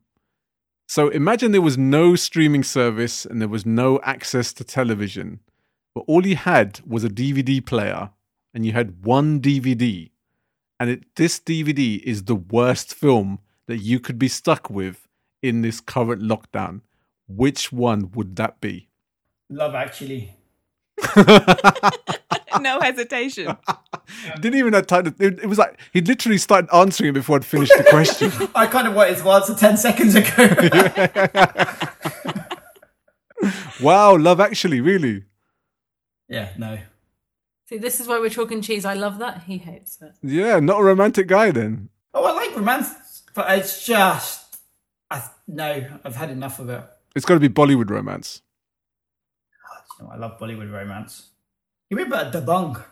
So 0.87 1.09
imagine 1.09 1.51
there 1.51 1.61
was 1.61 1.77
no 1.77 2.15
streaming 2.15 2.63
service 2.63 3.25
and 3.25 3.39
there 3.39 3.47
was 3.47 3.65
no 3.65 3.99
access 4.03 4.51
to 4.53 4.63
television, 4.63 5.39
but 5.93 6.03
all 6.07 6.25
you 6.25 6.35
had 6.35 6.81
was 6.87 7.03
a 7.03 7.09
DVD 7.09 7.63
player 7.63 8.09
and 8.53 8.65
you 8.65 8.71
had 8.71 9.05
one 9.05 9.39
DVD. 9.39 10.09
And 10.79 10.89
it, 10.89 11.15
this 11.15 11.39
DVD 11.39 12.01
is 12.03 12.23
the 12.23 12.35
worst 12.35 12.95
film 12.95 13.39
that 13.67 13.77
you 13.77 13.99
could 13.99 14.17
be 14.17 14.27
stuck 14.27 14.69
with 14.69 15.07
in 15.43 15.61
this 15.61 15.79
current 15.79 16.23
lockdown. 16.23 16.81
Which 17.27 17.71
one 17.71 18.11
would 18.11 18.35
that 18.37 18.59
be? 18.59 18.89
Love, 19.49 19.75
actually. 19.75 20.33
no 22.61 22.79
hesitation. 22.81 23.55
Didn't 24.41 24.59
even 24.59 24.73
have 24.73 24.87
time 24.87 25.05
to. 25.05 25.15
It, 25.19 25.39
it 25.39 25.45
was 25.47 25.57
like 25.57 25.79
he 25.93 26.01
literally 26.01 26.37
started 26.37 26.69
answering 26.73 27.09
it 27.11 27.13
before 27.13 27.37
I'd 27.37 27.45
finished 27.45 27.73
the 27.77 27.83
question. 27.83 28.31
I 28.55 28.67
kind 28.67 28.87
of 28.87 28.95
wanted 28.95 29.17
to 29.17 29.29
answer 29.29 29.55
10 29.55 29.77
seconds 29.77 30.15
ago. 30.15 30.47
wow, 33.81 34.17
Love 34.17 34.39
Actually, 34.39 34.81
really? 34.81 35.23
yeah, 36.27 36.49
no. 36.57 36.79
See, 37.67 37.77
this 37.77 37.99
is 37.99 38.07
why 38.07 38.19
we're 38.19 38.29
talking 38.31 38.61
cheese. 38.61 38.83
I 38.83 38.95
love 38.95 39.19
that. 39.19 39.43
He 39.43 39.59
hates 39.59 39.99
it. 40.01 40.13
Yeah, 40.23 40.59
not 40.59 40.79
a 40.79 40.83
romantic 40.83 41.27
guy 41.27 41.51
then. 41.51 41.89
Oh, 42.15 42.25
I 42.25 42.31
like 42.31 42.55
romance, 42.55 43.21
but 43.35 43.45
it's 43.57 43.85
just. 43.85 44.57
I 45.11 45.23
No, 45.47 45.85
I've 46.03 46.15
had 46.15 46.31
enough 46.31 46.57
of 46.59 46.69
it. 46.69 46.83
It's 47.15 47.25
got 47.25 47.35
to 47.35 47.39
be 47.39 47.49
Bollywood 47.49 47.89
romance. 47.91 48.41
You 49.99 50.07
I 50.11 50.15
love 50.17 50.39
Bollywood 50.39 50.71
romance. 50.71 51.29
You 51.89 51.97
remember 51.97 52.31
Dabangg? 52.31 52.83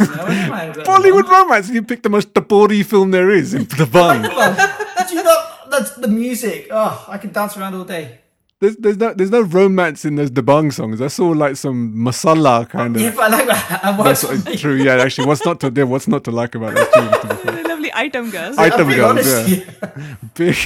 You 0.00 0.16
know, 0.16 0.24
anyway, 0.26 0.72
but- 0.74 0.86
Bollywood 0.86 1.28
romance. 1.28 1.68
You 1.70 1.82
picked 1.82 2.02
the 2.04 2.10
most 2.10 2.32
tapori 2.34 2.84
film 2.84 3.10
there 3.10 3.30
is 3.30 3.54
in 3.54 3.64
the 3.78 3.86
bun. 3.90 4.22
Did 4.22 5.10
you 5.10 5.22
not? 5.22 5.70
That's 5.70 5.92
the 5.96 6.08
music. 6.08 6.68
Oh, 6.70 7.04
I 7.08 7.18
can 7.18 7.32
dance 7.32 7.56
around 7.56 7.74
all 7.74 7.84
day. 7.84 8.20
There's, 8.60 8.74
there's 8.76 8.96
no 8.96 9.14
there's 9.14 9.30
no 9.30 9.42
romance 9.42 10.04
in 10.04 10.16
those 10.16 10.30
Dabangg 10.32 10.72
songs. 10.72 10.98
That's 10.98 11.20
all 11.20 11.34
like 11.34 11.54
some 11.56 11.94
masala 11.94 12.68
kind 12.68 12.96
of. 12.96 13.02
Yeah, 13.02 13.12
but 13.14 13.32
I 13.32 13.36
like 13.36 13.46
that. 13.46 13.80
And 13.84 13.98
That's 14.06 14.24
what's 14.24 14.60
true. 14.60 14.74
Yeah, 14.74 14.94
actually, 14.96 15.28
what's 15.28 15.44
not 15.44 15.60
to 15.60 15.72
yeah, 15.74 15.84
what's 15.84 16.08
not 16.08 16.24
to 16.24 16.32
like 16.32 16.54
about 16.56 16.74
those 16.74 16.88
tunes? 16.92 17.18
To 17.18 17.26
be 17.28 17.34
fair. 17.42 17.62
The 17.62 17.68
lovely 17.68 17.90
item 17.94 18.30
girls. 18.30 18.58
Item 18.58 18.88
girls, 18.88 19.10
honest 19.10 19.48
yeah. 19.48 20.14
Big. 20.34 20.56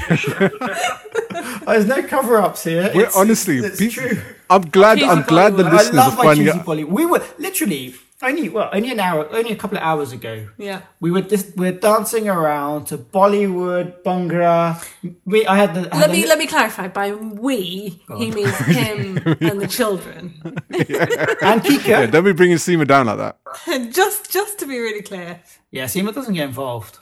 Oh, 1.64 1.72
there's 1.72 1.86
no 1.86 2.02
cover 2.04 2.38
ups 2.38 2.64
here. 2.64 2.90
We're 2.94 3.02
It's- 3.02 3.16
honestly, 3.16 3.58
it's 3.58 3.78
pe- 3.78 3.88
true. 3.88 4.18
I'm 4.54 4.62
glad. 4.70 4.98
Cheesy 4.98 5.10
I'm 5.10 5.22
glad 5.22 5.56
the 5.56 5.62
Bollywood. 5.64 5.66
I 5.70 5.72
listeners 5.76 5.98
are 5.98 6.08
love 6.08 6.16
my 6.18 6.24
finding 6.24 6.46
cheesy 6.46 6.58
out. 6.58 6.66
Bollywood. 6.66 6.88
We 6.88 7.06
were 7.06 7.22
literally 7.38 7.94
only 8.24 8.48
well, 8.48 8.70
only 8.72 8.90
an 8.92 9.00
hour, 9.00 9.28
only 9.32 9.50
a 9.52 9.56
couple 9.56 9.76
of 9.78 9.82
hours 9.82 10.12
ago. 10.12 10.46
Yeah. 10.58 10.82
We 11.00 11.10
were 11.10 11.22
just 11.22 11.56
we're 11.56 11.72
dancing 11.72 12.28
around 12.28 12.86
to 12.86 12.98
Bollywood, 12.98 14.02
Bhangra. 14.04 14.80
We, 15.24 15.44
I 15.46 15.56
had 15.56 15.74
the. 15.74 15.92
I 15.92 15.96
had 15.96 16.00
Let 16.02 16.06
the- 16.10 16.12
me 16.22 16.26
let 16.28 16.38
me 16.38 16.46
clarify. 16.46 16.86
By 16.88 17.12
we, 17.14 18.00
he 18.18 18.30
means 18.30 18.56
him 18.78 19.16
and 19.40 19.60
the 19.60 19.66
children. 19.68 20.40
and 20.42 21.62
Kika. 21.62 21.86
Yeah, 21.86 22.00
Yeah, 22.00 22.06
don't 22.06 22.24
be 22.24 22.32
bringing 22.32 22.58
Seema 22.58 22.86
down 22.86 23.06
like 23.06 23.18
that. 23.18 23.38
just 23.92 24.30
just 24.30 24.58
to 24.60 24.66
be 24.66 24.78
really 24.78 25.02
clear. 25.02 25.40
Yeah, 25.70 25.84
Seema 25.86 26.14
doesn't 26.14 26.34
get 26.34 26.46
involved. 26.48 26.98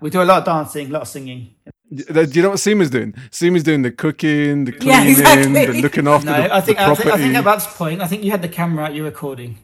We 0.00 0.08
do 0.10 0.22
a 0.22 0.24
lot 0.24 0.38
of 0.38 0.44
dancing, 0.44 0.88
a 0.88 0.92
lot 0.92 1.02
of 1.02 1.08
singing. 1.08 1.54
Do 1.92 2.22
you 2.32 2.42
know 2.42 2.50
what 2.50 2.58
Seema's 2.58 2.90
doing? 2.90 3.12
Seema's 3.30 3.64
doing 3.64 3.82
the 3.82 3.90
cooking, 3.90 4.64
the 4.64 4.72
Yeah, 4.72 4.78
cleaning, 4.78 5.08
exactly. 5.10 5.66
the 5.66 5.82
looking 5.82 6.06
after 6.06 6.26
No, 6.26 6.42
the, 6.42 6.54
I 6.54 6.60
think 6.60 6.78
the 6.78 6.84
I 6.84 6.94
think. 6.94 7.10
I 7.14 7.16
think 7.18 7.34
at 7.34 7.44
that 7.44 7.60
point, 7.74 8.00
I 8.00 8.06
think 8.06 8.22
you 8.22 8.30
had 8.30 8.42
the 8.42 8.48
camera 8.48 8.84
out. 8.84 8.94
You're 8.94 9.06
recording. 9.06 9.58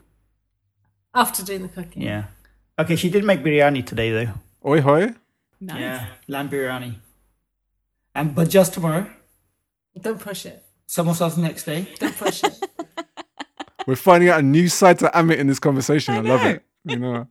After 1.14 1.44
doing 1.44 1.62
the 1.62 1.68
cooking. 1.68 2.02
Yeah. 2.02 2.24
Okay, 2.78 2.96
she 2.96 3.08
did 3.10 3.24
make 3.24 3.42
biryani 3.44 3.86
today 3.86 4.10
though. 4.10 4.32
Oi 4.68 4.80
hoy. 4.80 5.14
Nice. 5.60 5.80
Yeah, 5.80 6.06
lamb 6.28 6.48
biryani. 6.50 6.96
And 8.14 8.34
but 8.34 8.48
just 8.50 8.74
tomorrow, 8.74 9.06
Don't 10.00 10.20
push 10.20 10.46
it. 10.46 10.62
samosas 10.88 11.38
next 11.38 11.64
day. 11.64 11.86
Don't 12.00 12.16
push 12.16 12.42
it. 12.42 12.52
We're 13.86 13.94
finding 13.94 14.28
out 14.30 14.40
a 14.40 14.42
new 14.42 14.68
side 14.68 14.98
to 14.98 15.10
Amit 15.14 15.36
in 15.38 15.46
this 15.46 15.60
conversation. 15.60 16.14
I, 16.14 16.20
love 16.20 16.44
it. 16.44 16.62
You 16.84 16.96
know. 16.98 17.28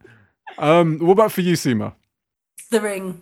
Um, 0.57 0.99
what 0.99 1.11
about 1.11 1.31
for 1.33 1.41
you, 1.41 1.53
Seema? 1.55 1.93
the 2.71 2.79
Ring, 2.81 3.21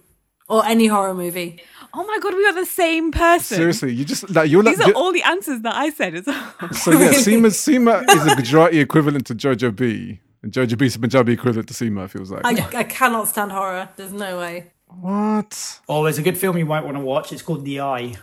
or 0.54 0.66
any 0.66 0.88
horror 0.88 1.14
movie. 1.14 1.62
Oh 1.96 2.04
my 2.06 2.18
god, 2.24 2.34
we 2.36 2.46
are 2.46 2.54
the 2.54 2.66
same 2.66 3.12
person. 3.12 3.58
Seriously, 3.58 3.94
you 3.94 4.04
just 4.06 4.30
like 4.38 4.50
you're 4.52 4.64
like 4.64 4.78
These 4.78 4.86
are 4.86 4.90
you- 4.90 4.96
all 4.96 5.12
the 5.12 5.24
answers 5.24 5.62
that 5.62 5.76
I 5.76 5.90
said 5.90 6.16
as 6.16 6.26
well. 6.28 6.54
so 6.74 6.92
yeah. 6.92 7.10
Seema 7.26 7.50
Seema 7.64 7.96
is 8.16 8.26
a 8.32 8.36
Gujarati 8.36 8.80
equivalent 8.80 9.26
to 9.28 9.36
Jojo 9.36 9.76
B, 9.76 10.20
and 10.42 10.52
Jojo 10.52 10.78
B 10.78 10.86
is 10.88 10.96
a 10.96 11.00
Punjabi 11.00 11.34
equivalent 11.34 11.68
to 11.70 11.74
Seema. 11.74 12.06
It 12.06 12.12
feels 12.12 12.32
like. 12.32 12.42
I, 12.46 12.80
I 12.80 12.84
cannot 12.84 13.28
stand 13.28 13.52
horror. 13.52 13.90
There's 13.96 14.14
no 14.14 14.40
way. 14.40 14.72
what? 15.02 15.80
Oh, 15.90 16.04
there's 16.04 16.18
a 16.18 16.24
good 16.24 16.38
film 16.38 16.58
you 16.58 16.66
might 16.66 16.84
want 16.86 16.98
to 16.98 17.04
watch. 17.04 17.32
It's 17.34 17.42
called 17.42 17.64
The 17.66 17.82
Eye. 17.82 18.16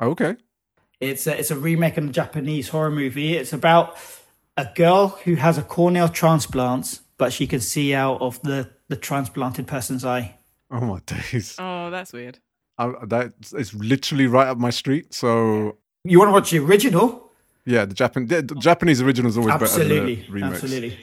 Oh, 0.00 0.10
okay. 0.10 0.36
It's 1.00 1.26
a, 1.26 1.38
it's 1.38 1.50
a 1.50 1.56
remake 1.58 1.96
of 1.98 2.04
a 2.04 2.12
Japanese 2.12 2.68
horror 2.68 2.90
movie. 2.90 3.36
It's 3.36 3.52
about 3.52 3.96
a 4.56 4.66
girl 4.74 5.08
who 5.24 5.34
has 5.36 5.58
a 5.58 5.62
corneal 5.62 6.08
transplant, 6.08 7.00
but 7.18 7.32
she 7.32 7.46
can 7.46 7.60
see 7.60 7.94
out 7.94 8.20
of 8.20 8.40
the, 8.42 8.70
the 8.88 8.96
transplanted 8.96 9.66
person's 9.66 10.04
eye. 10.04 10.34
Oh 10.76 10.84
my 10.84 11.00
days. 11.06 11.56
Oh, 11.58 11.90
that's 11.90 12.12
weird. 12.12 12.38
I, 12.78 12.92
that 13.06 13.32
is 13.56 13.72
literally 13.74 14.26
right 14.26 14.46
up 14.48 14.58
my 14.58 14.70
street. 14.70 15.14
So 15.14 15.78
You 16.04 16.18
want 16.18 16.28
to 16.28 16.32
watch 16.32 16.50
the 16.50 16.58
original? 16.58 17.30
Yeah, 17.64 17.86
the 17.86 17.94
Japan 17.94 18.26
the 18.26 18.42
Japanese 18.42 19.00
original 19.00 19.30
is 19.30 19.38
always 19.38 19.54
Absolutely, 19.54 20.16
better 20.16 20.30
than 20.30 20.40
the 20.40 20.46
remix. 20.46 20.52
absolutely. 20.52 20.98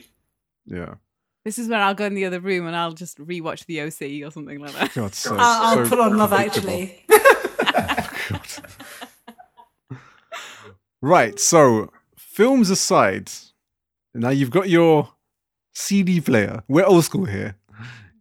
Yeah. 0.65 0.93
This 1.43 1.57
is 1.57 1.67
when 1.67 1.81
I'll 1.81 1.95
go 1.95 2.05
in 2.05 2.13
the 2.13 2.25
other 2.25 2.39
room 2.39 2.67
and 2.67 2.75
I'll 2.75 2.93
just 2.93 3.17
rewatch 3.17 3.65
the 3.65 3.81
OC 3.81 4.25
or 4.25 4.31
something 4.31 4.59
like 4.59 4.73
that. 4.73 4.93
God, 4.93 5.13
so, 5.13 5.35
I'll, 5.37 5.79
I'll 5.79 5.87
put 5.87 5.99
on 5.99 6.17
Love 6.17 6.29
predictable. 6.29 6.69
Actually. 6.69 7.05
Right. 11.01 11.37
So, 11.37 11.91
films 12.17 12.69
aside, 12.69 13.29
now 14.13 14.29
you've 14.29 14.51
got 14.51 14.69
your 14.69 15.09
CD 15.73 16.21
player. 16.21 16.63
We're 16.69 16.85
old 16.85 17.03
school 17.03 17.25
here. 17.25 17.57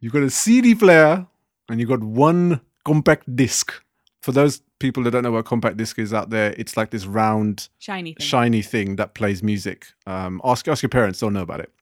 You've 0.00 0.12
got 0.12 0.24
a 0.24 0.30
CD 0.30 0.74
player 0.74 1.28
and 1.72 1.80
you've 1.80 1.88
got 1.88 2.02
one 2.04 2.60
compact 2.84 3.34
disc. 3.34 3.72
For 4.20 4.30
those 4.30 4.62
people 4.78 5.02
that 5.02 5.10
don't 5.10 5.24
know 5.24 5.32
what 5.32 5.46
compact 5.46 5.78
disc 5.78 5.98
is 5.98 6.12
out 6.14 6.30
there, 6.30 6.54
it's 6.56 6.76
like 6.76 6.90
this 6.90 7.06
round, 7.06 7.68
Shiny 7.80 8.12
thing. 8.14 8.24
shiny 8.24 8.62
thing 8.62 8.96
that 8.96 9.14
plays 9.14 9.42
music. 9.42 9.86
Um, 10.06 10.40
ask 10.44 10.68
ask 10.68 10.82
your 10.82 10.90
parents; 10.90 11.18
they'll 11.18 11.30
know 11.30 11.42
about 11.42 11.60
it. 11.60 11.72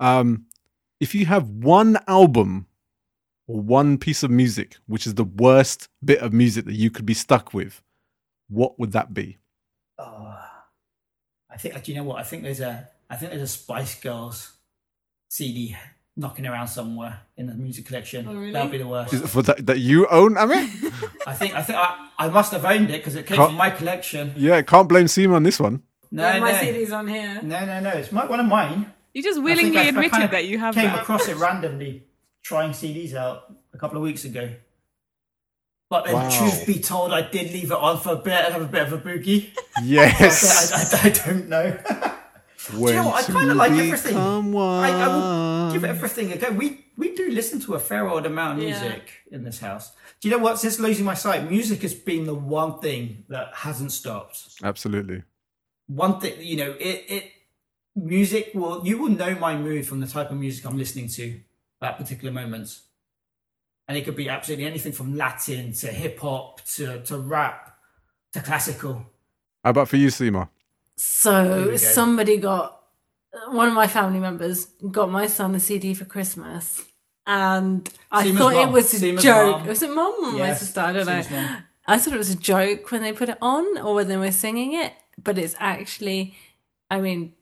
Um, 0.00 0.46
if 0.98 1.14
you 1.14 1.26
have 1.26 1.48
one 1.48 1.98
album 2.08 2.66
or 3.46 3.60
one 3.60 3.98
piece 3.98 4.22
of 4.24 4.30
music, 4.32 4.78
which 4.86 5.06
is 5.06 5.14
the 5.14 5.24
worst 5.24 5.88
bit 6.04 6.18
of 6.20 6.32
music 6.32 6.64
that 6.64 6.74
you 6.74 6.90
could 6.90 7.06
be 7.06 7.14
stuck 7.14 7.54
with, 7.54 7.82
what 8.48 8.78
would 8.80 8.90
that 8.92 9.14
be? 9.14 9.38
Oh, 9.98 10.36
I 11.50 11.56
think. 11.58 11.80
Do 11.84 11.92
you 11.92 11.98
know 11.98 12.04
what? 12.04 12.18
I 12.18 12.24
think 12.24 12.42
there's 12.42 12.60
a. 12.60 12.88
I 13.08 13.14
think 13.16 13.30
there's 13.30 13.42
a 13.42 13.46
Spice 13.46 14.00
Girls 14.00 14.54
CD 15.28 15.76
knocking 16.16 16.46
around 16.46 16.68
somewhere 16.68 17.20
in 17.36 17.46
the 17.46 17.54
music 17.54 17.86
collection. 17.86 18.26
Oh, 18.28 18.34
really? 18.34 18.52
That'd 18.52 18.70
be 18.72 18.78
the 18.78 18.86
worst. 18.86 19.12
Is 19.12 19.22
it 19.22 19.28
for 19.28 19.42
that, 19.42 19.66
that 19.66 19.78
you 19.80 20.06
own, 20.08 20.38
I 20.38 20.46
mean? 20.46 20.62
I 21.26 21.34
think. 21.34 21.54
I 21.54 21.62
think 21.62 21.78
I, 21.78 22.08
I 22.18 22.28
must 22.28 22.52
have 22.52 22.64
owned 22.64 22.88
it 22.90 22.98
because 22.98 23.16
it 23.16 23.26
came 23.26 23.36
Can't- 23.36 23.50
from 23.50 23.56
my 23.58 23.70
collection. 23.70 24.32
yeah, 24.36 24.62
can't 24.62 24.88
blame 24.88 25.06
Seema 25.06 25.34
on 25.34 25.42
this 25.42 25.60
one. 25.60 25.82
No, 26.10 26.22
Yeah, 26.26 26.38
my 26.40 26.52
no, 26.52 26.58
CD's 26.58 26.92
on 26.92 27.06
here. 27.08 27.40
no, 27.42 27.64
no, 27.66 27.80
no. 27.80 27.90
It's 27.90 28.12
my, 28.12 28.24
one 28.26 28.40
of 28.40 28.46
mine. 28.46 28.92
You 29.12 29.22
just 29.22 29.42
willingly 29.42 29.78
I- 29.78 29.82
I 29.82 29.84
admitted 29.86 30.10
kind 30.12 30.24
of 30.24 30.30
that 30.30 30.46
you 30.46 30.58
have 30.58 30.74
came 30.74 30.84
that. 30.86 31.00
across 31.02 31.28
it 31.28 31.36
randomly 31.36 32.04
trying 32.42 32.70
CDs 32.70 33.14
out 33.14 33.52
a 33.74 33.78
couple 33.78 33.96
of 33.98 34.02
weeks 34.02 34.24
ago. 34.24 34.48
But 35.88 36.04
then, 36.06 36.14
Wow. 36.14 36.30
truth 36.30 36.66
be 36.66 36.80
told, 36.80 37.12
I 37.12 37.22
did 37.22 37.52
leave 37.52 37.70
it 37.70 37.76
on 37.76 38.00
for 38.00 38.12
a 38.14 38.16
bit 38.16 38.32
and 38.44 38.52
have 38.54 38.62
a 38.62 38.66
bit 38.66 38.82
of 38.82 38.92
a 38.92 38.98
boogie. 38.98 39.50
Yes. 39.84 40.72
I, 40.94 40.98
I, 40.98 41.10
I 41.10 41.10
don't 41.10 41.48
know. 41.48 41.78
when 42.72 42.94
you 42.94 43.00
know 43.02 43.08
what? 43.08 43.28
I 43.30 43.32
kinda 43.32 43.54
like 43.54 43.72
everything. 43.72 44.12
become 44.14 44.56
I, 44.56 44.90
I 44.90 45.08
will 45.08 45.72
give 45.72 45.84
everything 45.84 46.32
a 46.32 46.36
go. 46.36 46.50
We 46.50 46.84
we 46.96 47.14
do 47.14 47.30
listen 47.30 47.60
to 47.60 47.74
a 47.74 47.78
fair 47.78 48.08
old 48.08 48.26
amount 48.26 48.58
of 48.58 48.64
Yeah. 48.64 48.80
music 48.80 49.10
in 49.30 49.44
this 49.44 49.60
house. 49.60 49.92
Do 50.20 50.28
you 50.28 50.36
know 50.36 50.42
what? 50.42 50.58
Since 50.58 50.80
losing 50.80 51.04
my 51.04 51.14
sight, 51.14 51.50
music 51.50 51.82
has 51.82 51.94
been 51.94 52.24
the 52.26 52.34
one 52.34 52.78
thing 52.80 53.24
that 53.28 53.48
hasn't 53.54 53.92
stopped. 53.92 54.38
Absolutely. 54.62 55.22
One 55.86 56.20
thing, 56.20 56.34
you 56.40 56.56
know, 56.56 56.72
it 56.80 57.04
it 57.08 57.24
music 57.94 58.50
will 58.54 58.86
you 58.86 58.98
will 58.98 59.10
know 59.10 59.34
my 59.36 59.56
mood 59.56 59.86
from 59.86 60.00
the 60.00 60.06
type 60.06 60.30
of 60.30 60.36
music 60.36 60.64
I'm 60.66 60.78
listening 60.78 61.08
to 61.08 61.40
at 61.82 61.98
particular 61.98 62.32
moments. 62.32 62.82
And 63.88 63.96
it 63.96 64.04
could 64.04 64.16
be 64.16 64.28
absolutely 64.28 64.66
anything 64.66 64.90
from 64.92 65.16
Latin 65.16 65.72
to 65.74 65.86
hip 65.88 66.18
hop 66.18 66.60
to, 66.74 67.02
to 67.04 67.18
rap 67.18 67.78
to 68.32 68.40
classical. 68.40 69.06
How 69.62 69.70
about 69.70 69.88
for 69.88 69.96
you, 69.96 70.08
Seema? 70.08 70.48
Here 70.96 71.02
So 71.02 71.64
go. 71.70 71.76
somebody 71.76 72.36
got 72.38 72.80
one 73.48 73.68
of 73.68 73.74
my 73.74 73.86
family 73.86 74.18
members 74.18 74.66
got 74.90 75.10
my 75.10 75.26
son 75.26 75.54
a 75.54 75.60
CD 75.60 75.92
for 75.94 76.04
Christmas, 76.06 76.84
and 77.26 77.88
I 78.10 78.24
Seema's 78.24 78.38
thought 78.38 78.54
mum. 78.54 78.68
it 78.68 78.72
was 78.72 78.94
a 78.94 78.98
Seema's 78.98 79.22
joke. 79.22 79.58
mum. 79.58 79.66
Was 79.66 79.82
it 79.82 79.90
mum 79.94 80.14
or 80.22 80.32
my 80.32 80.38
Yes, 80.38 80.60
sister? 80.60 80.80
I 80.80 80.92
don't 80.92 81.06
know. 81.06 81.20
Seema's. 81.22 81.62
I 81.88 81.98
thought 81.98 82.14
it 82.14 82.18
was 82.18 82.30
a 82.30 82.36
joke 82.36 82.90
when 82.90 83.02
they 83.02 83.12
put 83.12 83.28
it 83.28 83.38
on 83.40 83.78
or 83.78 83.94
when 83.94 84.08
they 84.08 84.16
were 84.16 84.32
singing 84.32 84.72
it, 84.74 84.92
but 85.22 85.38
it's 85.38 85.54
actually, 85.60 86.34
I 86.90 87.00
mean, 87.00 87.34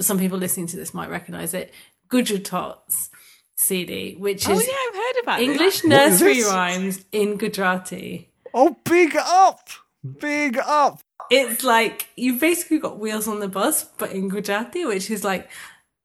some 0.00 0.18
people 0.18 0.38
listening 0.38 0.68
to 0.68 0.76
this 0.76 0.94
might 0.94 1.10
recognize 1.10 1.52
it. 1.52 1.72
Gujarat 2.08 2.44
Tots 2.46 3.10
CD, 3.56 4.14
which 4.16 4.48
Oh 4.48 4.52
is 4.52 4.66
yeah, 4.66 4.72
I've 4.88 4.94
heard 4.94 5.22
about 5.22 5.38
this. 5.38 5.48
English 5.48 5.84
What 5.84 5.92
is 5.92 6.20
nursery 6.20 6.42
rhymes 6.44 7.04
in 7.12 7.36
Gujarati. 7.36 8.30
Oh, 8.54 8.76
big 8.84 9.16
up! 9.16 9.68
Big 10.20 10.58
up! 10.58 11.00
It's 11.30 11.64
like 11.64 12.08
you've 12.16 12.40
basically 12.40 12.78
got 12.78 12.98
wheels 12.98 13.26
on 13.28 13.40
the 13.40 13.48
bus, 13.48 13.84
but 13.84 14.12
in 14.12 14.28
Gujarati, 14.28 14.84
which 14.84 15.10
is 15.10 15.24
like 15.24 15.50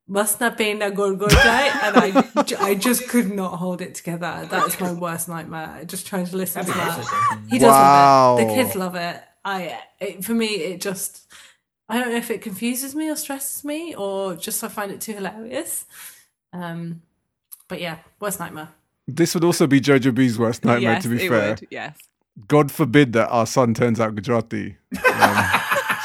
Masna 0.09 0.55
Pena 0.57 0.89
Gorgojai, 0.91 1.69
and 1.83 1.97
I, 2.59 2.65
I 2.71 2.75
just 2.75 3.07
could 3.09 3.29
not 3.31 3.57
hold 3.57 3.81
it 3.81 3.95
together. 3.95 4.47
That's 4.49 4.79
my 4.79 4.91
worst 4.93 5.27
nightmare. 5.29 5.83
Just 5.85 6.07
trying 6.07 6.25
to 6.27 6.37
listen 6.37 6.65
to 6.65 6.71
that. 6.71 7.39
He 7.49 7.59
does 7.59 7.69
Wow. 7.73 8.35
love 8.35 8.39
it. 8.39 8.47
The 8.47 8.53
kids 8.55 8.75
love 8.75 8.95
it. 8.95 9.21
I 9.45 9.79
it, 9.99 10.25
for 10.25 10.33
me, 10.33 10.47
it 10.47 10.81
just 10.81 11.27
I 11.87 11.99
don't 11.99 12.09
know 12.09 12.17
if 12.17 12.31
it 12.31 12.41
confuses 12.41 12.95
me 12.95 13.09
or 13.09 13.15
stresses 13.15 13.63
me 13.63 13.95
or 13.95 14.35
just 14.35 14.63
I 14.63 14.67
find 14.67 14.91
it 14.91 15.01
too 15.01 15.13
hilarious. 15.13 15.85
Um, 16.53 17.01
but 17.67 17.79
yeah, 17.81 17.97
worst 18.19 18.39
nightmare. 18.39 18.69
This 19.07 19.33
would 19.33 19.43
also 19.43 19.67
be 19.67 19.81
Jojo 19.81 20.13
B's 20.13 20.37
worst 20.39 20.63
nightmare, 20.65 20.93
yes, 20.93 21.03
to 21.03 21.09
be 21.09 21.23
it 21.23 21.29
fair. 21.29 21.49
would. 21.49 21.67
Yes. 21.69 21.97
God 22.47 22.71
forbid 22.71 23.13
that 23.13 23.27
our 23.29 23.45
son 23.45 23.73
turns 23.73 23.99
out 23.99 24.15
Gujarati. 24.15 24.77
Um, 24.93 25.45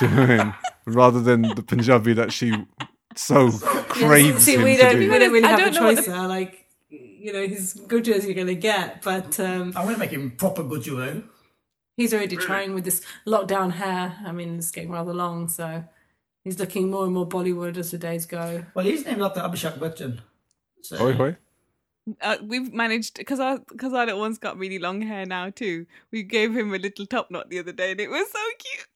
do 0.01 0.07
you 0.07 0.11
know 0.15 0.21
what 0.23 0.31
I 0.31 0.37
mean? 0.45 0.55
Rather 0.87 1.21
than 1.21 1.43
the 1.43 1.63
Punjabi 1.63 2.13
that 2.15 2.33
she 2.33 2.53
so 3.17 3.51
craves 3.51 4.45
See, 4.45 4.57
him 4.57 4.63
we 4.63 4.77
to 4.77 4.83
don't 4.83 4.99
be. 4.99 5.09
we 5.09 5.19
don't 5.19 5.33
really 5.33 5.45
I 5.47 5.51
have 5.51 5.59
don't 5.61 5.69
a 5.69 5.81
know 5.81 5.87
what 5.87 5.97
choice 5.97 6.07
the- 6.07 6.13
there. 6.13 6.29
Like 6.29 6.67
you 6.91 7.33
know, 7.33 7.47
his 7.47 7.75
good 7.89 8.07
as 8.09 8.27
you're 8.27 8.35
gonna 8.35 8.55
get, 8.55 9.01
but 9.03 9.39
um, 9.41 9.73
I'm 9.75 9.85
going 9.85 9.95
to 9.95 9.99
make 10.01 10.11
him 10.11 10.33
proper 10.33 10.63
Gujarat. 10.63 11.23
He's 11.97 12.13
already 12.13 12.37
trying 12.37 12.75
with 12.75 12.85
this 12.85 13.01
lockdown 13.27 13.71
hair. 13.73 14.17
I 14.27 14.33
mean, 14.33 14.59
it's 14.59 14.71
getting 14.71 14.91
rather 14.91 15.15
long, 15.15 15.49
so 15.49 15.85
he's 16.43 16.59
looking 16.59 16.91
more 16.91 17.05
and 17.05 17.15
more 17.15 17.27
Bollywood 17.27 17.77
as 17.79 17.93
the 17.93 17.99
days 17.99 18.27
go. 18.27 18.67
Well, 18.75 18.85
he's 18.85 19.07
named 19.07 19.23
after 19.23 19.41
Abhishek 19.41 19.79
Bachchan. 19.79 20.19
So, 20.83 20.97
Hoi 20.99 21.13
hoi. 21.15 21.37
Uh, 22.21 22.37
we've 22.43 22.73
managed 22.73 23.17
because 23.17 23.41
our 23.41 23.59
because 23.71 23.93
our 23.95 24.05
little 24.05 24.21
one's 24.21 24.39
got 24.39 24.59
really 24.59 24.79
long 24.79 25.01
hair 25.03 25.25
now 25.25 25.51
too. 25.51 25.87
We 26.11 26.23
gave 26.23 26.55
him 26.55 26.75
a 26.75 26.79
little 26.79 27.07
top 27.07 27.31
knot 27.31 27.49
the 27.49 27.59
other 27.59 27.73
day, 27.73 27.93
and 27.93 28.01
it 28.01 28.11
was 28.11 28.31
so 28.31 28.41
cute. 28.59 28.87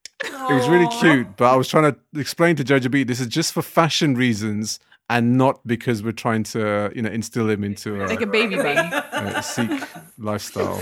It 0.50 0.54
was 0.54 0.68
really 0.68 0.88
cute, 0.98 1.36
but 1.36 1.52
I 1.52 1.56
was 1.56 1.68
trying 1.68 1.92
to 1.92 2.20
explain 2.20 2.56
to 2.56 2.64
Jojo 2.64 2.90
B 2.90 3.04
this 3.04 3.20
is 3.20 3.28
just 3.28 3.52
for 3.52 3.62
fashion 3.62 4.14
reasons 4.14 4.80
and 5.08 5.38
not 5.38 5.66
because 5.66 6.02
we're 6.02 6.12
trying 6.12 6.42
to, 6.42 6.90
you 6.94 7.02
know, 7.02 7.08
instill 7.08 7.48
him 7.48 7.64
into 7.64 8.04
a, 8.04 8.06
like 8.06 8.20
a 8.20 8.26
baby 8.26 8.56
bunny. 8.56 8.90
a 9.12 9.42
Sikh 9.42 9.82
lifestyle. 10.18 10.80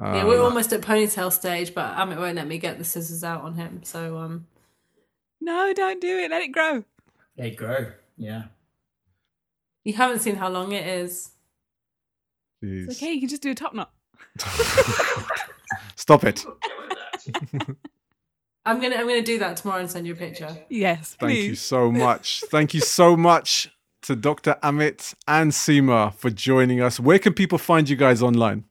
yeah, 0.00 0.24
we're 0.24 0.42
almost 0.42 0.72
at 0.72 0.80
ponytail 0.80 1.32
stage, 1.32 1.74
but 1.74 1.96
Amit 1.96 2.18
won't 2.18 2.36
let 2.36 2.46
me 2.46 2.58
get 2.58 2.78
the 2.78 2.84
scissors 2.84 3.24
out 3.24 3.42
on 3.42 3.54
him. 3.54 3.80
So, 3.82 4.18
um, 4.18 4.46
no, 5.40 5.72
don't 5.74 6.00
do 6.00 6.18
it. 6.18 6.30
Let 6.30 6.42
it 6.42 6.52
grow. 6.52 6.84
They 7.36 7.50
grow. 7.50 7.92
Yeah. 8.16 8.44
You 9.84 9.92
haven't 9.94 10.20
seen 10.20 10.36
how 10.36 10.48
long 10.48 10.72
it 10.72 10.86
is. 10.86 11.30
Jeez. 12.62 12.88
It's 12.88 12.98
okay. 12.98 13.12
You 13.12 13.20
can 13.20 13.28
just 13.28 13.42
do 13.42 13.50
a 13.50 13.54
top 13.54 13.74
knot. 13.74 13.90
Stop 15.96 16.24
it. 16.24 16.44
I'm 18.64 18.80
gonna 18.80 18.94
I'm 18.94 19.08
gonna 19.08 19.22
do 19.22 19.38
that 19.40 19.56
tomorrow 19.56 19.80
and 19.80 19.90
send 19.90 20.06
you 20.06 20.12
a 20.12 20.16
picture. 20.16 20.56
Yes, 20.68 21.16
Thank 21.18 21.32
please. 21.32 21.46
you 21.48 21.54
so 21.56 21.90
much. 21.90 22.44
Thank 22.48 22.74
you 22.74 22.80
so 22.80 23.16
much 23.16 23.68
to 24.02 24.14
Dr. 24.14 24.56
Amit 24.62 25.14
and 25.26 25.50
Seema 25.50 26.14
for 26.14 26.30
joining 26.30 26.80
us. 26.80 27.00
Where 27.00 27.18
can 27.18 27.32
people 27.34 27.58
find 27.58 27.88
you 27.88 27.96
guys 27.96 28.22
online? 28.22 28.64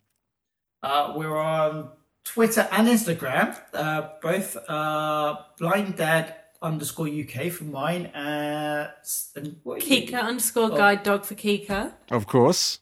Uh, 0.82 1.14
we're 1.16 1.38
on 1.38 1.90
Twitter 2.24 2.68
and 2.72 2.88
Instagram, 2.88 3.58
uh, 3.74 4.10
both 4.22 4.58
uh, 4.70 5.36
blind 5.60 5.98
dad 5.98 6.36
underscore 6.62 7.08
UK 7.08 7.50
for 7.52 7.64
mine. 7.66 8.06
Uh, 8.08 8.92
and 9.36 9.58
what 9.64 9.82
Kika 9.82 10.22
underscore 10.22 10.72
Oh. 10.72 10.78
guide 10.78 11.04
dog 11.04 11.26
for 11.26 11.36
Kika, 11.36 11.94
Of 12.12 12.28
course. 12.28 12.80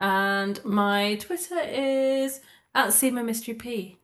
and 0.00 0.64
my 0.64 1.16
Twitter 1.16 1.58
is 1.60 2.40
at 2.74 2.88
Seema 2.88 3.24
Mystery 3.24 3.54
P. 3.54 3.96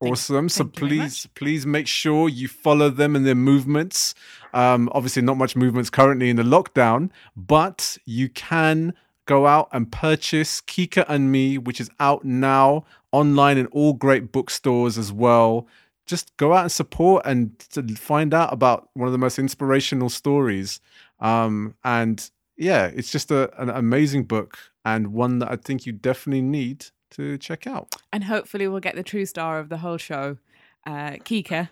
Awesome. 0.00 0.48
So 0.48 0.64
thank 0.64 0.76
you 0.80 0.88
very 0.88 0.98
please, 1.00 1.26
please 1.34 1.66
make 1.66 1.86
sure 1.86 2.28
you 2.28 2.46
follow 2.48 2.90
them 2.90 3.16
and 3.16 3.24
their 3.24 3.34
movements. 3.34 4.14
Um, 4.52 4.88
obviously, 4.92 5.22
not 5.22 5.36
much 5.36 5.56
movements 5.56 5.88
currently 5.90 6.28
in 6.30 6.36
the 6.36 6.42
lockdown, 6.42 7.10
but 7.36 7.96
you 8.04 8.28
can 8.28 8.92
go 9.26 9.46
out 9.46 9.68
and 9.72 9.90
purchase 9.90 10.60
Kika 10.60 11.06
and 11.08 11.32
Me, 11.32 11.56
which 11.56 11.80
is 11.80 11.90
out 11.98 12.24
now 12.24 12.84
online 13.12 13.56
in 13.56 13.66
all 13.68 13.94
great 13.94 14.30
bookstores 14.30 14.98
as 14.98 15.10
well. 15.10 15.66
Just 16.06 16.36
go 16.36 16.52
out 16.52 16.62
and 16.62 16.72
support 16.72 17.24
and 17.24 17.58
to 17.70 17.82
find 17.94 18.34
out 18.34 18.52
about 18.52 18.88
one 18.94 19.06
of 19.06 19.12
the 19.12 19.18
most 19.18 19.38
inspirational 19.38 20.10
stories. 20.10 20.80
Um, 21.20 21.74
and 21.84 22.30
yeah, 22.56 22.86
it's 22.86 23.10
just 23.10 23.30
a, 23.30 23.50
an 23.60 23.70
amazing 23.70 24.24
book 24.24 24.58
and 24.84 25.08
one 25.08 25.38
that 25.38 25.50
I 25.50 25.56
think 25.56 25.86
you 25.86 25.92
definitely 25.92 26.42
need 26.42 26.86
to 27.12 27.38
check 27.38 27.66
out. 27.66 27.94
And 28.12 28.24
hopefully, 28.24 28.68
we'll 28.68 28.80
get 28.80 28.96
the 28.96 29.02
true 29.02 29.26
star 29.26 29.58
of 29.58 29.68
the 29.68 29.78
whole 29.78 29.96
show, 29.96 30.36
uh, 30.86 31.12
Kika, 31.24 31.70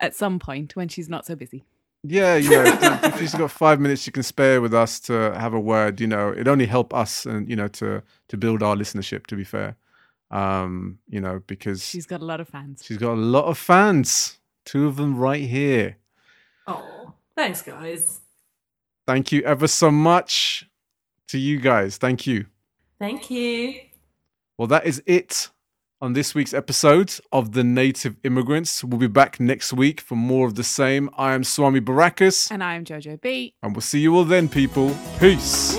at 0.00 0.14
some 0.14 0.38
point 0.38 0.76
when 0.76 0.88
she's 0.88 1.08
not 1.08 1.26
so 1.26 1.34
busy. 1.34 1.64
Yeah, 2.04 2.36
you 2.36 2.50
know, 2.50 2.64
if, 2.66 3.04
if 3.04 3.18
she's 3.18 3.34
got 3.34 3.50
five 3.50 3.80
minutes 3.80 4.02
she 4.02 4.10
can 4.10 4.22
spare 4.22 4.60
with 4.60 4.74
us 4.74 4.98
to 5.00 5.32
have 5.34 5.54
a 5.54 5.60
word, 5.60 6.00
you 6.00 6.06
know, 6.06 6.30
it 6.30 6.48
only 6.48 6.66
help 6.66 6.92
us 6.92 7.26
and 7.26 7.48
you 7.48 7.56
know 7.56 7.68
to 7.68 8.02
to 8.28 8.36
build 8.36 8.62
our 8.62 8.76
listenership. 8.76 9.26
To 9.28 9.36
be 9.36 9.44
fair, 9.44 9.76
um, 10.32 10.98
you 11.08 11.20
know, 11.20 11.42
because 11.46 11.84
She's 11.84 12.06
got 12.06 12.20
a 12.20 12.24
lot 12.24 12.40
of 12.40 12.48
fans. 12.48 12.82
she's 12.84 12.96
got 12.98 13.12
a 13.12 13.20
lot 13.20 13.44
of 13.44 13.58
fans, 13.58 14.38
two 14.64 14.86
of 14.86 14.96
them 14.96 15.16
right 15.16 15.42
here. 15.42 15.98
Oh, 16.66 17.12
thanks, 17.36 17.62
guys. 17.62 18.20
Thank 19.06 19.30
you 19.32 19.42
ever 19.42 19.66
so 19.68 19.90
much 19.90 20.68
to 21.28 21.38
you 21.38 21.58
guys. 21.60 21.96
Thank 21.98 22.26
you. 22.26 22.46
Thank 22.98 23.30
you. 23.30 23.74
Well, 24.58 24.68
that 24.68 24.86
is 24.86 25.02
it 25.06 25.50
on 26.00 26.12
this 26.12 26.34
week's 26.34 26.54
episode 26.54 27.14
of 27.32 27.52
The 27.52 27.64
Native 27.64 28.16
Immigrants. 28.24 28.82
We'll 28.84 28.98
be 29.00 29.06
back 29.08 29.38
next 29.40 29.72
week 29.72 30.00
for 30.00 30.14
more 30.16 30.46
of 30.46 30.54
the 30.54 30.64
same. 30.64 31.10
I 31.16 31.32
am 31.34 31.42
Swami 31.44 31.80
Barakas, 31.80 32.50
And 32.50 32.62
I'm 32.62 32.84
Jojo 32.84 33.20
B. 33.20 33.54
and 33.62 33.74
we'll 33.74 33.80
see 33.82 34.00
you 34.00 34.14
all 34.16 34.24
then, 34.24 34.48
people. 34.48 34.96
Peace. 35.18 35.76